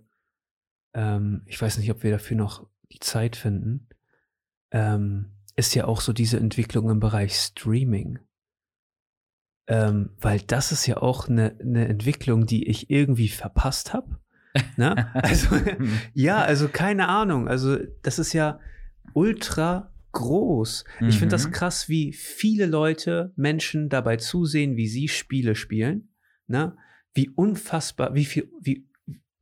ähm, 0.94 1.42
ich 1.46 1.60
weiß 1.60 1.78
nicht, 1.78 1.90
ob 1.90 2.02
wir 2.02 2.10
dafür 2.10 2.36
noch 2.36 2.68
die 2.92 3.00
Zeit 3.00 3.36
finden, 3.36 3.88
ähm, 4.70 5.32
ist 5.56 5.74
ja 5.74 5.86
auch 5.86 6.00
so 6.00 6.12
diese 6.12 6.38
Entwicklung 6.38 6.90
im 6.90 7.00
Bereich 7.00 7.34
Streaming. 7.34 8.18
Ähm, 9.66 10.10
weil 10.18 10.40
das 10.40 10.72
ist 10.72 10.86
ja 10.86 10.96
auch 10.98 11.28
eine, 11.28 11.56
eine 11.60 11.88
Entwicklung, 11.88 12.46
die 12.46 12.68
ich 12.68 12.90
irgendwie 12.90 13.28
verpasst 13.28 13.92
habe. 13.92 14.18
Ne? 14.76 15.10
Also, 15.14 15.56
ja, 16.14 16.42
also 16.42 16.68
keine 16.68 17.08
Ahnung. 17.08 17.48
Also, 17.48 17.78
das 18.02 18.18
ist 18.18 18.32
ja 18.32 18.60
ultra 19.14 19.91
groß. 20.12 20.84
Mhm. 21.00 21.08
Ich 21.08 21.18
finde 21.18 21.32
das 21.32 21.50
krass, 21.50 21.88
wie 21.88 22.12
viele 22.12 22.66
Leute, 22.66 23.32
Menschen 23.36 23.88
dabei 23.88 24.16
zusehen, 24.16 24.76
wie 24.76 24.88
sie 24.88 25.08
Spiele 25.08 25.54
spielen. 25.54 26.10
Ne? 26.46 26.76
Wie 27.14 27.30
unfassbar, 27.30 28.14
wie 28.14 28.24
viel, 28.24 28.50
wie, 28.60 28.86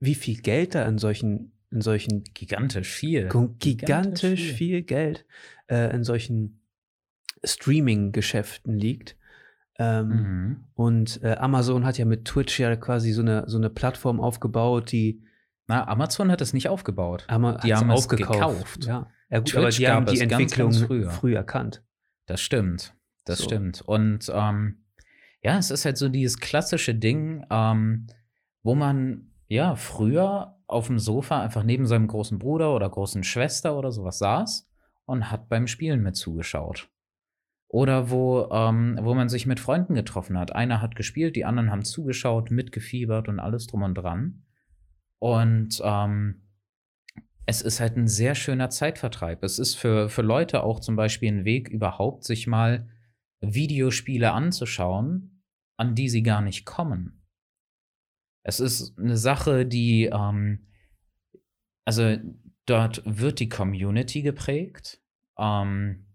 wie 0.01 0.15
viel 0.15 0.41
Geld 0.41 0.75
da 0.75 0.87
in 0.87 0.99
solchen, 0.99 1.53
in 1.71 1.81
solchen 1.81 2.25
gigantisch 2.35 2.89
viel, 2.89 3.25
gigantisch, 3.25 3.59
gigantisch 3.61 4.43
viel. 4.43 4.55
viel. 4.55 4.83
Geld 4.83 5.27
äh, 5.69 5.95
in 5.95 6.05
solchen 6.05 6.63
Streaming-Geschäften 7.45 8.79
liegt. 8.79 9.17
Ähm, 9.79 10.09
mhm. 10.09 10.65
Und 10.75 11.23
äh, 11.23 11.37
Amazon 11.37 11.85
hat 11.85 11.97
ja 11.99 12.05
mit 12.05 12.25
Twitch 12.25 12.59
ja 12.61 12.75
quasi 12.77 13.13
so 13.13 13.23
eine, 13.23 13.45
so 13.47 13.57
eine 13.59 13.71
Plattform 13.71 14.21
aufgebaut, 14.21 14.93
die. 14.93 15.23
Na, 15.71 15.87
Amazon 15.87 16.33
hat 16.33 16.41
es 16.41 16.53
nicht 16.53 16.69
aufgebaut. 16.69 17.27
Ama 17.29 17.59
die 17.59 17.73
haben 17.73 17.93
es 17.93 18.09
gekauft. 18.09 18.87
Ja. 18.87 19.09
ja 19.31 19.39
gut, 19.39 19.55
aber 19.55 19.69
die 19.69 19.87
haben 19.87 20.05
die 20.05 20.19
Entwicklung 20.19 20.73
ganz, 20.73 20.89
ganz 20.89 21.15
früh 21.15 21.37
erkannt. 21.37 21.85
Das 22.27 22.41
stimmt. 22.41 22.97
Das 23.25 23.39
so. 23.39 23.45
stimmt. 23.45 23.81
Und 23.81 24.29
ähm, 24.35 24.85
ja, 25.45 25.59
es 25.59 25.71
ist 25.71 25.85
halt 25.85 25.97
so 25.97 26.09
dieses 26.09 26.41
klassische 26.41 26.97
Ding, 26.97 27.47
ähm, 27.53 28.09
wo 28.65 28.75
man 28.75 29.31
ja 29.47 29.77
früher 29.77 30.59
auf 30.67 30.89
dem 30.89 30.99
Sofa 30.99 31.41
einfach 31.41 31.63
neben 31.63 31.87
seinem 31.87 32.09
großen 32.09 32.41
Bruder 32.41 32.75
oder 32.75 32.91
großen 32.91 33.23
Schwester 33.23 33.79
oder 33.79 33.93
sowas 33.93 34.19
saß 34.19 34.69
und 35.05 35.31
hat 35.31 35.49
beim 35.49 35.69
Spielen 35.69 36.03
mit 36.03 36.17
zugeschaut. 36.17 36.91
Oder 37.69 38.11
wo, 38.11 38.49
ähm, 38.51 38.99
wo 39.03 39.15
man 39.15 39.29
sich 39.29 39.47
mit 39.47 39.61
Freunden 39.61 39.95
getroffen 39.95 40.37
hat. 40.37 40.53
Einer 40.53 40.83
hat 40.83 40.97
gespielt, 40.97 41.37
die 41.37 41.45
anderen 41.45 41.71
haben 41.71 41.85
zugeschaut, 41.85 42.51
mitgefiebert 42.51 43.29
und 43.29 43.39
alles 43.39 43.69
drum 43.69 43.85
und 43.85 43.95
dran. 43.95 44.43
Und 45.21 45.81
ähm, 45.85 46.43
es 47.47 47.63
ist 47.63 47.79
halt 47.79 47.97
ein 47.97 48.09
sehr 48.09 48.35
schöner 48.35 48.71
Zeitvertreib. 48.71 49.45
Es 49.45 49.59
ist 49.59 49.75
für, 49.75 50.09
für 50.09 50.23
Leute 50.23 50.63
auch 50.65 50.81
zum 50.81 50.97
Beispiel 50.97 51.31
ein 51.31 51.45
Weg, 51.45 51.69
überhaupt 51.69 52.25
sich 52.25 52.47
mal 52.47 52.89
Videospiele 53.41 54.33
anzuschauen, 54.33 55.43
an 55.77 55.95
die 55.95 56.09
sie 56.09 56.23
gar 56.23 56.41
nicht 56.41 56.65
kommen. 56.65 57.27
Es 58.43 58.61
ist 58.61 58.99
eine 58.99 59.17
Sache, 59.17 59.67
die, 59.67 60.07
ähm, 60.07 60.67
also 61.85 62.17
dort 62.67 63.03
wird 63.05 63.41
die 63.41 63.49
Community 63.49 64.23
geprägt. 64.23 65.03
Ähm, 65.39 66.07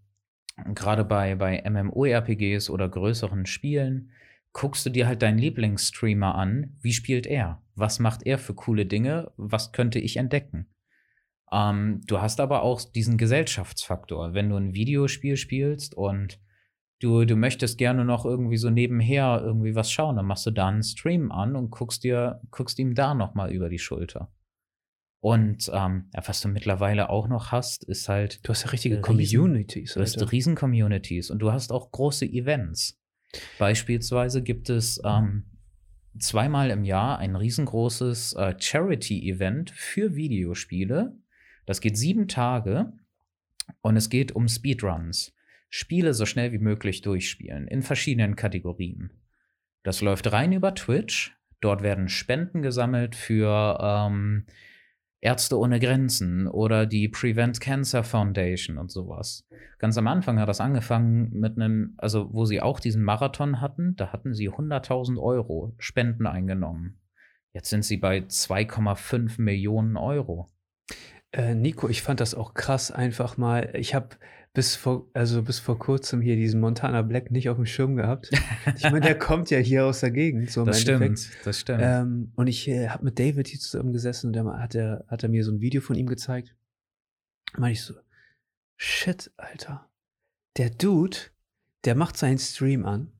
gerade 0.74 1.04
bei, 1.04 1.34
bei 1.34 1.62
MMORPGs 1.68 2.70
oder 2.70 2.88
größeren 2.88 3.46
Spielen, 3.46 4.10
guckst 4.52 4.86
du 4.86 4.90
dir 4.90 5.06
halt 5.06 5.22
deinen 5.22 5.38
Lieblingsstreamer 5.38 6.34
an. 6.34 6.76
Wie 6.80 6.92
spielt 6.92 7.26
er? 7.26 7.62
Was 7.76 7.98
macht 7.98 8.26
er 8.26 8.38
für 8.38 8.54
coole 8.54 8.86
Dinge? 8.86 9.30
Was 9.36 9.70
könnte 9.70 9.98
ich 9.98 10.16
entdecken? 10.16 10.66
Ähm, 11.52 12.00
du 12.06 12.20
hast 12.20 12.40
aber 12.40 12.62
auch 12.62 12.80
diesen 12.80 13.18
Gesellschaftsfaktor. 13.18 14.34
Wenn 14.34 14.48
du 14.48 14.56
ein 14.56 14.74
Videospiel 14.74 15.36
spielst 15.36 15.94
und 15.94 16.40
du, 17.00 17.24
du 17.24 17.36
möchtest 17.36 17.78
gerne 17.78 18.04
noch 18.04 18.24
irgendwie 18.24 18.56
so 18.56 18.70
nebenher 18.70 19.40
irgendwie 19.44 19.74
was 19.74 19.92
schauen, 19.92 20.16
dann 20.16 20.26
machst 20.26 20.46
du 20.46 20.50
da 20.50 20.68
einen 20.68 20.82
Stream 20.82 21.30
an 21.30 21.54
und 21.54 21.70
guckst 21.70 22.02
dir, 22.02 22.40
guckst 22.50 22.78
ihm 22.78 22.94
da 22.94 23.14
noch 23.14 23.34
mal 23.34 23.52
über 23.52 23.68
die 23.68 23.78
Schulter. 23.78 24.32
Und 25.20 25.70
ähm, 25.72 26.10
was 26.14 26.40
du 26.40 26.48
mittlerweile 26.48 27.10
auch 27.10 27.28
noch 27.28 27.50
hast, 27.52 27.84
ist 27.84 28.08
halt. 28.08 28.46
Du 28.46 28.50
hast 28.50 28.64
ja 28.64 28.70
richtige 28.70 29.00
Communities. 29.00 29.94
Du 29.94 30.00
hast 30.00 30.32
Riesen-Communities 30.32 31.30
und 31.30 31.40
du 31.40 31.52
hast 31.52 31.72
auch 31.72 31.90
große 31.90 32.26
Events. 32.26 32.98
Beispielsweise 33.58 34.42
gibt 34.42 34.70
es 34.70 35.00
ähm, 35.04 35.55
zweimal 36.18 36.70
im 36.70 36.84
Jahr 36.84 37.18
ein 37.18 37.36
riesengroßes 37.36 38.34
äh, 38.34 38.54
Charity-Event 38.58 39.70
für 39.70 40.14
Videospiele. 40.14 41.16
Das 41.64 41.80
geht 41.80 41.96
sieben 41.96 42.28
Tage 42.28 42.92
und 43.80 43.96
es 43.96 44.10
geht 44.10 44.32
um 44.32 44.48
Speedruns. 44.48 45.34
Spiele 45.68 46.14
so 46.14 46.26
schnell 46.26 46.52
wie 46.52 46.58
möglich 46.58 47.02
durchspielen 47.02 47.66
in 47.68 47.82
verschiedenen 47.82 48.36
Kategorien. 48.36 49.10
Das 49.82 50.00
läuft 50.00 50.32
rein 50.32 50.52
über 50.52 50.74
Twitch. 50.74 51.36
Dort 51.60 51.82
werden 51.82 52.08
Spenden 52.08 52.62
gesammelt 52.62 53.14
für 53.14 53.78
ähm, 53.80 54.46
Ärzte 55.26 55.58
ohne 55.58 55.80
Grenzen 55.80 56.46
oder 56.46 56.86
die 56.86 57.08
Prevent 57.08 57.60
Cancer 57.60 58.04
Foundation 58.04 58.78
und 58.78 58.92
sowas. 58.92 59.44
Ganz 59.80 59.98
am 59.98 60.06
Anfang 60.06 60.38
hat 60.38 60.48
das 60.48 60.60
angefangen 60.60 61.30
mit 61.32 61.56
einem, 61.56 61.94
also 61.98 62.32
wo 62.32 62.44
sie 62.44 62.62
auch 62.62 62.78
diesen 62.78 63.02
Marathon 63.02 63.60
hatten, 63.60 63.96
da 63.96 64.12
hatten 64.12 64.34
sie 64.34 64.48
100.000 64.48 65.20
Euro 65.20 65.74
Spenden 65.78 66.28
eingenommen. 66.28 67.00
Jetzt 67.52 67.70
sind 67.70 67.84
sie 67.84 67.96
bei 67.96 68.18
2,5 68.18 69.42
Millionen 69.42 69.96
Euro. 69.96 70.48
Äh, 71.32 71.56
Nico, 71.56 71.88
ich 71.88 72.02
fand 72.02 72.20
das 72.20 72.36
auch 72.36 72.54
krass 72.54 72.92
einfach 72.92 73.36
mal. 73.36 73.70
Ich 73.74 73.96
habe 73.96 74.10
bis 74.56 74.74
vor, 74.74 75.06
also 75.12 75.42
bis 75.42 75.58
vor 75.58 75.78
kurzem 75.78 76.22
hier 76.22 76.34
diesen 76.34 76.60
Montana 76.60 77.02
Black 77.02 77.30
nicht 77.30 77.50
auf 77.50 77.58
dem 77.58 77.66
Schirm 77.66 77.94
gehabt. 77.94 78.30
Ich 78.74 78.84
meine, 78.84 79.02
der 79.02 79.18
kommt 79.18 79.50
ja 79.50 79.58
hier 79.58 79.84
aus 79.84 80.00
der 80.00 80.10
Gegend. 80.10 80.50
So 80.50 80.64
das 80.64 80.80
stimmt, 80.80 81.28
das 81.44 81.60
stimmt. 81.60 81.82
Ähm, 81.82 82.32
und 82.36 82.46
ich 82.46 82.66
äh, 82.66 82.88
habe 82.88 83.04
mit 83.04 83.18
David 83.18 83.48
hier 83.48 83.60
zusammen 83.60 83.92
gesessen 83.92 84.28
und 84.28 84.32
der 84.32 84.46
hat, 84.46 84.74
er, 84.74 85.04
hat 85.08 85.22
er 85.22 85.28
mir 85.28 85.44
so 85.44 85.52
ein 85.52 85.60
Video 85.60 85.82
von 85.82 85.94
ihm 85.94 86.06
gezeigt. 86.06 86.56
Meine 87.58 87.72
ich 87.72 87.82
so, 87.82 87.92
shit, 88.78 89.30
Alter. 89.36 89.90
Der 90.56 90.70
Dude, 90.70 91.18
der 91.84 91.94
macht 91.94 92.16
seinen 92.16 92.38
Stream 92.38 92.86
an. 92.86 93.12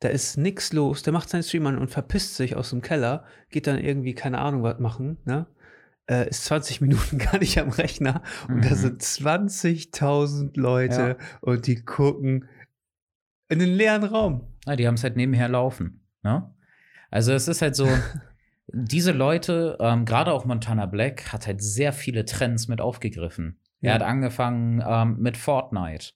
Da 0.00 0.08
ist 0.08 0.36
nix 0.36 0.72
los. 0.72 1.04
Der 1.04 1.12
macht 1.12 1.28
seinen 1.28 1.44
Stream 1.44 1.68
an 1.68 1.78
und 1.78 1.92
verpisst 1.92 2.34
sich 2.34 2.56
aus 2.56 2.70
dem 2.70 2.82
Keller, 2.82 3.24
geht 3.50 3.68
dann 3.68 3.78
irgendwie, 3.78 4.16
keine 4.16 4.40
Ahnung, 4.40 4.64
was 4.64 4.80
machen, 4.80 5.16
ne? 5.26 5.46
Äh, 6.10 6.28
ist 6.28 6.44
20 6.44 6.80
Minuten 6.80 7.18
gar 7.18 7.38
nicht 7.38 7.58
am 7.58 7.70
Rechner 7.70 8.22
und 8.48 8.56
mhm. 8.56 8.62
da 8.62 8.74
sind 8.74 9.02
20.000 9.02 10.58
Leute 10.58 11.16
ja. 11.18 11.26
und 11.40 11.66
die 11.66 11.84
gucken 11.84 12.48
in 13.48 13.58
den 13.58 13.70
leeren 13.70 14.04
Raum. 14.04 14.48
Ja, 14.66 14.76
die 14.76 14.86
haben 14.86 14.94
es 14.94 15.04
halt 15.04 15.16
nebenher 15.16 15.48
laufen. 15.48 16.06
Ne? 16.22 16.50
Also 17.10 17.32
es 17.32 17.48
ist 17.48 17.62
halt 17.62 17.76
so, 17.76 17.88
diese 18.68 19.12
Leute, 19.12 19.76
ähm, 19.80 20.04
gerade 20.04 20.32
auch 20.32 20.44
Montana 20.44 20.86
Black, 20.86 21.32
hat 21.32 21.46
halt 21.46 21.62
sehr 21.62 21.92
viele 21.92 22.24
Trends 22.24 22.68
mit 22.68 22.80
aufgegriffen. 22.80 23.60
Ja. 23.80 23.90
Er 23.90 23.94
hat 23.96 24.02
angefangen 24.02 24.82
ähm, 24.86 25.18
mit 25.20 25.36
Fortnite. 25.36 26.12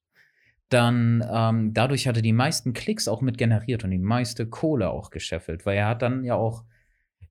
Dann 0.70 1.24
ähm, 1.30 1.72
dadurch 1.72 2.08
hatte 2.08 2.20
die 2.20 2.32
meisten 2.32 2.72
Klicks 2.72 3.08
auch 3.08 3.22
mit 3.22 3.38
generiert 3.38 3.84
und 3.84 3.90
die 3.90 3.98
meiste 3.98 4.46
Kohle 4.46 4.90
auch 4.90 5.10
gescheffelt, 5.10 5.64
weil 5.64 5.76
er 5.76 5.88
hat 5.88 6.02
dann 6.02 6.24
ja 6.24 6.34
auch 6.34 6.64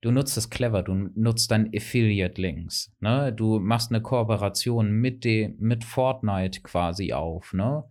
du 0.02 0.12
nutzt 0.12 0.38
es 0.38 0.50
clever, 0.50 0.84
du 0.84 1.10
nutzt 1.16 1.52
dann 1.52 1.70
Affiliate-Links. 1.74 2.96
Ne? 3.00 3.34
Du 3.34 3.60
machst 3.60 3.92
eine 3.92 4.02
Kooperation 4.02 4.92
mit, 4.92 5.24
de, 5.24 5.54
mit 5.60 5.84
Fortnite 5.84 6.62
quasi 6.62 7.14
auf, 7.14 7.54
ne? 7.54 7.84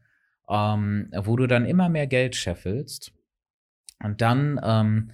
Ähm, 0.48 1.10
wo 1.16 1.36
du 1.36 1.46
dann 1.48 1.64
immer 1.64 1.88
mehr 1.88 2.06
Geld 2.06 2.36
scheffelst. 2.36 3.12
Und 4.02 4.20
dann, 4.20 4.60
ähm, 4.62 5.10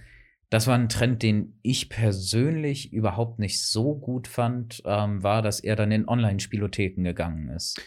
das 0.51 0.67
war 0.67 0.75
ein 0.75 0.91
Trend, 0.91 1.23
den 1.23 1.59
ich 1.63 1.89
persönlich 1.89 2.93
überhaupt 2.93 3.39
nicht 3.39 3.63
so 3.63 3.95
gut 3.95 4.29
fand, 4.29 4.83
ähm, 4.85 5.23
war, 5.23 5.41
dass 5.41 5.61
er 5.61 5.77
dann 5.77 5.91
in 5.91 6.07
Online-Spielotheken 6.07 7.03
gegangen 7.03 7.49
ist 7.49 7.81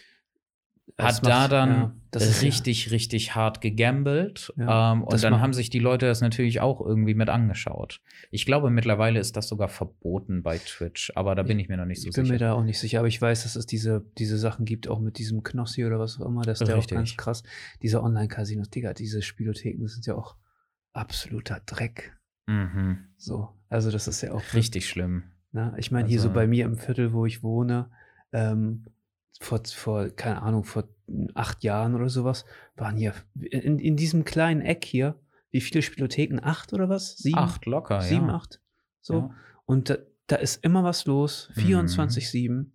hat 0.98 1.24
macht, 1.24 1.26
da 1.26 1.48
dann 1.50 1.70
ja, 2.14 2.20
richtig, 2.42 2.86
ja. 2.86 2.92
richtig 2.92 3.36
hart 3.36 3.60
gegambelt. 3.60 4.54
Ja, 4.56 4.94
ähm, 4.94 5.04
und 5.04 5.22
dann 5.22 5.34
macht. 5.34 5.42
haben 5.42 5.54
sich 5.54 5.70
die 5.70 5.80
Leute 5.80 6.06
das 6.06 6.22
natürlich 6.22 6.62
auch 6.62 6.80
irgendwie 6.80 7.16
mit 7.16 7.28
angeschaut. 7.30 8.02
Ich 8.32 8.46
glaube, 8.46 8.70
mittlerweile 8.70 9.20
ist 9.20 9.36
das 9.36 9.50
sogar 9.50 9.68
verboten 9.68 10.42
bei 10.42 10.58
Twitch, 10.58 11.12
aber 11.16 11.36
da 11.36 11.44
bin 11.44 11.60
ich 11.60 11.68
mir 11.68 11.76
noch 11.76 11.86
nicht 11.86 12.02
so 12.02 12.10
sicher. 12.10 12.22
Ich 12.22 12.30
bin 12.30 12.34
mir 12.34 12.40
da 12.40 12.54
auch 12.54 12.64
nicht 12.64 12.80
sicher, 12.80 13.00
aber 13.00 13.10
ich 13.10 13.22
weiß, 13.22 13.44
dass 13.44 13.58
es 13.58 13.66
diese, 13.66 14.06
diese 14.18 14.38
Sachen 14.38 14.66
gibt, 14.66 14.88
auch 14.88 15.00
mit 15.00 15.18
diesem 15.18 15.44
Knossi 15.44 15.86
oder 15.86 16.00
was 16.00 16.20
auch 16.22 16.26
immer. 16.26 16.44
Das 16.44 16.62
ist 16.62 16.68
ja 16.70 16.78
auch 16.78 16.88
ganz 16.88 17.18
krass. 17.18 17.44
Diese 17.82 18.02
Online-Casinos, 18.02 18.70
Digga, 18.70 18.94
diese 18.94 19.22
Spielotheken, 19.22 19.84
das 19.84 19.94
sind 19.94 20.06
ja 20.06 20.16
auch 20.16 20.38
absoluter 20.94 21.62
Dreck. 21.66 22.18
Mhm. 22.48 23.00
So, 23.18 23.50
also 23.68 23.92
das 23.92 24.08
ist 24.08 24.22
ja 24.22 24.32
auch 24.32 24.54
richtig 24.54 24.88
schlimm. 24.88 25.24
Na, 25.52 25.74
ich 25.78 25.92
meine, 25.92 26.06
also, 26.06 26.12
hier 26.12 26.22
so 26.22 26.28
also 26.30 26.36
bei 26.36 26.48
mir 26.48 26.66
im 26.66 26.78
Viertel, 26.78 27.12
wo 27.12 27.26
ich 27.26 27.44
wohne, 27.44 27.90
ähm, 28.32 28.86
vor, 29.40 29.62
vor, 29.66 30.10
keine 30.10 30.42
Ahnung, 30.42 30.64
vor 30.64 30.88
acht 31.34 31.64
Jahren 31.64 31.96
oder 31.96 32.10
sowas, 32.10 32.46
waren 32.76 32.98
hier 32.98 33.14
in, 33.36 33.80
in 33.80 33.96
diesem 33.96 34.26
kleinen 34.26 34.62
Eck 34.62 34.86
hier, 34.86 35.20
wie 35.52 35.62
viele 35.62 35.82
Spielotheken? 35.82 36.40
Acht 36.42 36.74
oder 36.74 36.90
was? 36.90 37.18
Sieben? 37.18 37.38
Acht 37.38 37.66
locker, 37.66 38.02
Sieben, 38.02 38.28
ja. 38.28 38.36
acht. 38.36 38.62
So. 39.02 39.14
Ja. 39.14 39.36
Und 39.66 39.90
da, 39.90 39.98
da, 40.28 40.36
ist 40.38 40.64
immer 40.64 40.84
was 40.84 41.06
los, 41.06 41.50
24-7. 41.56 42.50
Mhm. 42.50 42.72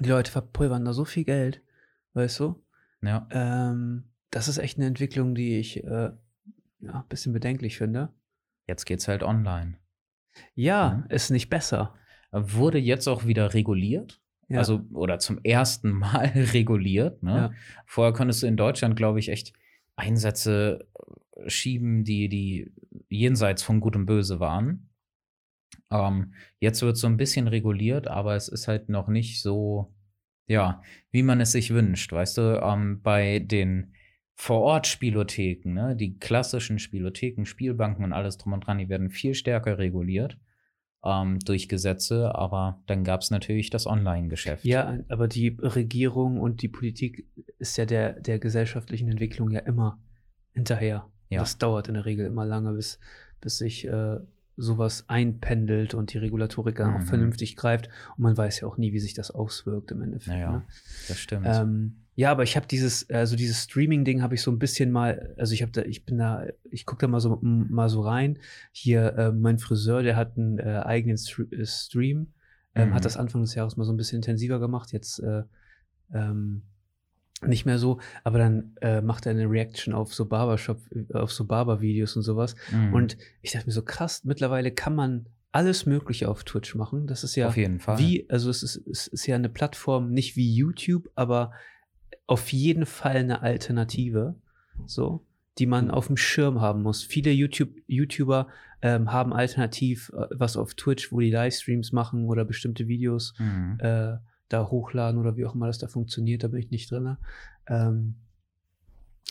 Die 0.00 0.08
Leute 0.08 0.30
verpulvern 0.30 0.84
da 0.84 0.92
so 0.92 1.04
viel 1.04 1.24
Geld, 1.24 1.62
weißt 2.12 2.40
du? 2.40 2.62
Ja. 3.02 3.26
Ähm, 3.30 4.10
das 4.30 4.48
ist 4.48 4.58
echt 4.58 4.76
eine 4.76 4.86
Entwicklung, 4.86 5.34
die 5.34 5.58
ich 5.58 5.82
äh, 5.84 6.10
ja, 6.80 6.92
ein 6.92 7.08
bisschen 7.08 7.32
bedenklich 7.32 7.78
finde. 7.78 8.12
Jetzt 8.66 8.84
geht's 8.84 9.08
halt 9.08 9.22
online. 9.22 9.78
Ja, 10.54 11.04
mhm. 11.04 11.10
ist 11.10 11.30
nicht 11.30 11.48
besser. 11.48 11.94
Wurde 12.32 12.78
jetzt 12.78 13.08
auch 13.08 13.24
wieder 13.24 13.54
reguliert. 13.54 14.20
Ja. 14.48 14.58
Also, 14.58 14.82
oder 14.92 15.18
zum 15.18 15.40
ersten 15.42 15.90
Mal 15.90 16.26
reguliert. 16.52 17.22
Ne? 17.22 17.30
Ja. 17.30 17.52
Vorher 17.84 18.12
konntest 18.12 18.42
du 18.42 18.46
in 18.46 18.56
Deutschland, 18.56 18.96
glaube 18.96 19.18
ich, 19.18 19.28
echt 19.28 19.52
Einsätze 19.96 20.86
schieben, 21.46 22.04
die, 22.04 22.28
die 22.28 22.72
jenseits 23.08 23.62
von 23.62 23.80
Gut 23.80 23.96
und 23.96 24.06
Böse 24.06 24.40
waren. 24.40 24.90
Ähm, 25.90 26.34
jetzt 26.60 26.82
wird 26.82 26.96
so 26.96 27.06
ein 27.06 27.16
bisschen 27.16 27.48
reguliert, 27.48 28.08
aber 28.08 28.34
es 28.36 28.48
ist 28.48 28.68
halt 28.68 28.88
noch 28.88 29.08
nicht 29.08 29.42
so, 29.42 29.94
ja, 30.46 30.82
wie 31.10 31.22
man 31.22 31.40
es 31.40 31.52
sich 31.52 31.70
wünscht. 31.72 32.12
Weißt 32.12 32.38
du, 32.38 32.60
ähm, 32.62 33.02
bei 33.02 33.40
den 33.40 33.94
Vor-Ort-Spielotheken, 34.36 35.72
ne, 35.72 35.96
die 35.96 36.18
klassischen 36.18 36.78
Spielotheken, 36.78 37.46
Spielbanken 37.46 38.04
und 38.04 38.12
alles 38.12 38.38
drum 38.38 38.52
und 38.52 38.66
dran, 38.66 38.78
die 38.78 38.88
werden 38.88 39.10
viel 39.10 39.34
stärker 39.34 39.78
reguliert 39.78 40.38
ähm, 41.06 41.38
durch 41.40 41.68
Gesetze, 41.68 42.34
aber 42.34 42.80
dann 42.86 43.04
gab 43.04 43.20
es 43.22 43.30
natürlich 43.30 43.70
das 43.70 43.86
Online-Geschäft. 43.86 44.64
Ja, 44.64 44.98
aber 45.08 45.28
die 45.28 45.56
Regierung 45.60 46.40
und 46.40 46.62
die 46.62 46.68
Politik 46.68 47.26
ist 47.58 47.76
ja 47.76 47.86
der, 47.86 48.14
der 48.20 48.38
gesellschaftlichen 48.38 49.08
Entwicklung 49.08 49.50
ja 49.50 49.60
immer 49.60 49.98
hinterher. 50.52 51.06
Ja. 51.28 51.40
Das 51.40 51.58
dauert 51.58 51.88
in 51.88 51.94
der 51.94 52.04
Regel 52.04 52.26
immer 52.26 52.44
lange, 52.44 52.72
bis, 52.72 52.98
bis 53.40 53.58
sich 53.58 53.86
äh, 53.86 54.18
sowas 54.56 55.04
einpendelt 55.08 55.94
und 55.94 56.12
die 56.12 56.18
Regulatorik 56.18 56.76
dann 56.76 56.90
mhm. 56.90 56.96
auch 56.96 57.02
vernünftig 57.02 57.56
greift. 57.56 57.88
Und 58.16 58.22
man 58.22 58.36
weiß 58.36 58.60
ja 58.60 58.68
auch 58.68 58.76
nie, 58.76 58.92
wie 58.92 59.00
sich 59.00 59.14
das 59.14 59.30
auswirkt 59.30 59.90
im 59.90 60.02
Endeffekt. 60.02 60.36
Naja, 60.36 60.52
ne? 60.52 60.64
das 61.08 61.18
stimmt. 61.18 61.46
Ähm, 61.48 62.05
ja, 62.16 62.30
aber 62.30 62.42
ich 62.44 62.56
habe 62.56 62.66
dieses, 62.66 63.08
also 63.10 63.36
dieses 63.36 63.64
Streaming-Ding 63.64 64.22
habe 64.22 64.34
ich 64.34 64.42
so 64.42 64.50
ein 64.50 64.58
bisschen 64.58 64.90
mal, 64.90 65.34
also 65.36 65.52
ich 65.52 65.60
habe 65.60 65.70
da, 65.70 65.82
ich 65.82 66.06
bin 66.06 66.16
da, 66.16 66.46
ich 66.70 66.86
gucke 66.86 67.02
da 67.02 67.08
mal 67.08 67.20
so 67.20 67.38
mal 67.42 67.90
so 67.90 68.00
rein. 68.00 68.38
Hier, 68.72 69.14
äh, 69.18 69.32
mein 69.32 69.58
Friseur, 69.58 70.02
der 70.02 70.16
hat 70.16 70.38
einen 70.38 70.58
äh, 70.58 70.80
eigenen 70.82 71.18
äh, 71.18 71.66
Stream, 71.66 72.32
ähm, 72.74 72.88
mhm. 72.88 72.94
hat 72.94 73.04
das 73.04 73.18
Anfang 73.18 73.42
des 73.42 73.54
Jahres 73.54 73.76
mal 73.76 73.84
so 73.84 73.92
ein 73.92 73.98
bisschen 73.98 74.16
intensiver 74.16 74.58
gemacht. 74.58 74.92
Jetzt 74.92 75.18
äh, 75.18 75.42
ähm, 76.14 76.62
nicht 77.42 77.66
mehr 77.66 77.78
so, 77.78 78.00
aber 78.24 78.38
dann 78.38 78.74
äh, 78.80 79.02
macht 79.02 79.26
er 79.26 79.32
eine 79.32 79.50
Reaction 79.50 79.92
auf 79.92 80.14
so 80.14 80.24
Barbershop, 80.24 80.80
auf 81.12 81.30
so 81.30 81.44
Barber-Videos 81.44 82.16
und 82.16 82.22
sowas. 82.22 82.56
Mhm. 82.72 82.94
Und 82.94 83.18
ich 83.42 83.52
dachte 83.52 83.66
mir 83.66 83.72
so, 83.72 83.82
krass, 83.82 84.24
mittlerweile 84.24 84.72
kann 84.72 84.94
man 84.94 85.28
alles 85.52 85.84
Mögliche 85.84 86.30
auf 86.30 86.44
Twitch 86.44 86.74
machen. 86.76 87.06
Das 87.06 87.24
ist 87.24 87.36
ja 87.36 87.48
auf 87.48 87.58
jeden 87.58 87.78
Fall. 87.78 87.98
wie, 87.98 88.26
also 88.30 88.48
es 88.48 88.62
ist, 88.62 88.76
es 88.86 89.06
ist 89.06 89.26
ja 89.26 89.36
eine 89.36 89.50
Plattform, 89.50 90.12
nicht 90.12 90.36
wie 90.36 90.54
YouTube, 90.54 91.10
aber 91.14 91.52
auf 92.26 92.52
jeden 92.52 92.86
Fall 92.86 93.16
eine 93.16 93.42
Alternative, 93.42 94.34
so, 94.86 95.24
die 95.58 95.66
man 95.66 95.90
auf 95.90 96.08
dem 96.08 96.16
Schirm 96.16 96.60
haben 96.60 96.82
muss. 96.82 97.02
Viele 97.02 97.30
YouTube, 97.30 97.70
YouTuber 97.86 98.48
ähm, 98.82 99.12
haben 99.12 99.32
alternativ 99.32 100.12
äh, 100.14 100.26
was 100.30 100.56
auf 100.56 100.74
Twitch, 100.74 101.12
wo 101.12 101.20
die 101.20 101.30
Livestreams 101.30 101.92
machen 101.92 102.24
oder 102.24 102.44
bestimmte 102.44 102.88
Videos. 102.88 103.34
Mhm. 103.38 103.78
Äh, 103.80 104.16
da 104.48 104.68
hochladen 104.68 105.20
oder 105.20 105.36
wie 105.36 105.44
auch 105.44 105.54
immer 105.54 105.66
das 105.66 105.78
da 105.78 105.88
funktioniert, 105.88 106.44
da 106.44 106.48
bin 106.48 106.60
ich 106.60 106.70
nicht 106.70 106.90
drin. 106.90 107.16
Ähm, 107.66 108.14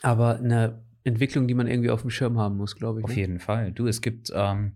aber 0.01 0.39
eine 0.39 0.81
Entwicklung, 1.03 1.47
die 1.47 1.53
man 1.53 1.67
irgendwie 1.67 1.89
auf 1.89 2.01
dem 2.01 2.09
Schirm 2.09 2.37
haben 2.37 2.57
muss, 2.57 2.75
glaube 2.75 2.99
ich. 2.99 3.05
Auf 3.05 3.11
ne? 3.11 3.17
jeden 3.17 3.39
Fall. 3.39 3.71
Du, 3.71 3.87
es 3.87 4.01
gibt, 4.01 4.31
ähm, 4.33 4.73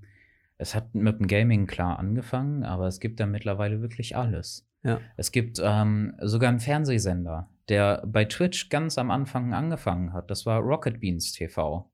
es 0.57 0.75
hat 0.75 0.95
mit 0.95 1.19
dem 1.19 1.27
Gaming 1.27 1.67
klar 1.67 1.99
angefangen, 1.99 2.63
aber 2.63 2.87
es 2.87 2.99
gibt 2.99 3.19
da 3.19 3.25
mittlerweile 3.25 3.81
wirklich 3.81 4.15
alles. 4.15 4.67
Ja. 4.83 5.01
Es 5.17 5.31
gibt 5.31 5.59
ähm, 5.61 6.13
sogar 6.21 6.49
einen 6.49 6.59
Fernsehsender, 6.59 7.49
der 7.69 8.03
bei 8.05 8.25
Twitch 8.25 8.69
ganz 8.69 8.97
am 8.97 9.11
Anfang 9.11 9.53
angefangen 9.53 10.13
hat. 10.13 10.29
Das 10.29 10.45
war 10.45 10.59
Rocket 10.59 10.99
Beans 10.99 11.31
TV. 11.31 11.89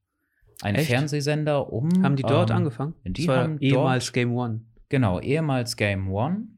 Ein 0.62 0.74
Echt? 0.74 0.88
Fernsehsender 0.88 1.72
um. 1.72 2.02
Haben 2.02 2.16
die 2.16 2.22
dort 2.22 2.50
ähm, 2.50 2.56
angefangen? 2.56 2.94
Die 3.04 3.28
haben 3.28 3.58
ehemals 3.60 4.06
dort, 4.06 4.14
Game 4.14 4.34
One. 4.34 4.60
Genau, 4.88 5.20
ehemals 5.20 5.76
Game 5.76 6.10
One 6.10 6.48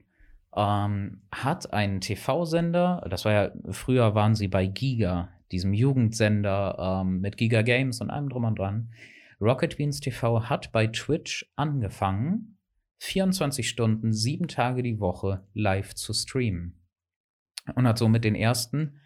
ähm, 0.57 1.23
hat 1.31 1.73
einen 1.73 2.01
TV-Sender, 2.01 3.07
das 3.09 3.24
war 3.24 3.32
ja, 3.32 3.51
früher 3.70 4.15
waren 4.15 4.35
sie 4.35 4.49
bei 4.49 4.66
Giga, 4.66 5.28
diesem 5.53 5.73
Jugendsender 5.73 7.03
ähm, 7.03 7.20
mit 7.20 7.36
Giga 7.36 7.62
Games 7.62 8.01
und 8.01 8.11
allem 8.11 8.28
drum 8.28 8.45
und 8.45 8.59
dran. 8.59 8.93
Rocket 9.40 9.77
Beans 9.77 10.01
TV 10.01 10.49
hat 10.49 10.73
bei 10.73 10.89
Twitch 10.89 11.49
angefangen, 11.55 12.59
24 12.99 13.69
Stunden, 13.69 14.12
sieben 14.12 14.49
Tage 14.49 14.82
die 14.82 14.99
Woche 14.99 15.47
live 15.55 15.95
zu 15.95 16.12
streamen. 16.12 16.74
Und 17.74 17.86
hat 17.86 17.99
somit 17.99 18.24
den 18.24 18.35
ersten 18.35 19.01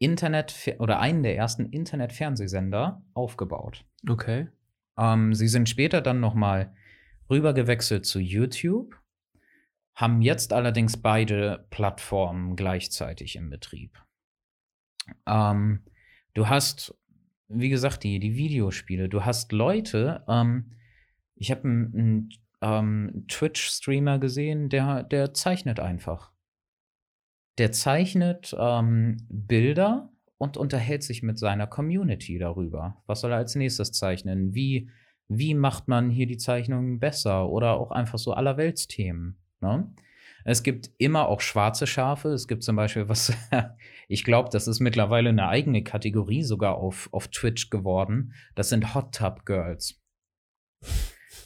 Internet- 0.00 0.76
oder 0.78 0.98
einen 0.98 1.22
der 1.22 1.36
ersten 1.36 1.66
Internet-Fernsehsender 1.66 3.02
aufgebaut. 3.14 3.84
Okay. 4.08 4.48
Ähm, 4.98 5.34
sie 5.34 5.46
sind 5.46 5.68
später 5.68 6.00
dann 6.00 6.18
nochmal 6.18 6.74
rübergewechselt 7.28 8.04
zu 8.04 8.18
YouTube 8.18 9.00
haben 10.00 10.22
jetzt 10.22 10.54
allerdings 10.54 10.96
beide 10.96 11.66
Plattformen 11.68 12.56
gleichzeitig 12.56 13.36
im 13.36 13.50
Betrieb. 13.50 14.02
Ähm, 15.26 15.84
du 16.32 16.48
hast, 16.48 16.94
wie 17.48 17.68
gesagt, 17.68 18.02
die, 18.02 18.18
die 18.18 18.34
Videospiele. 18.34 19.10
Du 19.10 19.26
hast 19.26 19.52
Leute, 19.52 20.24
ähm, 20.26 20.72
ich 21.34 21.50
habe 21.50 21.64
einen, 21.64 21.94
einen 21.94 22.28
ähm, 22.62 23.24
Twitch-Streamer 23.28 24.18
gesehen, 24.18 24.70
der, 24.70 25.02
der 25.02 25.34
zeichnet 25.34 25.80
einfach. 25.80 26.32
Der 27.60 27.72
zeichnet 27.72 28.56
ähm, 28.58 29.18
Bilder 29.28 30.08
und 30.38 30.56
unterhält 30.56 31.02
sich 31.02 31.22
mit 31.22 31.38
seiner 31.38 31.66
Community 31.66 32.38
darüber. 32.38 33.02
Was 33.06 33.20
soll 33.20 33.32
er 33.32 33.36
als 33.36 33.54
nächstes 33.54 33.92
zeichnen? 33.92 34.54
Wie, 34.54 34.88
wie 35.28 35.52
macht 35.52 35.86
man 35.86 36.08
hier 36.08 36.24
die 36.24 36.38
Zeichnungen 36.38 37.00
besser? 37.00 37.50
Oder 37.50 37.74
auch 37.74 37.90
einfach 37.90 38.18
so 38.18 38.32
allerweltsthemen. 38.32 39.36
Ne? 39.60 39.92
Es 40.46 40.62
gibt 40.62 40.90
immer 40.96 41.28
auch 41.28 41.42
schwarze 41.42 41.86
Schafe. 41.86 42.30
Es 42.30 42.48
gibt 42.48 42.62
zum 42.62 42.76
Beispiel 42.76 43.10
was, 43.10 43.30
ich 44.08 44.24
glaube, 44.24 44.48
das 44.50 44.66
ist 44.66 44.80
mittlerweile 44.80 45.28
eine 45.28 45.48
eigene 45.48 45.84
Kategorie 45.84 46.42
sogar 46.42 46.76
auf, 46.76 47.10
auf 47.12 47.28
Twitch 47.28 47.68
geworden. 47.68 48.32
Das 48.54 48.70
sind 48.70 48.94
Hot 48.94 49.14
Tub 49.14 49.44
Girls. 49.44 50.00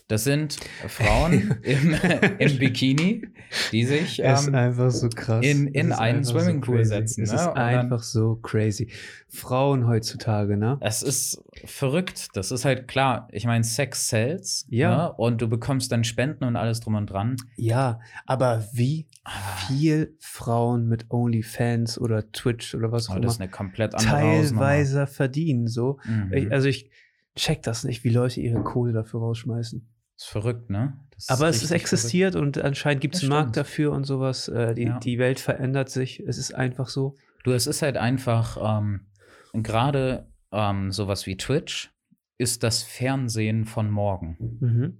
Das 0.06 0.22
sind 0.22 0.58
Frauen 0.86 1.56
im, 1.62 1.96
im, 2.38 2.58
Bikini, 2.58 3.26
die 3.72 3.84
sich 3.84 4.20
ähm, 4.22 4.54
einfach 4.54 4.90
so 4.90 5.08
krass. 5.08 5.42
in, 5.42 5.66
in 5.68 5.92
einen 5.92 6.24
Swimmingpool 6.24 6.84
so 6.84 6.90
setzen. 6.90 7.22
Es 7.22 7.32
ne? 7.32 7.36
ist 7.36 7.46
einfach 7.48 8.02
so 8.02 8.36
crazy. 8.36 8.90
Frauen 9.28 9.86
heutzutage, 9.86 10.58
ne? 10.58 10.76
Es 10.82 11.00
ist 11.00 11.42
verrückt. 11.64 12.28
Das 12.34 12.50
ist 12.50 12.66
halt 12.66 12.86
klar. 12.86 13.28
Ich 13.32 13.46
meine, 13.46 13.64
Sex 13.64 14.08
sells. 14.08 14.66
Ja. 14.68 14.96
Ne? 14.96 15.12
Und 15.14 15.40
du 15.40 15.48
bekommst 15.48 15.90
dann 15.90 16.04
Spenden 16.04 16.44
und 16.44 16.56
alles 16.56 16.80
drum 16.80 16.96
und 16.96 17.06
dran. 17.06 17.36
Ja, 17.56 17.98
aber 18.26 18.62
wie 18.74 19.06
ah. 19.24 19.30
viel 19.66 20.18
Frauen 20.20 20.86
mit 20.86 21.06
OnlyFans 21.10 21.98
oder 21.98 22.30
Twitch 22.30 22.74
oder 22.74 22.92
was 22.92 23.08
auch 23.08 23.14
immer 23.14 23.22
das 23.22 23.34
ist 23.36 23.40
eine 23.40 23.50
komplett 23.50 23.94
andere 23.94 24.10
teilweise 24.10 25.00
Hausnummer. 25.00 25.06
verdienen. 25.06 25.66
So. 25.66 25.98
Mhm. 26.04 26.30
Ich, 26.34 26.52
also 26.52 26.68
ich 26.68 26.90
check 27.36 27.62
das 27.62 27.84
nicht, 27.84 28.04
wie 28.04 28.10
Leute 28.10 28.42
ihre 28.42 28.62
Kohle 28.62 28.92
dafür 28.92 29.20
rausschmeißen. 29.20 29.93
Das 30.16 30.26
ist 30.26 30.30
verrückt, 30.30 30.70
ne? 30.70 30.98
Das 31.10 31.28
Aber 31.28 31.48
es 31.48 31.62
ist 31.62 31.70
existiert 31.70 32.34
verrückt. 32.34 32.56
und 32.56 32.64
anscheinend 32.64 33.00
gibt 33.00 33.16
es 33.16 33.22
einen 33.22 33.30
Markt 33.30 33.56
dafür 33.56 33.92
und 33.92 34.04
sowas. 34.04 34.48
Äh, 34.48 34.74
die, 34.74 34.84
ja. 34.84 34.98
die 34.98 35.18
Welt 35.18 35.40
verändert 35.40 35.90
sich. 35.90 36.20
Es 36.20 36.38
ist 36.38 36.54
einfach 36.54 36.88
so. 36.88 37.14
Du, 37.42 37.52
es 37.52 37.66
ist 37.66 37.82
halt 37.82 37.96
einfach, 37.96 38.80
ähm, 38.80 39.06
gerade 39.52 40.26
ähm, 40.52 40.92
sowas 40.92 41.26
wie 41.26 41.36
Twitch 41.36 41.92
ist 42.38 42.62
das 42.62 42.82
Fernsehen 42.82 43.64
von 43.64 43.90
morgen. 43.90 44.58
Mhm. 44.60 44.98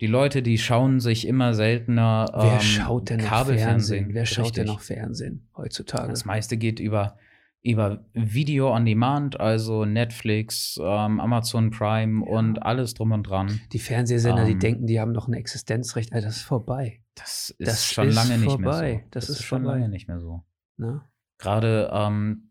Die 0.00 0.06
Leute, 0.06 0.42
die 0.42 0.58
schauen 0.58 0.98
sich 0.98 1.26
immer 1.26 1.52
seltener 1.52 2.30
ähm, 2.34 2.40
Wer 2.42 2.60
schaut 2.60 3.10
denn 3.10 3.20
noch 3.20 3.46
Fernsehen? 3.46 4.14
Wer 4.14 4.24
schaut 4.26 4.46
Richtig. 4.46 4.64
denn 4.64 4.66
noch 4.66 4.80
Fernsehen 4.80 5.48
heutzutage? 5.56 6.08
Das 6.08 6.24
meiste 6.24 6.56
geht 6.56 6.80
über 6.80 7.18
über 7.62 8.04
Video 8.14 8.74
on 8.74 8.86
Demand, 8.86 9.38
also 9.38 9.84
Netflix, 9.84 10.78
ähm, 10.82 11.20
Amazon 11.20 11.70
Prime 11.70 12.24
ja. 12.24 12.32
und 12.32 12.62
alles 12.62 12.94
drum 12.94 13.12
und 13.12 13.24
dran. 13.24 13.60
Die 13.72 13.78
Fernsehsender, 13.78 14.42
ähm, 14.42 14.48
die 14.48 14.58
denken, 14.58 14.86
die 14.86 14.98
haben 14.98 15.12
noch 15.12 15.28
ein 15.28 15.34
Existenzrecht, 15.34 16.12
Alter, 16.12 16.28
das 16.28 16.38
ist 16.38 16.42
vorbei. 16.42 17.04
Das 17.14 17.54
ist 17.58 17.68
das 17.68 17.92
schon 17.92 18.08
ist 18.08 18.14
lange 18.14 18.38
nicht 18.38 18.50
vorbei. 18.50 18.64
mehr 18.64 18.98
so. 19.00 19.04
Das, 19.10 19.26
das 19.26 19.28
ist, 19.30 19.40
ist 19.40 19.44
schon 19.44 19.62
vorbei. 19.62 19.78
lange 19.78 19.88
nicht 19.90 20.08
mehr 20.08 20.20
so. 20.20 20.44
Na? 20.78 21.10
Gerade 21.38 21.90
ähm, 21.92 22.50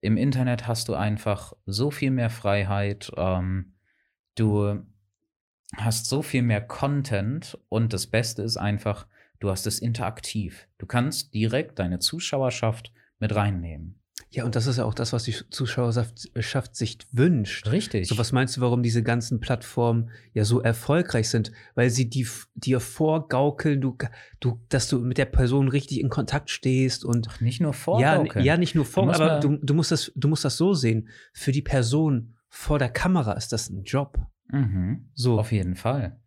im 0.00 0.16
Internet 0.16 0.66
hast 0.66 0.88
du 0.88 0.94
einfach 0.94 1.52
so 1.66 1.90
viel 1.90 2.10
mehr 2.10 2.30
Freiheit. 2.30 3.10
Ähm, 3.16 3.74
du 4.34 4.82
hast 5.76 6.06
so 6.06 6.22
viel 6.22 6.42
mehr 6.42 6.62
Content 6.62 7.58
und 7.68 7.92
das 7.92 8.06
Beste 8.06 8.42
ist 8.42 8.56
einfach, 8.56 9.06
du 9.40 9.50
hast 9.50 9.66
es 9.66 9.78
interaktiv. 9.78 10.68
Du 10.78 10.86
kannst 10.86 11.34
direkt 11.34 11.78
deine 11.78 11.98
Zuschauerschaft 11.98 12.92
mit 13.18 13.34
reinnehmen. 13.34 14.00
Ja, 14.30 14.44
und 14.44 14.56
das 14.56 14.66
ist 14.66 14.76
ja 14.76 14.84
auch 14.84 14.92
das, 14.92 15.14
was 15.14 15.24
die 15.24 15.34
Zuschauerschaft 15.50 16.76
sich 16.76 16.98
wünscht. 17.12 17.70
Richtig. 17.70 18.06
So, 18.08 18.18
was 18.18 18.32
meinst 18.32 18.56
du, 18.56 18.60
warum 18.60 18.82
diese 18.82 19.02
ganzen 19.02 19.40
Plattformen 19.40 20.10
ja 20.34 20.44
so 20.44 20.60
erfolgreich 20.60 21.30
sind? 21.30 21.50
Weil 21.74 21.88
sie 21.88 22.10
die, 22.10 22.26
dir 22.54 22.80
vorgaukeln, 22.80 23.80
du, 23.80 23.96
du, 24.40 24.60
dass 24.68 24.88
du 24.88 24.98
mit 24.98 25.16
der 25.16 25.24
Person 25.24 25.68
richtig 25.68 26.00
in 26.00 26.10
Kontakt 26.10 26.50
stehst 26.50 27.06
und. 27.06 27.28
Ach, 27.30 27.40
nicht 27.40 27.60
nur 27.60 27.72
vorgaukeln. 27.72 28.44
Ja, 28.44 28.54
ja 28.54 28.58
nicht 28.58 28.74
nur 28.74 28.84
vorgaukeln, 28.84 29.30
aber 29.30 29.40
du, 29.40 29.56
du, 29.56 29.74
musst 29.74 29.92
das, 29.92 30.12
du 30.14 30.28
musst 30.28 30.44
das 30.44 30.58
so 30.58 30.74
sehen. 30.74 31.08
Für 31.32 31.52
die 31.52 31.62
Person 31.62 32.34
vor 32.48 32.78
der 32.78 32.90
Kamera 32.90 33.32
ist 33.32 33.52
das 33.52 33.70
ein 33.70 33.84
Job. 33.84 34.18
Mhm. 34.50 35.08
So. 35.14 35.38
Auf 35.38 35.52
jeden 35.52 35.74
Fall. 35.74 36.20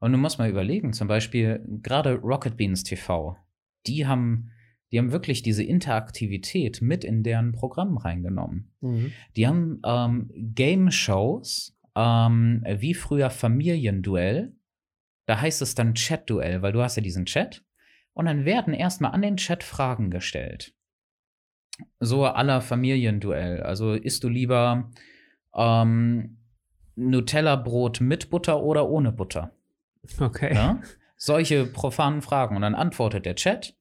Und 0.00 0.12
du 0.12 0.18
musst 0.18 0.38
mal 0.38 0.48
überlegen, 0.48 0.92
zum 0.92 1.08
Beispiel 1.08 1.60
gerade 1.82 2.14
Rocket 2.14 2.56
Beans 2.56 2.84
TV, 2.84 3.36
die 3.86 4.06
haben, 4.06 4.50
die 4.90 4.98
haben 4.98 5.12
wirklich 5.12 5.42
diese 5.42 5.62
Interaktivität 5.62 6.80
mit 6.80 7.04
in 7.04 7.22
deren 7.22 7.52
Programm 7.52 7.96
reingenommen. 7.98 8.70
Mhm. 8.80 9.12
Die 9.36 9.46
haben 9.46 9.80
ähm, 9.84 10.30
Game-Shows, 10.34 11.78
ähm, 11.94 12.64
wie 12.66 12.94
früher 12.94 13.30
Familienduell. 13.30 14.54
Da 15.26 15.40
heißt 15.40 15.60
es 15.60 15.74
dann 15.74 15.94
Chat-Duell, 15.94 16.62
weil 16.62 16.72
du 16.72 16.82
hast 16.82 16.96
ja 16.96 17.02
diesen 17.02 17.26
Chat. 17.26 17.64
Und 18.14 18.26
dann 18.26 18.44
werden 18.44 18.72
erstmal 18.72 19.12
an 19.12 19.22
den 19.22 19.36
Chat 19.36 19.62
Fragen 19.62 20.10
gestellt. 20.10 20.74
So 22.00 22.24
aller 22.24 22.60
Familienduell. 22.60 23.62
Also 23.62 23.92
isst 23.92 24.24
du 24.24 24.28
lieber 24.28 24.90
ähm, 25.54 26.38
Nutella-Brot 26.96 28.00
mit 28.00 28.30
Butter 28.30 28.62
oder 28.62 28.88
ohne 28.88 29.12
Butter? 29.12 29.52
Okay. 30.18 30.54
Ja? 30.54 30.80
Solche 31.16 31.66
profanen 31.66 32.22
Fragen. 32.22 32.56
Und 32.56 32.62
dann 32.62 32.74
antwortet 32.74 33.26
der 33.26 33.34
Chat. 33.34 33.77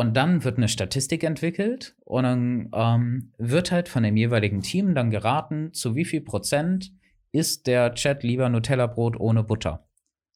Und 0.00 0.16
dann 0.16 0.44
wird 0.44 0.56
eine 0.56 0.68
Statistik 0.68 1.22
entwickelt 1.24 1.94
und 2.06 2.22
dann 2.22 2.70
ähm, 2.72 3.32
wird 3.36 3.70
halt 3.70 3.86
von 3.86 4.02
dem 4.02 4.16
jeweiligen 4.16 4.62
Team 4.62 4.94
dann 4.94 5.10
geraten, 5.10 5.74
zu 5.74 5.94
wie 5.94 6.06
viel 6.06 6.22
Prozent 6.22 6.90
isst 7.32 7.66
der 7.66 7.92
Chat 7.92 8.22
lieber 8.22 8.48
Nutella-Brot 8.48 9.20
ohne 9.20 9.44
Butter. 9.44 9.86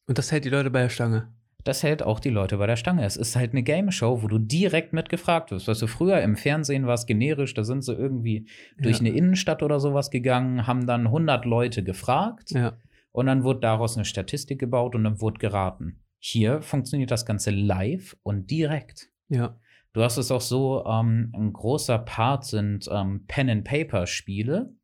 Und 0.06 0.18
das 0.18 0.30
hält 0.30 0.44
die 0.44 0.50
Leute 0.50 0.70
bei 0.70 0.82
der 0.82 0.90
Stange. 0.90 1.32
Das 1.64 1.82
hält 1.82 2.02
auch 2.02 2.20
die 2.20 2.28
Leute 2.28 2.58
bei 2.58 2.66
der 2.66 2.76
Stange. 2.76 3.06
Es 3.06 3.16
ist 3.16 3.36
halt 3.36 3.52
eine 3.52 3.62
Game 3.62 3.90
Show, 3.90 4.22
wo 4.22 4.28
du 4.28 4.36
direkt 4.36 4.92
mitgefragt 4.92 5.50
wirst. 5.50 5.66
Weißt 5.66 5.80
du, 5.80 5.86
früher 5.86 6.20
im 6.20 6.36
Fernsehen 6.36 6.86
war 6.86 6.92
es 6.92 7.06
generisch, 7.06 7.54
da 7.54 7.64
sind 7.64 7.84
sie 7.84 7.94
irgendwie 7.94 8.46
ja. 8.76 8.82
durch 8.82 9.00
eine 9.00 9.16
Innenstadt 9.16 9.62
oder 9.62 9.80
sowas 9.80 10.10
gegangen, 10.10 10.66
haben 10.66 10.86
dann 10.86 11.06
100 11.06 11.46
Leute 11.46 11.82
gefragt 11.82 12.50
ja. 12.50 12.76
und 13.12 13.24
dann 13.24 13.44
wurde 13.44 13.60
daraus 13.60 13.96
eine 13.96 14.04
Statistik 14.04 14.58
gebaut 14.58 14.94
und 14.94 15.04
dann 15.04 15.22
wurde 15.22 15.38
geraten. 15.38 16.02
Hier 16.18 16.60
funktioniert 16.60 17.10
das 17.10 17.24
Ganze 17.24 17.50
live 17.50 18.14
und 18.22 18.50
direkt. 18.50 19.13
Ja. 19.28 19.58
Du 19.92 20.02
hast 20.02 20.16
es 20.16 20.30
auch 20.30 20.40
so, 20.40 20.84
ähm, 20.86 21.32
ein 21.34 21.52
großer 21.52 21.98
Part 21.98 22.44
sind 22.44 22.88
ähm, 22.90 23.24
Pen-and-Paper-Spiele, 23.26 24.74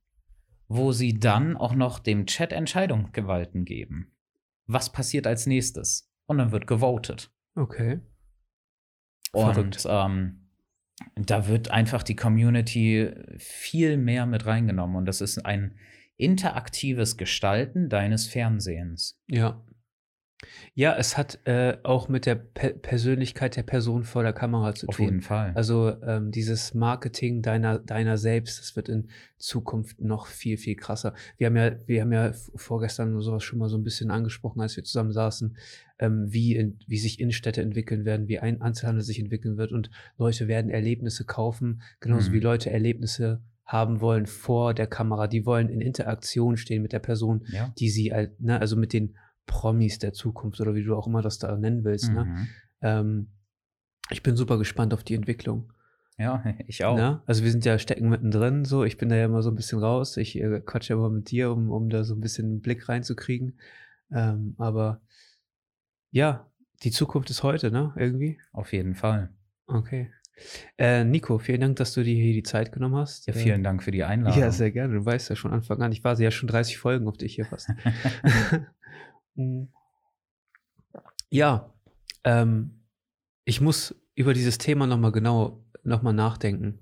wo 0.69 0.93
sie 0.93 1.19
dann 1.19 1.57
auch 1.57 1.75
noch 1.75 1.99
dem 1.99 2.27
Chat 2.27 2.53
Entscheidungsgewalten 2.53 3.65
geben. 3.65 4.13
Was 4.67 4.93
passiert 4.93 5.27
als 5.27 5.47
nächstes? 5.47 6.13
Und 6.27 6.39
dann 6.39 6.53
wird 6.53 6.69
gewotet. 6.69 7.33
Okay. 7.57 8.01
Und 9.33 9.85
ähm, 9.89 10.49
da 11.17 11.49
wird 11.49 11.71
einfach 11.71 12.05
die 12.05 12.15
Community 12.17 13.13
viel 13.39 13.97
mehr 13.97 14.27
mit 14.27 14.47
reingenommen. 14.47 14.97
Und 14.97 15.07
das 15.07 15.21
ist 15.21 15.45
ein 15.45 15.77
interaktives 16.17 17.17
Gestalten 17.17 17.89
deines 17.89 18.27
Fernsehens. 18.27 19.21
Ja. 19.27 19.65
Ja, 20.75 20.97
es 20.97 21.19
hat 21.19 21.39
äh, 21.45 21.77
auch 21.83 22.09
mit 22.09 22.27
der 22.27 22.35
Pe 22.35 22.71
Persönlichkeit 22.71 23.57
der 23.57 23.63
Person 23.63 24.05
vor 24.05 24.23
der 24.23 24.33
Kamera 24.33 24.75
zu 24.75 24.89
Auf 24.89 24.97
tun. 24.97 25.05
Auf 25.05 25.11
jeden 25.11 25.23
Fall. 25.23 25.53
Also 25.55 25.95
ähm, 26.03 26.31
dieses 26.31 26.75
Marketing 26.75 27.43
deiner, 27.43 27.79
deiner 27.79 28.17
selbst, 28.17 28.59
das 28.59 28.77
wird 28.77 28.89
in 28.89 29.09
Zukunft 29.37 30.01
noch 30.01 30.27
viel, 30.27 30.57
viel 30.57 30.77
krasser. 30.77 31.15
Wir 31.37 31.49
haben 31.49 31.57
ja, 31.57 31.73
wir 31.87 32.01
haben 32.01 32.13
ja 32.13 32.33
vorgestern 32.55 33.21
sowas 33.21 33.43
schon 33.43 33.59
mal 33.59 33.69
so 33.69 33.77
ein 33.77 33.85
bisschen 33.85 34.11
angesprochen, 34.11 34.61
als 34.61 34.77
wir 34.77 34.85
zusammen 34.85 35.13
saßen, 35.13 35.57
ähm, 35.99 36.33
wie, 36.33 36.57
in, 36.57 36.79
wie 36.87 36.99
sich 36.99 37.21
Innenstädte 37.21 37.61
entwickeln 37.61 38.05
werden, 38.05 38.29
wie 38.29 38.39
ein 38.39 38.63
Einzelhandel 38.63 39.03
sich 39.03 39.19
entwickeln 39.19 39.59
wird 39.59 39.73
und 39.73 39.91
Leute 40.17 40.49
werden 40.49 40.71
Erlebnisse 40.71 41.25
kaufen, 41.25 41.83
genauso 42.01 42.31
mhm. 42.31 42.35
wie 42.35 42.41
Leute 42.41 42.71
Erlebnisse 42.71 43.43
haben 43.65 44.01
wollen 44.01 44.27
vor 44.27 44.75
der 44.75 44.87
Kamera. 44.87 45.29
Die 45.29 45.47
wollen 45.47 45.69
in 45.69 45.81
Interaktion 45.81 46.57
stehen 46.57 46.83
mit 46.83 46.93
der 46.93 46.99
Person, 46.99 47.45
ja. 47.53 47.73
die 47.79 47.89
sie, 47.89 48.13
ne, 48.39 48.61
also 48.61 48.77
mit 48.77 48.93
den 48.93 49.15
Promis 49.51 49.99
der 49.99 50.13
Zukunft 50.13 50.61
oder 50.61 50.77
wie 50.77 50.85
du 50.85 50.95
auch 50.97 51.09
immer 51.09 51.23
das 51.23 51.41
da 51.41 51.57
nennen 51.57 51.83
willst. 51.83 52.13
Ne? 52.13 52.25
Mhm. 52.25 52.33
Ne? 52.33 52.47
Ähm, 52.83 53.27
ich 54.09 54.23
bin 54.23 54.37
super 54.37 54.59
gespannt 54.59 54.95
auf 54.95 55.03
die 55.03 55.15
Entwicklung. 55.15 55.73
Ja, 56.17 56.45
ich 56.69 56.85
auch. 56.85 56.97
Ne? 56.97 57.21
Also 57.27 57.43
wir 57.43 57.51
sind 57.51 57.65
ja 57.65 57.77
stecken 57.81 58.09
mittendrin, 58.09 58.65
so. 58.65 58.85
Ich 58.85 58.97
bin 58.97 59.09
da 59.09 59.17
ja 59.17 59.25
immer 59.25 59.43
so 59.43 59.51
ein 59.51 59.57
bisschen 59.57 59.81
raus. 59.81 60.17
Ich 60.17 60.41
äh, 60.41 60.61
quatsche 60.61 60.93
immer 60.93 61.11
mit 61.11 61.33
dir, 61.33 61.51
um, 61.51 61.71
um 61.71 61.91
da 61.91 62.05
so 62.05 62.15
ein 62.15 62.21
bisschen 62.21 62.47
einen 62.47 62.61
Blick 62.61 62.89
reinzukriegen. 62.89 63.59
Ähm, 64.13 64.55
aber 64.57 65.01
ja, 66.13 66.47
die 66.85 66.93
Zukunft 66.93 67.29
ist 67.31 67.43
heute, 67.43 67.73
ne? 67.73 67.93
Irgendwie. 67.97 68.39
Auf 68.53 68.73
jeden 68.73 68.95
Fall. 68.95 69.31
Okay. 69.67 70.13
Äh, 70.79 71.05
Nico, 71.05 71.39
vielen 71.39 71.61
Dank, 71.61 71.77
dass 71.77 71.93
du 71.93 72.05
dir 72.05 72.15
hier 72.15 72.35
die 72.35 72.45
Zeit 72.45 72.71
genommen 72.71 72.97
hast. 72.97 73.27
Ja, 73.27 73.33
vielen 73.33 73.61
äh, 73.61 73.65
Dank 73.65 73.83
für 73.83 73.91
die 73.91 74.05
Einladung. 74.05 74.41
Ja, 74.41 74.53
sehr 74.53 74.71
gerne. 74.71 74.95
Du 74.95 75.05
weißt 75.05 75.29
ja 75.29 75.35
schon 75.35 75.53
Anfang 75.53 75.83
an. 75.83 75.91
Ich 75.91 76.05
war 76.05 76.19
ja 76.21 76.31
schon 76.31 76.49
30 76.49 76.79
Folgen 76.79 77.09
auf 77.09 77.17
dich 77.17 77.35
hier 77.35 77.47
fast. 77.47 77.69
Mhm. 79.35 79.69
Ja, 81.31 81.73
ähm, 82.25 82.83
ich 83.45 83.61
muss 83.61 83.95
über 84.15 84.35
dieses 84.35 84.59
Thema 84.59 84.87
nochmal 84.87 85.13
genau 85.13 85.65
nochmal 85.83 86.13
nachdenken. 86.13 86.79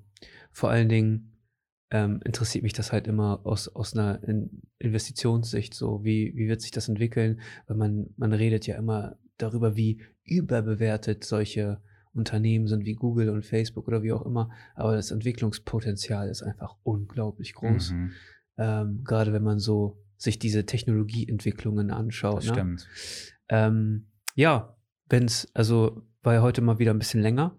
Vor 0.51 0.71
allen 0.71 0.89
Dingen 0.89 1.39
ähm, 1.91 2.21
interessiert 2.25 2.65
mich 2.65 2.73
das 2.73 2.93
halt 2.93 3.07
immer 3.07 3.41
aus, 3.45 3.69
aus 3.69 3.97
einer 3.97 4.21
Investitionssicht. 4.79 5.75
So, 5.75 6.05
wie, 6.05 6.33
wie 6.37 6.49
wird 6.49 6.61
sich 6.61 6.71
das 6.71 6.89
entwickeln? 6.89 7.41
Weil 7.67 7.77
man, 7.77 8.07
man 8.17 8.33
redet 8.33 8.67
ja 8.67 8.77
immer 8.77 9.17
darüber, 9.39 9.77
wie 9.77 10.03
überbewertet 10.25 11.25
solche 11.25 11.81
Unternehmen 12.13 12.67
sind 12.67 12.85
wie 12.85 12.95
Google 12.95 13.31
und 13.31 13.47
Facebook 13.47 13.87
oder 13.87 14.03
wie 14.03 14.13
auch 14.13 14.27
immer. 14.27 14.51
Aber 14.75 14.97
das 14.97 15.11
Entwicklungspotenzial 15.11 16.29
ist 16.29 16.43
einfach 16.43 16.77
unglaublich 16.83 17.55
groß. 17.55 17.93
Mhm. 17.93 18.13
Ähm, 18.57 19.05
gerade 19.05 19.33
wenn 19.33 19.45
man 19.45 19.59
so 19.59 20.03
sich 20.19 20.39
diese 20.39 20.67
Technologieentwicklungen 20.67 21.91
anschaut. 21.91 22.39
Das 22.39 22.47
ne? 22.47 22.53
stimmt. 22.53 22.89
Ähm, 23.49 24.09
ja, 24.35 24.77
wenn 25.09 25.25
es, 25.25 25.49
also 25.55 26.03
war 26.23 26.35
ja 26.35 26.43
heute 26.43 26.61
mal 26.61 26.79
wieder 26.79 26.93
ein 26.93 26.99
bisschen 26.99 27.23
länger. 27.23 27.57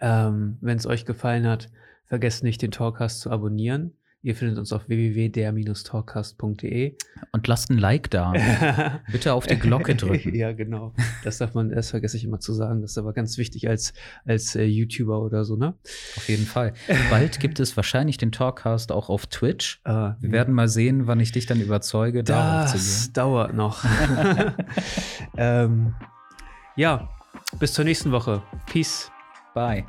Ähm, 0.00 0.58
wenn 0.60 0.76
es 0.76 0.86
euch 0.86 1.04
gefallen 1.04 1.46
hat, 1.46 1.70
vergesst 2.06 2.42
nicht, 2.42 2.62
den 2.62 2.70
Talkcast 2.70 3.20
zu 3.20 3.30
abonnieren. 3.30 3.96
Ihr 4.22 4.36
findet 4.36 4.58
uns 4.58 4.70
auf 4.74 4.86
www.der-talkcast.de. 4.86 6.94
Und 7.32 7.46
lasst 7.46 7.70
ein 7.70 7.78
Like 7.78 8.10
da. 8.10 9.00
Bitte 9.10 9.32
auf 9.32 9.46
die 9.46 9.58
Glocke 9.58 9.94
drücken. 9.94 10.34
ja, 10.34 10.52
genau. 10.52 10.92
Das 11.24 11.38
darf 11.38 11.54
man, 11.54 11.70
das 11.70 11.88
vergesse 11.90 12.18
ich 12.18 12.24
immer 12.24 12.38
zu 12.38 12.52
sagen. 12.52 12.82
Das 12.82 12.90
ist 12.90 12.98
aber 12.98 13.14
ganz 13.14 13.38
wichtig 13.38 13.66
als, 13.66 13.94
als 14.26 14.54
äh, 14.56 14.64
YouTuber 14.64 15.22
oder 15.22 15.46
so, 15.46 15.56
ne? 15.56 15.72
Auf 16.16 16.28
jeden 16.28 16.44
Fall. 16.44 16.74
Bald 17.08 17.40
gibt 17.40 17.60
es 17.60 17.78
wahrscheinlich 17.78 18.18
den 18.18 18.30
Talkcast 18.30 18.92
auch 18.92 19.08
auf 19.08 19.26
Twitch. 19.26 19.80
Ah, 19.84 20.16
Wir 20.20 20.32
werden 20.32 20.52
mal 20.54 20.68
sehen, 20.68 21.06
wann 21.06 21.20
ich 21.20 21.32
dich 21.32 21.46
dann 21.46 21.58
überzeuge, 21.60 22.22
darauf 22.22 22.72
zu 22.72 22.76
gehen. 22.76 22.84
Das 22.86 23.12
dauert 23.14 23.54
noch. 23.54 23.82
ähm, 25.38 25.94
ja, 26.76 27.08
bis 27.58 27.72
zur 27.72 27.86
nächsten 27.86 28.12
Woche. 28.12 28.42
Peace. 28.66 29.10
Bye. 29.54 29.86